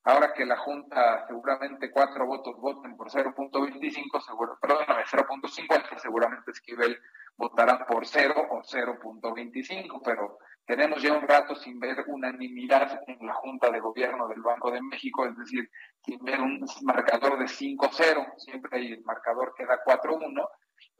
Ahora 0.04 0.34
que 0.34 0.46
la 0.46 0.58
Junta 0.58 1.28
seguramente 1.28 1.92
cuatro 1.92 2.26
votos 2.26 2.56
voten 2.58 2.98
por 2.98 3.12
0.25, 3.12 4.20
seguro, 4.22 4.58
perdón, 4.60 4.86
0.50, 4.88 6.00
seguramente 6.00 6.52
Esquivel 6.52 7.00
votará 7.38 7.86
por 7.86 8.08
0 8.08 8.48
o 8.50 8.62
0.25, 8.62 10.02
pero 10.04 10.40
tenemos 10.66 11.02
ya 11.04 11.14
un 11.14 11.28
rato 11.28 11.54
sin 11.54 11.80
ver 11.80 12.04
unanimidad 12.08 13.00
en 13.06 13.28
la 13.28 13.34
Junta 13.34 13.70
de 13.70 13.80
Gobierno 13.80 14.28
del 14.28 14.42
Banco 14.42 14.72
de 14.72 14.82
México, 14.82 15.26
es 15.26 15.38
decir, 15.38 15.70
sin 16.04 16.18
ver 16.24 16.42
un 16.42 16.66
marcador 16.84 17.38
de 17.38 17.46
5-0, 17.46 18.34
siempre 18.38 18.80
hay 18.80 18.94
el 18.94 19.04
marcador 19.04 19.54
que 19.56 19.66
da 19.66 19.84
4-1, 19.84 20.48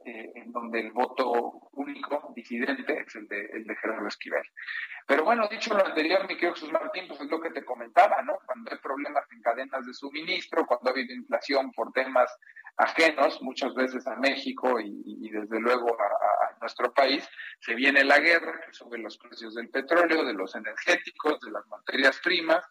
eh, 0.04 0.32
en 0.34 0.52
donde 0.52 0.80
el 0.80 0.92
voto 0.92 1.30
único, 1.72 2.32
disidente, 2.34 3.04
es 3.06 3.14
el 3.14 3.28
de, 3.28 3.46
el 3.52 3.64
de 3.64 3.76
Gerardo 3.76 4.08
Esquivel. 4.08 4.42
Pero 5.06 5.24
bueno, 5.24 5.48
dicho 5.48 5.74
lo 5.74 5.84
anterior, 5.84 6.22
mi 6.22 6.34
querido 6.34 6.54
Jesús 6.54 6.72
Martín, 6.72 7.06
pues 7.08 7.20
es 7.20 7.30
lo 7.30 7.40
que 7.40 7.50
te 7.50 7.64
comentaba, 7.64 8.22
¿no? 8.22 8.38
Cuando 8.46 8.70
hay 8.70 8.78
problemas 8.78 9.24
en 9.32 9.42
cadenas 9.42 9.86
de 9.86 9.94
suministro, 9.94 10.66
cuando 10.66 10.90
ha 10.90 10.92
habido 10.92 11.14
inflación 11.14 11.72
por 11.72 11.92
temas 11.92 12.30
ajenos, 12.76 13.40
muchas 13.42 13.74
veces 13.74 14.06
a 14.06 14.16
México 14.16 14.80
y, 14.80 15.02
y 15.04 15.30
desde 15.30 15.60
luego 15.60 15.96
a, 16.00 16.04
a, 16.04 16.58
nuestro 16.60 16.92
país, 16.92 17.28
se 17.60 17.74
viene 17.74 18.04
la 18.04 18.20
guerra, 18.20 18.60
que 18.64 18.72
sube 18.72 18.96
los 18.98 19.18
precios 19.18 19.54
del 19.54 19.68
petróleo, 19.68 20.24
de 20.24 20.32
los 20.32 20.54
energéticos, 20.54 21.40
de 21.40 21.50
las 21.50 21.66
materias 21.66 22.20
primas. 22.22 22.64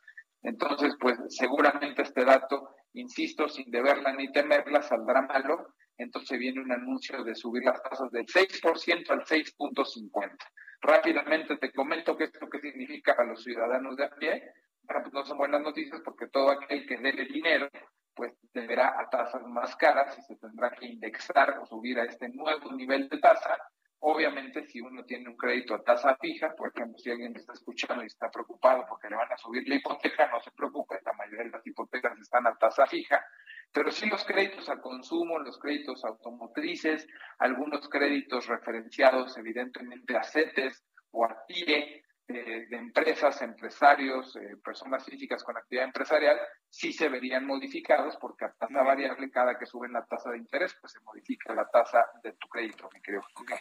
Entonces, 0.43 0.95
pues 0.99 1.17
seguramente 1.29 2.01
este 2.01 2.23
dato, 2.23 2.75
insisto, 2.93 3.49
sin 3.49 3.69
deberla 3.69 4.13
ni 4.13 4.31
temerla, 4.31 4.81
saldrá 4.81 5.21
malo 5.23 5.73
entonces 5.97 6.39
viene 6.39 6.61
un 6.61 6.71
anuncio 6.71 7.23
de 7.23 7.35
subir 7.35 7.63
las 7.63 7.81
tasas 7.83 8.11
del 8.11 8.25
6% 8.25 9.09
al 9.09 9.23
6.50. 9.23 10.37
Rápidamente 10.81 11.57
te 11.57 11.71
comento 11.71 12.17
qué 12.17 12.25
es 12.25 12.41
lo 12.41 12.49
que 12.49 12.59
significa 12.59 13.15
para 13.15 13.29
los 13.29 13.43
ciudadanos 13.43 13.95
de 13.95 14.05
a 14.05 14.09
pie. 14.09 14.53
Bueno, 14.83 15.03
pues 15.03 15.13
no 15.13 15.25
son 15.25 15.37
buenas 15.37 15.61
noticias 15.61 16.01
porque 16.03 16.27
todo 16.27 16.49
aquel 16.49 16.87
que 16.87 16.97
debe 16.97 17.25
dinero, 17.25 17.69
pues 18.15 18.33
deberá 18.53 18.99
a 18.99 19.09
tasas 19.09 19.43
más 19.43 19.75
caras 19.75 20.17
y 20.17 20.21
se 20.23 20.35
tendrá 20.37 20.71
que 20.71 20.87
indexar 20.87 21.59
o 21.59 21.65
subir 21.65 21.99
a 21.99 22.05
este 22.05 22.29
nuevo 22.29 22.71
nivel 22.73 23.07
de 23.09 23.19
tasa. 23.19 23.57
Obviamente, 23.99 24.65
si 24.65 24.81
uno 24.81 25.05
tiene 25.05 25.29
un 25.29 25.37
crédito 25.37 25.75
a 25.75 25.83
tasa 25.83 26.17
fija, 26.19 26.55
por 26.55 26.71
ejemplo, 26.75 26.97
si 26.97 27.11
alguien 27.11 27.35
está 27.35 27.53
escuchando 27.53 28.01
y 28.01 28.07
está 28.07 28.31
preocupado 28.31 28.83
porque 28.89 29.07
le 29.07 29.15
van 29.15 29.31
a 29.31 29.37
subir 29.37 29.69
la 29.69 29.75
hipoteca, 29.75 30.27
no 30.31 30.41
se 30.41 30.49
preocupe, 30.49 30.99
la 31.05 31.13
mayoría 31.13 31.43
de 31.43 31.51
las 31.51 31.67
hipotecas 31.67 32.17
están 32.19 32.47
a 32.47 32.55
tasa 32.55 32.87
fija 32.87 33.23
pero 33.71 33.91
sí 33.91 34.07
los 34.07 34.23
créditos 34.25 34.69
a 34.69 34.81
consumo, 34.81 35.39
los 35.39 35.57
créditos 35.59 36.03
automotrices, 36.03 37.07
algunos 37.39 37.87
créditos 37.89 38.47
referenciados 38.47 39.37
evidentemente 39.37 40.15
a 40.15 40.23
CETES 40.23 40.83
o 41.11 41.25
a 41.25 41.45
TIE 41.47 42.03
eh, 42.27 42.67
de 42.69 42.77
empresas, 42.77 43.41
empresarios, 43.41 44.35
eh, 44.35 44.57
personas 44.63 45.03
físicas 45.05 45.43
con 45.43 45.57
actividad 45.57 45.85
empresarial, 45.85 46.39
sí 46.69 46.93
se 46.93 47.09
verían 47.09 47.45
modificados 47.45 48.15
porque 48.17 48.45
a 48.45 48.53
tasa 48.53 48.83
variable, 48.83 49.29
cada 49.31 49.57
que 49.57 49.65
suben 49.65 49.93
la 49.93 50.05
tasa 50.05 50.31
de 50.31 50.37
interés, 50.37 50.75
pues 50.79 50.93
se 50.93 50.99
modifica 51.01 51.53
la 51.53 51.67
tasa 51.69 52.05
de 52.23 52.33
tu 52.33 52.47
crédito, 52.47 52.89
mi 52.93 53.01
querido 53.01 53.23
okay. 53.35 53.57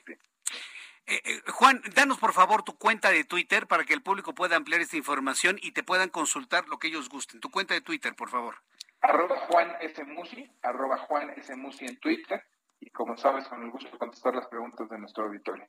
Eh, 1.07 1.21
eh, 1.25 1.43
Juan, 1.49 1.83
danos 1.95 2.19
por 2.19 2.33
favor 2.33 2.63
tu 2.63 2.77
cuenta 2.79 3.11
de 3.11 3.25
Twitter 3.25 3.67
para 3.67 3.85
que 3.85 3.95
el 3.95 4.03
público 4.03 4.35
pueda 4.35 4.55
ampliar 4.55 4.81
esta 4.81 4.97
información 4.97 5.59
y 5.61 5.73
te 5.73 5.83
puedan 5.83 6.09
consultar 6.09 6.69
lo 6.69 6.79
que 6.79 6.89
ellos 6.89 7.09
gusten. 7.09 7.41
Tu 7.41 7.51
cuenta 7.51 7.75
de 7.75 7.81
Twitter, 7.81 8.15
por 8.15 8.29
favor. 8.29 8.57
Arroba 9.01 9.37
Juan 9.49 9.77
S. 9.81 10.05
Musi, 10.05 10.51
arroba 10.63 10.99
Juan 10.99 11.31
S. 11.37 11.55
Musi 11.57 11.87
en 11.87 11.99
Twitter. 11.99 12.43
Y 12.83 12.91
como 12.91 13.17
sabes, 13.17 13.47
con 13.47 13.63
el 13.63 13.71
gusto 13.71 13.91
de 13.91 13.99
contestar 13.99 14.35
las 14.35 14.47
preguntas 14.47 14.89
de 14.89 14.99
nuestro 14.99 15.25
auditorio. 15.25 15.69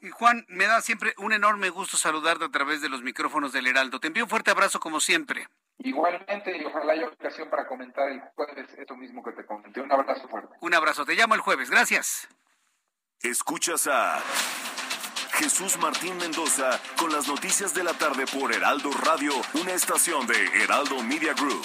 Y 0.00 0.08
Juan, 0.08 0.46
me 0.48 0.64
da 0.64 0.80
siempre 0.80 1.12
un 1.18 1.34
enorme 1.34 1.68
gusto 1.68 1.98
saludarte 1.98 2.46
a 2.46 2.50
través 2.50 2.80
de 2.80 2.88
los 2.88 3.02
micrófonos 3.02 3.52
del 3.52 3.66
Heraldo. 3.66 4.00
Te 4.00 4.06
envío 4.06 4.24
un 4.24 4.30
fuerte 4.30 4.50
abrazo 4.50 4.80
como 4.80 5.00
siempre. 5.00 5.46
Igualmente, 5.78 6.56
y 6.56 6.64
ojalá 6.64 6.94
haya 6.94 7.08
ocasión 7.08 7.50
para 7.50 7.66
comentar 7.66 8.08
el 8.10 8.20
jueves 8.34 8.72
esto 8.78 8.96
mismo 8.96 9.22
que 9.22 9.32
te 9.32 9.44
comenté. 9.44 9.82
Un 9.82 9.92
abrazo 9.92 10.26
fuerte. 10.28 10.54
Un 10.60 10.72
abrazo. 10.72 11.04
Te 11.04 11.14
llamo 11.14 11.34
el 11.34 11.40
jueves. 11.40 11.70
Gracias. 11.70 12.26
Escuchas 13.20 13.86
a 13.86 14.22
Jesús 15.32 15.76
Martín 15.78 16.16
Mendoza 16.16 16.80
con 16.98 17.12
las 17.12 17.28
noticias 17.28 17.74
de 17.74 17.84
la 17.84 17.92
tarde 17.92 18.24
por 18.26 18.54
Heraldo 18.54 18.90
Radio, 19.04 19.32
una 19.60 19.72
estación 19.72 20.26
de 20.26 20.62
Heraldo 20.62 21.02
Media 21.02 21.34
Group. 21.34 21.64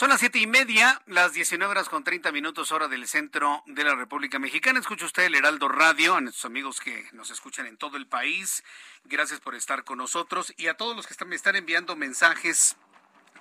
Son 0.00 0.08
las 0.08 0.20
siete 0.20 0.38
y 0.38 0.46
media, 0.46 1.02
las 1.04 1.34
19 1.34 1.70
horas 1.70 1.90
con 1.90 2.02
30 2.02 2.32
minutos 2.32 2.72
hora 2.72 2.88
del 2.88 3.06
centro 3.06 3.62
de 3.66 3.84
la 3.84 3.94
República 3.94 4.38
Mexicana. 4.38 4.80
Escucha 4.80 5.04
usted 5.04 5.24
el 5.24 5.34
Heraldo 5.34 5.68
Radio, 5.68 6.14
a 6.14 6.22
nuestros 6.22 6.46
amigos 6.46 6.80
que 6.80 7.06
nos 7.12 7.30
escuchan 7.30 7.66
en 7.66 7.76
todo 7.76 7.98
el 7.98 8.06
país. 8.06 8.64
Gracias 9.04 9.40
por 9.40 9.54
estar 9.54 9.84
con 9.84 9.98
nosotros 9.98 10.54
y 10.56 10.68
a 10.68 10.78
todos 10.78 10.96
los 10.96 11.06
que 11.06 11.12
están, 11.12 11.28
me 11.28 11.36
están 11.36 11.54
enviando 11.54 11.96
mensajes, 11.96 12.78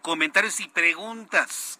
comentarios 0.02 0.60
y 0.60 0.68
preguntas. 0.68 1.80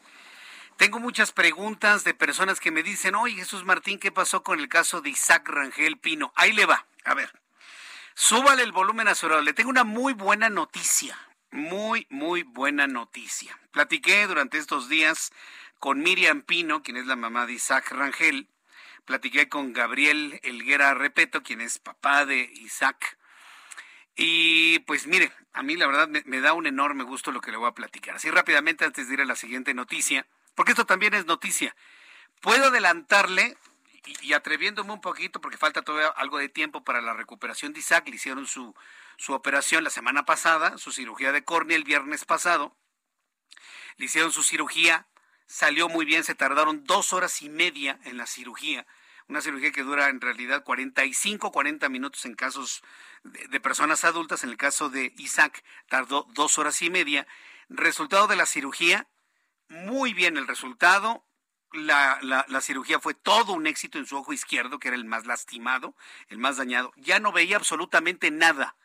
Tengo 0.78 1.00
muchas 1.00 1.34
preguntas 1.34 2.06
de 2.06 2.14
personas 2.14 2.62
que 2.62 2.72
me 2.72 2.82
dicen, 2.82 3.16
oye 3.16 3.36
Jesús 3.36 3.66
Martín, 3.66 4.00
¿qué 4.00 4.14
pasó 4.14 4.44
con 4.44 4.62
el 4.62 4.70
caso 4.70 5.02
de 5.02 5.10
Isaac 5.10 5.50
Rangel 5.50 5.98
Pino? 5.98 6.32
Ahí 6.38 6.54
le 6.54 6.66
va, 6.66 6.86
a 7.04 7.16
ver. 7.16 7.38
Súbale 8.16 8.64
el 8.64 8.72
volumen 8.72 9.10
a 9.10 9.16
su 9.16 9.28
Le 9.28 9.52
tengo 9.52 9.72
una 9.72 9.84
muy 9.84 10.14
buena 10.14 10.50
noticia, 10.50 11.18
muy, 11.52 12.08
muy 12.10 12.44
buena 12.44 12.88
noticia. 12.88 13.58
Platiqué 13.72 14.28
durante 14.28 14.58
estos 14.58 14.90
días 14.90 15.32
con 15.80 16.00
Miriam 16.00 16.42
Pino, 16.42 16.84
quien 16.84 16.98
es 16.98 17.06
la 17.06 17.16
mamá 17.16 17.46
de 17.46 17.54
Isaac 17.54 17.92
Rangel. 17.92 18.48
Platiqué 19.06 19.50
con 19.50 19.74
Gabriel 19.74 20.40
Elguera 20.44 20.94
Repeto, 20.94 21.42
quien 21.42 21.62
es 21.62 21.80
papá 21.80 22.26
de 22.26 22.52
Isaac. 22.56 23.18
Y 24.16 24.80
pues 24.80 25.08
mire, 25.08 25.32
a 25.54 25.64
mí 25.64 25.78
la 25.78 25.88
verdad 25.88 26.10
me, 26.10 26.42
da 26.42 26.54
un 26.54 26.68
enorme 26.68 27.04
gusto 27.04 27.32
lo 27.32 27.42
que 27.42 27.52
le 27.52 27.58
voy 27.58 27.70
a 27.70 27.74
platicar. 27.74 28.16
Así 28.16 28.30
rápidamente 28.30 28.86
antes 28.86 29.08
de 29.08 29.14
ir 29.14 29.22
a 29.22 29.26
la 29.26 29.36
siguiente 29.36 29.74
noticia, 29.74 30.28
porque 30.56 30.74
esto 30.74 30.86
también 30.86 31.14
es 31.14 31.26
noticia. 31.26 31.76
Puedo 32.42 32.66
adelantarle, 32.68 33.58
y, 34.06 34.28
y 34.28 34.34
atreviéndome 34.34 34.94
un 34.94 35.02
poquito, 35.02 35.42
porque 35.42 35.58
falta 35.58 35.82
todavía 35.82 36.10
algo 36.10 36.38
de 36.38 36.50
tiempo 36.50 36.84
para 36.84 37.02
la 37.02 37.14
recuperación 37.14 37.74
de 37.74 37.80
Isaac, 37.80 38.08
le 38.10 38.16
hicieron 38.16 38.46
su, 38.46 38.76
su 39.20 39.34
operación 39.34 39.84
la 39.84 39.90
semana 39.90 40.24
pasada, 40.24 40.78
su 40.78 40.94
cirugía 40.94 41.34
de 41.34 41.44
córnea 41.44 41.76
el 41.76 41.84
viernes 41.84 42.24
pasado, 42.24 42.78
le 43.98 44.06
hicieron 44.06 44.32
su 44.32 44.44
cirugía, 44.44 45.08
salió 45.46 45.90
muy 45.90 46.06
bien, 46.06 46.24
se 46.24 46.36
tardaron 46.36 46.86
dos 46.86 47.12
horas 47.12 47.42
y 47.42 47.50
media 47.50 48.00
en 48.06 48.16
la 48.16 48.26
cirugía, 48.26 48.88
una 49.28 49.42
cirugía 49.42 49.74
que 49.74 49.84
dura 49.84 50.08
en 50.08 50.22
realidad 50.22 50.64
45, 50.64 51.52
40 51.52 51.90
minutos 51.90 52.24
en 52.24 52.34
casos 52.34 52.82
de, 53.24 53.60
personas 53.60 54.06
adultas, 54.06 54.46
en 54.46 54.52
el 54.52 54.58
caso 54.58 54.90
de 54.90 55.14
Isaac 55.18 55.66
tardó 55.90 56.26
dos 56.34 56.58
horas 56.58 56.82
y 56.82 56.90
media. 56.90 57.28
Resultado 57.68 58.26
de 58.28 58.38
la 58.38 58.46
cirugía, 58.46 59.06
muy 59.68 60.14
bien 60.14 60.38
el 60.38 60.48
resultado, 60.48 61.26
la, 61.74 62.20
la, 62.22 62.62
cirugía 62.62 63.02
fue 63.02 63.14
todo 63.14 63.52
un 63.52 63.68
éxito 63.68 63.98
en 63.98 64.08
su 64.08 64.18
ojo 64.18 64.32
izquierdo, 64.32 64.80
que 64.80 64.88
era 64.88 64.96
el 64.96 65.06
más 65.06 65.26
lastimado, 65.26 65.94
el 66.30 66.38
más 66.38 66.56
dañado. 66.56 66.94
Ya 66.96 67.20
no 67.20 67.34
veía 67.34 67.58
absolutamente 67.58 68.32
nada. 68.32 68.78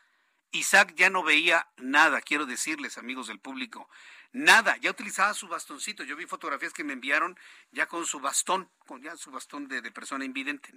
Isaac 0.51 0.93
ya 0.95 1.09
no 1.09 1.23
veía 1.23 1.69
nada, 1.77 2.21
quiero 2.21 2.45
decirles, 2.45 2.97
amigos 2.97 3.27
del 3.27 3.39
público. 3.39 3.89
Nada, 4.31 4.75
ya 4.77 4.91
utilizaba 4.91 5.33
su 5.33 5.47
bastoncito. 5.47 6.03
Yo 6.03 6.17
vi 6.17 6.25
fotografías 6.25 6.73
que 6.73 6.83
me 6.83 6.91
enviaron 6.91 7.39
ya 7.71 7.87
con 7.87 8.05
su 8.05 8.19
bastón, 8.19 8.69
con 8.85 9.01
ya 9.01 9.15
su 9.15 9.31
bastón 9.31 9.69
de, 9.69 9.81
persona 9.91 10.25
invidente. 10.25 10.73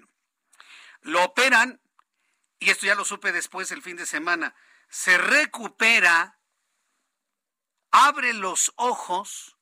Lo 1.00 1.24
operan, 1.24 1.80
y 2.60 2.70
esto 2.70 2.86
ya 2.86 2.94
lo 2.94 3.04
supe 3.04 3.32
después 3.32 3.72
el 3.72 3.82
fin 3.82 3.96
de 3.96 4.06
semana, 4.06 4.54
se 4.88 5.18
recupera, 5.18 6.38
abre 7.90 8.32
los 8.32 8.72
ojos 8.76 9.56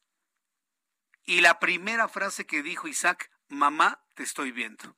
y 1.25 1.41
la 1.41 1.59
primera 1.59 2.07
frase 2.09 2.47
que 2.47 2.63
dijo 2.63 2.89
Isaac, 2.89 3.31
mamá, 3.49 4.05
te 4.15 4.23
estoy 4.23 4.53
viendo. 4.53 4.95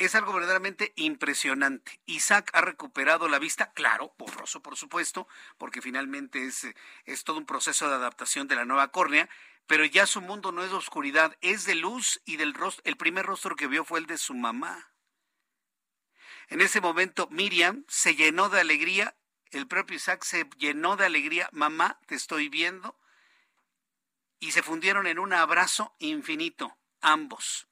Es 0.00 0.14
algo 0.14 0.32
verdaderamente 0.32 0.94
impresionante. 0.96 2.00
Isaac 2.06 2.48
ha 2.54 2.62
recuperado 2.62 3.28
la 3.28 3.38
vista, 3.38 3.74
claro, 3.74 4.14
borroso 4.16 4.62
por 4.62 4.78
supuesto, 4.78 5.28
porque 5.58 5.82
finalmente 5.82 6.46
es, 6.46 6.66
es 7.04 7.22
todo 7.22 7.36
un 7.36 7.44
proceso 7.44 7.86
de 7.86 7.96
adaptación 7.96 8.48
de 8.48 8.56
la 8.56 8.64
nueva 8.64 8.92
córnea, 8.92 9.28
pero 9.66 9.84
ya 9.84 10.06
su 10.06 10.22
mundo 10.22 10.52
no 10.52 10.64
es 10.64 10.70
de 10.70 10.76
oscuridad, 10.78 11.36
es 11.42 11.66
de 11.66 11.74
luz 11.74 12.22
y 12.24 12.38
del 12.38 12.54
rostro, 12.54 12.82
el 12.86 12.96
primer 12.96 13.26
rostro 13.26 13.56
que 13.56 13.66
vio 13.66 13.84
fue 13.84 13.98
el 13.98 14.06
de 14.06 14.16
su 14.16 14.32
mamá. 14.32 14.90
En 16.48 16.62
ese 16.62 16.80
momento 16.80 17.28
Miriam 17.30 17.84
se 17.86 18.14
llenó 18.14 18.48
de 18.48 18.58
alegría, 18.58 19.18
el 19.50 19.66
propio 19.66 19.96
Isaac 19.96 20.24
se 20.24 20.48
llenó 20.56 20.96
de 20.96 21.04
alegría, 21.04 21.50
mamá, 21.52 22.00
te 22.06 22.14
estoy 22.14 22.48
viendo, 22.48 22.98
y 24.38 24.52
se 24.52 24.62
fundieron 24.62 25.06
en 25.06 25.18
un 25.18 25.34
abrazo 25.34 25.94
infinito, 25.98 26.78
ambos, 27.02 27.69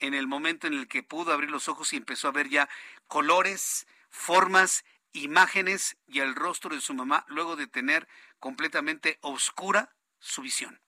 en 0.00 0.14
el 0.14 0.26
momento 0.26 0.66
en 0.66 0.74
el 0.74 0.88
que 0.88 1.02
pudo 1.02 1.32
abrir 1.32 1.50
los 1.50 1.68
ojos 1.68 1.92
y 1.92 1.96
empezó 1.96 2.28
a 2.28 2.32
ver 2.32 2.48
ya 2.48 2.68
colores, 3.06 3.86
formas, 4.08 4.84
imágenes 5.12 5.96
y 6.06 6.20
el 6.20 6.34
rostro 6.34 6.74
de 6.74 6.80
su 6.80 6.94
mamá 6.94 7.24
luego 7.28 7.56
de 7.56 7.66
tener 7.66 8.08
completamente 8.38 9.18
oscura 9.20 9.94
su 10.18 10.42
visión. 10.42 10.80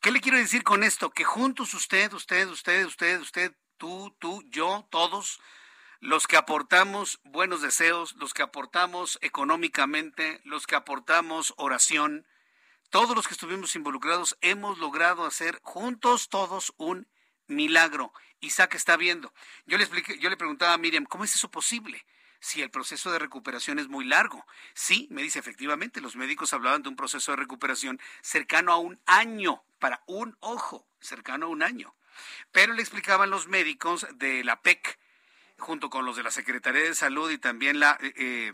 ¿Qué 0.00 0.12
le 0.12 0.20
quiero 0.20 0.36
decir 0.38 0.64
con 0.64 0.82
esto? 0.82 1.10
Que 1.10 1.24
juntos 1.24 1.72
usted, 1.72 2.12
usted, 2.12 2.48
usted, 2.48 2.84
usted, 2.84 3.20
usted, 3.20 3.56
tú, 3.78 4.14
tú, 4.18 4.42
yo, 4.48 4.86
todos, 4.90 5.40
los 6.00 6.26
que 6.26 6.36
aportamos 6.36 7.20
buenos 7.24 7.62
deseos, 7.62 8.14
los 8.16 8.34
que 8.34 8.42
aportamos 8.42 9.18
económicamente, 9.22 10.42
los 10.44 10.66
que 10.66 10.76
aportamos 10.76 11.54
oración, 11.56 12.26
todos 12.90 13.16
los 13.16 13.26
que 13.26 13.34
estuvimos 13.34 13.74
involucrados 13.76 14.36
hemos 14.42 14.78
logrado 14.78 15.24
hacer 15.24 15.58
juntos 15.62 16.28
todos 16.28 16.74
un 16.76 17.08
milagro. 17.46 18.12
Isaac 18.40 18.74
está 18.74 18.96
viendo. 18.96 19.32
Yo 19.66 19.78
le 19.78 19.84
expliqué, 19.84 20.18
yo 20.18 20.30
le 20.30 20.36
preguntaba 20.36 20.74
a 20.74 20.78
Miriam, 20.78 21.04
¿cómo 21.04 21.24
es 21.24 21.34
eso 21.34 21.50
posible? 21.50 22.04
Si 22.40 22.60
el 22.60 22.70
proceso 22.70 23.10
de 23.10 23.18
recuperación 23.18 23.78
es 23.78 23.88
muy 23.88 24.04
largo. 24.04 24.44
Sí, 24.74 25.08
me 25.10 25.22
dice 25.22 25.38
efectivamente, 25.38 26.00
los 26.00 26.16
médicos 26.16 26.52
hablaban 26.52 26.82
de 26.82 26.90
un 26.90 26.96
proceso 26.96 27.32
de 27.32 27.36
recuperación 27.36 28.00
cercano 28.20 28.72
a 28.72 28.76
un 28.76 29.00
año 29.06 29.64
para 29.78 30.02
un 30.06 30.36
ojo, 30.40 30.86
cercano 31.00 31.46
a 31.46 31.48
un 31.48 31.62
año. 31.62 31.94
Pero 32.52 32.74
le 32.74 32.82
explicaban 32.82 33.30
los 33.30 33.48
médicos 33.48 34.06
de 34.14 34.44
la 34.44 34.60
PEC, 34.60 34.98
junto 35.58 35.88
con 35.88 36.04
los 36.04 36.16
de 36.16 36.22
la 36.22 36.30
Secretaría 36.30 36.82
de 36.82 36.94
Salud 36.94 37.30
y 37.30 37.38
también 37.38 37.80
la 37.80 37.96
eh, 38.00 38.12
eh, 38.16 38.52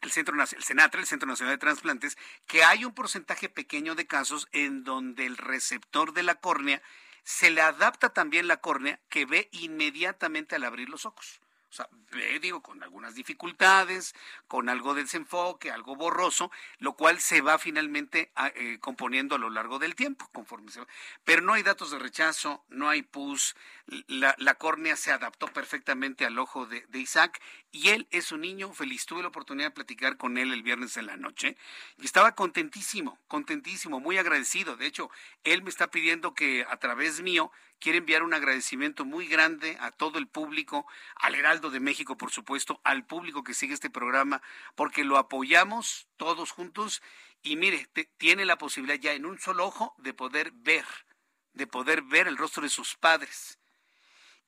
el 0.00 0.10
Centro 0.10 0.34
el 0.34 0.64
Senatra, 0.64 1.00
el 1.00 1.06
Centro 1.06 1.28
Nacional 1.28 1.54
de 1.54 1.58
Transplantes, 1.58 2.16
que 2.46 2.64
hay 2.64 2.84
un 2.84 2.94
porcentaje 2.94 3.48
pequeño 3.48 3.94
de 3.94 4.06
casos 4.06 4.48
en 4.52 4.82
donde 4.82 5.26
el 5.26 5.36
receptor 5.36 6.14
de 6.14 6.22
la 6.22 6.36
córnea 6.36 6.82
se 7.24 7.50
le 7.50 7.60
adapta 7.60 8.10
también 8.10 8.48
la 8.48 8.58
córnea 8.58 9.00
que 9.08 9.26
ve 9.26 9.48
inmediatamente 9.52 10.56
al 10.56 10.64
abrir 10.64 10.88
los 10.88 11.06
ojos. 11.06 11.40
O 11.70 11.72
sea, 11.72 11.88
ve, 12.10 12.40
digo, 12.40 12.62
con 12.62 12.82
algunas 12.82 13.14
dificultades, 13.14 14.12
con 14.48 14.68
algo 14.68 14.92
de 14.92 15.02
desenfoque, 15.02 15.70
algo 15.70 15.94
borroso, 15.94 16.50
lo 16.78 16.94
cual 16.94 17.20
se 17.20 17.42
va 17.42 17.58
finalmente 17.58 18.32
ah, 18.34 18.50
eh, 18.56 18.78
componiendo 18.80 19.36
a 19.36 19.38
lo 19.38 19.50
largo 19.50 19.78
del 19.78 19.94
tiempo, 19.94 20.28
conforme 20.32 20.72
se 20.72 20.80
va. 20.80 20.88
Pero 21.22 21.42
no 21.42 21.52
hay 21.52 21.62
datos 21.62 21.92
de 21.92 22.00
rechazo, 22.00 22.64
no 22.70 22.88
hay 22.88 23.02
pus, 23.02 23.54
la, 24.08 24.54
córnea 24.54 24.96
se 24.96 25.12
adaptó 25.12 25.46
perfectamente 25.46 26.26
al 26.26 26.40
ojo 26.40 26.66
de, 26.66 26.84
Isaac 26.92 27.40
y 27.72 27.88
él 27.90 28.06
es 28.10 28.32
un 28.32 28.40
niño 28.40 28.72
feliz. 28.72 29.06
Tuve 29.06 29.22
la 29.22 29.28
oportunidad 29.28 29.68
de 29.68 29.74
platicar 29.74 30.16
con 30.16 30.38
él 30.38 30.52
el 30.52 30.62
viernes 30.62 30.96
en 30.96 31.06
la 31.06 31.16
noche 31.16 31.56
y 31.98 32.04
estaba 32.04 32.34
contentísimo, 32.34 33.18
contentísimo, 33.28 34.00
muy 34.00 34.18
agradecido. 34.18 34.76
De 34.76 34.86
hecho, 34.86 35.10
él 35.44 35.62
me 35.62 35.70
está 35.70 35.90
pidiendo 35.90 36.34
que 36.34 36.66
a 36.68 36.76
través 36.78 37.20
mío 37.20 37.52
quiere 37.78 37.98
enviar 37.98 38.22
un 38.22 38.34
agradecimiento 38.34 39.04
muy 39.04 39.26
grande 39.26 39.76
a 39.80 39.90
todo 39.90 40.18
el 40.18 40.26
público, 40.26 40.86
al 41.16 41.34
Heraldo 41.34 41.70
de 41.70 41.80
México, 41.80 42.16
por 42.16 42.30
supuesto, 42.30 42.80
al 42.84 43.06
público 43.06 43.42
que 43.42 43.54
sigue 43.54 43.74
este 43.74 43.90
programa, 43.90 44.42
porque 44.74 45.04
lo 45.04 45.16
apoyamos 45.16 46.08
todos 46.16 46.50
juntos 46.50 47.02
y 47.42 47.56
mire, 47.56 47.88
tiene 48.18 48.44
la 48.44 48.58
posibilidad 48.58 49.00
ya 49.00 49.12
en 49.12 49.24
un 49.24 49.38
solo 49.38 49.66
ojo 49.66 49.94
de 49.98 50.12
poder 50.12 50.52
ver, 50.52 50.84
de 51.54 51.66
poder 51.66 52.02
ver 52.02 52.28
el 52.28 52.36
rostro 52.36 52.62
de 52.62 52.68
sus 52.68 52.96
padres. 52.96 53.59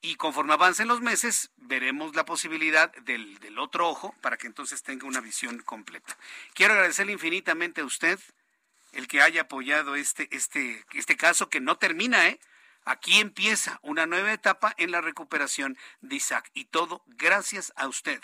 Y 0.05 0.16
conforme 0.16 0.53
avancen 0.55 0.89
los 0.89 1.01
meses, 1.01 1.53
veremos 1.57 2.16
la 2.16 2.24
posibilidad 2.24 2.93
del, 3.03 3.39
del 3.39 3.59
otro 3.61 3.89
ojo 3.89 4.15
para 4.20 4.37
que 4.37 4.49
entonces 4.49 4.83
tenga 4.83 5.07
una 5.07 5.20
visión 5.20 5.61
completa. 5.61 6.19
Quiero 6.55 6.74
agradecerle 6.74 7.12
infinitamente 7.12 7.81
a 7.81 7.85
usted 7.85 8.19
el 8.93 9.07
que 9.07 9.23
haya 9.23 9.43
apoyado 9.43 9.95
este, 9.95 10.29
este, 10.35 10.85
este 10.93 11.16
caso 11.16 11.49
que 11.49 11.61
no 11.61 11.79
termina, 11.79 12.27
¿eh? 12.27 12.41
Aquí 12.85 13.20
empieza 13.20 13.79
una 13.83 14.07
nueva 14.07 14.33
etapa 14.33 14.74
en 14.77 14.91
la 14.91 15.01
recuperación 15.01 15.79
de 16.01 16.16
Isaac 16.16 16.51
y 16.53 16.65
todo 16.65 17.05
gracias 17.07 17.73
a 17.77 17.87
usted, 17.87 18.20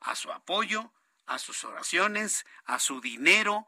a 0.00 0.14
su 0.14 0.32
apoyo, 0.32 0.90
a 1.26 1.38
sus 1.38 1.64
oraciones, 1.64 2.46
a 2.64 2.78
su 2.78 3.02
dinero. 3.02 3.66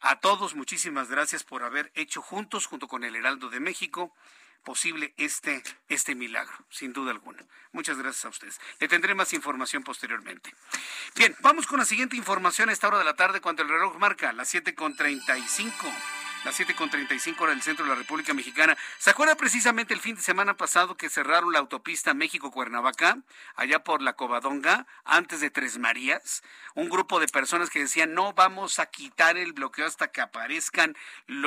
A 0.00 0.20
todos 0.20 0.54
muchísimas 0.54 1.10
gracias 1.10 1.44
por 1.44 1.64
haber 1.64 1.92
hecho 1.94 2.22
juntos, 2.22 2.64
junto 2.64 2.88
con 2.88 3.04
el 3.04 3.14
Heraldo 3.14 3.50
de 3.50 3.60
México, 3.60 4.14
posible 4.62 5.14
este, 5.16 5.62
este 5.88 6.14
milagro, 6.14 6.54
sin 6.70 6.92
duda 6.92 7.10
alguna. 7.10 7.44
Muchas 7.72 7.98
gracias 7.98 8.24
a 8.24 8.28
ustedes. 8.28 8.60
Le 8.78 8.88
tendré 8.88 9.14
más 9.14 9.32
información 9.32 9.82
posteriormente. 9.82 10.54
Bien, 11.14 11.36
vamos 11.40 11.66
con 11.66 11.78
la 11.78 11.84
siguiente 11.84 12.16
información 12.16 12.68
a 12.68 12.72
esta 12.72 12.88
hora 12.88 12.98
de 12.98 13.04
la 13.04 13.16
tarde 13.16 13.40
cuando 13.40 13.62
el 13.62 13.68
reloj 13.68 13.96
marca 13.98 14.32
las 14.32 14.54
7.35 14.54 15.92
las 16.44 16.58
7.35 16.58 17.40
hora 17.40 17.52
del 17.52 17.62
centro 17.62 17.84
de 17.84 17.90
la 17.90 17.96
República 17.96 18.34
Mexicana. 18.34 18.76
¿Se 18.98 19.10
acuerda 19.10 19.36
precisamente 19.36 19.94
el 19.94 20.00
fin 20.00 20.16
de 20.16 20.22
semana 20.22 20.56
pasado 20.56 20.96
que 20.96 21.08
cerraron 21.08 21.52
la 21.52 21.60
autopista 21.60 22.14
México-Cuernavaca, 22.14 23.18
allá 23.54 23.84
por 23.84 24.02
la 24.02 24.14
Covadonga, 24.14 24.86
antes 25.04 25.40
de 25.40 25.50
Tres 25.50 25.78
Marías? 25.78 26.42
Un 26.74 26.88
grupo 26.88 27.20
de 27.20 27.28
personas 27.28 27.70
que 27.70 27.80
decían, 27.80 28.14
no 28.14 28.32
vamos 28.32 28.78
a 28.78 28.86
quitar 28.86 29.36
el 29.36 29.52
bloqueo 29.52 29.86
hasta 29.86 30.08
que 30.10 30.20
aparezcan 30.20 30.96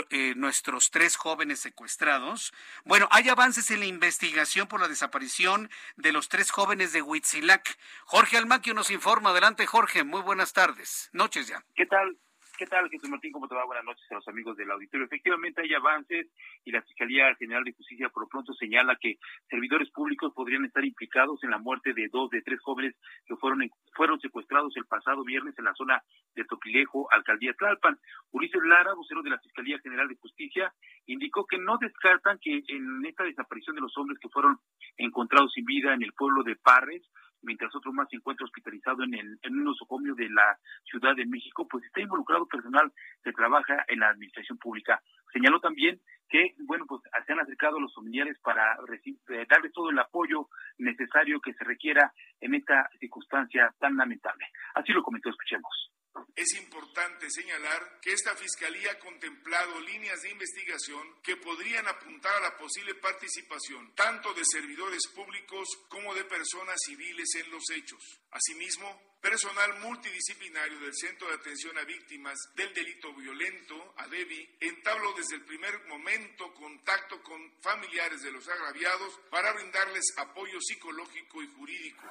eh, 0.09 0.33
nuestros 0.35 0.91
tres 0.91 1.17
jóvenes 1.17 1.59
secuestrados. 1.59 2.53
Bueno, 2.85 3.04
hay 3.11 3.29
avances 3.29 3.71
en 3.71 3.79
la 3.79 3.85
investigación 3.85 4.67
por 4.67 4.79
la 4.79 4.87
desaparición 4.87 5.69
de 5.95 6.11
los 6.11 6.29
tres 6.29 6.51
jóvenes 6.51 6.93
de 6.93 7.01
Huitzilac. 7.01 7.77
Jorge 8.05 8.37
Almaquio 8.37 8.73
nos 8.73 8.91
informa. 8.91 9.31
Adelante, 9.31 9.65
Jorge. 9.65 10.03
Muy 10.03 10.21
buenas 10.21 10.53
tardes. 10.53 11.09
Noches 11.13 11.47
ya. 11.47 11.63
¿Qué 11.75 11.85
tal? 11.85 12.17
¿Qué 12.57 12.67
tal, 12.67 12.89
Jesús 12.89 13.09
Martín? 13.09 13.33
¿Cómo 13.33 13.49
te 13.49 13.55
va? 13.55 13.65
Buenas 13.65 13.83
noches 13.83 14.09
a 14.09 14.15
los 14.15 14.27
amigos 14.29 14.55
del 14.55 14.71
auditorio. 14.71 15.07
Efectivamente 15.07 15.61
hay 15.61 15.73
avances 15.73 16.31
y 16.63 16.71
la 16.71 16.81
Fiscalía 16.83 17.35
General 17.35 17.65
de 17.65 17.73
Justicia 17.73 18.07
por 18.07 18.23
lo 18.23 18.29
pronto 18.29 18.53
señala 18.53 18.95
que 18.95 19.17
servidores 19.49 19.91
públicos 19.91 20.31
podrían 20.33 20.63
estar 20.63 20.85
implicados 20.85 21.43
en 21.43 21.49
la 21.49 21.57
muerte 21.57 21.91
de 21.93 22.07
dos 22.07 22.29
de 22.29 22.41
tres 22.43 22.61
jóvenes 22.61 22.95
que 23.25 23.35
fueron 23.35 23.69
fueron 23.93 24.21
secuestrados 24.21 24.71
el 24.77 24.85
pasado 24.85 25.25
viernes 25.25 25.53
en 25.57 25.65
la 25.65 25.73
zona 25.73 26.01
de 26.33 26.45
Toquilejo, 26.45 27.11
Alcaldía 27.11 27.53
Tlalpan. 27.55 27.99
Ulises 28.31 28.63
Lara, 28.63 28.93
vocero 28.93 29.21
de 29.21 29.31
la 29.31 29.39
Fiscalía 29.39 29.77
General 29.79 30.07
de 30.07 30.15
Justicia, 30.15 30.73
indicó 31.07 31.45
que 31.45 31.57
no 31.57 31.77
descartan 31.77 32.39
que 32.41 32.63
en 32.69 33.05
esta 33.05 33.25
desaparición 33.25 33.75
de 33.75 33.81
los 33.81 33.97
hombres 33.97 34.17
que 34.19 34.29
fueron 34.29 34.59
encontrados 34.95 35.51
sin 35.51 35.65
vida 35.65 35.93
en 35.93 36.03
el 36.03 36.13
pueblo 36.13 36.41
de 36.43 36.55
Parres, 36.55 37.03
mientras 37.45 37.73
otro 37.75 37.93
más 37.93 38.09
se 38.09 38.17
encuentra 38.17 38.45
hospitalizado 38.45 39.03
en, 39.03 39.13
el, 39.13 39.39
en 39.41 39.53
un 39.53 39.63
nosocomio 39.63 40.15
de 40.15 40.29
la 40.29 40.57
Ciudad 40.83 41.15
de 41.15 41.25
México, 41.25 41.67
pues 41.67 41.85
está 41.85 42.01
involucrado 42.01 42.47
personal 42.47 42.91
que 43.23 43.31
trabaja 43.31 43.85
en 43.87 43.99
la 43.99 44.09
administración 44.09 44.57
pública. 44.57 45.01
Señaló 45.31 45.59
también 45.59 45.99
que, 46.29 46.55
bueno, 46.65 46.85
pues 46.87 47.01
se 47.25 47.33
han 47.33 47.39
acercado 47.39 47.77
a 47.77 47.81
los 47.81 47.93
familiares 47.93 48.37
para 48.41 48.77
eh, 49.03 49.45
darles 49.49 49.71
todo 49.73 49.89
el 49.89 49.99
apoyo 49.99 50.49
necesario 50.77 51.39
que 51.39 51.53
se 51.53 51.63
requiera 51.63 52.11
en 52.41 52.55
esta 52.55 52.89
circunstancia 52.99 53.73
tan 53.79 53.95
lamentable. 53.95 54.45
Así 54.73 54.91
lo 54.91 55.03
comentó, 55.03 55.29
escuchemos. 55.29 55.91
Es 56.35 56.53
importante 56.55 57.29
señalar 57.29 57.99
que 58.01 58.11
esta 58.11 58.35
Fiscalía 58.35 58.91
ha 58.91 58.99
contemplado 58.99 59.79
líneas 59.79 60.21
de 60.21 60.31
investigación 60.31 61.21
que 61.23 61.37
podrían 61.37 61.87
apuntar 61.87 62.35
a 62.35 62.41
la 62.41 62.57
posible 62.57 62.93
participación 62.95 63.93
tanto 63.95 64.33
de 64.33 64.43
servidores 64.43 65.07
públicos 65.07 65.67
como 65.87 66.13
de 66.13 66.25
personas 66.25 66.77
civiles 66.85 67.35
en 67.35 67.49
los 67.51 67.63
hechos. 67.69 68.19
Asimismo, 68.31 69.17
personal 69.21 69.79
multidisciplinario 69.79 70.79
del 70.81 70.93
Centro 70.93 71.29
de 71.29 71.35
Atención 71.35 71.77
a 71.77 71.83
Víctimas 71.85 72.37
del 72.55 72.73
Delito 72.73 73.13
Violento, 73.13 73.93
ADEVI, 73.97 74.57
entabló 74.59 75.13
desde 75.13 75.35
el 75.35 75.45
primer 75.45 75.85
momento 75.87 76.53
contacto 76.53 77.23
con 77.23 77.61
familiares 77.61 78.21
de 78.21 78.31
los 78.31 78.47
agraviados 78.47 79.19
para 79.29 79.53
brindarles 79.53 80.03
apoyo 80.17 80.59
psicológico 80.59 81.41
y 81.41 81.47
jurídico. 81.47 82.03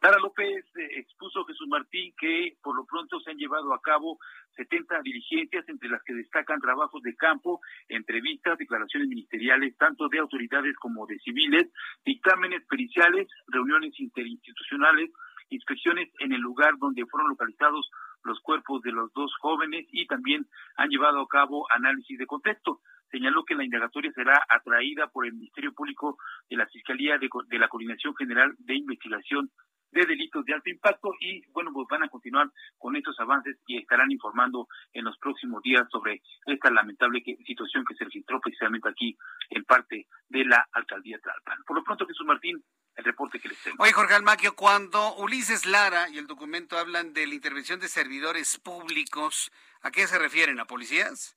Sara 0.00 0.18
López 0.18 0.64
eh, 0.76 0.98
expuso 0.98 1.44
Jesús 1.44 1.66
Martín 1.68 2.12
que 2.18 2.56
por 2.62 2.76
lo 2.76 2.84
pronto 2.84 3.18
se 3.20 3.30
han 3.30 3.38
llevado 3.38 3.72
a 3.72 3.80
cabo 3.80 4.18
70 4.56 5.00
diligencias, 5.02 5.68
entre 5.68 5.88
las 5.88 6.02
que 6.02 6.14
destacan 6.14 6.60
trabajos 6.60 7.02
de 7.02 7.16
campo, 7.16 7.60
entrevistas, 7.88 8.58
declaraciones 8.58 9.08
ministeriales, 9.08 9.76
tanto 9.76 10.08
de 10.08 10.18
autoridades 10.18 10.76
como 10.76 11.06
de 11.06 11.18
civiles, 11.18 11.70
dictámenes 12.04 12.64
periciales, 12.66 13.28
reuniones 13.48 13.98
interinstitucionales, 13.98 15.10
inspecciones 15.50 16.10
en 16.18 16.32
el 16.32 16.40
lugar 16.40 16.74
donde 16.78 17.06
fueron 17.06 17.30
localizados 17.30 17.90
los 18.24 18.40
cuerpos 18.40 18.82
de 18.82 18.92
los 18.92 19.12
dos 19.12 19.32
jóvenes 19.40 19.86
y 19.92 20.06
también 20.06 20.46
han 20.76 20.88
llevado 20.88 21.20
a 21.20 21.28
cabo 21.28 21.66
análisis 21.70 22.18
de 22.18 22.26
contexto. 22.26 22.80
Señaló 23.10 23.44
que 23.44 23.54
la 23.54 23.64
indagatoria 23.64 24.10
será 24.12 24.44
atraída 24.48 25.06
por 25.08 25.26
el 25.26 25.34
Ministerio 25.34 25.72
Público 25.72 26.18
de 26.50 26.56
la 26.56 26.66
Fiscalía 26.66 27.18
de, 27.18 27.28
de 27.48 27.58
la 27.58 27.68
Coordinación 27.68 28.16
General 28.16 28.52
de 28.58 28.74
Investigación 28.74 29.50
de 29.96 30.06
delitos 30.06 30.44
de 30.44 30.54
alto 30.54 30.68
impacto 30.68 31.14
y 31.20 31.42
bueno, 31.52 31.72
pues 31.72 31.86
van 31.90 32.02
a 32.02 32.08
continuar 32.08 32.50
con 32.78 32.94
estos 32.96 33.18
avances 33.18 33.56
y 33.66 33.78
estarán 33.78 34.10
informando 34.10 34.68
en 34.92 35.04
los 35.04 35.16
próximos 35.18 35.62
días 35.62 35.86
sobre 35.90 36.22
esta 36.44 36.70
lamentable 36.70 37.22
situación 37.46 37.84
que 37.84 37.94
se 37.94 38.04
registró 38.04 38.38
precisamente 38.40 38.88
aquí 38.88 39.16
en 39.50 39.64
parte 39.64 40.06
de 40.28 40.44
la 40.44 40.68
alcaldía 40.72 41.18
Tlalpan. 41.18 41.64
Por 41.66 41.76
lo 41.76 41.84
pronto, 41.84 42.06
Jesús 42.06 42.26
Martín, 42.26 42.62
el 42.94 43.04
reporte 43.04 43.40
que 43.40 43.48
les 43.48 43.62
tengo. 43.62 43.82
Oye, 43.82 43.92
Jorge 43.92 44.14
Almaquio, 44.14 44.54
cuando 44.54 45.16
Ulises 45.16 45.64
Lara 45.64 46.08
y 46.10 46.18
el 46.18 46.26
documento 46.26 46.78
hablan 46.78 47.14
de 47.14 47.26
la 47.26 47.34
intervención 47.34 47.80
de 47.80 47.88
servidores 47.88 48.58
públicos, 48.58 49.50
¿a 49.80 49.90
qué 49.90 50.06
se 50.06 50.18
refieren? 50.18 50.60
¿A 50.60 50.66
policías? 50.66 51.36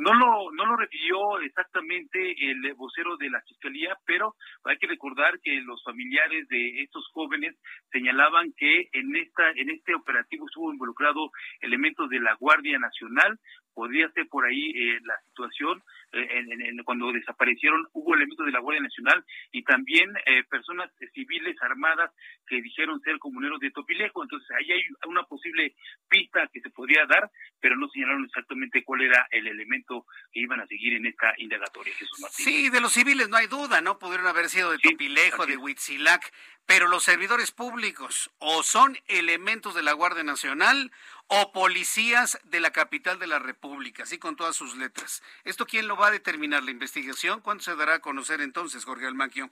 No 0.00 0.14
lo, 0.14 0.50
no 0.52 0.64
lo 0.64 0.76
refirió 0.76 1.38
exactamente 1.40 2.34
el 2.50 2.72
vocero 2.72 3.18
de 3.18 3.28
la 3.28 3.42
Fiscalía, 3.42 3.94
pero 4.06 4.34
hay 4.64 4.78
que 4.78 4.86
recordar 4.86 5.38
que 5.40 5.60
los 5.60 5.84
familiares 5.84 6.48
de 6.48 6.80
estos 6.82 7.06
jóvenes 7.12 7.54
señalaban 7.92 8.54
que 8.56 8.88
en, 8.92 9.14
esta, 9.14 9.50
en 9.50 9.68
este 9.68 9.94
operativo 9.94 10.46
estuvo 10.46 10.72
involucrado 10.72 11.30
elementos 11.60 12.08
de 12.08 12.18
la 12.18 12.34
Guardia 12.36 12.78
Nacional, 12.78 13.38
podría 13.74 14.10
ser 14.12 14.26
por 14.28 14.46
ahí 14.46 14.70
eh, 14.70 15.00
la 15.02 15.20
situación, 15.28 15.82
eh, 16.12 16.44
en, 16.48 16.82
cuando 16.84 17.12
desaparecieron 17.12 17.86
hubo 17.92 18.14
elementos 18.14 18.44
de 18.44 18.52
la 18.52 18.60
Guardia 18.60 18.82
Nacional 18.82 19.24
y 19.52 19.62
también 19.62 20.12
eh, 20.26 20.42
personas 20.44 20.90
civiles 21.14 21.56
armadas 21.62 22.10
que 22.46 22.60
dijeron 22.60 23.00
ser 23.00 23.18
comuneros 23.18 23.60
de 23.60 23.70
Topilejo. 23.70 24.22
Entonces 24.22 24.48
ahí 24.58 24.72
hay 24.72 24.82
una 25.06 25.22
posible 25.24 25.74
pista 26.08 26.48
que 26.52 26.60
se 26.60 26.70
podría 26.70 27.06
dar, 27.06 27.30
pero 27.60 27.76
no 27.76 27.88
señalaron 27.88 28.24
exactamente 28.24 28.82
cuál 28.84 29.02
era 29.02 29.26
el 29.30 29.46
elemento 29.46 30.06
que 30.32 30.40
iban 30.40 30.60
a 30.60 30.66
seguir 30.66 30.94
en 30.94 31.06
esta 31.06 31.32
indagatoria, 31.38 31.94
Jesús 31.94 32.20
Martín. 32.20 32.44
Sí, 32.44 32.70
de 32.70 32.80
los 32.80 32.92
civiles 32.92 33.28
no 33.28 33.36
hay 33.36 33.46
duda, 33.46 33.80
¿no? 33.80 33.98
Pudieron 33.98 34.26
haber 34.26 34.48
sido 34.48 34.72
de 34.72 34.78
Topilejo, 34.78 35.46
de 35.46 35.56
Huitzilac, 35.56 36.32
pero 36.66 36.88
los 36.88 37.04
servidores 37.04 37.50
públicos 37.52 38.30
o 38.38 38.62
son 38.62 38.98
elementos 39.08 39.74
de 39.74 39.82
la 39.82 39.92
Guardia 39.92 40.22
Nacional 40.22 40.90
o 41.26 41.52
policías 41.52 42.38
de 42.44 42.58
la 42.58 42.72
capital 42.72 43.18
de 43.18 43.28
la 43.28 43.38
República, 43.38 44.02
así 44.02 44.18
con 44.18 44.36
todas 44.36 44.56
sus 44.56 44.76
letras. 44.76 45.22
¿Esto 45.44 45.66
quién 45.66 45.86
lo 45.86 45.96
va 46.00 46.08
a 46.08 46.12
determinar? 46.12 46.62
¿La 46.62 46.70
investigación? 46.70 47.40
¿Cuándo 47.40 47.62
se 47.62 47.76
dará 47.76 47.94
a 47.94 48.00
conocer 48.00 48.40
entonces, 48.40 48.84
Jorge 48.84 49.06
Almaquio? 49.06 49.50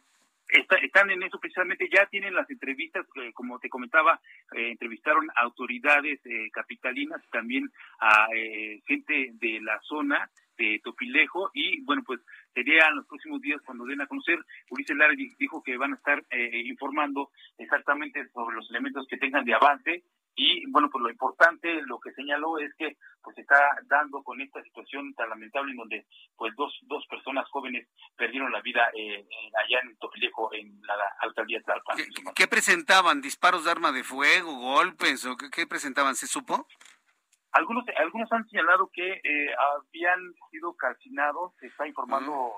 están 0.48 1.10
en 1.10 1.22
eso 1.22 1.38
precisamente, 1.38 1.88
ya 1.92 2.06
tienen 2.06 2.34
las 2.34 2.48
entrevistas, 2.48 3.06
eh, 3.16 3.32
como 3.34 3.58
te 3.58 3.68
comentaba, 3.68 4.20
eh, 4.54 4.70
entrevistaron 4.70 5.28
autoridades 5.36 6.20
eh, 6.24 6.50
capitalinas, 6.50 7.20
también 7.30 7.70
a 8.00 8.28
gente 8.86 9.32
de 9.34 9.60
la 9.60 9.78
zona 9.82 10.30
de 10.56 10.80
Topilejo 10.82 11.50
y 11.52 11.82
bueno, 11.82 12.02
pues 12.04 12.20
sería 12.54 12.88
en 12.88 12.96
los 12.96 13.06
próximos 13.06 13.40
días 13.42 13.60
cuando 13.64 13.84
den 13.84 14.00
a 14.00 14.06
conocer. 14.06 14.38
Ulises 14.70 14.96
Lara 14.96 15.12
dijo 15.38 15.62
que 15.62 15.76
van 15.76 15.92
a 15.92 15.96
estar 15.96 16.24
informando 16.64 17.30
exactamente 17.58 18.26
sobre 18.30 18.56
los 18.56 18.68
elementos 18.70 19.06
que 19.06 19.18
tengan 19.18 19.44
de 19.44 19.54
avance 19.54 20.02
y 20.40 20.70
bueno, 20.70 20.88
pues 20.88 21.02
lo 21.02 21.10
importante, 21.10 21.82
lo 21.82 21.98
que 21.98 22.12
señaló 22.12 22.58
es 22.58 22.72
que 22.76 22.96
pues 23.22 23.34
se 23.34 23.40
está 23.40 23.58
dando 23.86 24.22
con 24.22 24.40
esta 24.40 24.62
situación 24.62 25.12
tan 25.14 25.28
lamentable 25.30 25.72
en 25.72 25.78
donde 25.78 26.06
pues 26.36 26.54
dos, 26.56 26.72
dos 26.82 27.04
personas 27.08 27.44
jóvenes 27.50 27.88
perdieron 28.16 28.52
la 28.52 28.60
vida 28.60 28.88
eh, 28.96 29.26
allá 29.58 29.80
en 29.82 29.96
Topilejo, 29.96 30.54
en 30.54 30.80
la 30.82 30.94
alcaldía 31.22 31.58
de 31.58 31.64
Tlalpan. 31.64 31.96
¿Qué, 32.36 32.46
presentaban? 32.46 33.20
¿Disparos 33.20 33.64
de 33.64 33.72
arma 33.72 33.90
de 33.90 34.04
fuego, 34.04 34.54
golpes 34.54 35.26
o 35.26 35.36
qué, 35.36 35.66
presentaban? 35.66 36.14
¿Se 36.14 36.28
supo? 36.28 36.68
Algunos, 37.50 37.84
algunos 37.96 38.30
han 38.30 38.48
señalado 38.48 38.90
que 38.92 39.14
eh, 39.14 39.54
habían 39.74 40.20
sido 40.52 40.76
calcinados, 40.76 41.52
se 41.58 41.66
está 41.66 41.88
informando 41.88 42.52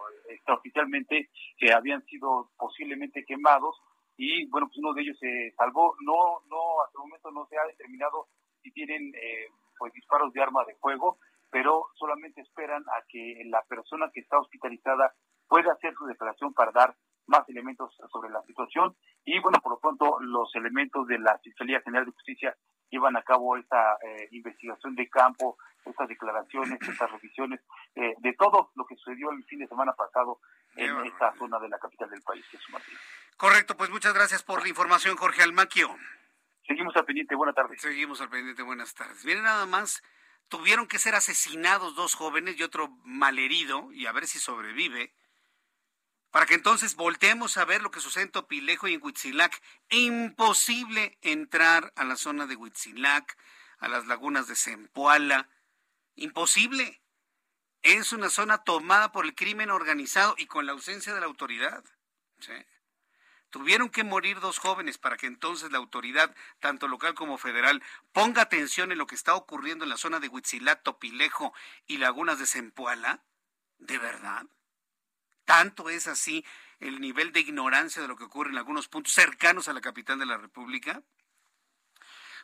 oficialmente 0.49 1.31
que 1.57 1.73
habían 1.73 2.05
sido 2.05 2.51
posiblemente 2.59 3.25
quemados 3.25 3.81
y 4.23 4.45
bueno, 4.51 4.67
pues 4.67 4.77
uno 4.77 4.93
de 4.93 5.01
ellos 5.01 5.17
se 5.19 5.51
salvó. 5.57 5.97
No, 6.05 6.45
no, 6.51 6.83
hasta 6.85 6.99
el 6.99 7.09
momento 7.09 7.31
no 7.31 7.47
se 7.47 7.57
ha 7.57 7.65
determinado 7.65 8.29
si 8.63 8.71
tienen 8.71 9.15
eh, 9.15 9.49
pues 9.79 9.95
disparos 9.95 10.31
de 10.35 10.43
arma 10.43 10.63
de 10.67 10.75
fuego, 10.75 11.17
pero 11.49 11.87
solamente 11.95 12.43
esperan 12.43 12.83
a 12.83 13.03
que 13.09 13.41
la 13.47 13.63
persona 13.63 14.11
que 14.13 14.21
está 14.21 14.39
hospitalizada 14.39 15.15
pueda 15.49 15.73
hacer 15.73 15.95
su 15.95 16.05
declaración 16.05 16.53
para 16.53 16.71
dar 16.71 16.95
más 17.29 17.49
elementos 17.49 17.97
sobre 18.13 18.29
la 18.29 18.43
situación 18.43 18.95
y 19.25 19.41
bueno, 19.41 19.59
por 19.63 19.73
lo 19.73 19.79
pronto 19.79 20.19
los 20.21 20.55
elementos 20.55 21.07
de 21.07 21.19
la 21.19 21.39
Fiscalía 21.39 21.81
General 21.81 22.05
de 22.05 22.13
Justicia 22.13 22.55
llevan 22.91 23.17
a 23.17 23.23
cabo 23.23 23.57
esta 23.57 23.97
eh, 24.03 24.29
investigación 24.33 24.97
de 24.97 25.09
campo, 25.09 25.57
estas 25.87 26.09
declaraciones, 26.09 26.79
estas 26.83 27.11
revisiones, 27.11 27.61
eh, 27.95 28.15
de 28.19 28.33
todo 28.35 28.71
lo 28.75 28.85
que 28.85 28.97
sucedió 28.97 29.31
el 29.31 29.45
fin 29.45 29.61
de 29.61 29.69
semana 29.69 29.95
pasado 29.95 30.41
en 30.77 31.07
esta 31.07 31.35
zona 31.37 31.59
de 31.59 31.69
la 31.69 31.79
capital 31.79 32.11
del 32.11 32.23
país, 32.23 32.45
Jesús 32.51 32.71
Martín. 32.71 32.97
Correcto, 33.37 33.77
pues 33.77 33.91
muchas 33.91 34.13
gracias 34.13 34.43
por 34.43 34.63
la 34.63 34.69
información, 34.69 35.17
Jorge 35.17 35.43
Almaquio. 35.43 35.97
Seguimos 36.67 36.95
al 36.97 37.05
pendiente, 37.05 37.35
buenas 37.35 37.55
tardes. 37.55 37.81
Seguimos 37.81 38.21
al 38.21 38.29
pendiente, 38.29 38.63
buenas 38.63 38.95
tardes. 38.95 39.25
Miren 39.25 39.43
nada 39.43 39.67
más, 39.67 40.03
tuvieron 40.49 40.87
que 40.87 40.99
ser 40.99 41.15
asesinados 41.15 41.95
dos 41.95 42.15
jóvenes 42.15 42.59
y 42.59 42.63
otro 42.63 42.89
malherido, 43.05 43.91
y 43.93 44.07
a 44.07 44.13
ver 44.13 44.27
si 44.27 44.39
sobrevive, 44.39 45.15
para 46.31 46.47
que 46.47 46.55
entonces 46.55 46.95
volteemos 46.95 47.57
a 47.57 47.65
ver 47.65 47.83
lo 47.83 47.91
que 47.91 48.01
sucede 48.01 48.25
en 48.25 48.31
Topilejo 48.31 48.87
y 48.87 48.95
en 48.95 49.03
Huitzilac. 49.03 49.61
Imposible 49.89 51.19
entrar 51.23 51.93
a 51.97 52.05
la 52.05 52.17
zona 52.17 52.47
de 52.47 52.57
Huitzilac, 52.57 53.37
a 53.79 53.89
las 53.89 54.07
lagunas 54.07 54.47
de 54.47 54.55
Zempoala. 54.55 55.49
Imposible. 56.15 57.01
Es 57.83 58.13
una 58.13 58.29
zona 58.29 58.59
tomada 58.59 59.11
por 59.11 59.25
el 59.25 59.35
crimen 59.35 59.71
organizado 59.71 60.35
y 60.37 60.47
con 60.47 60.67
la 60.67 60.73
ausencia 60.73 61.15
de 61.15 61.21
la 61.21 61.27
autoridad. 61.27 61.83
Tuvieron 63.51 63.89
que 63.89 64.05
morir 64.05 64.39
dos 64.39 64.59
jóvenes 64.59 64.99
para 64.99 65.17
que 65.17 65.27
entonces 65.27 65.73
la 65.73 65.79
autoridad, 65.79 66.35
tanto 66.61 66.89
local 66.89 67.15
como 67.15 67.39
federal, 67.39 67.83
ponga 68.13 68.43
atención 68.43 68.93
en 68.93 68.99
lo 68.99 69.07
que 69.07 69.17
está 69.17 69.35
ocurriendo 69.35 69.85
en 69.85 69.91
la 69.91 69.97
zona 69.97 70.21
de 70.21 70.29
Huitzilac, 70.29 70.83
Topilejo 70.83 71.53
y 71.87 71.97
lagunas 71.97 72.39
de 72.39 72.47
Zempoala. 72.47 73.25
¿De 73.79 73.99
verdad? 73.99 74.47
¿Tanto 75.45 75.91
es 75.91 76.07
así 76.07 76.45
el 76.79 77.01
nivel 77.01 77.33
de 77.33 77.41
ignorancia 77.41 78.01
de 78.01 78.09
lo 78.09 78.17
que 78.17 78.25
ocurre 78.25 78.51
en 78.51 78.59
algunos 78.59 78.89
puntos 78.89 79.15
cercanos 79.15 79.69
a 79.69 79.73
la 79.73 79.81
capital 79.81 80.19
de 80.19 80.27
la 80.27 80.37
República? 80.37 81.03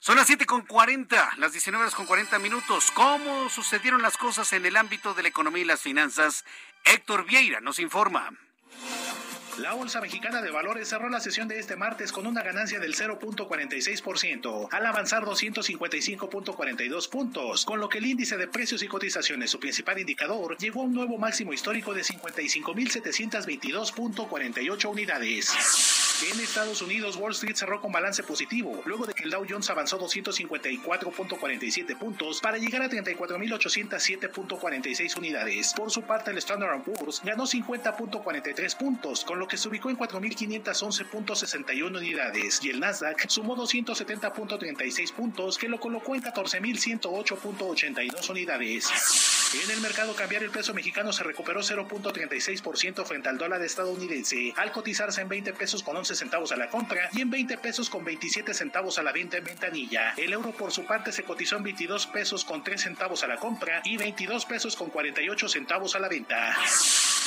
Son 0.01 0.17
las 0.17 0.27
7 0.27 0.47
con 0.47 0.63
40, 0.63 1.35
las 1.39 1.53
19 1.53 1.83
horas 1.83 1.95
con 1.95 2.07
40 2.07 2.39
minutos. 2.39 2.91
¿Cómo 2.93 3.49
sucedieron 3.49 4.03
las 4.03 4.17
cosas 4.17 4.53
en 4.53 4.67
el 4.67 4.77
ámbito 4.77 5.15
de 5.15 5.23
la 5.23 5.29
economía 5.29 5.63
y 5.63 5.67
las 5.67 5.81
finanzas? 5.81 6.45
Héctor 6.85 7.25
Vieira 7.25 7.61
nos 7.61 7.79
informa. 7.79 8.31
La 9.59 9.73
Bolsa 9.73 10.01
Mexicana 10.03 10.43
de 10.43 10.51
Valores 10.51 10.89
cerró 10.89 11.09
la 11.09 11.19
sesión 11.19 11.49
de 11.49 11.59
este 11.59 11.77
martes 11.77 12.13
con 12.13 12.27
una 12.27 12.43
ganancia 12.43 12.79
del 12.79 12.95
0.46%, 12.95 14.69
al 14.71 14.85
avanzar 14.85 15.25
255.42 15.25 17.09
puntos, 17.09 17.65
con 17.65 17.81
lo 17.81 17.89
que 17.89 17.97
el 17.97 18.05
índice 18.05 18.37
de 18.37 18.49
precios 18.49 18.83
y 18.83 18.89
cotizaciones, 18.89 19.51
su 19.51 19.59
principal 19.59 19.99
indicador, 19.99 20.59
llegó 20.59 20.83
a 20.83 20.85
un 20.85 20.93
nuevo 20.93 21.17
máximo 21.17 21.55
histórico 21.55 21.95
de 21.95 22.03
55.722.48 22.03 24.91
unidades. 24.91 25.49
En 26.23 26.41
Estados 26.41 26.81
Unidos, 26.81 27.17
Wall 27.17 27.33
Street 27.33 27.57
cerró 27.57 27.83
con 27.83 27.93
balance 27.93 28.23
positivo, 28.23 28.81
luego 28.87 29.05
de 29.05 29.13
que 29.13 29.25
el 29.25 29.31
Dow 29.31 29.45
Jones 29.47 29.69
avanzó 29.69 30.01
254.47 30.01 31.99
puntos 31.99 32.41
para 32.41 32.57
llegar 32.57 32.81
a 32.81 32.89
34.807.46 32.89 35.19
unidades. 35.19 35.75
Por 35.75 35.91
su 35.91 36.01
parte, 36.03 36.31
el 36.31 36.39
Standard 36.39 36.83
Poor's 36.83 37.21
ganó 37.23 37.45
50.43 37.45 38.79
puntos, 38.79 39.27
con 39.27 39.39
lo 39.39 39.47
que 39.47 39.59
se 39.59 39.69
ubicó 39.69 39.91
en 39.91 39.99
4.511.61 39.99 41.99
unidades, 41.99 42.65
y 42.65 42.71
el 42.71 42.81
Nasdaq 42.81 43.29
sumó 43.29 43.55
270.36 43.55 45.13
puntos, 45.13 45.59
que 45.59 45.69
lo 45.69 45.79
colocó 45.79 46.15
en 46.15 46.23
14.108.82 46.23 48.31
unidades. 48.31 49.36
En 49.55 49.71
el 49.71 49.81
mercado 49.81 50.13
cambiario, 50.15 50.49
el 50.49 50.53
peso 50.53 50.75
mexicano 50.75 51.13
se 51.13 51.23
recuperó 51.23 51.61
0.36% 51.61 53.05
frente 53.05 53.29
al 53.29 53.39
dólar 53.39 53.63
estadounidense, 53.63 54.53
al 54.57 54.73
cotizarse 54.73 55.21
en 55.21 55.29
20 55.29 55.53
pesos 55.53 55.85
con 55.85 55.97
11 55.97 56.17
centavos 56.17 56.51
a 56.51 56.57
la 56.57 56.69
compra 56.69 57.09
y 57.13 57.21
en 57.21 57.31
20 57.31 57.59
pesos 57.59 57.89
con 57.89 58.05
27 58.05 58.53
centavos 58.55 58.99
a 58.99 59.05
la 59.05 59.13
venta 59.13 59.37
en 59.37 59.45
ventanilla. 59.45 60.15
El 60.17 60.33
euro 60.33 60.51
por 60.51 60.73
su 60.73 60.85
parte 60.85 61.13
se 61.13 61.23
cotizó 61.23 61.59
en 61.59 61.63
22 61.63 62.09
pesos 62.09 62.45
con 62.45 62.65
3 62.65 62.81
centavos 62.81 63.23
a 63.23 63.29
la 63.29 63.37
compra 63.37 63.83
y 63.85 63.97
22 63.97 64.47
pesos 64.47 64.75
con 64.75 64.91
48 64.91 65.49
centavos 65.49 65.95
a 65.95 66.01
la 66.01 66.09
venta. 66.09 66.57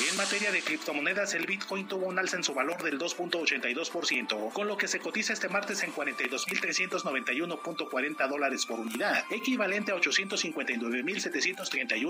En 0.09 0.15
materia 0.15 0.49
de 0.53 0.61
criptomonedas, 0.61 1.33
el 1.33 1.45
Bitcoin 1.45 1.85
tuvo 1.85 2.05
un 2.05 2.17
alza 2.19 2.37
en 2.37 2.43
su 2.45 2.53
valor 2.53 2.81
del 2.83 2.97
2.82%, 2.97 4.53
con 4.53 4.65
lo 4.65 4.77
que 4.77 4.87
se 4.87 4.99
cotiza 4.99 5.33
este 5.33 5.49
martes 5.49 5.83
en 5.83 5.93
42.391.40 5.93 8.29
dólares 8.29 8.65
por 8.65 8.79
unidad, 8.79 9.25
equivalente 9.29 9.91
a 9.91 9.95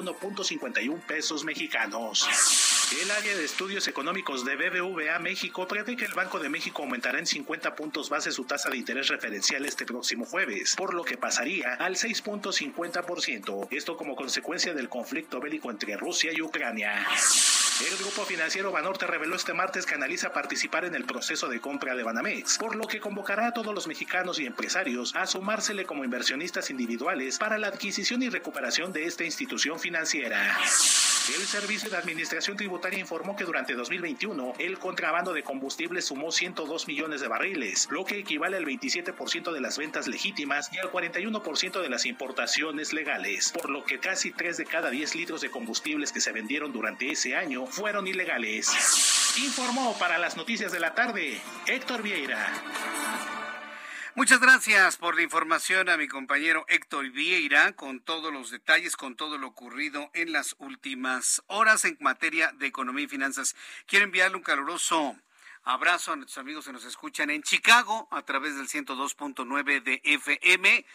859.731.51 0.06 1.02
pesos 1.02 1.44
mexicanos. 1.44 2.28
El 3.02 3.12
área 3.12 3.36
de 3.36 3.46
estudios 3.46 3.88
económicos 3.88 4.46
de 4.46 4.56
BBVA 4.56 5.20
México 5.20 5.68
prevé 5.68 5.96
que 5.96 6.06
el 6.06 6.14
Banco 6.14 6.40
de 6.40 6.50
México 6.50 6.82
aumentará 6.82 7.20
en 7.20 7.28
50 7.28 7.76
puntos 7.76 8.10
base 8.10 8.32
su 8.32 8.46
tasa 8.46 8.70
de 8.70 8.78
interés 8.78 9.10
referencial 9.10 9.64
este 9.66 9.86
próximo 9.86 10.26
jueves, 10.26 10.76
por 10.76 10.94
lo 10.96 11.04
que 11.04 11.18
pasaría 11.18 11.76
al 11.76 11.96
6.50%, 11.96 13.68
esto 13.70 13.96
como 13.96 14.16
consecuencia 14.16 14.74
del 14.74 14.90
conflicto 14.90 15.40
bélico 15.40 15.70
entre 15.70 15.98
Rusia 15.98 16.32
y 16.34 16.42
Ucrania. 16.42 17.06
El 17.88 17.98
grupo 17.98 18.26
financiero 18.26 18.74
Banorte 18.74 19.08
reveló 19.08 19.38
este 19.38 19.54
martes 19.54 19.86
que 19.86 19.96
analiza 19.96 20.34
participar 20.34 20.84
en 20.84 20.96
el 20.96 21.06
proceso 21.06 21.48
de 21.48 21.62
compra 21.62 21.96
de 21.96 22.04
Banamex, 22.04 22.58
por 22.58 22.76
lo 22.76 22.88
que 22.88 23.00
convocará 23.00 23.48
a 23.48 23.54
todos 23.54 23.74
los 23.74 23.88
mexicanos 23.88 24.38
y 24.40 24.46
empresarios 24.46 25.16
a 25.16 25.26
sumársele 25.26 25.86
como 25.86 26.04
inversionistas 26.04 26.72
individuales 26.72 27.38
para 27.38 27.58
la 27.58 27.68
adquisición 27.68 28.22
y 28.22 28.30
recuperación 28.30 28.92
de 28.92 29.06
esta 29.06 29.24
institución 29.24 29.80
financiera. 29.80 29.89
El 31.36 31.46
Servicio 31.46 31.90
de 31.90 31.98
Administración 31.98 32.58
Tributaria 32.58 33.00
informó 33.00 33.36
que 33.36 33.44
durante 33.44 33.74
2021 33.74 34.54
el 34.60 34.80
contrabando 34.80 35.34
de 35.34 35.44
combustible 35.44 36.02
sumó 36.02 36.32
102 36.32 36.88
millones 36.88 37.22
de 37.22 37.28
barriles, 37.28 37.88
lo 37.92 38.06
que 38.06 38.18
equivale 38.20 38.58
al 38.58 38.66
27% 38.66 39.52
de 39.52 39.62
las 39.62 39.78
ventas 39.78 40.08
legítimas 40.08 40.70
y 40.74 40.80
al 40.80 40.92
41% 40.92 41.82
de 41.82 41.90
las 41.90 42.06
importaciones 42.06 42.94
legales, 42.94 43.52
por 43.52 43.70
lo 43.70 43.84
que 43.84 44.00
casi 44.00 44.32
3 44.32 44.58
de 44.58 44.66
cada 44.66 44.90
10 44.90 45.16
litros 45.16 45.42
de 45.42 45.52
combustibles 45.52 46.12
que 46.12 46.22
se 46.22 46.32
vendieron 46.32 46.72
durante 46.72 47.12
ese 47.12 47.36
año 47.36 47.68
fueron 47.68 48.08
ilegales. 48.08 48.70
Informó 49.38 49.98
para 50.00 50.18
las 50.18 50.38
noticias 50.38 50.72
de 50.72 50.80
la 50.80 50.94
tarde 50.94 51.40
Héctor 51.68 52.02
Vieira. 52.02 53.49
Muchas 54.16 54.40
gracias 54.40 54.98
por 54.98 55.16
la 55.16 55.22
información 55.22 55.88
a 55.88 55.96
mi 55.96 56.08
compañero 56.08 56.66
Héctor 56.68 57.12
Vieira 57.12 57.74
con 57.74 58.00
todos 58.00 58.34
los 58.34 58.50
detalles, 58.50 58.96
con 58.96 59.16
todo 59.16 59.38
lo 59.38 59.48
ocurrido 59.48 60.10
en 60.16 60.32
las 60.32 60.56
últimas 60.58 61.44
horas 61.46 61.86
en 61.86 61.96
materia 62.00 62.52
de 62.54 62.66
economía 62.66 63.06
y 63.06 63.08
finanzas. 63.08 63.56
Quiero 63.86 64.06
enviarle 64.06 64.38
un 64.38 64.44
caluroso 64.44 65.16
abrazo 65.64 66.12
a 66.12 66.16
nuestros 66.16 66.40
amigos 66.40 66.66
que 66.66 66.74
nos 66.74 66.86
escuchan 66.86 67.30
en 67.30 67.44
Chicago 67.44 68.08
a 68.12 68.24
través 68.24 68.56
del 68.56 68.68
102.9 68.68 69.84
de 69.84 70.02
FM. 70.04 70.86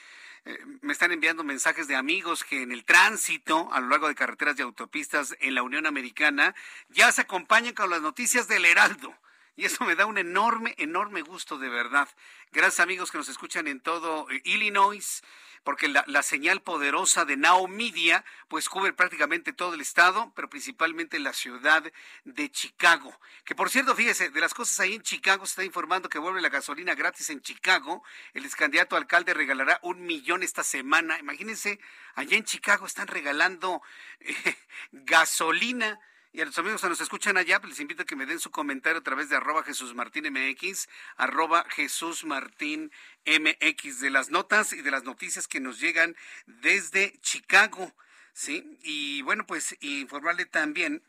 Eh, 0.47 0.59
me 0.83 0.93
están 0.93 1.13
enviando 1.13 1.45
mensajes 1.45 1.87
de 1.87 1.95
amigos 1.95 2.43
que 2.43 2.63
en 2.63 2.73
el 2.73 2.85
tránsito 2.85 3.73
a 3.73 3.81
lo 3.81 3.89
largo 3.91 4.09
de 4.09 4.17
carreteras 4.17 4.59
y 4.59 4.63
autopistas 4.63 5.37
en 5.39 5.55
la 5.55 5.63
Unión 5.63 5.87
Americana 5.87 6.53
ya 6.89 7.13
se 7.13 7.21
acompañan 7.21 7.75
con 7.75 7.91
las 7.91 8.03
noticias 8.03 8.49
del 8.49 8.65
Heraldo. 8.65 9.15
Y 9.57 9.65
eso 9.65 9.85
me 9.85 9.95
da 9.95 10.07
un 10.07 10.19
enorme, 10.19 10.75
enorme 10.79 11.23
gusto 11.23 11.59
de 11.59 11.69
verdad. 11.69 12.09
Gracias 12.51 12.81
amigos 12.81 13.13
que 13.13 13.19
nos 13.19 13.29
escuchan 13.29 13.69
en 13.69 13.81
todo 13.81 14.29
eh, 14.31 14.41
Illinois, 14.45 15.23
porque 15.63 15.87
la, 15.89 16.23
señal 16.23 16.61
poderosa 16.61 17.25
de 17.25 17.37
Now 17.37 17.69
Media 17.69 18.25
pues 18.49 18.69
cubre 18.69 18.93
prácticamente 18.93 19.53
todo 19.53 19.75
el 19.75 19.81
estado, 19.81 20.33
pero 20.35 20.51
principalmente 20.51 21.21
la 21.21 21.33
ciudad 21.33 21.85
de 22.25 22.51
Chicago. 22.51 23.19
Que 23.45 23.55
por 23.55 23.71
cierto, 23.71 23.95
fíjese, 23.95 24.31
de 24.31 24.41
las 24.41 24.55
cosas 24.55 24.81
ahí 24.81 24.95
en 24.95 25.03
Chicago 25.03 25.47
se 25.47 25.53
está 25.53 25.65
informando 25.65 26.09
que 26.09 26.19
vuelve 26.19 26.43
la 26.43 26.49
gasolina 26.49 26.97
gratis 26.97 27.31
en 27.31 27.41
Chicago. 27.41 28.03
El 28.35 28.45
ex 28.45 28.57
candidato 28.57 28.97
alcalde 28.97 29.35
regalará 29.35 29.79
un 29.83 30.05
millón 30.05 30.43
esta 30.43 30.65
semana. 30.65 31.19
Imagínense, 31.21 31.79
allá 32.15 32.37
en 32.37 32.45
Chicago 32.45 32.87
están 32.87 33.07
regalando 33.07 33.83
eh, 34.21 34.57
gasolina 34.91 36.01
y 36.35 36.41
a 36.41 36.45
los 36.45 36.59
amigos 36.59 36.81
que 36.81 36.89
nos 36.89 37.01
escuchan 37.01 37.37
allá, 37.37 37.61
pues 37.61 37.71
les 37.71 37.81
invito 37.81 38.03
a 38.03 38.07
que 38.07 38.17
me 38.17 38.27
den 38.27 38.41
su 38.41 38.51
comentario 38.51 38.99
a 38.99 39.05
través 39.05 39.29
de 39.29 39.37
arroba 39.37 39.63
Jesús 39.63 39.95
Martín 39.95 40.25
MX, 40.33 40.89
arroba 41.17 41.65
Jesús 41.71 42.25
Martín 42.25 42.91
MX, 43.25 44.01
de 44.01 44.11
las 44.11 44.31
notas 44.31 44.73
y 44.73 44.83
de 44.83 44.91
las 44.91 45.05
noticias 45.05 45.47
que 45.47 45.61
nos 45.61 45.79
llegan 45.79 46.17
desde 46.47 47.17
Chicago. 47.21 47.95
¿sí? 48.33 48.79
Y 48.83 49.23
bueno, 49.23 49.47
pues 49.47 49.77
informarle 49.81 50.45
también 50.45 51.05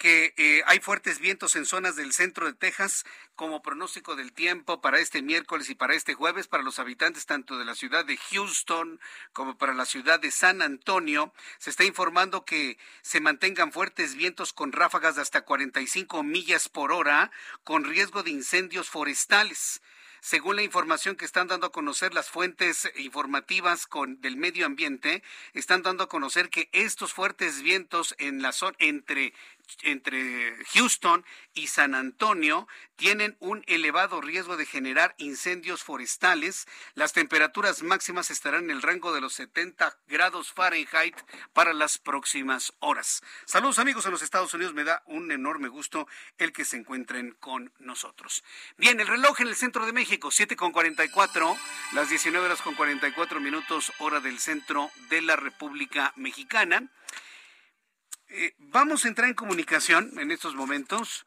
que 0.00 0.32
eh, 0.38 0.62
hay 0.64 0.80
fuertes 0.80 1.18
vientos 1.18 1.56
en 1.56 1.66
zonas 1.66 1.94
del 1.94 2.14
centro 2.14 2.46
de 2.46 2.54
Texas 2.54 3.04
como 3.34 3.60
pronóstico 3.60 4.16
del 4.16 4.32
tiempo 4.32 4.80
para 4.80 4.98
este 4.98 5.20
miércoles 5.20 5.68
y 5.68 5.74
para 5.74 5.92
este 5.92 6.14
jueves 6.14 6.48
para 6.48 6.62
los 6.62 6.78
habitantes 6.78 7.26
tanto 7.26 7.58
de 7.58 7.66
la 7.66 7.74
ciudad 7.74 8.06
de 8.06 8.16
Houston 8.16 8.98
como 9.34 9.58
para 9.58 9.74
la 9.74 9.84
ciudad 9.84 10.18
de 10.18 10.30
San 10.30 10.62
Antonio. 10.62 11.34
Se 11.58 11.68
está 11.68 11.84
informando 11.84 12.46
que 12.46 12.78
se 13.02 13.20
mantengan 13.20 13.72
fuertes 13.72 14.14
vientos 14.14 14.54
con 14.54 14.72
ráfagas 14.72 15.16
de 15.16 15.22
hasta 15.22 15.42
45 15.42 16.22
millas 16.22 16.70
por 16.70 16.92
hora 16.92 17.30
con 17.62 17.84
riesgo 17.84 18.22
de 18.22 18.30
incendios 18.30 18.88
forestales. 18.88 19.82
Según 20.22 20.56
la 20.56 20.62
información 20.62 21.16
que 21.16 21.24
están 21.24 21.48
dando 21.48 21.68
a 21.68 21.72
conocer 21.72 22.12
las 22.12 22.28
fuentes 22.28 22.92
informativas 22.96 23.86
con, 23.86 24.20
del 24.20 24.36
medio 24.36 24.66
ambiente, 24.66 25.22
están 25.54 25.82
dando 25.82 26.04
a 26.04 26.08
conocer 26.10 26.50
que 26.50 26.68
estos 26.72 27.14
fuertes 27.14 27.62
vientos 27.62 28.14
en 28.18 28.42
la 28.42 28.52
zona 28.52 28.76
entre 28.80 29.32
entre 29.82 30.56
Houston 30.74 31.24
y 31.54 31.68
San 31.68 31.94
Antonio 31.94 32.68
tienen 32.96 33.36
un 33.40 33.64
elevado 33.66 34.20
riesgo 34.20 34.56
de 34.56 34.66
generar 34.66 35.14
incendios 35.18 35.82
forestales. 35.82 36.66
Las 36.94 37.12
temperaturas 37.12 37.82
máximas 37.82 38.30
estarán 38.30 38.64
en 38.64 38.70
el 38.70 38.82
rango 38.82 39.12
de 39.12 39.20
los 39.20 39.34
70 39.34 39.98
grados 40.06 40.52
Fahrenheit 40.52 41.16
para 41.52 41.72
las 41.72 41.98
próximas 41.98 42.72
horas. 42.80 43.22
Saludos 43.46 43.78
amigos 43.78 44.04
en 44.06 44.12
los 44.12 44.22
Estados 44.22 44.52
Unidos, 44.54 44.74
me 44.74 44.84
da 44.84 45.02
un 45.06 45.32
enorme 45.32 45.68
gusto 45.68 46.06
el 46.38 46.52
que 46.52 46.64
se 46.64 46.76
encuentren 46.76 47.32
con 47.40 47.72
nosotros. 47.78 48.44
Bien, 48.76 49.00
el 49.00 49.06
reloj 49.06 49.40
en 49.40 49.48
el 49.48 49.56
centro 49.56 49.86
de 49.86 49.92
México, 49.92 50.30
7 50.30 50.56
con 50.56 50.72
44, 50.72 51.56
las 51.92 52.08
19 52.08 52.46
horas 52.46 52.62
con 52.62 52.74
44 52.74 53.40
minutos, 53.40 53.92
hora 53.98 54.20
del 54.20 54.38
centro 54.38 54.90
de 55.08 55.22
la 55.22 55.36
República 55.36 56.12
Mexicana. 56.16 56.90
Eh, 58.32 58.54
vamos 58.58 59.04
a 59.04 59.08
entrar 59.08 59.28
en 59.28 59.34
comunicación 59.34 60.16
en 60.20 60.30
estos 60.30 60.54
momentos 60.54 61.26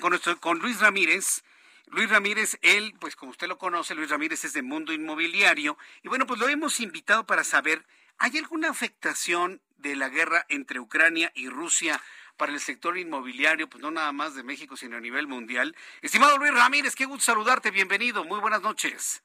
con, 0.00 0.10
nuestro, 0.10 0.38
con 0.40 0.58
Luis 0.58 0.80
Ramírez. 0.80 1.44
Luis 1.86 2.10
Ramírez, 2.10 2.58
él, 2.62 2.94
pues 2.98 3.14
como 3.14 3.30
usted 3.30 3.46
lo 3.46 3.56
conoce, 3.56 3.94
Luis 3.94 4.10
Ramírez 4.10 4.44
es 4.44 4.52
de 4.52 4.62
Mundo 4.62 4.92
Inmobiliario. 4.92 5.78
Y 6.02 6.08
bueno, 6.08 6.26
pues 6.26 6.40
lo 6.40 6.48
hemos 6.48 6.80
invitado 6.80 7.24
para 7.24 7.44
saber, 7.44 7.86
¿hay 8.18 8.36
alguna 8.36 8.68
afectación 8.68 9.62
de 9.76 9.94
la 9.94 10.08
guerra 10.08 10.44
entre 10.48 10.80
Ucrania 10.80 11.30
y 11.36 11.48
Rusia 11.48 12.02
para 12.36 12.52
el 12.52 12.58
sector 12.58 12.98
inmobiliario, 12.98 13.68
pues 13.68 13.80
no 13.80 13.92
nada 13.92 14.10
más 14.10 14.34
de 14.34 14.42
México, 14.42 14.76
sino 14.76 14.96
a 14.96 15.00
nivel 15.00 15.28
mundial? 15.28 15.76
Estimado 16.02 16.36
Luis 16.36 16.52
Ramírez, 16.52 16.96
qué 16.96 17.04
gusto 17.04 17.26
saludarte, 17.26 17.70
bienvenido, 17.70 18.24
muy 18.24 18.40
buenas 18.40 18.60
noches. 18.60 19.22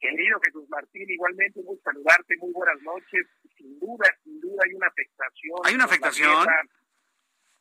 Querido 0.00 0.38
Jesús 0.40 0.68
Martín, 0.70 1.08
igualmente 1.08 1.60
muy 1.62 1.78
saludarte, 1.84 2.34
muy 2.38 2.52
buenas 2.52 2.80
noches. 2.82 3.26
Sin 3.64 3.80
duda, 3.80 4.06
sin 4.22 4.40
duda 4.40 4.62
hay 4.66 4.74
una 4.74 4.88
afectación. 4.88 5.58
¿Hay 5.64 5.74
una 5.74 5.84
afectación? 5.84 6.46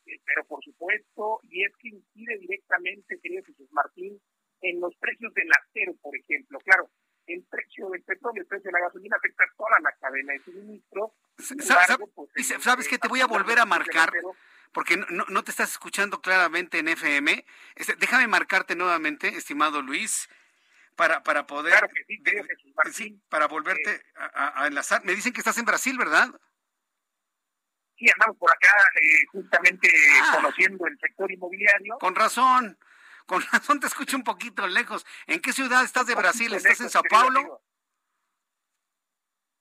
Eh, 0.05 0.19
pero 0.25 0.43
por 0.43 0.61
supuesto, 0.61 1.39
y 1.43 1.63
es 1.63 1.71
que 1.77 1.87
incide 1.87 2.37
directamente, 2.39 3.17
querido 3.21 3.41
Jesús 3.45 3.71
Martín, 3.71 4.19
en 4.61 4.81
los 4.81 4.93
precios 4.97 5.33
del 5.33 5.49
acero, 5.49 5.93
por 6.01 6.13
ejemplo. 6.17 6.59
Claro, 6.59 6.89
el 7.27 7.41
precio 7.43 7.89
del 7.89 8.03
petróleo, 8.03 8.41
el 8.41 8.47
precio 8.47 8.69
de 8.69 8.73
la 8.73 8.85
gasolina 8.85 9.15
afecta 9.15 9.45
toda 9.55 9.79
la 9.81 9.93
cadena 9.93 10.33
de 10.33 10.39
suministro. 10.39 11.13
Pues, 11.37 12.47
¿Sabes 12.59 12.89
qué? 12.89 12.97
Te 12.97 13.07
voy 13.07 13.21
a 13.21 13.27
volver 13.27 13.59
a 13.59 13.65
marcar 13.65 14.11
porque 14.73 14.97
no, 14.97 15.23
no, 15.29 15.43
te 15.43 15.51
estás 15.51 15.71
escuchando 15.71 16.19
claramente 16.19 16.79
en 16.79 16.89
FM. 16.89 17.45
Este, 17.75 17.95
déjame 17.95 18.27
marcarte 18.27 18.75
nuevamente, 18.75 19.29
estimado 19.29 19.81
Luis 19.81 20.27
para, 20.95 21.23
para 21.23 21.45
poder, 21.45 21.73
sí, 22.91 23.21
para 23.29 23.47
volverte 23.47 24.01
a, 24.15 24.67
enlazar. 24.67 25.03
Me 25.05 25.15
dicen 25.15 25.33
que 25.33 25.41
estás 25.41 25.57
en 25.57 25.65
Brasil, 25.65 25.97
¿verdad? 25.97 26.29
Sí, 27.97 28.05
andamos 28.11 28.37
por 28.37 28.51
acá 28.51 28.73
eh, 29.01 29.25
justamente 29.31 29.89
ah. 30.21 30.31
conociendo 30.35 30.87
el 30.87 30.97
sector 30.99 31.31
inmobiliario. 31.31 31.97
Con 31.99 32.15
razón, 32.15 32.77
con 33.25 33.41
razón 33.51 33.79
te 33.79 33.87
escucho 33.87 34.17
un 34.17 34.23
poquito 34.23 34.67
lejos. 34.67 35.05
¿En 35.27 35.39
qué 35.41 35.53
ciudad 35.53 35.83
estás 35.83 36.07
de 36.07 36.15
Brasil? 36.15 36.53
¿Estás 36.53 36.81
en 36.81 36.89
Sao 36.89 37.03
Paulo? 37.09 37.61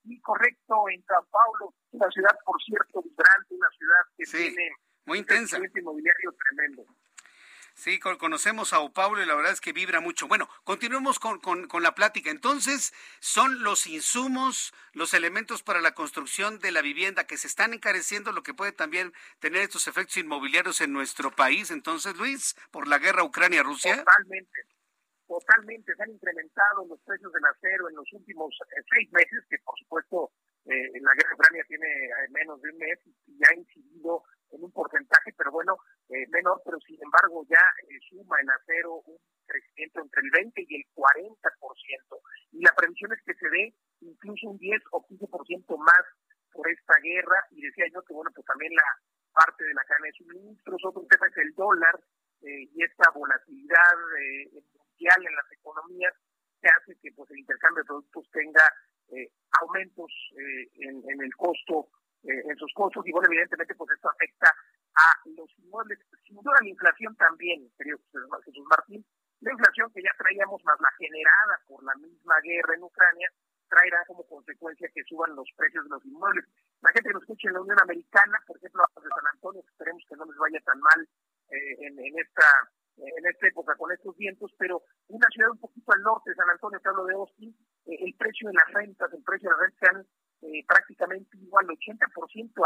Sí, 0.04 0.20
correcto, 0.20 0.88
en 0.88 1.04
Sao 1.04 1.24
Paulo, 1.30 1.74
una 1.92 2.10
ciudad, 2.10 2.36
por 2.44 2.60
cierto, 2.62 3.02
vibrante, 3.02 3.54
una 3.54 3.68
ciudad 3.70 4.00
que 4.16 4.24
tiene 4.24 4.72
muy 5.04 5.18
intensa. 5.18 5.58
un 5.58 5.70
inmobiliario 5.74 6.32
tremendo. 6.32 6.84
Sí, 7.82 7.98
conocemos 7.98 8.72
a 8.72 8.76
Sao 8.76 8.92
Paulo 8.92 9.20
y 9.20 9.26
la 9.26 9.34
verdad 9.34 9.50
es 9.50 9.60
que 9.60 9.72
vibra 9.72 9.98
mucho. 9.98 10.28
Bueno, 10.28 10.48
continuemos 10.62 11.18
con, 11.18 11.40
con, 11.40 11.82
la 11.82 11.96
plática. 11.96 12.30
Entonces, 12.30 12.94
son 13.18 13.64
los 13.64 13.88
insumos, 13.88 14.72
los 14.92 15.14
elementos 15.14 15.64
para 15.64 15.80
la 15.80 15.92
construcción 15.92 16.60
de 16.60 16.70
la 16.70 16.80
vivienda 16.80 17.26
que 17.26 17.36
se 17.36 17.48
están 17.48 17.74
encareciendo, 17.74 18.30
lo 18.30 18.44
que 18.44 18.54
puede 18.54 18.70
también 18.70 19.12
tener 19.40 19.62
estos 19.62 19.88
efectos 19.88 20.16
inmobiliarios 20.18 20.80
en 20.80 20.92
nuestro 20.92 21.32
país. 21.32 21.72
Entonces, 21.72 22.16
Luis, 22.16 22.54
por 22.70 22.86
la 22.86 23.00
guerra 23.00 23.24
Ucrania-Rusia. 23.24 23.96
Totalmente, 23.96 24.60
totalmente. 25.26 25.92
Se 25.96 26.02
han 26.04 26.10
incrementado 26.10 26.86
los 26.86 27.00
precios 27.00 27.32
del 27.32 27.44
acero 27.46 27.88
en 27.88 27.96
los 27.96 28.12
últimos 28.12 28.54
eh, 28.76 28.82
seis 28.94 29.10
meses, 29.10 29.42
que 29.50 29.58
por 29.58 29.76
supuesto 29.80 30.30
eh, 30.66 31.00
la 31.00 31.14
guerra 31.14 31.34
Ucrania 31.34 31.64
tiene 31.66 31.88
eh, 31.88 32.28
menos 32.30 32.62
de 32.62 32.70
un 32.70 32.78
mes 32.78 33.00
y 33.26 33.40
ha 33.44 33.58
incidido 33.58 34.22
en 34.52 34.64
un 34.64 34.72
porcentaje, 34.72 35.32
pero 35.36 35.50
bueno, 35.50 35.76
eh, 36.08 36.26
menor, 36.28 36.60
pero 36.64 36.78
sin 36.80 37.02
embargo 37.02 37.44
ya 37.48 37.62
eh, 37.88 37.98
suma 38.08 38.40
en 38.40 38.50
acero 38.50 39.02
un 39.06 39.16
crecimiento 39.46 40.00
entre 40.00 40.20
el 40.22 40.30
20 40.30 40.66
y 40.68 40.76
el 40.76 40.84
40%. 40.94 42.20
Y 42.52 42.64
la 42.64 42.74
previsión 42.74 43.12
es 43.12 43.20
que 43.24 43.34
se 43.34 43.48
dé 43.48 43.74
incluso 44.00 44.50
un 44.50 44.58
10 44.58 44.82
o 44.92 45.04
15% 45.06 45.78
más 45.78 46.04
por 46.52 46.68
esta 46.70 46.94
guerra. 47.02 47.46
Y 47.50 47.62
decía 47.62 47.86
yo 47.92 48.02
que, 48.02 48.14
bueno, 48.14 48.30
pues 48.34 48.46
también 48.46 48.72
la 48.74 48.88
parte 49.32 49.64
de 49.64 49.74
la 49.74 49.84
cadena 49.84 50.06
de 50.06 50.12
suministros, 50.12 50.84
otro 50.84 51.06
tema 51.08 51.26
es 51.26 51.36
el 51.38 51.54
dólar 51.54 52.00
eh, 52.42 52.68
y 52.72 52.84
esta 52.84 53.10
volatilidad 53.14 53.96
mundial 54.52 55.26
en 55.26 55.34
las 55.34 55.52
economías 55.52 56.12
que 56.60 56.68
hace 56.68 56.96
que 57.00 57.10
pues 57.12 57.30
el 57.30 57.38
intercambio 57.38 57.82
de 57.82 57.86
productos 57.86 58.30
tenga 58.30 58.62
aumentos 59.60 60.10
en, 60.76 61.02
en 61.10 61.22
el 61.22 61.34
costo 61.36 61.88
eh, 62.24 62.42
en 62.48 62.56
sus 62.56 62.72
costos 62.74 63.06
y 63.06 63.12
bueno, 63.12 63.28
evidentemente 63.28 63.74
pues 63.74 63.90
esto 63.90 64.08
afecta 64.10 64.46
a 64.94 65.08
los 65.36 65.48
inmuebles, 65.58 65.98
sin 66.24 66.36
duda 66.36 66.54
la 66.60 66.68
inflación 66.68 67.16
también, 67.16 67.70
querido 67.76 67.98
Jesús 68.44 68.66
Martín, 68.68 69.04
la 69.40 69.52
inflación 69.52 69.90
que 69.92 70.02
ya 70.02 70.14
traíamos 70.16 70.62
más 70.64 70.78
la 70.80 70.90
generada 70.98 71.58
por 71.66 71.82
la 71.82 71.94
misma 71.96 72.38
guerra 72.42 72.74
en 72.74 72.82
Ucrania 72.84 73.28
traerá 73.68 74.04
como 74.06 74.22
consecuencia 74.28 74.88
que 74.94 75.02
suban 75.04 75.34
los 75.34 75.48
precios 75.56 75.82
de 75.84 75.90
los 75.90 76.04
inmuebles. 76.04 76.44
La 76.82 76.92
gente 76.92 77.08
que 77.08 77.14
nos 77.14 77.22
escucha 77.22 77.48
en 77.48 77.54
la 77.54 77.62
Unión 77.62 77.78
Americana, 77.80 78.38
por 78.46 78.56
ejemplo, 78.58 78.84
de 78.94 79.08
San 79.08 79.26
Antonio, 79.32 79.62
esperemos 79.66 80.02
que 80.08 80.16
no 80.16 80.24
les 80.26 80.36
vaya 80.36 80.60
tan 80.60 80.78
mal 80.78 81.08
eh, 81.48 81.76
en, 81.80 82.18
esta 82.20 82.46
en 82.98 83.26
esta 83.26 83.48
época 83.48 83.74
con 83.76 83.90
estos 83.90 84.14
vientos, 84.16 84.52
pero 84.58 84.82
una 85.08 85.26
ciudad 85.32 85.50
un 85.50 85.58
poquito 85.58 85.90
al 85.92 86.02
norte 86.02 86.34
San 86.34 86.50
Antonio, 86.50 86.78
hablo 86.84 87.04
de 87.06 87.14
Austin, 87.14 87.56
eh, 87.86 87.96
el 87.98 88.14
precio 88.14 88.48
de 88.48 88.54
las 88.54 88.72
rentas, 88.74 89.12
el 89.12 89.24
precio 89.24 89.48
de 89.48 89.56
las 89.56 89.60
rentas 89.60 89.80
se 89.80 89.88
han 89.88 90.06
eh, 90.42 90.64
prácticamente 90.66 91.38
igual, 91.38 91.66
80% 91.66 92.02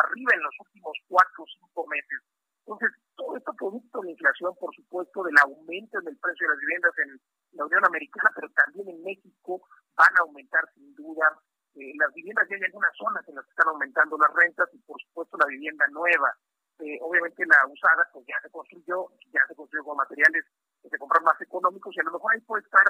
arriba 0.01 0.31
en 0.33 0.43
los 0.43 0.55
últimos 0.61 0.97
cuatro 1.09 1.45
o 1.45 1.47
cinco 1.47 1.87
meses. 1.87 2.25
Entonces, 2.65 2.89
todo 3.15 3.37
esto 3.37 3.53
producto 3.53 4.01
de 4.01 4.07
la 4.07 4.13
inflación, 4.13 4.57
por 4.59 4.75
supuesto, 4.75 5.23
del 5.23 5.37
aumento 5.45 6.01
en 6.01 6.09
el 6.09 6.17
precio 6.17 6.49
de 6.49 6.55
las 6.55 6.61
viviendas 6.61 6.93
en 6.99 7.21
la 7.53 7.65
Unión 7.67 7.85
Americana, 7.85 8.31
pero 8.35 8.49
también 8.57 8.89
en 8.89 9.05
México 9.05 9.61
van 9.95 10.09
a 10.19 10.23
aumentar 10.23 10.65
sin 10.75 10.95
duda. 10.97 11.37
Eh, 11.77 11.93
las 12.01 12.13
viviendas 12.15 12.49
ya 12.49 12.57
hay 12.57 12.65
algunas 12.65 12.97
zonas 12.97 13.29
en 13.29 13.37
las 13.37 13.45
que 13.45 13.51
están 13.51 13.69
aumentando 13.69 14.17
las 14.17 14.33
rentas 14.33 14.69
y, 14.73 14.79
por 14.79 14.97
supuesto, 15.03 15.37
la 15.37 15.47
vivienda 15.47 15.87
nueva. 15.93 16.33
Eh, 16.81 16.99
obviamente 17.03 17.45
la 17.47 17.61
usada 17.69 18.09
pues 18.13 18.27
ya 18.27 18.41
se 18.43 18.51
construyó, 18.51 19.09
ya 19.33 19.41
se 19.49 19.55
construyó 19.55 19.85
con 19.85 19.97
materiales 19.97 20.45
que 20.83 20.89
se 20.91 20.99
compran 20.99 21.25
más 21.25 21.41
económicos 21.41 21.95
y 21.97 22.01
a 22.01 22.05
lo 22.05 22.13
mejor 22.13 22.35
ahí 22.35 22.41
puede 22.41 22.65
estar, 22.65 22.85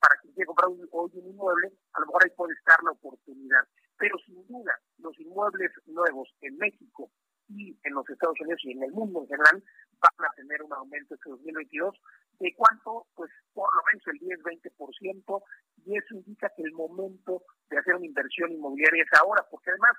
para 0.00 0.16
quien 0.20 0.34
quiera 0.34 0.46
comprar 0.46 0.68
hoy 0.68 1.10
un 1.14 1.26
inmueble, 1.26 1.72
a 1.94 2.00
lo 2.00 2.06
mejor 2.06 2.22
ahí 2.24 2.30
puede 2.36 2.54
estar 2.54 2.82
la 2.82 2.90
oportunidad. 2.90 3.66
Pero 4.00 4.16
sin 4.24 4.46
duda, 4.48 4.72
los 4.96 5.16
inmuebles 5.20 5.70
nuevos 5.84 6.34
en 6.40 6.56
México 6.56 7.10
y 7.48 7.78
en 7.84 7.92
los 7.92 8.08
Estados 8.08 8.40
Unidos 8.40 8.60
y 8.64 8.72
en 8.72 8.82
el 8.82 8.92
mundo 8.92 9.20
en 9.20 9.28
general 9.28 9.62
van 10.00 10.26
a 10.26 10.32
tener 10.34 10.62
un 10.62 10.72
aumento 10.72 11.14
este 11.14 11.28
2022 11.28 11.94
de 12.38 12.54
cuánto, 12.56 13.06
pues 13.14 13.30
por 13.52 13.68
lo 13.76 13.82
menos 13.92 14.06
el 14.06 14.18
10-20%, 14.40 15.42
y 15.84 15.98
eso 15.98 16.14
indica 16.14 16.50
que 16.56 16.62
el 16.62 16.72
momento 16.72 17.44
de 17.68 17.76
hacer 17.76 17.94
una 17.94 18.06
inversión 18.06 18.50
inmobiliaria 18.50 19.04
es 19.04 19.20
ahora, 19.20 19.44
porque 19.50 19.68
además, 19.68 19.92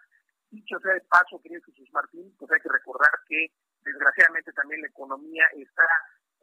dicho 0.50 0.80
sea 0.80 0.94
de 0.94 1.02
paso, 1.02 1.40
querido 1.40 1.62
Jesús 1.62 1.90
Martín, 1.94 2.34
pues 2.40 2.50
hay 2.52 2.60
que 2.60 2.70
recordar 2.70 3.12
que 3.28 3.52
desgraciadamente 3.84 4.52
también 4.54 4.82
la 4.82 4.88
economía 4.88 5.46
está 5.54 5.86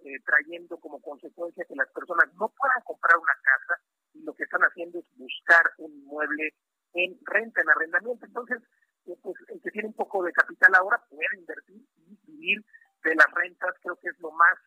eh, 0.05 0.20
trayendo 0.24 0.78
como 0.78 1.02
consecuencia 1.02 1.64
que 1.64 1.74
las 1.74 1.90
personas 1.90 2.32
no 2.35 2.55
puedan 2.55 2.82
comprar 2.85 3.18
una 3.18 3.35
casa 3.43 3.82
y 4.14 4.22
lo 4.22 4.32
que 4.35 4.44
están 4.44 4.62
haciendo 4.62 5.01
es 5.01 5.06
buscar 5.16 5.72
un 5.78 5.90
inmueble 5.90 6.55
en 6.94 7.19
renta, 7.24 7.60
en 7.60 7.70
arrendamiento. 7.70 8.27
Entonces, 8.27 8.62
eh, 9.06 9.16
pues 9.23 9.36
el 9.48 9.60
que 9.62 9.70
tiene 9.70 9.89
un 9.89 9.94
poco 9.94 10.23
de 10.23 10.32
capital 10.32 10.74
ahora 10.74 11.02
puede 11.09 11.39
invertir 11.39 11.82
y 11.97 12.16
vivir 12.27 12.65
de 13.05 13.15
las 13.15 13.31
rentas, 13.32 13.74
creo 13.82 13.97
que 13.97 14.09
es 14.09 14.19
lo 14.20 14.31
más 14.32 14.59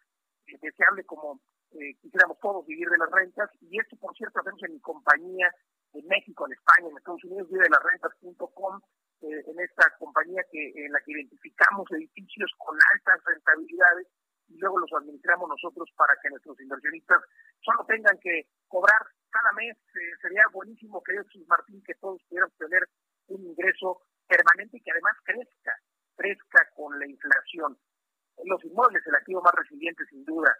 eh, 0.47 0.57
deseable 0.61 1.03
como 1.05 1.39
eh, 1.71 1.95
quisiéramos 2.01 2.39
todos 2.39 2.65
vivir 2.65 2.89
de 2.89 2.97
las 2.97 3.11
rentas. 3.11 3.49
Y 3.61 3.79
esto, 3.79 3.95
por 3.97 4.15
cierto, 4.15 4.39
hacemos 4.39 4.61
en 4.63 4.73
mi 4.73 4.79
compañía 4.79 5.53
en 5.93 6.07
México, 6.07 6.45
en 6.47 6.53
España, 6.53 6.89
en 6.89 6.97
Estados 6.97 7.23
Unidos, 7.25 7.49
vive 7.49 7.63
de 7.63 7.69
las 7.69 7.83
rentas.com, 7.83 8.79
en 9.21 9.59
esta 9.59 9.85
compañía 9.99 10.41
que 10.51 10.71
en 10.73 10.91
la 10.91 10.99
que 11.01 11.11
identificamos 11.11 11.85
edificios 11.91 12.49
con 12.57 12.75
altas 12.93 13.23
rentabilidades 13.25 14.07
y 14.47 14.57
luego 14.57 14.79
los 14.79 14.91
administramos 14.93 15.47
nosotros 15.47 15.89
para 15.95 16.15
que 16.21 16.29
nuestros 16.29 16.59
inversionistas 16.59 17.21
solo 17.61 17.85
tengan 17.85 18.17
que 18.19 18.47
cobrar 18.67 18.99
cada 19.31 19.51
mes. 19.53 19.77
Eh, 19.95 20.11
sería 20.21 20.43
buenísimo, 20.53 21.01
querido 21.03 21.23
Jesús 21.25 21.47
Martín, 21.47 21.81
que 21.83 21.95
todos 21.95 22.21
pudieran 22.29 22.51
tener 22.59 22.87
un 23.27 23.43
ingreso 23.45 24.01
permanente 24.27 24.77
y 24.77 24.81
que 24.81 24.91
además 24.91 25.17
crezca, 25.23 25.75
crezca 26.15 26.69
con 26.75 26.99
la 26.99 27.07
inflación. 27.07 27.77
Los 28.45 28.63
inmuebles, 28.65 29.05
el 29.05 29.15
activo 29.15 29.41
más 29.41 29.53
resiliente, 29.55 30.05
sin 30.05 30.23
duda. 30.25 30.55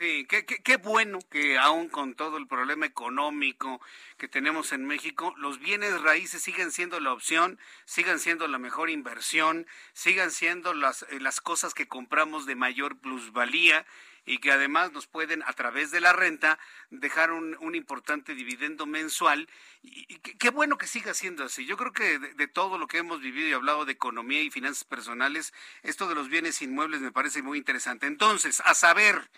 Sí, 0.00 0.28
qué, 0.28 0.76
bueno 0.76 1.18
que 1.28 1.58
aún 1.58 1.88
con 1.88 2.14
todo 2.14 2.36
el 2.36 2.46
problema 2.46 2.86
económico 2.86 3.80
que 4.16 4.28
tenemos 4.28 4.72
en 4.72 4.86
México, 4.86 5.34
los 5.38 5.58
bienes 5.58 6.00
raíces 6.02 6.40
siguen 6.40 6.70
siendo 6.70 7.00
la 7.00 7.12
opción, 7.12 7.58
sigan 7.84 8.20
siendo 8.20 8.46
la 8.46 8.58
mejor 8.58 8.90
inversión, 8.90 9.66
sigan 9.94 10.30
siendo 10.30 10.72
las, 10.72 11.02
eh, 11.10 11.18
las 11.18 11.40
cosas 11.40 11.74
que 11.74 11.88
compramos 11.88 12.46
de 12.46 12.54
mayor 12.54 13.00
plusvalía 13.00 13.86
y 14.28 14.38
que 14.38 14.52
además 14.52 14.92
nos 14.92 15.06
pueden, 15.06 15.42
a 15.44 15.54
través 15.54 15.90
de 15.90 16.02
la 16.02 16.12
renta, 16.12 16.58
dejar 16.90 17.32
un, 17.32 17.74
importante 17.74 18.34
dividendo 18.34 18.84
mensual. 18.84 19.48
Y, 19.82 20.18
qué 20.18 20.50
bueno 20.50 20.76
que 20.76 20.86
siga 20.86 21.14
siendo 21.14 21.44
así. 21.44 21.64
Yo 21.64 21.78
creo 21.78 21.92
que 21.92 22.18
de, 22.18 22.46
todo 22.46 22.76
lo 22.76 22.86
que 22.86 22.98
hemos 22.98 23.22
vivido 23.22 23.48
y 23.48 23.52
hablado 23.52 23.86
de 23.86 23.92
economía 23.92 24.42
y 24.42 24.50
finanzas 24.50 24.84
personales, 24.84 25.54
esto 25.82 26.08
de 26.08 26.14
los 26.14 26.28
bienes 26.28 26.60
inmuebles 26.60 27.00
me 27.00 27.10
parece 27.10 27.40
muy 27.40 27.56
interesante. 27.56 28.06
Entonces, 28.06 28.60
a 28.66 28.74
saber, 28.74 29.30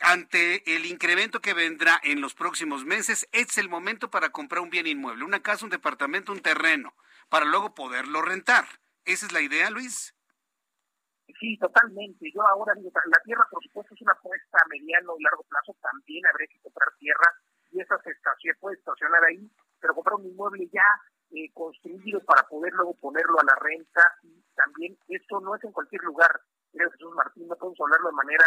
ante 0.00 0.74
el 0.74 0.86
incremento 0.86 1.42
que 1.42 1.52
vendrá 1.52 2.00
en 2.02 2.22
los 2.22 2.32
próximos 2.32 2.86
meses, 2.86 3.28
es 3.32 3.58
el 3.58 3.68
momento 3.68 4.10
para 4.10 4.30
comprar 4.30 4.62
un 4.62 4.70
bien 4.70 4.86
inmueble, 4.86 5.24
una 5.24 5.42
casa, 5.42 5.66
un 5.66 5.70
departamento, 5.70 6.32
un 6.32 6.40
terreno, 6.40 6.94
para 7.28 7.44
luego 7.44 7.74
poderlo 7.74 8.22
rentar. 8.22 8.80
¿Esa 9.04 9.26
es 9.26 9.32
la 9.32 9.42
idea, 9.42 9.68
Luis? 9.68 10.14
Sí, 11.26 11.58
totalmente. 11.58 12.30
Yo 12.32 12.42
ahora 12.46 12.74
la 12.74 13.20
tierra, 13.24 13.46
por 13.50 13.62
supuesto, 13.62 13.94
es 13.94 14.02
una 14.02 14.12
apuesta 14.12 14.58
a 14.60 14.68
mediano 14.68 15.14
y 15.18 15.22
largo 15.22 15.42
plazo. 15.44 15.76
También 15.80 16.24
habría 16.26 16.48
que 16.48 16.60
comprar 16.60 16.88
tierra 16.98 17.32
y 17.70 17.80
esa 17.80 17.98
se 17.98 18.54
puede 18.60 18.76
estacionar 18.76 19.24
ahí, 19.24 19.50
pero 19.80 19.94
comprar 19.94 20.14
un 20.16 20.26
inmueble 20.26 20.68
ya 20.72 20.84
eh, 21.30 21.50
construido 21.52 22.20
para 22.24 22.46
poder 22.46 22.72
luego 22.74 22.94
ponerlo 23.00 23.40
a 23.40 23.44
la 23.44 23.56
renta. 23.60 24.02
Y 24.22 24.42
también 24.54 24.96
esto 25.08 25.40
no 25.40 25.56
es 25.56 25.64
en 25.64 25.72
cualquier 25.72 26.02
lugar. 26.02 26.30
Creo 26.72 26.90
Jesús 26.90 27.14
Martín, 27.14 27.48
no 27.48 27.56
podemos 27.56 27.80
hablarlo 27.80 28.08
de 28.08 28.16
manera 28.16 28.46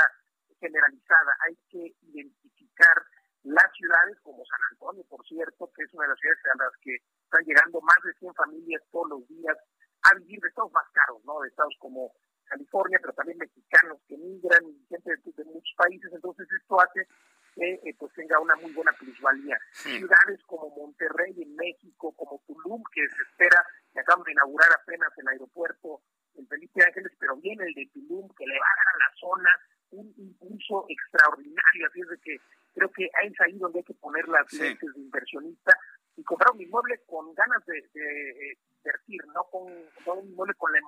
generalizada. 0.60 1.34
Hay 1.48 1.56
que 1.70 1.96
identificar 2.02 3.04
las 3.44 3.72
ciudades 3.74 4.18
como 4.22 4.44
San 4.46 4.60
Antonio, 4.72 5.04
por 5.10 5.26
cierto, 5.26 5.72
que 5.76 5.84
es 5.84 5.94
una 5.94 6.04
de 6.04 6.10
las 6.10 6.20
ciudades 6.20 6.40
a 6.46 6.64
las 6.64 6.74
que 6.82 6.96
están 6.96 7.44
llegando 7.46 7.82
más 7.82 7.98
de 8.04 8.14
100 8.14 8.34
familias 8.34 8.84
todos 8.92 9.10
los 9.10 9.28
días 9.28 9.58
a 10.04 10.16
vivir 10.16 10.40
de 10.40 10.48
estados 10.48 10.72
más 10.72 10.88
caros, 10.92 11.24
¿no? 11.26 11.40
De 11.42 11.50
estados 11.50 11.76
como 11.80 12.12
California, 12.48 13.00
pero 13.02 13.14
también 13.14 13.38
mexicanos 13.38 14.00
que 14.08 14.18
migran 14.18 14.64
y 14.66 14.86
gente 14.90 15.12
de, 15.12 15.44
muchos 15.46 15.74
países. 15.78 16.12
Entonces 16.14 16.48
esto 16.52 16.82
hace 16.82 17.08
que 17.56 17.74
eh, 17.74 17.96
pues 17.98 18.14
tenga 18.14 18.40
una 18.40 18.56
muy 18.56 18.72
buena 18.72 18.92
plusvalía. 18.94 19.58
Ciudades 19.72 20.42
como 20.46 20.70
Monterrey 20.76 21.34
en 21.42 21.56
México, 21.56 22.14
como 22.14 22.42
Tulum, 22.46 22.84
que 22.94 23.02
se 23.02 23.24
espera, 23.24 23.66
que 23.94 24.00
acaban 24.00 24.24
de 24.24 24.32
inaugurar 24.32 24.70
apenas 24.74 25.10
el 25.18 25.28
aeropuerto 25.28 26.02
en 26.36 26.48
Felipe 26.48 26.84
Ángeles, 26.86 27.12
pero 27.20 27.36
viene 27.38 27.66
el 27.66 27.74
de 27.74 27.90
Tulum, 27.94 28.30
que 28.38 28.46
le 28.46 28.60
va 28.60 28.66
a 28.66 28.78
dar 28.78 28.94
a 28.94 28.98
la 28.98 29.16
zona 29.20 29.50
un 29.92 30.14
impulso 30.18 30.86
extraordinario. 30.88 31.88
Así 31.88 32.02
es 32.02 32.10
de 32.10 32.18
que 32.20 32.38
creo 32.74 32.92
que 32.92 33.10
ahí 33.22 33.28
es 33.28 33.42
ahí 33.42 33.58
donde 33.58 33.80
hay 33.80 33.86
que 33.86 33.94
poner 33.96 34.28
las 34.28 34.52
lentes 34.54 34.94
de 34.94 35.02
inversionista 35.02 35.74
y 36.16 36.24
comprar 36.24 36.52
un 36.54 36.62
inmueble 36.62 37.02
con 37.08 37.34
ganas 37.34 37.64
de, 37.66 37.82
de, 37.94 38.58
invertir, 38.78 39.22
no 39.34 39.44
con 39.46 39.64
un 39.66 40.30
inmueble 40.30 40.54
con 40.56 40.72
la 40.72 40.80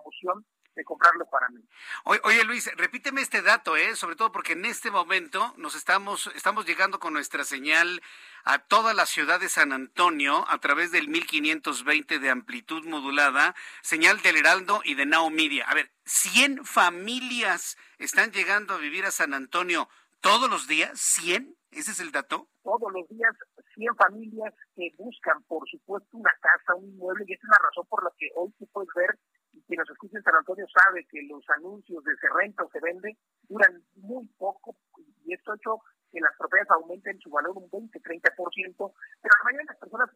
Luis, 2.43 2.69
repíteme 2.75 3.21
este 3.21 3.41
dato, 3.41 3.75
¿eh? 3.75 3.95
sobre 3.95 4.15
todo 4.15 4.31
porque 4.31 4.53
en 4.53 4.65
este 4.65 4.91
momento 4.91 5.53
nos 5.57 5.75
estamos, 5.75 6.27
estamos 6.35 6.65
llegando 6.65 6.99
con 6.99 7.13
nuestra 7.13 7.43
señal 7.43 8.01
a 8.43 8.59
toda 8.59 8.93
la 8.93 9.05
ciudad 9.05 9.39
de 9.39 9.49
San 9.49 9.73
Antonio 9.73 10.45
a 10.47 10.57
través 10.59 10.91
del 10.91 11.07
1520 11.07 12.19
de 12.19 12.29
amplitud 12.29 12.85
modulada, 12.85 13.55
señal 13.81 14.21
del 14.21 14.37
Heraldo 14.37 14.81
y 14.83 14.95
de 14.95 15.05
Now 15.05 15.29
Media. 15.29 15.65
A 15.67 15.73
ver, 15.73 15.91
100 16.05 16.65
familias 16.65 17.77
están 17.97 18.31
llegando 18.31 18.73
a 18.73 18.77
vivir 18.77 19.05
a 19.05 19.11
San 19.11 19.33
Antonio 19.33 19.89
todos 20.21 20.49
los 20.49 20.67
días, 20.67 20.99
100, 20.99 21.55
ese 21.71 21.91
es 21.91 21.99
el 21.99 22.11
dato. 22.11 22.47
Todos 22.63 22.91
los 22.91 23.07
días 23.09 23.33
100 23.75 23.95
familias 23.95 24.53
que 24.75 24.91
buscan, 24.97 25.41
por 25.43 25.67
supuesto, 25.69 26.09
una 26.17 26.31
casa, 26.41 26.75
un 26.75 26.89
inmueble, 26.89 27.23
y 27.27 27.33
esa 27.33 27.43
es 27.43 27.49
la 27.49 27.67
razón 27.69 27.85
por 27.87 28.03
la 28.03 28.11
que 28.17 28.29
hoy 28.35 28.51
tú 28.59 28.67
puedes 28.73 28.89
ver 28.95 29.17
y 29.59 29.61
quien 29.67 29.79
nos 29.79 29.89
escucha 29.89 30.21
San 30.21 30.35
Antonio 30.35 30.65
sabe 30.71 31.05
que 31.11 31.21
los 31.23 31.43
anuncios 31.49 32.03
de 32.03 32.15
se 32.15 32.27
renta 32.29 32.63
o 32.63 32.69
se 32.71 32.79
vende 32.79 33.17
duran 33.47 33.83
muy 33.95 34.25
poco 34.37 34.77
y 35.25 35.33
esto 35.33 35.51
ha 35.51 35.55
hecho 35.55 35.81
que 36.11 36.19
las 36.19 36.35
propiedades 36.37 36.71
aumenten 36.71 37.19
su 37.19 37.29
valor 37.29 37.53
un 37.55 37.69
20, 37.69 37.99
30%, 38.01 38.33
pero 38.33 39.33
la 39.37 39.43
mayoría 39.43 39.61
de 39.61 39.73
las 39.73 39.77
personas, 39.77 40.09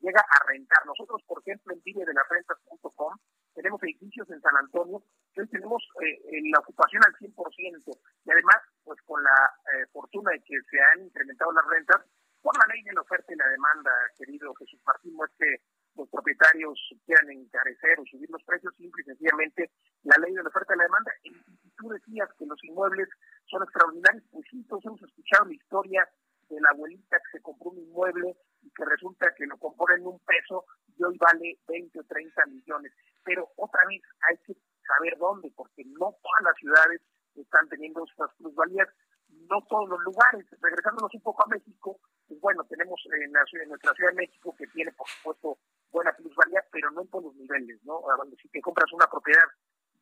llega 0.00 0.20
a 0.20 0.46
rentar. 0.46 0.86
Nosotros, 0.86 1.20
por 1.26 1.42
ejemplo, 1.42 1.74
en 1.74 1.82
de 1.82 2.14
las 2.14 2.28
rentas.com 2.28 3.12
tenemos 3.54 3.82
edificios 3.82 4.30
en 4.30 4.40
San 4.40 4.56
Antonio 4.56 5.02
que 5.34 5.40
hoy 5.40 5.48
tenemos 5.48 5.82
eh, 6.00 6.40
la 6.52 6.60
ocupación 6.60 7.02
al 7.04 7.14
100% 7.14 7.98
y 8.24 8.30
además, 8.30 8.58
pues 8.84 9.00
con 9.02 9.22
la 9.22 9.50
eh, 9.74 9.86
fortuna 9.92 10.30
de 10.30 10.40
que 10.44 10.60
se 10.70 10.78
han 10.78 11.06
incrementado 11.06 11.50
las 11.52 11.66
rentas, 11.66 12.02
por 12.42 12.54
la 12.54 12.74
ley 12.74 12.82
de 12.84 12.92
la 12.92 13.00
oferta 13.00 13.32
y 13.32 13.36
la 13.36 13.48
demanda, 13.48 13.90
querido 14.16 14.54
Jesús 14.54 14.80
Martín, 14.86 15.16
no 15.16 15.24
es 15.24 15.32
que 15.36 15.56
los 15.96 16.08
propietarios 16.08 16.78
quieran 17.04 17.30
encarecer 17.30 17.98
o 17.98 18.04
subir 18.06 18.28
los 18.30 18.42
precios, 18.44 18.74
simple 18.76 19.02
y 19.02 19.06
sencillamente 19.06 19.70
la 20.04 20.16
ley 20.18 20.34
de 20.34 20.42
la 20.42 20.48
oferta 20.48 20.74
y 20.74 20.78
la 20.78 20.84
demanda. 20.84 21.12
Y, 21.24 21.32
tú 21.76 21.88
decías 21.90 22.28
que 22.38 22.46
los 22.46 22.62
inmuebles 22.64 23.08
son 23.50 23.62
extraordinarios, 23.62 24.24
pues 24.32 24.46
sí, 24.50 24.64
todos 24.64 24.84
hemos 24.86 25.02
escuchado 25.02 25.44
la 25.44 25.54
historia 25.54 26.08
de 26.48 26.60
la 26.60 26.70
abuelita 26.70 27.18
que 27.18 27.38
se 27.38 27.42
compró 27.42 27.70
un 27.70 27.78
inmueble 27.78 28.34
y 28.62 28.70
que 28.70 28.84
resulta 28.84 29.34
que 29.36 29.46
lo 29.46 29.58
compró 29.58 29.94
en 29.94 30.06
un 30.06 30.18
peso 30.20 30.64
y 30.96 31.04
hoy 31.04 31.18
vale 31.18 31.58
20 31.68 32.00
o 32.00 32.04
30 32.04 32.46
millones. 32.46 32.92
Pero 33.24 33.50
otra 33.56 33.80
vez 33.88 34.00
hay 34.28 34.38
que 34.46 34.56
saber 34.86 35.18
dónde, 35.18 35.52
porque 35.54 35.84
no 35.84 36.16
todas 36.22 36.42
las 36.44 36.56
ciudades 36.56 37.02
están 37.34 37.68
teniendo 37.68 38.04
estas 38.04 38.32
plusvalías, 38.36 38.88
no 39.28 39.60
todos 39.68 39.88
los 39.88 40.00
lugares. 40.02 40.46
Regresándonos 40.60 41.12
un 41.14 41.20
poco 41.20 41.44
a 41.44 41.48
México, 41.48 41.98
pues 42.26 42.40
bueno, 42.40 42.64
tenemos 42.64 43.00
en, 43.20 43.32
la, 43.32 43.40
en 43.52 43.68
nuestra 43.68 43.92
Ciudad 43.94 44.10
de 44.10 44.16
México 44.16 44.54
que 44.56 44.66
tiene, 44.68 44.92
por 44.92 45.08
supuesto, 45.08 45.58
buena 45.90 46.12
plusvalía, 46.12 46.64
pero 46.72 46.90
no 46.90 47.04
todos 47.06 47.24
los 47.24 47.36
niveles, 47.36 47.82
¿no? 47.84 48.02
Si 48.40 48.48
te 48.48 48.60
compras 48.60 48.92
una 48.92 49.06
propiedad 49.06 49.46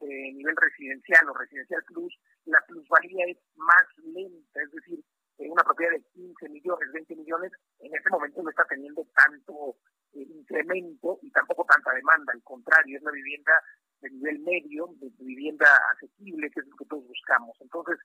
de 0.00 0.32
nivel 0.34 0.56
residencial 0.56 1.28
o 1.30 1.34
residencial 1.34 1.82
plus, 1.84 2.14
la 2.46 2.60
plusvalía 2.66 3.26
es 3.26 3.38
más 3.56 3.86
lenta, 3.98 4.62
es 4.62 4.70
decir, 4.72 5.04
una 5.38 5.62
propiedad 5.64 5.92
de 5.92 6.02
15 6.12 6.48
millones, 6.48 6.92
20 6.92 7.16
millones, 7.16 7.52
en 7.80 7.94
este 7.94 8.10
momento 8.10 8.42
no 8.42 8.50
está 8.50 8.64
teniendo 8.68 9.06
tanto 9.14 9.76
eh, 10.12 10.22
incremento 10.22 11.18
y 11.22 11.30
tampoco 11.30 11.64
tanta 11.64 11.92
demanda, 11.92 12.32
al 12.32 12.42
contrario, 12.42 12.98
es 12.98 13.02
la 13.02 13.10
vivienda 13.10 13.52
de 14.00 14.10
nivel 14.10 14.38
medio, 14.40 14.88
de 15.00 15.10
vivienda 15.18 15.66
asequible, 15.94 16.50
que 16.50 16.60
es 16.60 16.66
lo 16.66 16.76
que 16.76 16.84
todos 16.84 17.06
buscamos. 17.06 17.56
Entonces, 17.60 17.98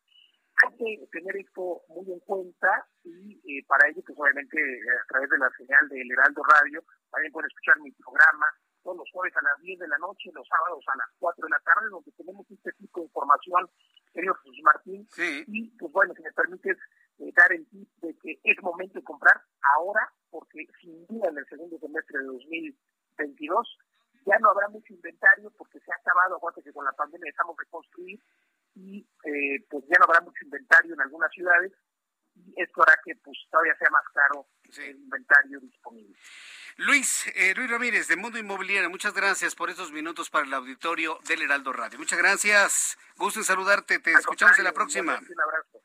hay 0.65 0.76
que 0.77 1.07
tener 1.11 1.38
esto 1.38 1.81
muy 1.88 2.11
en 2.11 2.19
cuenta 2.19 2.88
y 3.03 3.40
eh, 3.48 3.64
para 3.68 3.88
ello, 3.90 4.02
pues 4.06 4.18
obviamente 4.18 4.57
a 4.60 5.07
través 5.07 5.30
de 5.30 5.38
la 5.38 5.49
señal 5.57 5.88
del 5.90 6.11
Heraldo 6.11 6.41
Radio, 6.44 6.84
también 7.11 7.31
pueden 7.31 7.48
escuchar 7.48 7.80
mi 7.80 7.91
programa 7.91 8.48
todos 8.84 8.98
los 8.98 9.11
jueves 9.11 9.36
a 9.36 9.44
las 9.44 9.60
10 9.61 9.80
de 9.80 9.88
la 9.88 9.98
noche, 9.98 10.31
los 10.34 10.48
sábados 10.48 10.84
a 10.88 10.98
las 10.98 11.07
4 11.19 11.44
de 11.45 11.49
la 11.49 11.60
tarde, 11.60 11.90
donde 11.90 12.11
tenemos 12.11 12.45
este 12.49 12.72
tipo 12.73 12.99
de 12.99 13.06
información, 13.06 13.69
querido 14.14 14.34
Jesús 14.36 14.61
Martín. 14.64 15.07
Y 15.48 15.69
pues 15.77 15.91
bueno, 15.91 16.14
si 16.15 16.23
me 16.23 16.31
permites 16.31 16.77
eh, 17.19 17.31
dar 17.36 17.52
el 17.52 17.68
tip 17.69 17.90
de 18.02 18.15
que 18.18 18.40
es 18.44 18.61
momento 18.64 18.99
de 18.99 19.03
comprar 19.03 19.41
ahora, 19.76 20.11
porque 20.30 20.65
sin 20.81 21.06
duda 21.07 21.30
en 21.30 21.38
el 21.38 21.45
segundo 21.48 21.77
semestre 21.80 22.19
de 22.19 22.26
2022 22.26 23.77
ya 24.26 24.38
no 24.40 24.49
habrá 24.52 24.68
mucho 24.69 24.94
inventario 24.94 25.52
porque 25.57 25.80
se 25.80 25.91
ha 25.91 25.95
acabado, 25.95 26.36
acuérdate 26.36 26.64
que 26.64 26.73
con 26.73 26.86
la 26.86 26.91
pandemia 26.94 27.31
dejamos 27.31 27.57
de 27.57 27.65
construir 27.69 28.19
y 28.80 29.07
eh, 29.26 29.65
pues 29.69 29.84
ya 29.89 29.97
no 29.99 30.06
habrá 30.06 30.22
mucho 30.22 30.43
inventario 30.43 30.93
en 30.93 31.01
algunas 31.01 31.31
ciudades 31.31 31.72
y 32.35 32.53
esto 32.61 32.81
hará 32.84 32.97
que 33.03 33.15
pues 33.18 33.38
todavía 33.51 33.76
sea 33.77 33.89
más 33.89 34.03
caro 34.14 34.47
el 34.77 34.95
inventario 34.95 35.60
disponible. 35.60 36.15
Luis, 36.77 37.27
eh, 37.35 37.53
Luis 37.56 37.69
Ramírez 37.69 38.07
de 38.07 38.15
Mundo 38.15 38.38
Inmobiliario, 38.38 38.89
muchas 38.89 39.14
gracias 39.14 39.56
por 39.56 39.69
estos 39.69 39.91
minutos 39.91 40.30
para 40.30 40.45
el 40.45 40.53
auditorio 40.53 41.19
del 41.27 41.41
Heraldo 41.41 41.73
Radio. 41.73 41.99
Muchas 41.99 42.18
gracias, 42.18 42.97
gusto 43.18 43.39
en 43.39 43.43
saludarte, 43.43 43.99
te 43.99 44.14
escuchamos 44.14 44.57
en 44.57 44.64
la 44.64 44.72
próxima. 44.72 45.19
Un 45.19 45.41
abrazo. 45.41 45.81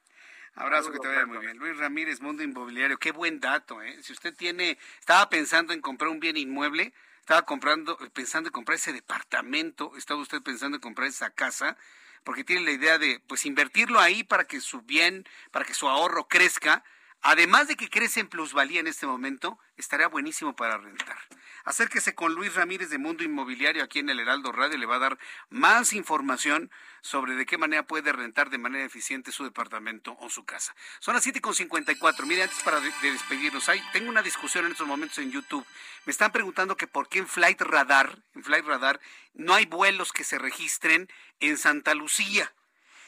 Abrazo, 0.57 0.93
que 0.93 1.01
te 1.01 1.09
vaya 1.09 1.27
muy 1.27 1.39
bien. 1.39 1.59
Luis 1.59 1.77
Ramírez, 1.79 2.21
Mundo 2.21 2.45
Inmobiliario, 2.45 2.97
qué 2.99 3.11
buen 3.11 3.41
dato, 3.41 3.83
¿eh? 3.83 4.01
Si 4.03 4.13
usted 4.13 4.37
tiene, 4.37 4.79
estaba 5.01 5.29
pensando 5.29 5.73
en 5.73 5.81
comprar 5.81 6.11
un 6.11 6.21
bien 6.21 6.37
inmueble, 6.37 6.93
estaba 7.19 7.43
comprando, 7.43 7.99
pensando 8.13 8.49
en 8.49 8.53
comprar 8.53 8.77
ese 8.77 8.93
departamento, 8.93 9.97
estaba 9.97 10.21
usted 10.21 10.43
pensando 10.43 10.77
en 10.77 10.81
comprar 10.81 11.09
esa 11.09 11.31
casa, 11.31 11.77
porque 12.25 12.45
tiene 12.45 12.63
la 12.63 12.73
idea 12.73 12.99
de 12.99 13.21
pues 13.27 13.47
invertirlo 13.47 14.01
ahí 14.01 14.25
para 14.25 14.45
que 14.45 14.61
su 14.61 14.83
bien, 14.83 15.25
para 15.51 15.65
que 15.65 15.75
su 15.75 15.89
ahorro 15.89 16.27
crezca, 16.27 16.83
además 17.25 17.67
de 17.67 17.77
que 17.77 17.91
crece 17.91 18.21
en 18.21 18.29
plusvalía 18.29 18.81
en 18.81 18.87
este 18.87 19.07
momento, 19.07 19.59
estaría 19.77 20.07
buenísimo 20.07 20.55
para 20.55 20.79
rentar. 20.79 21.19
Acérquese 21.65 22.15
con 22.15 22.35
Luis 22.35 22.55
Ramírez 22.55 22.91
de 22.91 22.99
Mundo 22.99 23.25
Inmobiliario 23.25 23.83
aquí 23.83 23.99
en 23.99 24.11
el 24.11 24.21
Heraldo 24.21 24.53
Radio, 24.53 24.77
le 24.77 24.85
va 24.85 24.97
a 24.97 25.01
dar 25.01 25.19
más 25.49 25.95
información 25.95 26.71
sobre 27.01 27.35
de 27.35 27.47
qué 27.47 27.57
manera 27.57 27.87
puede 27.87 28.13
rentar 28.13 28.51
de 28.51 28.59
manera 28.59 28.85
eficiente 28.85 29.33
su 29.33 29.45
departamento 29.45 30.15
o 30.21 30.29
su 30.29 30.45
casa. 30.45 30.75
Son 31.01 31.15
las 31.15 31.27
7.54. 31.27 32.27
Mire, 32.27 32.43
antes 32.43 32.63
para 32.63 32.81
de, 32.81 32.93
despedirnos, 33.03 33.71
hay, 33.71 33.83
tengo 33.95 34.11
una 34.11 34.23
discusión 34.23 34.67
en 34.67 34.73
estos 34.73 34.87
momentos 34.87 35.17
en 35.19 35.33
YouTube. 35.33 35.67
Me 36.05 36.11
están 36.11 36.31
preguntando 36.31 36.77
que 36.77 36.87
por 36.87 37.09
qué 37.09 37.21
en 37.21 37.27
Flight 37.27 37.63
Radar, 37.63 38.19
en 38.35 38.45
Flight 38.45 38.67
Radar, 38.67 39.01
no 39.33 39.55
hay 39.55 39.65
vuelos 39.65 40.13
que 40.13 40.25
se 40.25 40.39
registren 40.39 41.09
en 41.41 41.57
Santa 41.57 41.95
Lucía. 41.95 42.53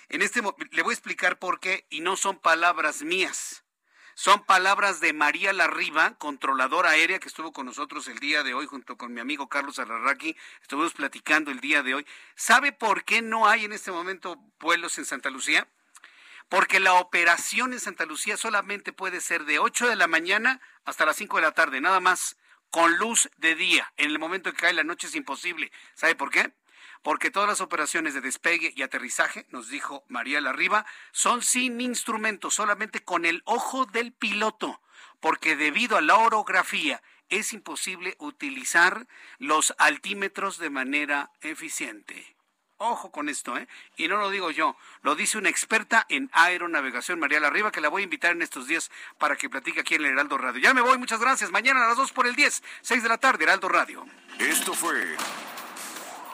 En 0.09 0.22
este 0.22 0.40
le 0.70 0.82
voy 0.82 0.93
a 0.93 0.94
explicar 0.94 1.38
por 1.38 1.60
qué 1.60 1.86
y 1.90 2.01
no 2.01 2.16
son 2.16 2.38
palabras 2.38 3.02
mías. 3.02 3.65
Son 4.18 4.43
palabras 4.47 5.01
de 5.01 5.12
María 5.12 5.52
Larriba, 5.52 6.14
controladora 6.14 6.88
aérea, 6.88 7.18
que 7.18 7.28
estuvo 7.28 7.52
con 7.52 7.66
nosotros 7.66 8.09
el 8.09 8.18
día 8.18 8.43
de 8.43 8.55
hoy 8.55 8.64
junto 8.64 8.97
con 8.97 9.12
mi 9.12 9.20
amigo 9.20 9.51
Carlos 9.51 9.78
Alarraqui. 9.78 10.34
Estuvimos 10.62 10.94
platicando 10.94 11.51
el 11.51 11.60
día 11.60 11.82
de 11.82 11.97
hoy. 11.97 12.06
¿Sabe 12.34 12.72
por 12.72 13.05
qué 13.05 13.20
no 13.20 13.47
hay 13.47 13.66
en 13.66 13.74
este 13.74 13.93
momento 13.93 14.38
vuelos 14.59 14.97
en 14.97 15.05
Santa 15.05 15.28
Lucía? 15.28 15.68
Porque 16.48 16.80
la 16.80 16.94
operación 16.94 17.74
en 17.74 17.78
Santa 17.78 18.06
Lucía 18.06 18.38
solamente 18.38 18.94
puede 18.94 19.20
ser 19.20 19.44
de 19.44 19.59
8 19.59 19.86
de 19.86 19.97
la 19.97 20.06
mañana 20.06 20.62
hasta 20.86 21.05
las 21.05 21.16
5 21.16 21.36
de 21.36 21.43
la 21.43 21.52
tarde, 21.52 21.82
nada 21.82 22.01
más, 22.01 22.38
con 22.70 22.97
luz 22.97 23.28
de 23.36 23.55
día. 23.55 23.93
En 23.98 24.09
el 24.09 24.18
momento 24.18 24.51
que 24.51 24.56
cae 24.56 24.72
la 24.72 24.82
noche 24.82 25.09
es 25.09 25.14
imposible. 25.14 25.70
¿Sabe 25.94 26.14
por 26.14 26.30
qué? 26.30 26.55
Porque 27.06 27.30
todas 27.30 27.48
las 27.48 27.60
operaciones 27.60 28.14
de 28.14 28.20
despegue 28.20 28.72
y 28.74 28.82
aterrizaje, 28.82 29.46
nos 29.50 29.68
dijo 29.68 30.04
María 30.08 30.40
Larriba, 30.40 30.84
son 31.12 31.40
sin 31.40 31.80
instrumento, 31.80 32.50
solamente 32.50 33.04
con 33.04 33.24
el 33.24 33.42
ojo 33.44 33.86
del 33.86 34.12
piloto, 34.12 34.80
porque 35.20 35.54
debido 35.54 35.96
a 35.96 36.00
la 36.00 36.16
orografía 36.16 37.00
es 37.28 37.52
imposible 37.52 38.16
utilizar 38.18 39.06
los 39.38 39.72
altímetros 39.78 40.58
de 40.58 40.68
manera 40.68 41.30
eficiente. 41.42 42.34
Ojo 42.76 43.12
con 43.12 43.28
esto, 43.28 43.56
¿eh? 43.56 43.68
Y 43.96 44.08
no 44.08 44.16
lo 44.16 44.28
digo 44.28 44.50
yo, 44.50 44.76
lo 45.02 45.14
dice 45.14 45.38
una 45.38 45.48
experta 45.48 46.06
en 46.08 46.28
aeronavegación, 46.32 47.20
María 47.20 47.38
Larriba, 47.38 47.70
que 47.70 47.80
la 47.80 47.88
voy 47.88 48.02
a 48.02 48.04
invitar 48.04 48.32
en 48.32 48.42
estos 48.42 48.66
días 48.66 48.90
para 49.16 49.36
que 49.36 49.48
platique 49.48 49.78
aquí 49.78 49.94
en 49.94 50.06
el 50.06 50.10
Heraldo 50.10 50.38
Radio. 50.38 50.60
Ya 50.60 50.74
me 50.74 50.80
voy, 50.80 50.98
muchas 50.98 51.20
gracias. 51.20 51.52
Mañana 51.52 51.84
a 51.84 51.88
las 51.90 51.98
2 51.98 52.10
por 52.10 52.26
el 52.26 52.34
10, 52.34 52.64
6 52.80 53.02
de 53.04 53.08
la 53.08 53.18
tarde, 53.18 53.44
Heraldo 53.44 53.68
Radio. 53.68 54.04
Esto 54.40 54.74
fue 54.74 55.16